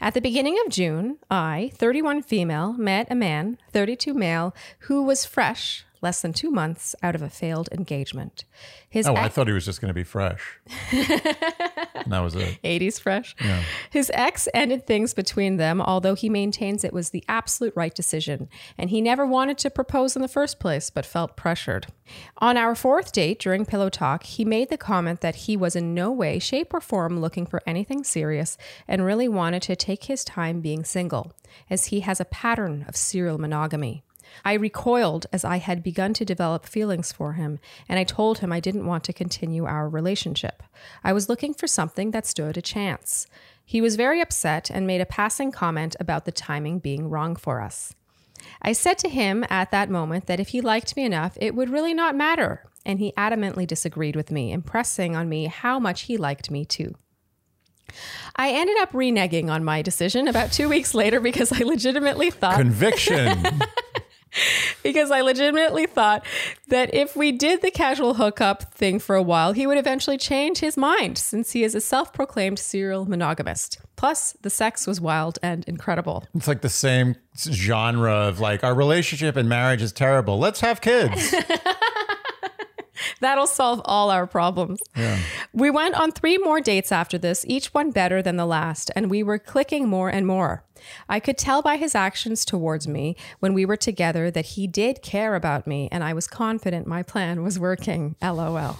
At 0.00 0.14
the 0.14 0.20
beginning 0.20 0.56
of 0.64 0.72
June, 0.72 1.18
I, 1.28 1.72
31 1.74 2.22
female, 2.22 2.72
met 2.74 3.08
a 3.10 3.14
man, 3.14 3.58
32 3.72 4.14
male, 4.14 4.54
who 4.80 5.02
was 5.02 5.24
fresh, 5.24 5.84
less 6.00 6.22
than 6.22 6.32
two 6.32 6.50
months 6.50 6.94
out 7.02 7.14
of 7.14 7.22
a 7.22 7.30
failed 7.30 7.68
engagement. 7.72 8.44
His 8.88 9.06
Oh, 9.06 9.14
I 9.14 9.28
thought 9.28 9.46
he 9.46 9.52
was 9.52 9.64
just 9.64 9.80
going 9.80 9.88
to 9.88 9.94
be 9.94 10.04
fresh. 10.04 10.58
and 10.92 12.12
that 12.12 12.20
was 12.20 12.34
it. 12.34 12.58
80s 12.62 13.00
fresh. 13.00 13.34
Yeah. 13.40 13.62
His 13.90 14.10
ex 14.14 14.48
ended 14.54 14.86
things 14.86 15.14
between 15.14 15.56
them, 15.56 15.80
although 15.80 16.14
he 16.14 16.28
maintains 16.28 16.84
it 16.84 16.92
was 16.92 17.10
the 17.10 17.24
absolute 17.28 17.72
right 17.76 17.94
decision. 17.94 18.48
And 18.76 18.90
he 18.90 19.00
never 19.00 19.26
wanted 19.26 19.58
to 19.58 19.70
propose 19.70 20.16
in 20.16 20.22
the 20.22 20.28
first 20.28 20.58
place, 20.58 20.90
but 20.90 21.06
felt 21.06 21.36
pressured. 21.36 21.86
On 22.38 22.56
our 22.56 22.74
fourth 22.74 23.12
date 23.12 23.38
during 23.38 23.66
Pillow 23.66 23.90
Talk, 23.90 24.22
he 24.24 24.44
made 24.44 24.70
the 24.70 24.78
comment 24.78 25.20
that 25.20 25.34
he 25.34 25.56
was 25.56 25.76
in 25.76 25.94
no 25.94 26.10
way, 26.10 26.38
shape, 26.38 26.72
or 26.72 26.80
form 26.80 27.20
looking 27.20 27.46
for 27.46 27.62
anything 27.66 28.04
serious 28.04 28.56
and 28.86 29.04
really 29.04 29.28
wanted 29.28 29.62
to 29.62 29.76
take 29.76 30.04
his 30.04 30.24
time 30.24 30.60
being 30.60 30.84
single, 30.84 31.32
as 31.68 31.86
he 31.86 32.00
has 32.00 32.20
a 32.20 32.24
pattern 32.24 32.84
of 32.88 32.96
serial 32.96 33.38
monogamy. 33.38 34.02
I 34.44 34.54
recoiled 34.54 35.26
as 35.32 35.44
I 35.44 35.58
had 35.58 35.82
begun 35.82 36.14
to 36.14 36.24
develop 36.24 36.66
feelings 36.66 37.12
for 37.12 37.34
him, 37.34 37.58
and 37.88 37.98
I 37.98 38.04
told 38.04 38.38
him 38.38 38.52
I 38.52 38.60
didn't 38.60 38.86
want 38.86 39.04
to 39.04 39.12
continue 39.12 39.64
our 39.64 39.88
relationship. 39.88 40.62
I 41.04 41.12
was 41.12 41.28
looking 41.28 41.54
for 41.54 41.66
something 41.66 42.10
that 42.12 42.26
stood 42.26 42.56
a 42.56 42.62
chance. 42.62 43.26
He 43.64 43.80
was 43.80 43.96
very 43.96 44.20
upset 44.20 44.70
and 44.70 44.86
made 44.86 45.00
a 45.00 45.06
passing 45.06 45.52
comment 45.52 45.94
about 46.00 46.24
the 46.24 46.32
timing 46.32 46.78
being 46.78 47.10
wrong 47.10 47.36
for 47.36 47.60
us. 47.60 47.94
I 48.62 48.72
said 48.72 48.98
to 48.98 49.08
him 49.08 49.44
at 49.50 49.70
that 49.70 49.90
moment 49.90 50.26
that 50.26 50.40
if 50.40 50.48
he 50.48 50.60
liked 50.60 50.96
me 50.96 51.04
enough, 51.04 51.36
it 51.40 51.54
would 51.54 51.70
really 51.70 51.94
not 51.94 52.14
matter, 52.14 52.64
and 52.86 52.98
he 52.98 53.12
adamantly 53.12 53.66
disagreed 53.66 54.16
with 54.16 54.30
me, 54.30 54.52
impressing 54.52 55.16
on 55.16 55.28
me 55.28 55.46
how 55.46 55.78
much 55.78 56.02
he 56.02 56.16
liked 56.16 56.50
me 56.50 56.64
too. 56.64 56.94
I 58.36 58.50
ended 58.50 58.76
up 58.80 58.92
reneging 58.92 59.50
on 59.50 59.64
my 59.64 59.82
decision 59.82 60.28
about 60.28 60.52
two 60.52 60.68
weeks 60.68 60.94
later 60.94 61.20
because 61.20 61.52
I 61.52 61.64
legitimately 61.64 62.30
thought 62.30 62.56
Conviction. 62.56 63.42
because 64.82 65.10
I 65.10 65.20
legitimately 65.20 65.86
thought 65.86 66.24
that 66.68 66.94
if 66.94 67.16
we 67.16 67.32
did 67.32 67.62
the 67.62 67.70
casual 67.70 68.14
hookup 68.14 68.74
thing 68.74 68.98
for 68.98 69.16
a 69.16 69.22
while, 69.22 69.52
he 69.52 69.66
would 69.66 69.78
eventually 69.78 70.18
change 70.18 70.58
his 70.58 70.76
mind 70.76 71.18
since 71.18 71.52
he 71.52 71.64
is 71.64 71.74
a 71.74 71.80
self 71.80 72.12
proclaimed 72.12 72.58
serial 72.58 73.06
monogamist. 73.06 73.78
Plus, 73.96 74.32
the 74.42 74.50
sex 74.50 74.86
was 74.86 75.00
wild 75.00 75.38
and 75.42 75.64
incredible. 75.64 76.24
it's 76.34 76.46
like 76.46 76.60
the 76.60 76.68
same 76.68 77.16
genre 77.36 78.12
of 78.12 78.40
like, 78.40 78.62
our 78.62 78.74
relationship 78.74 79.36
and 79.36 79.48
marriage 79.48 79.82
is 79.82 79.92
terrible. 79.92 80.38
Let's 80.38 80.60
have 80.60 80.80
kids. 80.80 81.34
That'll 83.20 83.46
solve 83.46 83.80
all 83.84 84.10
our 84.10 84.26
problems. 84.26 84.80
We 85.52 85.70
went 85.70 85.94
on 85.94 86.12
three 86.12 86.38
more 86.38 86.60
dates 86.60 86.92
after 86.92 87.18
this, 87.18 87.44
each 87.48 87.74
one 87.74 87.90
better 87.90 88.22
than 88.22 88.36
the 88.36 88.46
last, 88.46 88.90
and 88.96 89.10
we 89.10 89.22
were 89.22 89.38
clicking 89.38 89.88
more 89.88 90.08
and 90.08 90.26
more. 90.26 90.64
I 91.08 91.20
could 91.20 91.38
tell 91.38 91.60
by 91.62 91.76
his 91.76 91.94
actions 91.94 92.44
towards 92.44 92.86
me 92.86 93.16
when 93.40 93.52
we 93.52 93.64
were 93.66 93.76
together 93.76 94.30
that 94.30 94.46
he 94.46 94.66
did 94.66 95.02
care 95.02 95.34
about 95.34 95.66
me, 95.66 95.88
and 95.90 96.04
I 96.04 96.12
was 96.12 96.26
confident 96.26 96.86
my 96.86 97.02
plan 97.02 97.42
was 97.42 97.58
working. 97.58 98.16
LOL. 98.22 98.76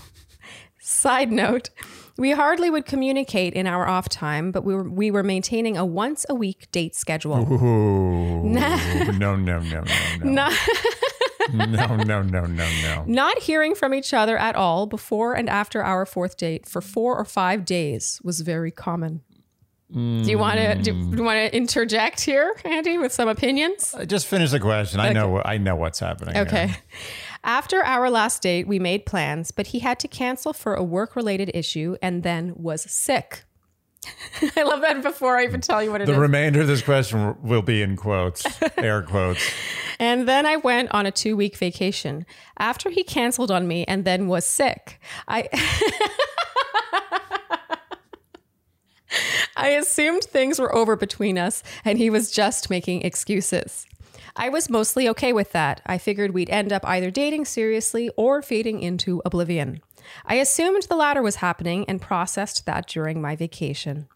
Side 0.81 1.33
note, 1.33 1.71
we 2.17 2.31
hardly 2.31 2.71
would 2.71 2.87
communicate 2.87 3.53
in 3.53 3.67
our 3.67 3.87
off 3.87 4.09
time, 4.09 4.53
but 4.53 4.65
we 4.65 4.75
were, 4.75 4.89
we 4.89 5.11
were 5.11 5.23
maintaining 5.23 5.77
a 5.77 5.85
once 5.85 6.25
a 6.29 6.35
week 6.35 6.69
date 6.73 6.95
schedule. 6.95 7.53
Ooh. 7.53 8.43
no, 8.49 8.77
no, 9.13 9.37
no, 9.37 9.59
no, 9.61 9.61
no. 9.61 9.83
Not- 10.25 10.53
no, 11.53 11.97
no, 11.97 12.23
no, 12.23 12.47
no, 12.47 12.69
no. 12.83 13.05
Not 13.07 13.39
hearing 13.39 13.75
from 13.75 13.95
each 13.95 14.13
other 14.15 14.37
at 14.37 14.57
all 14.57 14.87
before 14.87 15.35
and 15.35 15.49
after 15.49 15.83
our 15.83 16.07
fourth 16.07 16.37
date 16.37 16.67
for 16.67 16.81
four 16.81 17.17
or 17.17 17.25
five 17.25 17.65
days 17.65 18.21
was 18.23 18.41
very 18.41 18.71
common. 18.71 19.23
Do 19.91 19.99
you 19.99 20.37
want 20.37 20.59
to 20.59 20.75
do, 20.75 20.93
do 20.93 21.17
you 21.17 21.25
want 21.25 21.39
to 21.39 21.57
interject 21.57 22.21
here, 22.21 22.55
Andy, 22.67 22.99
with 22.99 23.11
some 23.11 23.27
opinions? 23.27 23.95
Uh, 23.95 24.05
Just 24.05 24.27
finish 24.27 24.51
the 24.51 24.61
question. 24.61 25.01
I 25.01 25.15
know. 25.15 25.41
I 25.43 25.57
know 25.57 25.77
what's 25.77 25.99
happening. 25.99 26.35
here. 26.35 26.43
Okay. 26.43 26.75
After 27.43 27.83
our 27.83 28.11
last 28.11 28.43
date, 28.43 28.69
we 28.69 28.79
made 28.79 29.07
plans, 29.07 29.51
but 29.51 29.69
he 29.69 29.79
had 29.79 29.99
to 30.01 30.09
cancel 30.09 30.53
for 30.53 30.75
a 30.75 30.83
work-related 30.85 31.51
issue 31.55 31.97
and 32.03 32.23
then 32.23 32.53
was 32.57 32.83
sick. 32.83 33.45
I 34.57 34.63
love 34.63 34.81
that 34.83 35.03
before 35.03 35.37
I 35.37 35.45
even 35.45 35.61
tell 35.61 35.83
you 35.83 35.91
what 35.91 36.01
it 36.01 36.09
is. 36.09 36.15
The 36.15 36.21
remainder 36.21 36.61
of 36.61 36.67
this 36.67 36.83
question 36.83 37.37
will 37.43 37.63
be 37.63 37.83
in 37.83 37.97
quotes, 37.97 38.47
air 38.77 39.03
quotes. 39.03 39.51
And 39.99 40.29
then 40.29 40.47
I 40.47 40.57
went 40.57 40.93
on 40.93 41.07
a 41.07 41.11
two 41.11 41.37
week 41.37 41.57
vacation. 41.57 42.27
After 42.59 42.91
he 42.91 43.03
canceled 43.03 43.51
on 43.51 43.67
me 43.67 43.85
and 43.87 44.05
then 44.05 44.29
was 44.29 44.45
sick, 44.47 45.01
I. 45.27 45.49
I 49.57 49.71
assumed 49.71 50.23
things 50.23 50.61
were 50.61 50.73
over 50.73 50.95
between 50.95 51.37
us 51.37 51.65
and 51.85 51.99
he 51.99 52.11
was 52.11 52.31
just 52.31 52.71
making 52.71 53.03
excuses. 53.03 53.87
I 54.39 54.49
was 54.49 54.71
mostly 54.71 55.09
okay 55.09 55.33
with 55.33 55.53
that. 55.53 55.81
I 55.85 55.99
figured 55.99 56.33
we'd 56.33 56.49
end 56.49 56.73
up 56.73 56.87
either 56.87 57.11
dating 57.11 57.45
seriously 57.45 58.09
or 58.17 58.41
fading 58.41 58.81
into 58.81 59.21
oblivion. 59.25 59.81
I 60.25 60.37
assumed 60.37 60.85
the 60.85 60.95
latter 60.97 61.21
was 61.23 61.37
happening 61.37 61.85
and 61.89 62.01
processed 62.01 62.65
that 62.65 62.87
during 62.87 63.21
my 63.21 63.35
vacation. 63.37 64.09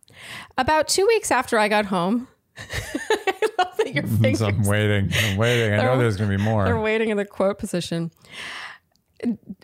About 0.57 0.89
two 0.89 1.07
weeks 1.07 1.31
after 1.31 1.59
I 1.59 1.69
got 1.69 1.87
home, 1.87 2.29
I 2.57 3.41
love 3.59 3.77
that 3.79 3.93
your 3.95 4.07
fingers 4.07 4.41
I'm 4.43 4.63
waiting. 4.63 5.11
I'm 5.13 5.37
waiting. 5.37 5.75
I 5.79 5.83
know 5.83 5.99
there's 5.99 6.17
going 6.17 6.31
to 6.31 6.37
be 6.37 6.43
more. 6.43 6.65
they're 6.65 6.81
waiting 6.81 7.11
in 7.11 7.17
the 7.17 7.25
quote 7.25 7.59
position. 7.59 8.13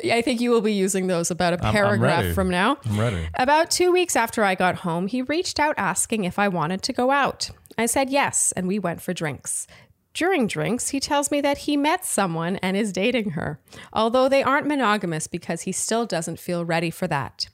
I 0.05 0.22
think 0.22 0.40
you 0.40 0.51
will 0.51 0.60
be 0.60 0.72
using 0.72 1.09
those 1.09 1.30
about 1.30 1.55
a 1.55 1.64
I'm 1.66 1.72
paragraph 1.72 2.22
ready. 2.22 2.32
from 2.35 2.48
now. 2.48 2.78
I'm 2.85 2.98
ready. 2.98 3.28
About 3.35 3.70
two 3.70 3.90
weeks 3.90 4.14
after 4.14 4.44
I 4.44 4.55
got 4.55 4.76
home, 4.76 5.09
he 5.09 5.22
reached 5.22 5.59
out 5.59 5.74
asking 5.76 6.24
if 6.24 6.39
I 6.39 6.47
wanted 6.48 6.82
to 6.82 6.93
go 6.93 7.10
out. 7.10 7.51
I 7.76 7.86
said 7.86 8.10
yes, 8.10 8.52
and 8.52 8.68
we 8.68 8.78
went 8.78 9.01
for 9.02 9.12
drinks. 9.12 9.66
During 10.14 10.47
drinks, 10.47 10.89
he 10.89 11.01
tells 11.01 11.30
me 11.30 11.40
that 11.43 11.59
he 11.59 11.76
met 11.76 12.05
someone 12.05 12.56
and 12.56 12.76
is 12.76 12.93
dating 12.93 13.30
her, 13.30 13.60
although 13.93 14.28
they 14.28 14.43
aren't 14.43 14.66
monogamous 14.66 15.26
because 15.26 15.62
he 15.62 15.72
still 15.72 16.06
doesn't 16.06 16.40
feel 16.40 16.64
ready 16.64 16.90
for 16.90 17.06
that. 17.06 17.48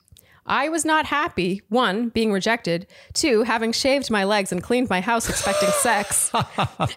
I 0.47 0.69
was 0.69 0.85
not 0.85 1.07
happy, 1.07 1.63
one, 1.69 2.09
being 2.09 2.31
rejected, 2.31 2.85
two, 3.13 3.43
having 3.43 3.71
shaved 3.71 4.11
my 4.11 4.23
legs 4.25 4.51
and 4.51 4.61
cleaned 4.61 4.89
my 4.89 5.01
house 5.01 5.27
expecting 5.27 5.69
sex, 5.79 6.31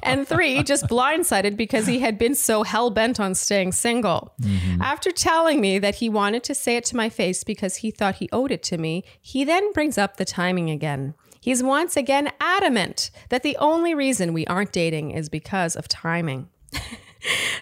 and 0.03 0.29
three, 0.29 0.63
just 0.63 0.87
blindsided 0.87 1.57
because 1.57 1.87
he 1.87 2.01
had 2.01 2.19
been 2.19 2.35
so 2.35 2.63
hell 2.63 2.91
bent 2.91 3.19
on 3.19 3.35
staying 3.35 3.73
single. 3.73 4.35
Mm-hmm. 4.43 4.83
After 4.83 5.11
telling 5.11 5.63
me 5.63 5.79
that 5.79 5.97
he 5.97 6.11
wanted 6.11 6.45
to 6.45 6.55
say 6.55 6.77
it 6.77 6.85
to 6.87 6.97
my 6.97 7.09
face 7.09 7.43
because 7.43 7.77
he 7.77 7.91
thought 7.91 8.17
he 8.17 8.29
owed 8.33 8.51
it 8.51 8.63
to 8.65 8.77
me, 8.77 9.03
he 9.21 9.45
then 9.45 9.73
brings 9.73 9.97
up 9.97 10.19
the 10.19 10.27
timing 10.27 10.69
again. 10.69 11.15
He's 11.41 11.63
once 11.63 11.97
again 11.97 12.31
adamant 12.41 13.11
that 13.29 13.43
the 13.43 13.57
only 13.59 13.95
reason 13.95 14.33
we 14.33 14.47
aren't 14.47 14.73
dating 14.73 15.13
is 15.13 15.29
because 15.29 15.77
of 15.77 15.89
timing. 15.89 16.49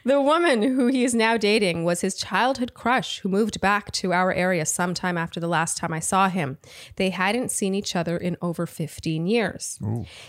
The 0.04 0.20
woman 0.20 0.62
who 0.62 0.86
he 0.86 1.04
is 1.04 1.14
now 1.14 1.36
dating 1.36 1.84
was 1.84 2.00
his 2.00 2.14
childhood 2.14 2.74
crush 2.74 3.20
who 3.20 3.28
moved 3.28 3.60
back 3.60 3.90
to 3.92 4.12
our 4.12 4.32
area 4.32 4.66
sometime 4.66 5.16
after 5.18 5.40
the 5.40 5.48
last 5.48 5.78
time 5.78 5.92
I 5.92 5.98
saw 5.98 6.28
him. 6.28 6.58
They 6.96 7.10
hadn't 7.10 7.50
seen 7.50 7.74
each 7.74 7.96
other 7.96 8.16
in 8.16 8.36
over 8.42 8.66
15 8.66 9.26
years. 9.26 9.78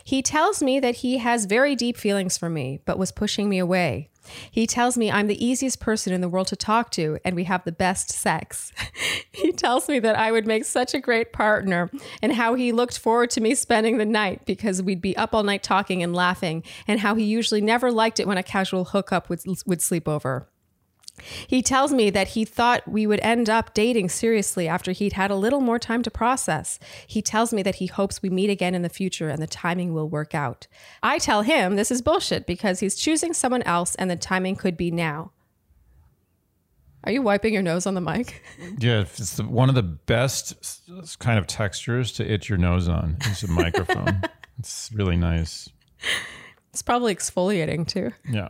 He 0.04 0.22
tells 0.22 0.64
me 0.64 0.80
that 0.80 0.98
he 0.98 1.18
has 1.18 1.46
very 1.46 1.76
deep 1.76 1.98
feelings 1.98 2.38
for 2.38 2.50
me, 2.50 2.80
but 2.86 2.98
was 2.98 3.12
pushing 3.12 3.50
me 3.50 3.60
away. 3.60 4.10
He 4.50 4.68
tells 4.68 4.98
me 4.98 5.12
I'm 5.12 5.28
the 5.28 5.46
easiest 5.46 5.80
person 5.80 6.14
in 6.14 6.22
the 6.22 6.30
world 6.30 6.48
to 6.48 6.56
talk 6.56 6.92
to 6.92 7.18
and 7.24 7.36
we 7.36 7.46
have 7.46 7.64
the 7.64 7.72
best 7.72 8.12
sex. 8.12 8.72
he 9.32 9.52
tells 9.52 9.88
me 9.88 10.00
that 10.00 10.18
I 10.18 10.32
would 10.32 10.48
make 10.48 10.66
such 10.66 10.94
a 10.94 11.00
great 11.00 11.34
partner 11.34 11.90
and 12.22 12.34
how 12.34 12.54
he 12.56 12.72
looked 12.72 12.98
forward 12.98 13.30
to 13.32 13.42
me 13.42 13.56
spending 13.56 13.98
the 13.98 14.06
night 14.06 14.46
because 14.46 14.82
we'd 14.82 15.02
be 15.02 15.16
up 15.18 15.34
all 15.34 15.44
night 15.44 15.64
talking 15.64 16.04
and 16.04 16.16
laughing 16.16 16.64
and 16.88 17.00
how 17.00 17.16
he 17.16 17.24
usually 17.24 17.62
never 17.62 17.92
liked 17.92 18.20
it 18.20 18.28
when 18.28 18.38
a 18.38 18.44
casual 18.44 18.86
hookup 18.86 19.30
would, 19.30 19.42
would 19.66 19.82
sleep 19.82 20.08
over. 20.08 20.48
He 21.48 21.62
tells 21.62 21.92
me 21.92 22.10
that 22.12 22.30
he 22.30 22.46
thought 22.46 22.88
we 22.88 23.08
would 23.08 23.20
end 23.22 23.50
up 23.50 23.74
dating 23.74 24.10
seriously 24.10 24.68
after 24.68 24.92
he'd 24.92 25.14
had 25.14 25.32
a 25.32 25.36
little 25.36 25.62
more 25.62 25.80
time 25.80 26.04
to 26.04 26.12
process. 26.12 26.80
He 27.06 27.22
tells 27.22 27.54
me 27.54 27.64
that 27.64 27.76
he 27.76 27.88
hopes 27.88 28.22
we 28.22 28.30
meet 28.30 28.50
again 28.50 28.76
in 28.76 28.82
the 28.82 28.90
future 28.90 29.30
and 29.30 29.42
the 29.42 29.48
timing 29.48 29.94
will 29.94 30.10
work 30.10 30.36
out. 30.36 30.68
I 31.02 31.18
tell 31.18 31.42
him 31.42 31.76
this 31.76 31.92
is 31.92 32.02
bullshit 32.02 32.46
because 32.46 32.80
he's 32.80 32.96
choosing 32.96 33.34
someone 33.34 33.64
else 33.64 33.96
and 33.96 34.10
the 34.10 34.16
timing 34.16 34.56
could 34.56 34.78
be 34.78 34.92
now. 34.92 35.32
Are 37.04 37.12
you 37.12 37.22
wiping 37.22 37.54
your 37.54 37.64
nose 37.64 37.86
on 37.86 37.94
the 37.94 38.02
mic? 38.02 38.44
Yeah, 38.80 39.02
it's 39.02 39.38
the, 39.38 39.44
one 39.44 39.70
of 39.70 39.76
the 39.76 39.84
best 39.84 40.82
kind 41.20 41.40
of 41.40 41.48
textures 41.48 42.12
to 42.14 42.30
itch 42.30 42.50
your 42.50 42.58
nose 42.58 42.88
on 42.90 43.18
is 43.30 43.44
a 43.44 43.48
microphone. 43.48 44.22
It's 44.60 44.90
really 44.92 45.18
nice. 45.18 45.70
It's 46.74 46.82
probably 46.82 47.14
exfoliating 47.16 47.88
too. 47.88 48.12
Yeah. 48.28 48.50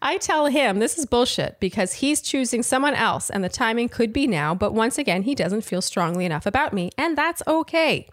I 0.00 0.16
tell 0.18 0.46
him 0.46 0.78
this 0.78 0.96
is 0.96 1.06
bullshit 1.06 1.58
because 1.58 1.94
he's 1.94 2.20
choosing 2.20 2.62
someone 2.62 2.94
else 2.94 3.30
and 3.30 3.42
the 3.42 3.48
timing 3.48 3.88
could 3.88 4.12
be 4.12 4.28
now, 4.28 4.54
but 4.54 4.72
once 4.72 4.96
again, 4.96 5.22
he 5.22 5.34
doesn't 5.34 5.62
feel 5.62 5.82
strongly 5.82 6.24
enough 6.24 6.46
about 6.46 6.72
me, 6.72 6.90
and 6.96 7.18
that's 7.18 7.42
okay. 7.48 8.08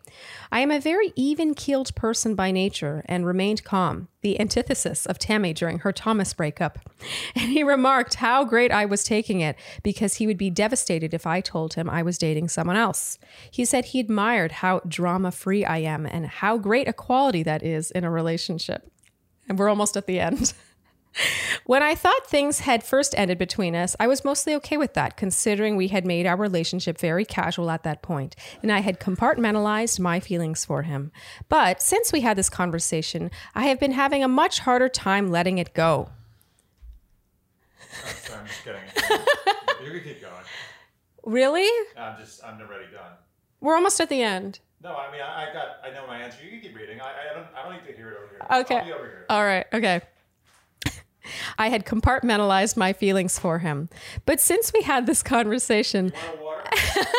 I 0.51 0.61
am 0.61 0.71
a 0.71 0.79
very 0.79 1.13
even 1.15 1.53
keeled 1.53 1.93
person 1.93 2.33
by 2.33 2.49
nature 2.49 3.03
and 3.05 3.25
remained 3.25 3.63
calm, 3.63 4.07
the 4.21 4.39
antithesis 4.39 5.05
of 5.05 5.19
Tammy 5.19 5.53
during 5.53 5.79
her 5.79 5.91
Thomas 5.91 6.33
breakup. 6.33 6.79
And 7.35 7.51
he 7.51 7.61
remarked 7.61 8.15
how 8.15 8.45
great 8.45 8.71
I 8.71 8.85
was 8.85 9.03
taking 9.03 9.41
it 9.41 9.57
because 9.83 10.15
he 10.15 10.25
would 10.25 10.37
be 10.37 10.49
devastated 10.49 11.13
if 11.13 11.27
I 11.27 11.41
told 11.41 11.75
him 11.75 11.89
I 11.89 12.01
was 12.01 12.17
dating 12.17 12.47
someone 12.47 12.77
else. 12.77 13.19
He 13.51 13.65
said 13.65 13.85
he 13.85 13.99
admired 13.99 14.53
how 14.53 14.79
drama 14.87 15.31
free 15.31 15.65
I 15.65 15.79
am 15.79 16.05
and 16.05 16.25
how 16.25 16.57
great 16.57 16.87
a 16.87 16.93
quality 16.93 17.43
that 17.43 17.61
is 17.61 17.91
in 17.91 18.05
a 18.05 18.09
relationship. 18.09 18.89
And 19.47 19.59
we're 19.59 19.69
almost 19.69 19.97
at 19.97 20.07
the 20.07 20.19
end. 20.19 20.53
When 21.65 21.81
I 21.81 21.95
thought 21.95 22.27
things 22.27 22.59
had 22.59 22.83
first 22.83 23.15
ended 23.17 23.37
between 23.37 23.75
us, 23.75 23.95
I 23.99 24.07
was 24.07 24.25
mostly 24.25 24.53
okay 24.55 24.77
with 24.77 24.93
that, 24.93 25.17
considering 25.17 25.75
we 25.75 25.87
had 25.87 26.05
made 26.05 26.25
our 26.25 26.35
relationship 26.35 26.97
very 26.97 27.25
casual 27.25 27.71
at 27.71 27.83
that 27.83 28.01
point, 28.01 28.35
and 28.61 28.71
I 28.71 28.79
had 28.79 28.99
compartmentalized 28.99 29.99
my 29.99 30.19
feelings 30.19 30.65
for 30.65 30.83
him. 30.83 31.11
But 31.49 31.81
since 31.81 32.11
we 32.11 32.21
had 32.21 32.37
this 32.37 32.49
conversation, 32.49 33.31
I 33.53 33.65
have 33.65 33.79
been 33.79 33.93
having 33.93 34.23
a 34.23 34.27
much 34.27 34.59
harder 34.59 34.89
time 34.89 35.31
letting 35.31 35.57
it 35.57 35.73
go. 35.73 36.09
I'm 38.33 38.45
just 38.45 38.63
kidding. 38.63 38.81
you 39.83 39.91
can 39.91 40.01
keep 40.01 40.21
going. 40.21 40.33
Really? 41.23 41.69
I'm 41.97 42.17
just, 42.19 42.43
I'm 42.43 42.59
already 42.59 42.91
done. 42.91 43.13
We're 43.61 43.75
almost 43.75 43.99
at 44.01 44.09
the 44.09 44.21
end. 44.21 44.59
No, 44.83 44.95
I 44.95 45.11
mean, 45.11 45.21
I, 45.21 45.49
I 45.49 45.53
got, 45.53 45.67
I 45.83 45.91
know 45.91 46.05
my 46.05 46.19
answer. 46.19 46.43
You 46.43 46.51
can 46.51 46.59
keep 46.59 46.75
reading. 46.75 47.01
I, 47.01 47.31
I 47.31 47.33
don't, 47.33 47.47
I 47.55 47.63
don't 47.63 47.81
need 47.81 47.89
to 47.89 47.97
hear 47.97 48.11
it 48.11 48.17
over 48.17 48.29
here. 48.29 48.61
Okay. 48.61 48.93
Over 48.93 49.05
here. 49.05 49.25
All 49.29 49.43
right. 49.43 49.65
Okay. 49.73 50.01
I 51.57 51.69
had 51.69 51.85
compartmentalized 51.85 52.77
my 52.77 52.93
feelings 52.93 53.39
for 53.39 53.59
him. 53.59 53.89
But 54.25 54.39
since 54.39 54.71
we 54.73 54.81
had 54.81 55.05
this 55.05 55.23
conversation, 55.23 56.13
Want 56.13 56.39
a 56.39 56.43
water? 56.43 56.69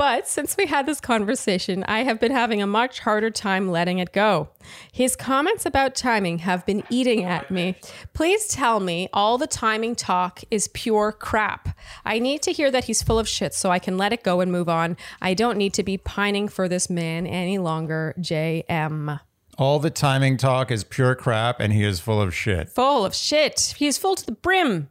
But 0.00 0.26
since 0.26 0.56
we 0.56 0.64
had 0.64 0.86
this 0.86 0.98
conversation, 0.98 1.84
I 1.84 2.04
have 2.04 2.18
been 2.18 2.32
having 2.32 2.62
a 2.62 2.66
much 2.66 3.00
harder 3.00 3.28
time 3.28 3.68
letting 3.68 3.98
it 3.98 4.14
go. 4.14 4.48
His 4.90 5.14
comments 5.14 5.66
about 5.66 5.94
timing 5.94 6.38
have 6.38 6.64
been 6.64 6.84
eating 6.88 7.22
at 7.24 7.50
me. 7.50 7.74
Please 8.14 8.48
tell 8.48 8.80
me 8.80 9.10
all 9.12 9.36
the 9.36 9.46
timing 9.46 9.94
talk 9.94 10.40
is 10.50 10.68
pure 10.68 11.12
crap. 11.12 11.76
I 12.02 12.18
need 12.18 12.40
to 12.44 12.50
hear 12.50 12.70
that 12.70 12.84
he's 12.84 13.02
full 13.02 13.18
of 13.18 13.28
shit 13.28 13.52
so 13.52 13.70
I 13.70 13.78
can 13.78 13.98
let 13.98 14.14
it 14.14 14.22
go 14.22 14.40
and 14.40 14.50
move 14.50 14.70
on. 14.70 14.96
I 15.20 15.34
don't 15.34 15.58
need 15.58 15.74
to 15.74 15.82
be 15.82 15.98
pining 15.98 16.48
for 16.48 16.66
this 16.66 16.88
man 16.88 17.26
any 17.26 17.58
longer. 17.58 18.14
JM. 18.18 19.20
All 19.58 19.78
the 19.78 19.90
timing 19.90 20.36
talk 20.36 20.70
is 20.70 20.84
pure 20.84 21.14
crap, 21.14 21.60
and 21.60 21.72
he 21.72 21.84
is 21.84 22.00
full 22.00 22.20
of 22.20 22.34
shit. 22.34 22.68
Full 22.70 23.04
of 23.04 23.14
shit. 23.14 23.74
He 23.76 23.86
is 23.86 23.98
full 23.98 24.14
to 24.16 24.24
the 24.24 24.32
brim. 24.32 24.88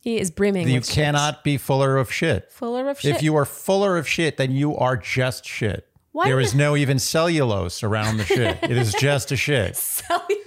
He 0.00 0.18
is 0.18 0.30
brimming. 0.30 0.68
You 0.68 0.74
with 0.76 0.86
shit. 0.86 0.94
cannot 0.94 1.44
be 1.44 1.56
fuller 1.56 1.96
of 1.96 2.10
shit. 2.12 2.50
Fuller 2.50 2.88
of 2.88 3.00
shit. 3.00 3.16
If 3.16 3.22
you 3.22 3.36
are 3.36 3.44
fuller 3.44 3.96
of 3.96 4.08
shit, 4.08 4.36
then 4.36 4.52
you 4.52 4.76
are 4.76 4.96
just 4.96 5.44
shit. 5.44 5.86
Why 6.12 6.26
there 6.26 6.36
the- 6.36 6.42
is 6.42 6.54
no 6.54 6.76
even 6.76 6.98
cellulose 6.98 7.82
around 7.82 8.16
the 8.16 8.24
shit. 8.24 8.58
it 8.62 8.76
is 8.76 8.92
just 8.94 9.30
a 9.30 9.36
shit. 9.36 9.76
Cellulose. 9.76 10.37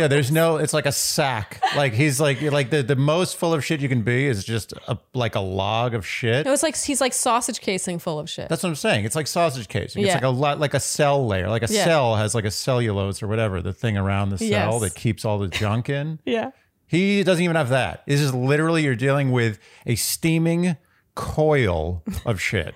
Yeah, 0.00 0.08
there's 0.08 0.32
no. 0.32 0.56
It's 0.56 0.72
like 0.72 0.86
a 0.86 0.92
sack. 0.92 1.62
Like 1.76 1.92
he's 1.92 2.20
like 2.20 2.40
like 2.42 2.70
the 2.70 2.82
the 2.82 2.96
most 2.96 3.36
full 3.36 3.52
of 3.54 3.64
shit 3.64 3.80
you 3.80 3.88
can 3.88 4.02
be 4.02 4.26
is 4.26 4.44
just 4.44 4.72
a, 4.88 4.98
like 5.14 5.34
a 5.34 5.40
log 5.40 5.94
of 5.94 6.06
shit. 6.06 6.46
It 6.46 6.50
was 6.50 6.62
like 6.62 6.76
he's 6.76 7.00
like 7.00 7.12
sausage 7.12 7.60
casing 7.60 7.98
full 7.98 8.18
of 8.18 8.28
shit. 8.28 8.48
That's 8.48 8.62
what 8.62 8.70
I'm 8.70 8.74
saying. 8.76 9.04
It's 9.04 9.14
like 9.14 9.26
sausage 9.26 9.68
casing. 9.68 10.02
It's 10.04 10.14
like 10.14 10.22
a 10.24 10.28
lot, 10.28 10.58
like 10.58 10.74
a 10.74 10.80
cell 10.80 11.26
layer. 11.26 11.48
Like 11.48 11.62
a 11.62 11.72
Yeah. 11.72 11.84
cell 11.84 12.16
has 12.16 12.34
like 12.34 12.44
a 12.44 12.50
cellulose 12.50 13.22
or 13.22 13.28
whatever, 13.28 13.60
the 13.62 13.72
thing 13.72 13.96
around 13.96 14.30
the 14.30 14.38
cell 14.38 14.48
Yes. 14.48 14.80
that 14.80 14.94
keeps 14.94 15.24
all 15.24 15.38
the 15.38 15.48
junk 15.48 15.88
in. 15.88 16.18
yeah. 16.24 16.50
He 16.86 17.22
doesn't 17.22 17.44
even 17.44 17.54
have 17.56 17.68
that. 17.68 18.02
This 18.06 18.20
is 18.20 18.34
literally 18.34 18.82
you're 18.82 18.96
dealing 18.96 19.30
with 19.30 19.58
a 19.86 19.94
steaming 19.94 20.76
coil 21.14 22.02
of 22.24 22.40
shit. 22.40 22.74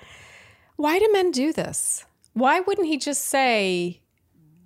Why 0.76 0.98
do 0.98 1.08
men 1.12 1.30
do 1.30 1.52
this? 1.52 2.04
Why 2.32 2.60
wouldn't 2.60 2.86
he 2.86 2.96
just 2.98 3.26
say, 3.26 4.00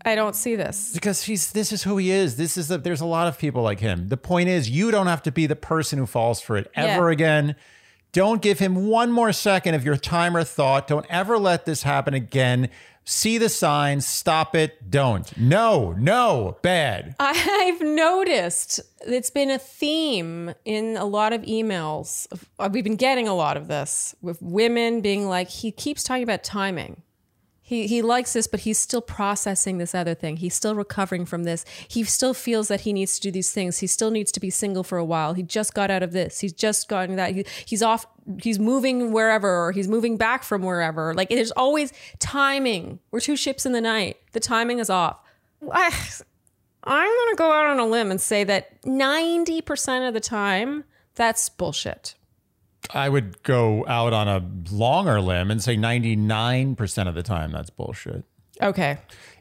I 0.04 0.14
don't 0.14 0.34
see 0.36 0.54
this? 0.56 0.92
Because 0.94 1.22
he's 1.24 1.52
this 1.52 1.72
is 1.72 1.82
who 1.82 1.96
he 1.98 2.10
is. 2.10 2.36
This 2.36 2.56
is 2.56 2.68
the, 2.68 2.78
there's 2.78 3.00
a 3.00 3.06
lot 3.06 3.26
of 3.28 3.38
people 3.38 3.62
like 3.62 3.80
him. 3.80 4.08
The 4.08 4.16
point 4.16 4.48
is 4.48 4.70
you 4.70 4.90
don't 4.90 5.06
have 5.08 5.22
to 5.24 5.32
be 5.32 5.46
the 5.46 5.56
person 5.56 5.98
who 5.98 6.06
falls 6.06 6.40
for 6.40 6.56
it 6.56 6.70
ever 6.74 7.08
Yeah. 7.08 7.12
again. 7.12 7.56
Don't 8.12 8.40
give 8.40 8.58
him 8.58 8.86
one 8.86 9.12
more 9.12 9.32
second 9.32 9.74
of 9.74 9.84
your 9.84 9.96
time 9.96 10.36
or 10.36 10.42
thought. 10.44 10.86
Don't 10.88 11.04
ever 11.10 11.38
let 11.38 11.66
this 11.66 11.82
happen 11.82 12.14
again. 12.14 12.70
See 13.04 13.38
the 13.38 13.48
signs, 13.48 14.06
stop 14.06 14.54
it, 14.54 14.90
don't. 14.90 15.34
No, 15.38 15.92
no, 15.92 16.58
bad. 16.60 17.16
I've 17.20 17.80
noticed 17.80 18.80
it's 19.06 19.30
been 19.30 19.50
a 19.50 19.58
theme 19.58 20.52
in 20.66 20.96
a 20.98 21.06
lot 21.06 21.32
of 21.32 21.40
emails. 21.42 22.26
We've 22.70 22.84
been 22.84 22.96
getting 22.96 23.26
a 23.26 23.34
lot 23.34 23.56
of 23.56 23.66
this 23.66 24.14
with 24.20 24.40
women 24.42 25.00
being 25.00 25.26
like, 25.26 25.48
he 25.48 25.70
keeps 25.72 26.02
talking 26.02 26.22
about 26.22 26.44
timing. 26.44 27.02
He, 27.68 27.86
he 27.86 28.00
likes 28.00 28.32
this, 28.32 28.46
but 28.46 28.60
he's 28.60 28.78
still 28.78 29.02
processing 29.02 29.76
this 29.76 29.94
other 29.94 30.14
thing. 30.14 30.38
He's 30.38 30.54
still 30.54 30.74
recovering 30.74 31.26
from 31.26 31.44
this. 31.44 31.66
He 31.86 32.02
still 32.02 32.32
feels 32.32 32.68
that 32.68 32.80
he 32.80 32.94
needs 32.94 33.16
to 33.16 33.20
do 33.20 33.30
these 33.30 33.52
things. 33.52 33.80
He 33.80 33.86
still 33.86 34.10
needs 34.10 34.32
to 34.32 34.40
be 34.40 34.48
single 34.48 34.82
for 34.82 34.96
a 34.96 35.04
while. 35.04 35.34
He 35.34 35.42
just 35.42 35.74
got 35.74 35.90
out 35.90 36.02
of 36.02 36.12
this. 36.12 36.40
He's 36.40 36.54
just 36.54 36.88
gotten 36.88 37.16
that. 37.16 37.34
He, 37.34 37.44
he's 37.66 37.82
off. 37.82 38.06
He's 38.42 38.58
moving 38.58 39.12
wherever, 39.12 39.66
or 39.66 39.72
he's 39.72 39.86
moving 39.86 40.16
back 40.16 40.44
from 40.44 40.62
wherever. 40.62 41.12
Like 41.12 41.28
there's 41.28 41.50
always 41.50 41.92
timing. 42.18 43.00
We're 43.10 43.20
two 43.20 43.36
ships 43.36 43.66
in 43.66 43.72
the 43.72 43.82
night. 43.82 44.16
The 44.32 44.40
timing 44.40 44.78
is 44.78 44.88
off. 44.88 45.18
I, 45.70 45.94
I'm 46.84 47.06
going 47.06 47.32
to 47.32 47.36
go 47.36 47.52
out 47.52 47.66
on 47.66 47.78
a 47.78 47.86
limb 47.86 48.10
and 48.10 48.18
say 48.18 48.44
that 48.44 48.80
90% 48.84 50.08
of 50.08 50.14
the 50.14 50.20
time, 50.20 50.84
that's 51.16 51.50
bullshit. 51.50 52.14
I 52.90 53.08
would 53.08 53.42
go 53.42 53.84
out 53.86 54.12
on 54.12 54.28
a 54.28 54.74
longer 54.74 55.20
limb 55.20 55.50
and 55.50 55.62
say 55.62 55.76
99% 55.76 57.08
of 57.08 57.14
the 57.14 57.22
time 57.22 57.52
that's 57.52 57.70
bullshit. 57.70 58.24
Okay. 58.62 58.98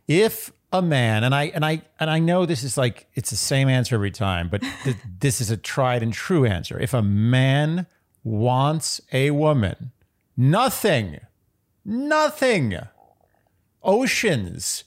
If 0.07 0.51
a 0.73 0.81
man 0.81 1.23
and 1.23 1.33
I 1.33 1.45
and 1.45 1.65
I 1.65 1.81
and 1.99 2.09
I 2.09 2.19
know 2.19 2.45
this 2.45 2.61
is 2.63 2.77
like 2.77 3.07
it's 3.13 3.29
the 3.29 3.37
same 3.37 3.69
answer 3.69 3.95
every 3.95 4.11
time, 4.11 4.49
but 4.49 4.61
th- 4.83 4.97
this 5.19 5.39
is 5.39 5.49
a 5.49 5.57
tried 5.57 6.03
and 6.03 6.13
true 6.13 6.45
answer. 6.45 6.77
If 6.79 6.93
a 6.93 7.01
man 7.01 7.87
wants 8.23 8.99
a 9.13 9.31
woman, 9.31 9.91
nothing, 10.35 11.19
nothing, 11.85 12.77
oceans, 13.81 14.83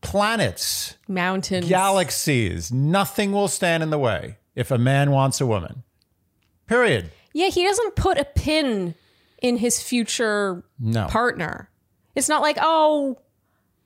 planets, 0.00 0.96
Mountains. 1.06 1.68
galaxies, 1.68 2.72
nothing 2.72 3.32
will 3.32 3.48
stand 3.48 3.82
in 3.82 3.90
the 3.90 3.98
way 3.98 4.38
if 4.56 4.70
a 4.70 4.78
man 4.78 5.12
wants 5.12 5.40
a 5.40 5.46
woman. 5.46 5.84
Period. 6.66 7.10
Yeah, 7.32 7.48
he 7.48 7.64
doesn't 7.64 7.96
put 7.96 8.18
a 8.18 8.24
pin 8.24 8.94
in 9.42 9.56
his 9.56 9.82
future 9.82 10.64
No. 10.78 11.06
partner. 11.06 11.70
It's 12.14 12.28
not 12.28 12.42
like, 12.42 12.58
oh, 12.60 13.18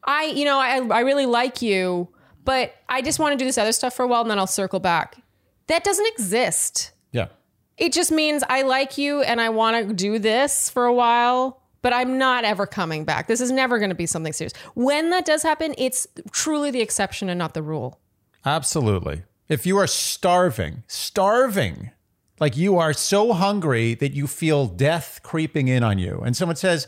I, 0.02 0.24
you 0.24 0.44
know, 0.44 0.58
I, 0.58 0.78
I 0.88 1.00
really 1.00 1.26
like 1.26 1.62
you, 1.62 2.08
but 2.44 2.74
I 2.88 3.02
just 3.02 3.18
want 3.18 3.32
to 3.32 3.38
do 3.38 3.44
this 3.44 3.58
other 3.58 3.72
stuff 3.72 3.94
for 3.94 4.02
a 4.04 4.08
while 4.08 4.22
and 4.22 4.30
then 4.30 4.38
I'll 4.38 4.46
circle 4.46 4.80
back. 4.80 5.16
That 5.68 5.84
doesn't 5.84 6.06
exist. 6.08 6.92
Yeah. 7.12 7.28
It 7.76 7.92
just 7.92 8.10
means 8.12 8.42
I 8.48 8.62
like 8.62 8.98
you 8.98 9.22
and 9.22 9.40
I 9.40 9.48
want 9.50 9.88
to 9.88 9.94
do 9.94 10.18
this 10.18 10.68
for 10.70 10.84
a 10.86 10.92
while, 10.92 11.62
but 11.82 11.92
I'm 11.92 12.18
not 12.18 12.44
ever 12.44 12.66
coming 12.66 13.04
back. 13.04 13.26
This 13.28 13.40
is 13.40 13.50
never 13.50 13.78
going 13.78 13.90
to 13.90 13.94
be 13.94 14.06
something 14.06 14.32
serious. 14.32 14.52
When 14.74 15.10
that 15.10 15.24
does 15.24 15.42
happen, 15.42 15.74
it's 15.78 16.06
truly 16.32 16.70
the 16.70 16.80
exception 16.80 17.28
and 17.28 17.38
not 17.38 17.54
the 17.54 17.62
rule. 17.62 18.00
Absolutely. 18.44 19.22
If 19.48 19.66
you 19.66 19.76
are 19.78 19.86
starving, 19.86 20.82
starving, 20.86 21.90
like 22.44 22.56
you 22.58 22.76
are 22.78 22.92
so 22.92 23.32
hungry 23.32 23.94
that 23.94 24.12
you 24.12 24.26
feel 24.26 24.66
death 24.66 25.20
creeping 25.22 25.68
in 25.68 25.82
on 25.82 25.98
you, 25.98 26.20
and 26.26 26.36
someone 26.36 26.56
says, 26.56 26.86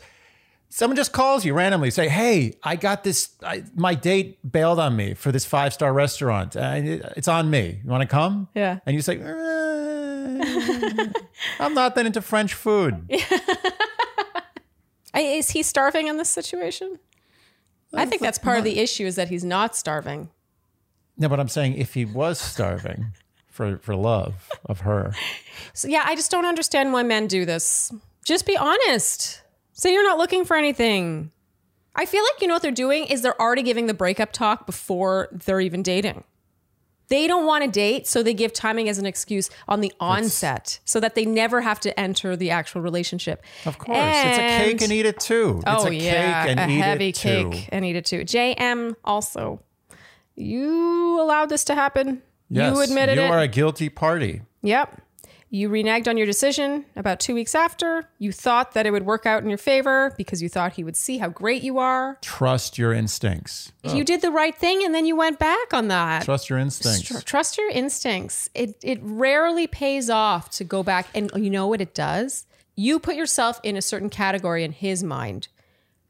someone 0.69 0.95
just 0.95 1.11
calls 1.13 1.43
you 1.45 1.53
randomly, 1.55 1.89
say, 1.89 2.07
"Hey, 2.09 2.53
I 2.61 2.75
got 2.75 3.03
this. 3.03 3.29
I, 3.41 3.63
my 3.73 3.95
date 3.95 4.37
bailed 4.57 4.79
on 4.79 4.95
me 4.95 5.15
for 5.15 5.31
this 5.31 5.45
five 5.45 5.73
star 5.73 5.91
restaurant. 5.93 6.55
Uh, 6.55 6.73
it's 7.19 7.27
on 7.27 7.49
me. 7.49 7.81
You 7.83 7.89
want 7.89 8.01
to 8.01 8.07
come?" 8.07 8.47
Yeah. 8.53 8.79
And 8.85 8.95
you 8.95 9.01
say, 9.01 9.15
"Uh, 9.19 11.07
"I'm 11.63 11.73
not 11.73 11.95
that 11.95 12.05
into 12.05 12.21
French 12.21 12.53
food." 12.53 12.93
I- 15.13 15.21
Is 15.39 15.49
he 15.51 15.63
starving 15.63 16.05
in 16.07 16.17
this 16.17 16.29
situation? 16.29 16.99
I 17.93 18.05
think 18.05 18.21
that's 18.21 18.37
part 18.37 18.57
of 18.59 18.63
the 18.63 18.77
issue 18.79 19.05
is 19.07 19.15
that 19.15 19.29
he's 19.29 19.43
not 19.45 19.75
starving. 19.75 20.29
No, 21.17 21.29
but 21.29 21.39
I'm 21.39 21.47
saying 21.47 21.73
if 21.77 21.95
he 21.95 22.05
was 22.05 22.39
starving 22.39 23.07
for 23.57 23.79
for 23.79 23.95
love 23.95 24.49
of 24.65 24.81
her, 24.81 25.13
So 25.73 25.87
yeah, 25.87 26.03
I 26.05 26.15
just 26.15 26.29
don't 26.29 26.45
understand 26.45 26.93
why 26.93 27.01
men 27.03 27.25
do 27.27 27.43
this. 27.43 27.91
Just 28.23 28.45
be 28.45 28.55
honest. 28.55 29.41
Say 29.73 29.93
you're 29.93 30.03
not 30.03 30.17
looking 30.19 30.45
for 30.45 30.55
anything. 30.55 31.31
I 31.95 32.05
feel 32.05 32.23
like 32.23 32.41
you 32.41 32.47
know 32.47 32.53
what 32.53 32.61
they're 32.61 32.71
doing 32.71 33.05
is 33.07 33.21
they're 33.23 33.39
already 33.41 33.63
giving 33.63 33.87
the 33.87 33.93
breakup 33.95 34.31
talk 34.31 34.67
before 34.67 35.29
they're 35.31 35.59
even 35.59 35.81
dating. 35.81 36.23
They 37.09 37.25
don't 37.25 37.45
want 37.47 37.63
to 37.63 37.71
date, 37.71 38.05
so 38.05 38.21
they 38.21 38.33
give 38.33 38.51
timing 38.53 38.89
as 38.89 38.99
an 38.99 39.05
excuse 39.05 39.49
on 39.67 39.79
the 39.81 39.91
onset 39.99 40.79
so 40.83 40.99
that 40.99 41.15
they 41.15 41.25
never 41.25 41.61
have 41.61 41.79
to 41.79 41.99
enter 41.99 42.35
the 42.35 42.51
actual 42.51 42.81
relationship. 42.81 43.43
Of 43.65 43.77
course. 43.79 43.97
it's 43.99 44.37
a 44.37 44.65
cake 44.65 44.81
and 44.81 44.91
eat 44.91 45.05
it 45.05 45.19
too. 45.19 45.61
It's 45.65 45.83
oh 45.83 45.87
a 45.87 45.91
yeah, 45.91 46.43
cake 46.45 46.57
and 46.57 46.59
a 46.71 46.73
eat 46.73 46.77
heavy 46.79 47.09
it 47.09 47.15
too. 47.15 47.49
cake 47.49 47.69
and 47.71 47.85
eat 47.85 47.95
it 47.95 48.05
too. 48.05 48.19
JM 48.21 48.95
also, 49.05 49.61
you 50.35 51.19
allowed 51.21 51.47
this 51.49 51.63
to 51.65 51.75
happen. 51.75 52.21
Yes, 52.49 52.75
you 52.75 52.81
admitted 52.81 53.17
you 53.17 53.23
it. 53.23 53.29
are 53.29 53.39
a 53.39 53.47
guilty 53.47 53.89
party. 53.89 54.41
Yep. 54.61 55.01
You 55.49 55.69
reneged 55.69 56.09
on 56.09 56.17
your 56.17 56.25
decision 56.25 56.83
about 56.97 57.21
two 57.21 57.33
weeks 57.33 57.55
after. 57.55 58.09
You 58.19 58.33
thought 58.33 58.73
that 58.73 58.85
it 58.85 58.91
would 58.91 59.05
work 59.05 59.25
out 59.25 59.43
in 59.43 59.49
your 59.49 59.57
favor 59.57 60.13
because 60.17 60.41
you 60.41 60.49
thought 60.49 60.73
he 60.73 60.83
would 60.83 60.97
see 60.97 61.19
how 61.19 61.29
great 61.29 61.63
you 61.63 61.77
are. 61.79 62.17
Trust 62.21 62.77
your 62.77 62.91
instincts. 62.91 63.71
You 63.83 64.03
did 64.03 64.21
the 64.21 64.29
right 64.31 64.53
thing 64.53 64.83
and 64.83 64.93
then 64.93 65.05
you 65.05 65.15
went 65.15 65.39
back 65.39 65.73
on 65.73 65.87
that. 65.87 66.23
Trust 66.25 66.49
your 66.49 66.59
instincts. 66.59 67.01
Tr- 67.07 67.19
Trust 67.19 67.57
your 67.57 67.69
instincts. 67.69 68.49
It 68.53 68.75
it 68.83 68.99
rarely 69.01 69.67
pays 69.67 70.09
off 70.09 70.49
to 70.51 70.65
go 70.65 70.83
back 70.83 71.07
and 71.15 71.31
oh, 71.33 71.37
you 71.37 71.49
know 71.49 71.67
what 71.67 71.79
it 71.79 71.93
does? 71.93 72.45
You 72.75 72.99
put 72.99 73.15
yourself 73.15 73.61
in 73.63 73.77
a 73.77 73.81
certain 73.81 74.09
category 74.09 74.65
in 74.65 74.73
his 74.73 75.01
mind 75.01 75.47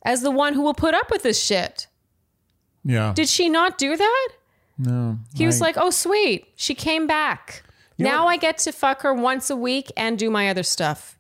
as 0.03 0.21
the 0.21 0.31
one 0.31 0.55
who 0.55 0.61
will 0.63 0.73
put 0.73 0.95
up 0.95 1.11
with 1.11 1.21
this 1.21 1.39
shit. 1.41 1.85
yeah. 2.83 3.13
Did 3.13 3.29
she 3.29 3.49
not 3.49 3.77
do 3.77 3.95
that? 3.95 4.27
No. 4.77 5.17
He 5.35 5.45
was 5.45 5.59
like, 5.61 5.75
"Oh, 5.77 5.89
sweet. 5.89 6.45
She 6.55 6.75
came 6.75 7.07
back. 7.07 7.63
now 7.97 8.25
what- 8.25 8.31
I 8.31 8.37
get 8.37 8.57
to 8.59 8.71
fuck 8.71 9.01
her 9.01 9.13
once 9.13 9.49
a 9.49 9.55
week 9.55 9.91
and 9.97 10.17
do 10.19 10.29
my 10.29 10.49
other 10.49 10.63
stuff." 10.63 11.17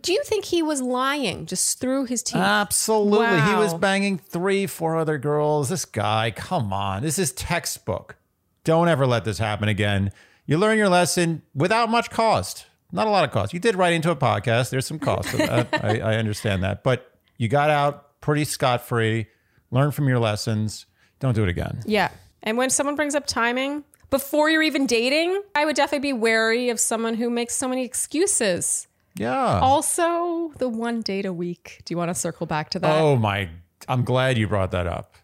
Do 0.00 0.12
you 0.12 0.22
think 0.24 0.46
he 0.46 0.62
was 0.62 0.80
lying 0.80 1.44
just 1.44 1.78
through 1.78 2.06
his 2.06 2.22
teeth? 2.22 2.40
Absolutely. 2.40 3.40
He 3.42 3.54
was 3.54 3.74
banging 3.74 4.16
three, 4.18 4.66
four 4.66 4.96
other 4.96 5.18
girls. 5.18 5.68
This 5.68 5.84
guy, 5.84 6.30
come 6.34 6.72
on. 6.72 7.02
This 7.02 7.18
is 7.18 7.32
textbook. 7.32 8.16
Don't 8.64 8.88
ever 8.88 9.06
let 9.06 9.24
this 9.26 9.36
happen 9.38 9.68
again. 9.68 10.10
You 10.46 10.56
learn 10.56 10.78
your 10.78 10.88
lesson 10.88 11.42
without 11.54 11.90
much 11.90 12.10
cost. 12.10 12.64
Not 12.92 13.06
a 13.06 13.10
lot 13.10 13.24
of 13.24 13.30
cost. 13.30 13.52
You 13.52 13.60
did 13.60 13.76
write 13.76 13.92
into 13.92 14.10
a 14.10 14.16
podcast. 14.16 14.70
There's 14.70 14.86
some 14.86 14.98
cost. 14.98 15.28
I, 15.40 15.66
I 16.02 16.16
understand 16.16 16.62
that. 16.62 16.82
But 16.82 17.10
you 17.36 17.48
got 17.48 17.68
out 17.68 18.20
pretty 18.22 18.44
scot 18.44 18.86
free. 18.86 19.26
Learn 19.70 19.90
from 19.90 20.08
your 20.08 20.18
lessons. 20.18 20.86
Don't 21.20 21.34
do 21.34 21.42
it 21.42 21.48
again. 21.50 21.82
Yeah. 21.84 22.10
And 22.44 22.56
when 22.56 22.70
someone 22.70 22.94
brings 22.94 23.14
up 23.16 23.26
timing 23.26 23.82
before 24.10 24.48
you're 24.50 24.62
even 24.62 24.86
dating, 24.86 25.42
I 25.56 25.64
would 25.64 25.74
definitely 25.74 26.10
be 26.10 26.12
wary 26.12 26.68
of 26.68 26.78
someone 26.78 27.14
who 27.14 27.28
makes 27.30 27.56
so 27.56 27.66
many 27.66 27.84
excuses. 27.84 28.86
Yeah. 29.16 29.58
Also, 29.60 30.52
the 30.58 30.68
one 30.68 31.00
date 31.00 31.24
a 31.26 31.32
week. 31.32 31.80
Do 31.84 31.92
you 31.94 31.98
want 31.98 32.10
to 32.10 32.14
circle 32.14 32.46
back 32.46 32.70
to 32.70 32.78
that? 32.78 33.00
oh 33.00 33.16
my. 33.16 33.48
I'm 33.88 34.04
glad 34.04 34.38
you 34.38 34.46
brought 34.46 34.70
that 34.70 34.86
up. 34.86 35.14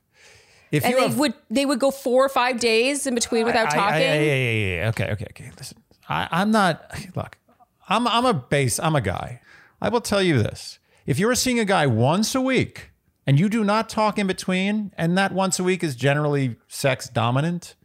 If 0.72 0.84
and 0.84 0.92
you 0.92 1.00
they 1.00 1.08
have, 1.08 1.18
would 1.18 1.34
they 1.50 1.66
would 1.66 1.80
go 1.80 1.90
four 1.90 2.24
or 2.24 2.28
five 2.28 2.60
days 2.60 3.06
in 3.06 3.14
between 3.14 3.44
without 3.44 3.68
I- 3.72 3.74
talking. 3.76 4.00
yeah, 4.02 4.14
yeah, 4.20 4.34
yeah, 4.34 4.76
yeah. 4.76 4.88
Okay, 4.90 5.10
okay, 5.12 5.26
okay. 5.30 5.50
Listen, 5.58 5.78
I, 6.08 6.28
I'm 6.30 6.50
not. 6.50 6.84
Look, 7.16 7.38
I'm 7.88 8.06
I'm 8.06 8.24
a 8.24 8.34
base. 8.34 8.78
I'm 8.78 8.94
a 8.94 9.00
guy. 9.00 9.40
I 9.82 9.88
will 9.88 10.00
tell 10.00 10.22
you 10.22 10.40
this: 10.42 10.78
if 11.06 11.18
you're 11.18 11.34
seeing 11.34 11.58
a 11.58 11.64
guy 11.64 11.86
once 11.86 12.34
a 12.36 12.40
week 12.40 12.89
and 13.30 13.38
you 13.38 13.48
do 13.48 13.62
not 13.62 13.88
talk 13.88 14.18
in 14.18 14.26
between, 14.26 14.92
and 14.98 15.16
that 15.16 15.30
once 15.30 15.60
a 15.60 15.62
week 15.62 15.84
is 15.84 15.94
generally 15.94 16.56
sex 16.66 17.08
dominant, 17.08 17.76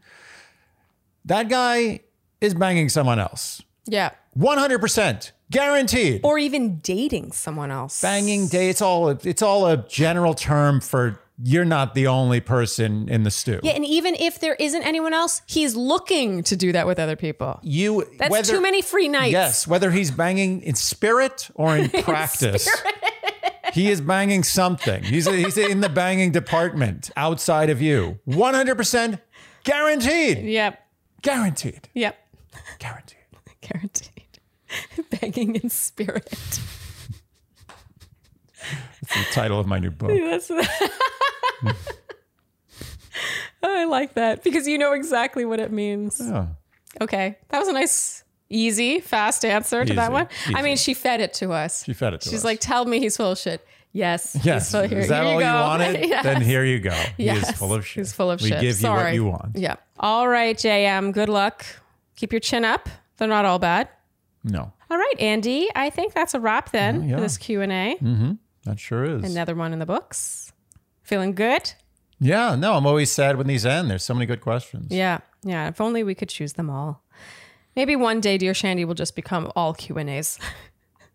that 1.24 1.50
guy 1.50 2.00
is 2.42 2.56
banging 2.56 2.90
someone 2.90 3.20
else. 3.20 3.62
yeah. 3.86 4.10
100 4.34 4.80
percent 4.80 5.34
guaranteed. 5.52 6.22
Or 6.24 6.40
even 6.40 6.80
dating 6.80 7.32
someone 7.32 7.70
else. 7.70 8.02
Banging 8.02 8.48
day. 8.48 8.70
It's 8.70 8.82
all. 8.82 9.10
It's 9.10 9.42
all 9.44 9.68
a 9.68 9.78
general 9.88 10.34
term 10.34 10.82
for 10.82 11.22
you're 11.42 11.64
not 11.64 11.94
the 11.94 12.08
only 12.08 12.42
person 12.42 13.08
in 13.08 13.24
the 13.24 13.32
stew. 13.32 13.60
Yeah, 13.64 13.74
and 13.74 13.86
even 13.86 14.16
if 14.16 14.40
there 14.40 14.56
isn't 14.56 14.84
anyone 14.84 15.14
else, 15.14 15.42
he's 15.46 15.76
looking 15.76 16.44
to 16.44 16.56
do 16.58 16.72
that 16.74 16.86
with 16.88 16.98
other 17.00 17.16
people. 17.16 17.60
You. 17.64 18.06
That's 18.18 18.32
whether- 18.32 18.52
too 18.54 18.62
many 18.62 18.82
free 18.82 19.08
nights. 19.08 19.32
Yes, 19.32 19.68
whether 19.68 19.92
he's 19.92 20.10
banging 20.12 20.64
in 20.64 20.74
spirit 20.76 21.50
or 21.54 21.78
in 21.78 21.90
practice. 22.04 22.68
He 23.76 23.92
is 23.92 24.00
banging 24.00 24.42
something. 24.44 25.04
He's 25.04 25.28
he's 25.28 25.58
in 25.58 25.82
the 25.82 25.90
banging 25.90 26.32
department 26.32 27.12
outside 27.18 27.70
of 27.70 27.82
you. 27.82 28.20
100% 28.26 29.20
guaranteed. 29.66 30.46
Yep. 30.46 30.80
Guaranteed. 31.22 31.90
Yep. 31.94 32.18
Guaranteed. 32.80 33.18
Guaranteed. 33.60 34.40
Banging 35.22 35.56
in 35.56 35.70
spirit. 35.70 36.32
It's 39.02 39.14
the 39.14 39.26
title 39.34 39.60
of 39.60 39.68
my 39.68 39.78
new 39.78 39.92
book. 39.92 40.10
That's 40.10 40.50
oh, 40.52 41.76
I 43.64 43.84
like 43.86 44.14
that 44.14 44.42
because 44.42 44.68
you 44.68 44.78
know 44.78 44.94
exactly 44.94 45.44
what 45.44 45.60
it 45.60 45.72
means. 45.72 46.22
Yeah. 46.24 46.48
Okay. 47.02 47.38
That 47.50 47.60
was 47.60 47.68
a 47.68 47.74
nice, 47.74 48.24
easy, 48.56 49.00
fast 49.00 49.44
answer 49.46 49.84
to 49.86 49.94
that 49.94 50.04
Easy, 50.06 50.12
one. 50.14 50.28
I 50.48 50.52
easy. 50.52 50.62
mean, 50.62 50.78
she 50.78 50.94
fed 50.94 51.22
it 51.22 51.34
to 51.36 51.52
us. 51.52 51.84
She 51.84 51.94
fed 51.94 52.14
it 52.14 52.22
to 52.22 52.28
us. 52.28 52.32
She's 52.32 52.40
us. 52.42 52.46
like, 52.46 52.60
tell 52.60 52.86
me 52.86 53.00
he's 53.00 53.18
full 53.18 53.32
of 53.32 53.38
shit. 53.38 53.66
Yes. 53.92 54.38
Yes. 54.44 54.64
He's 54.66 54.72
full, 54.72 54.88
here, 54.90 55.00
is 55.00 55.08
that 55.10 55.24
here 55.24 55.34
all 55.34 55.40
you, 55.40 55.46
go. 55.46 55.54
wanted? 55.62 56.06
Yes. 56.10 56.24
Then 56.24 56.42
here 56.42 56.66
you 56.66 56.80
go. 56.80 56.92
He 57.18 57.26
Yes. 57.26 57.50
is 57.50 57.58
full 57.58 57.74
of 57.74 57.86
shit. 57.86 58.02
He's 58.02 58.14
full 58.14 58.30
of 58.32 58.40
shit. 58.42 58.46
we 58.46 58.50
shit. 58.52 58.62
give 58.62 58.76
Sorry. 58.76 59.14
you 59.16 59.24
what 59.26 59.32
you 59.32 59.40
want. 59.40 59.58
Yeah. 59.58 59.76
All 60.00 60.28
right, 60.28 60.56
JM. 60.58 61.14
Good 61.14 61.30
luck. 61.30 61.66
Keep 62.16 62.34
your 62.34 62.40
chin 62.42 62.66
up. 62.66 62.90
They're 63.18 63.28
not 63.28 63.46
all 63.46 63.60
bad. 63.60 63.88
No. 64.44 64.74
All 64.92 64.98
right, 64.98 65.14
Andy. 65.20 65.70
I 65.76 65.90
think 65.90 66.14
that's 66.14 66.34
a 66.34 66.40
wrap 66.40 66.72
then 66.72 67.08
yeah. 67.08 67.16
for 67.16 67.22
this 67.22 67.38
Q 67.38 67.62
and 67.62 67.72
A. 67.72 67.96
Mm-hmm. 68.02 68.32
That 68.66 68.80
sure 68.80 69.04
is. 69.06 69.24
Another 69.32 69.56
one 69.56 69.72
in 69.74 69.80
the 69.80 69.86
books. 69.86 70.52
Feeling 71.04 71.34
good? 71.34 71.74
yeah, 72.20 72.56
no, 72.56 72.74
I'm 72.76 72.86
always 72.88 73.12
sad 73.12 73.38
when 73.38 73.48
these 73.48 73.66
end. 73.66 73.90
There's 73.90 74.04
so 74.04 74.14
many 74.14 74.26
good 74.26 74.42
questions. 74.42 74.88
Yeah, 74.90 75.20
yeah. 75.44 75.68
If 75.68 75.80
only 75.82 76.04
we 76.04 76.16
could 76.16 76.30
choose 76.30 76.54
them 76.54 76.70
all. 76.70 77.04
Maybe 77.76 77.96
one 77.96 78.22
day, 78.22 78.38
dear 78.38 78.54
Shandy, 78.54 78.86
will 78.86 78.94
just 78.94 79.16
become 79.16 79.52
all 79.56 79.74
Q 79.74 79.98
and 79.98 80.10
A's. 80.10 80.40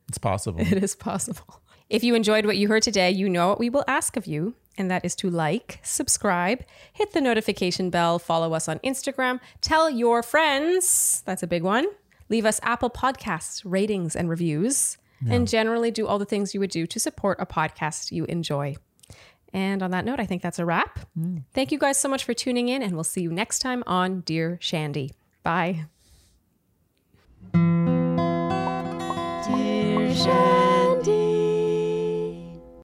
It's 0.08 0.18
possible. 0.18 0.60
It 0.70 0.82
is 0.82 0.94
possible. 0.94 1.62
If 1.88 2.04
you 2.04 2.14
enjoyed 2.14 2.46
what 2.46 2.56
you 2.56 2.68
heard 2.68 2.82
today, 2.82 3.10
you 3.10 3.28
know 3.28 3.48
what 3.48 3.58
we 3.58 3.70
will 3.70 3.84
ask 3.88 4.16
of 4.16 4.26
you, 4.26 4.54
and 4.78 4.90
that 4.90 5.04
is 5.04 5.16
to 5.16 5.30
like, 5.30 5.80
subscribe, 5.82 6.64
hit 6.92 7.12
the 7.12 7.20
notification 7.20 7.90
bell, 7.90 8.18
follow 8.18 8.52
us 8.52 8.68
on 8.68 8.78
Instagram, 8.80 9.40
tell 9.60 9.90
your 9.90 10.22
friends. 10.22 11.22
That's 11.26 11.42
a 11.42 11.48
big 11.48 11.62
one. 11.62 11.86
Leave 12.28 12.46
us 12.46 12.60
Apple 12.62 12.90
Podcasts 12.90 13.62
ratings 13.64 14.14
and 14.14 14.28
reviews, 14.28 14.98
and 15.28 15.46
generally 15.48 15.90
do 15.90 16.06
all 16.06 16.18
the 16.18 16.24
things 16.24 16.54
you 16.54 16.60
would 16.60 16.70
do 16.70 16.86
to 16.86 16.98
support 16.98 17.36
a 17.40 17.44
podcast 17.44 18.10
you 18.10 18.24
enjoy. 18.24 18.74
And 19.52 19.82
on 19.82 19.90
that 19.90 20.04
note, 20.04 20.20
I 20.20 20.26
think 20.26 20.42
that's 20.42 20.58
a 20.58 20.64
wrap. 20.64 21.00
Mm. 21.18 21.42
Thank 21.52 21.72
you 21.72 21.78
guys 21.78 21.98
so 21.98 22.08
much 22.08 22.24
for 22.24 22.32
tuning 22.32 22.68
in, 22.68 22.82
and 22.82 22.94
we'll 22.94 23.04
see 23.04 23.20
you 23.20 23.32
next 23.32 23.58
time 23.58 23.82
on 23.86 24.20
Dear 24.20 24.58
Shandy. 24.60 25.12
Bye. 25.42 25.86
Dear 29.46 30.14
Shandy. 30.14 30.59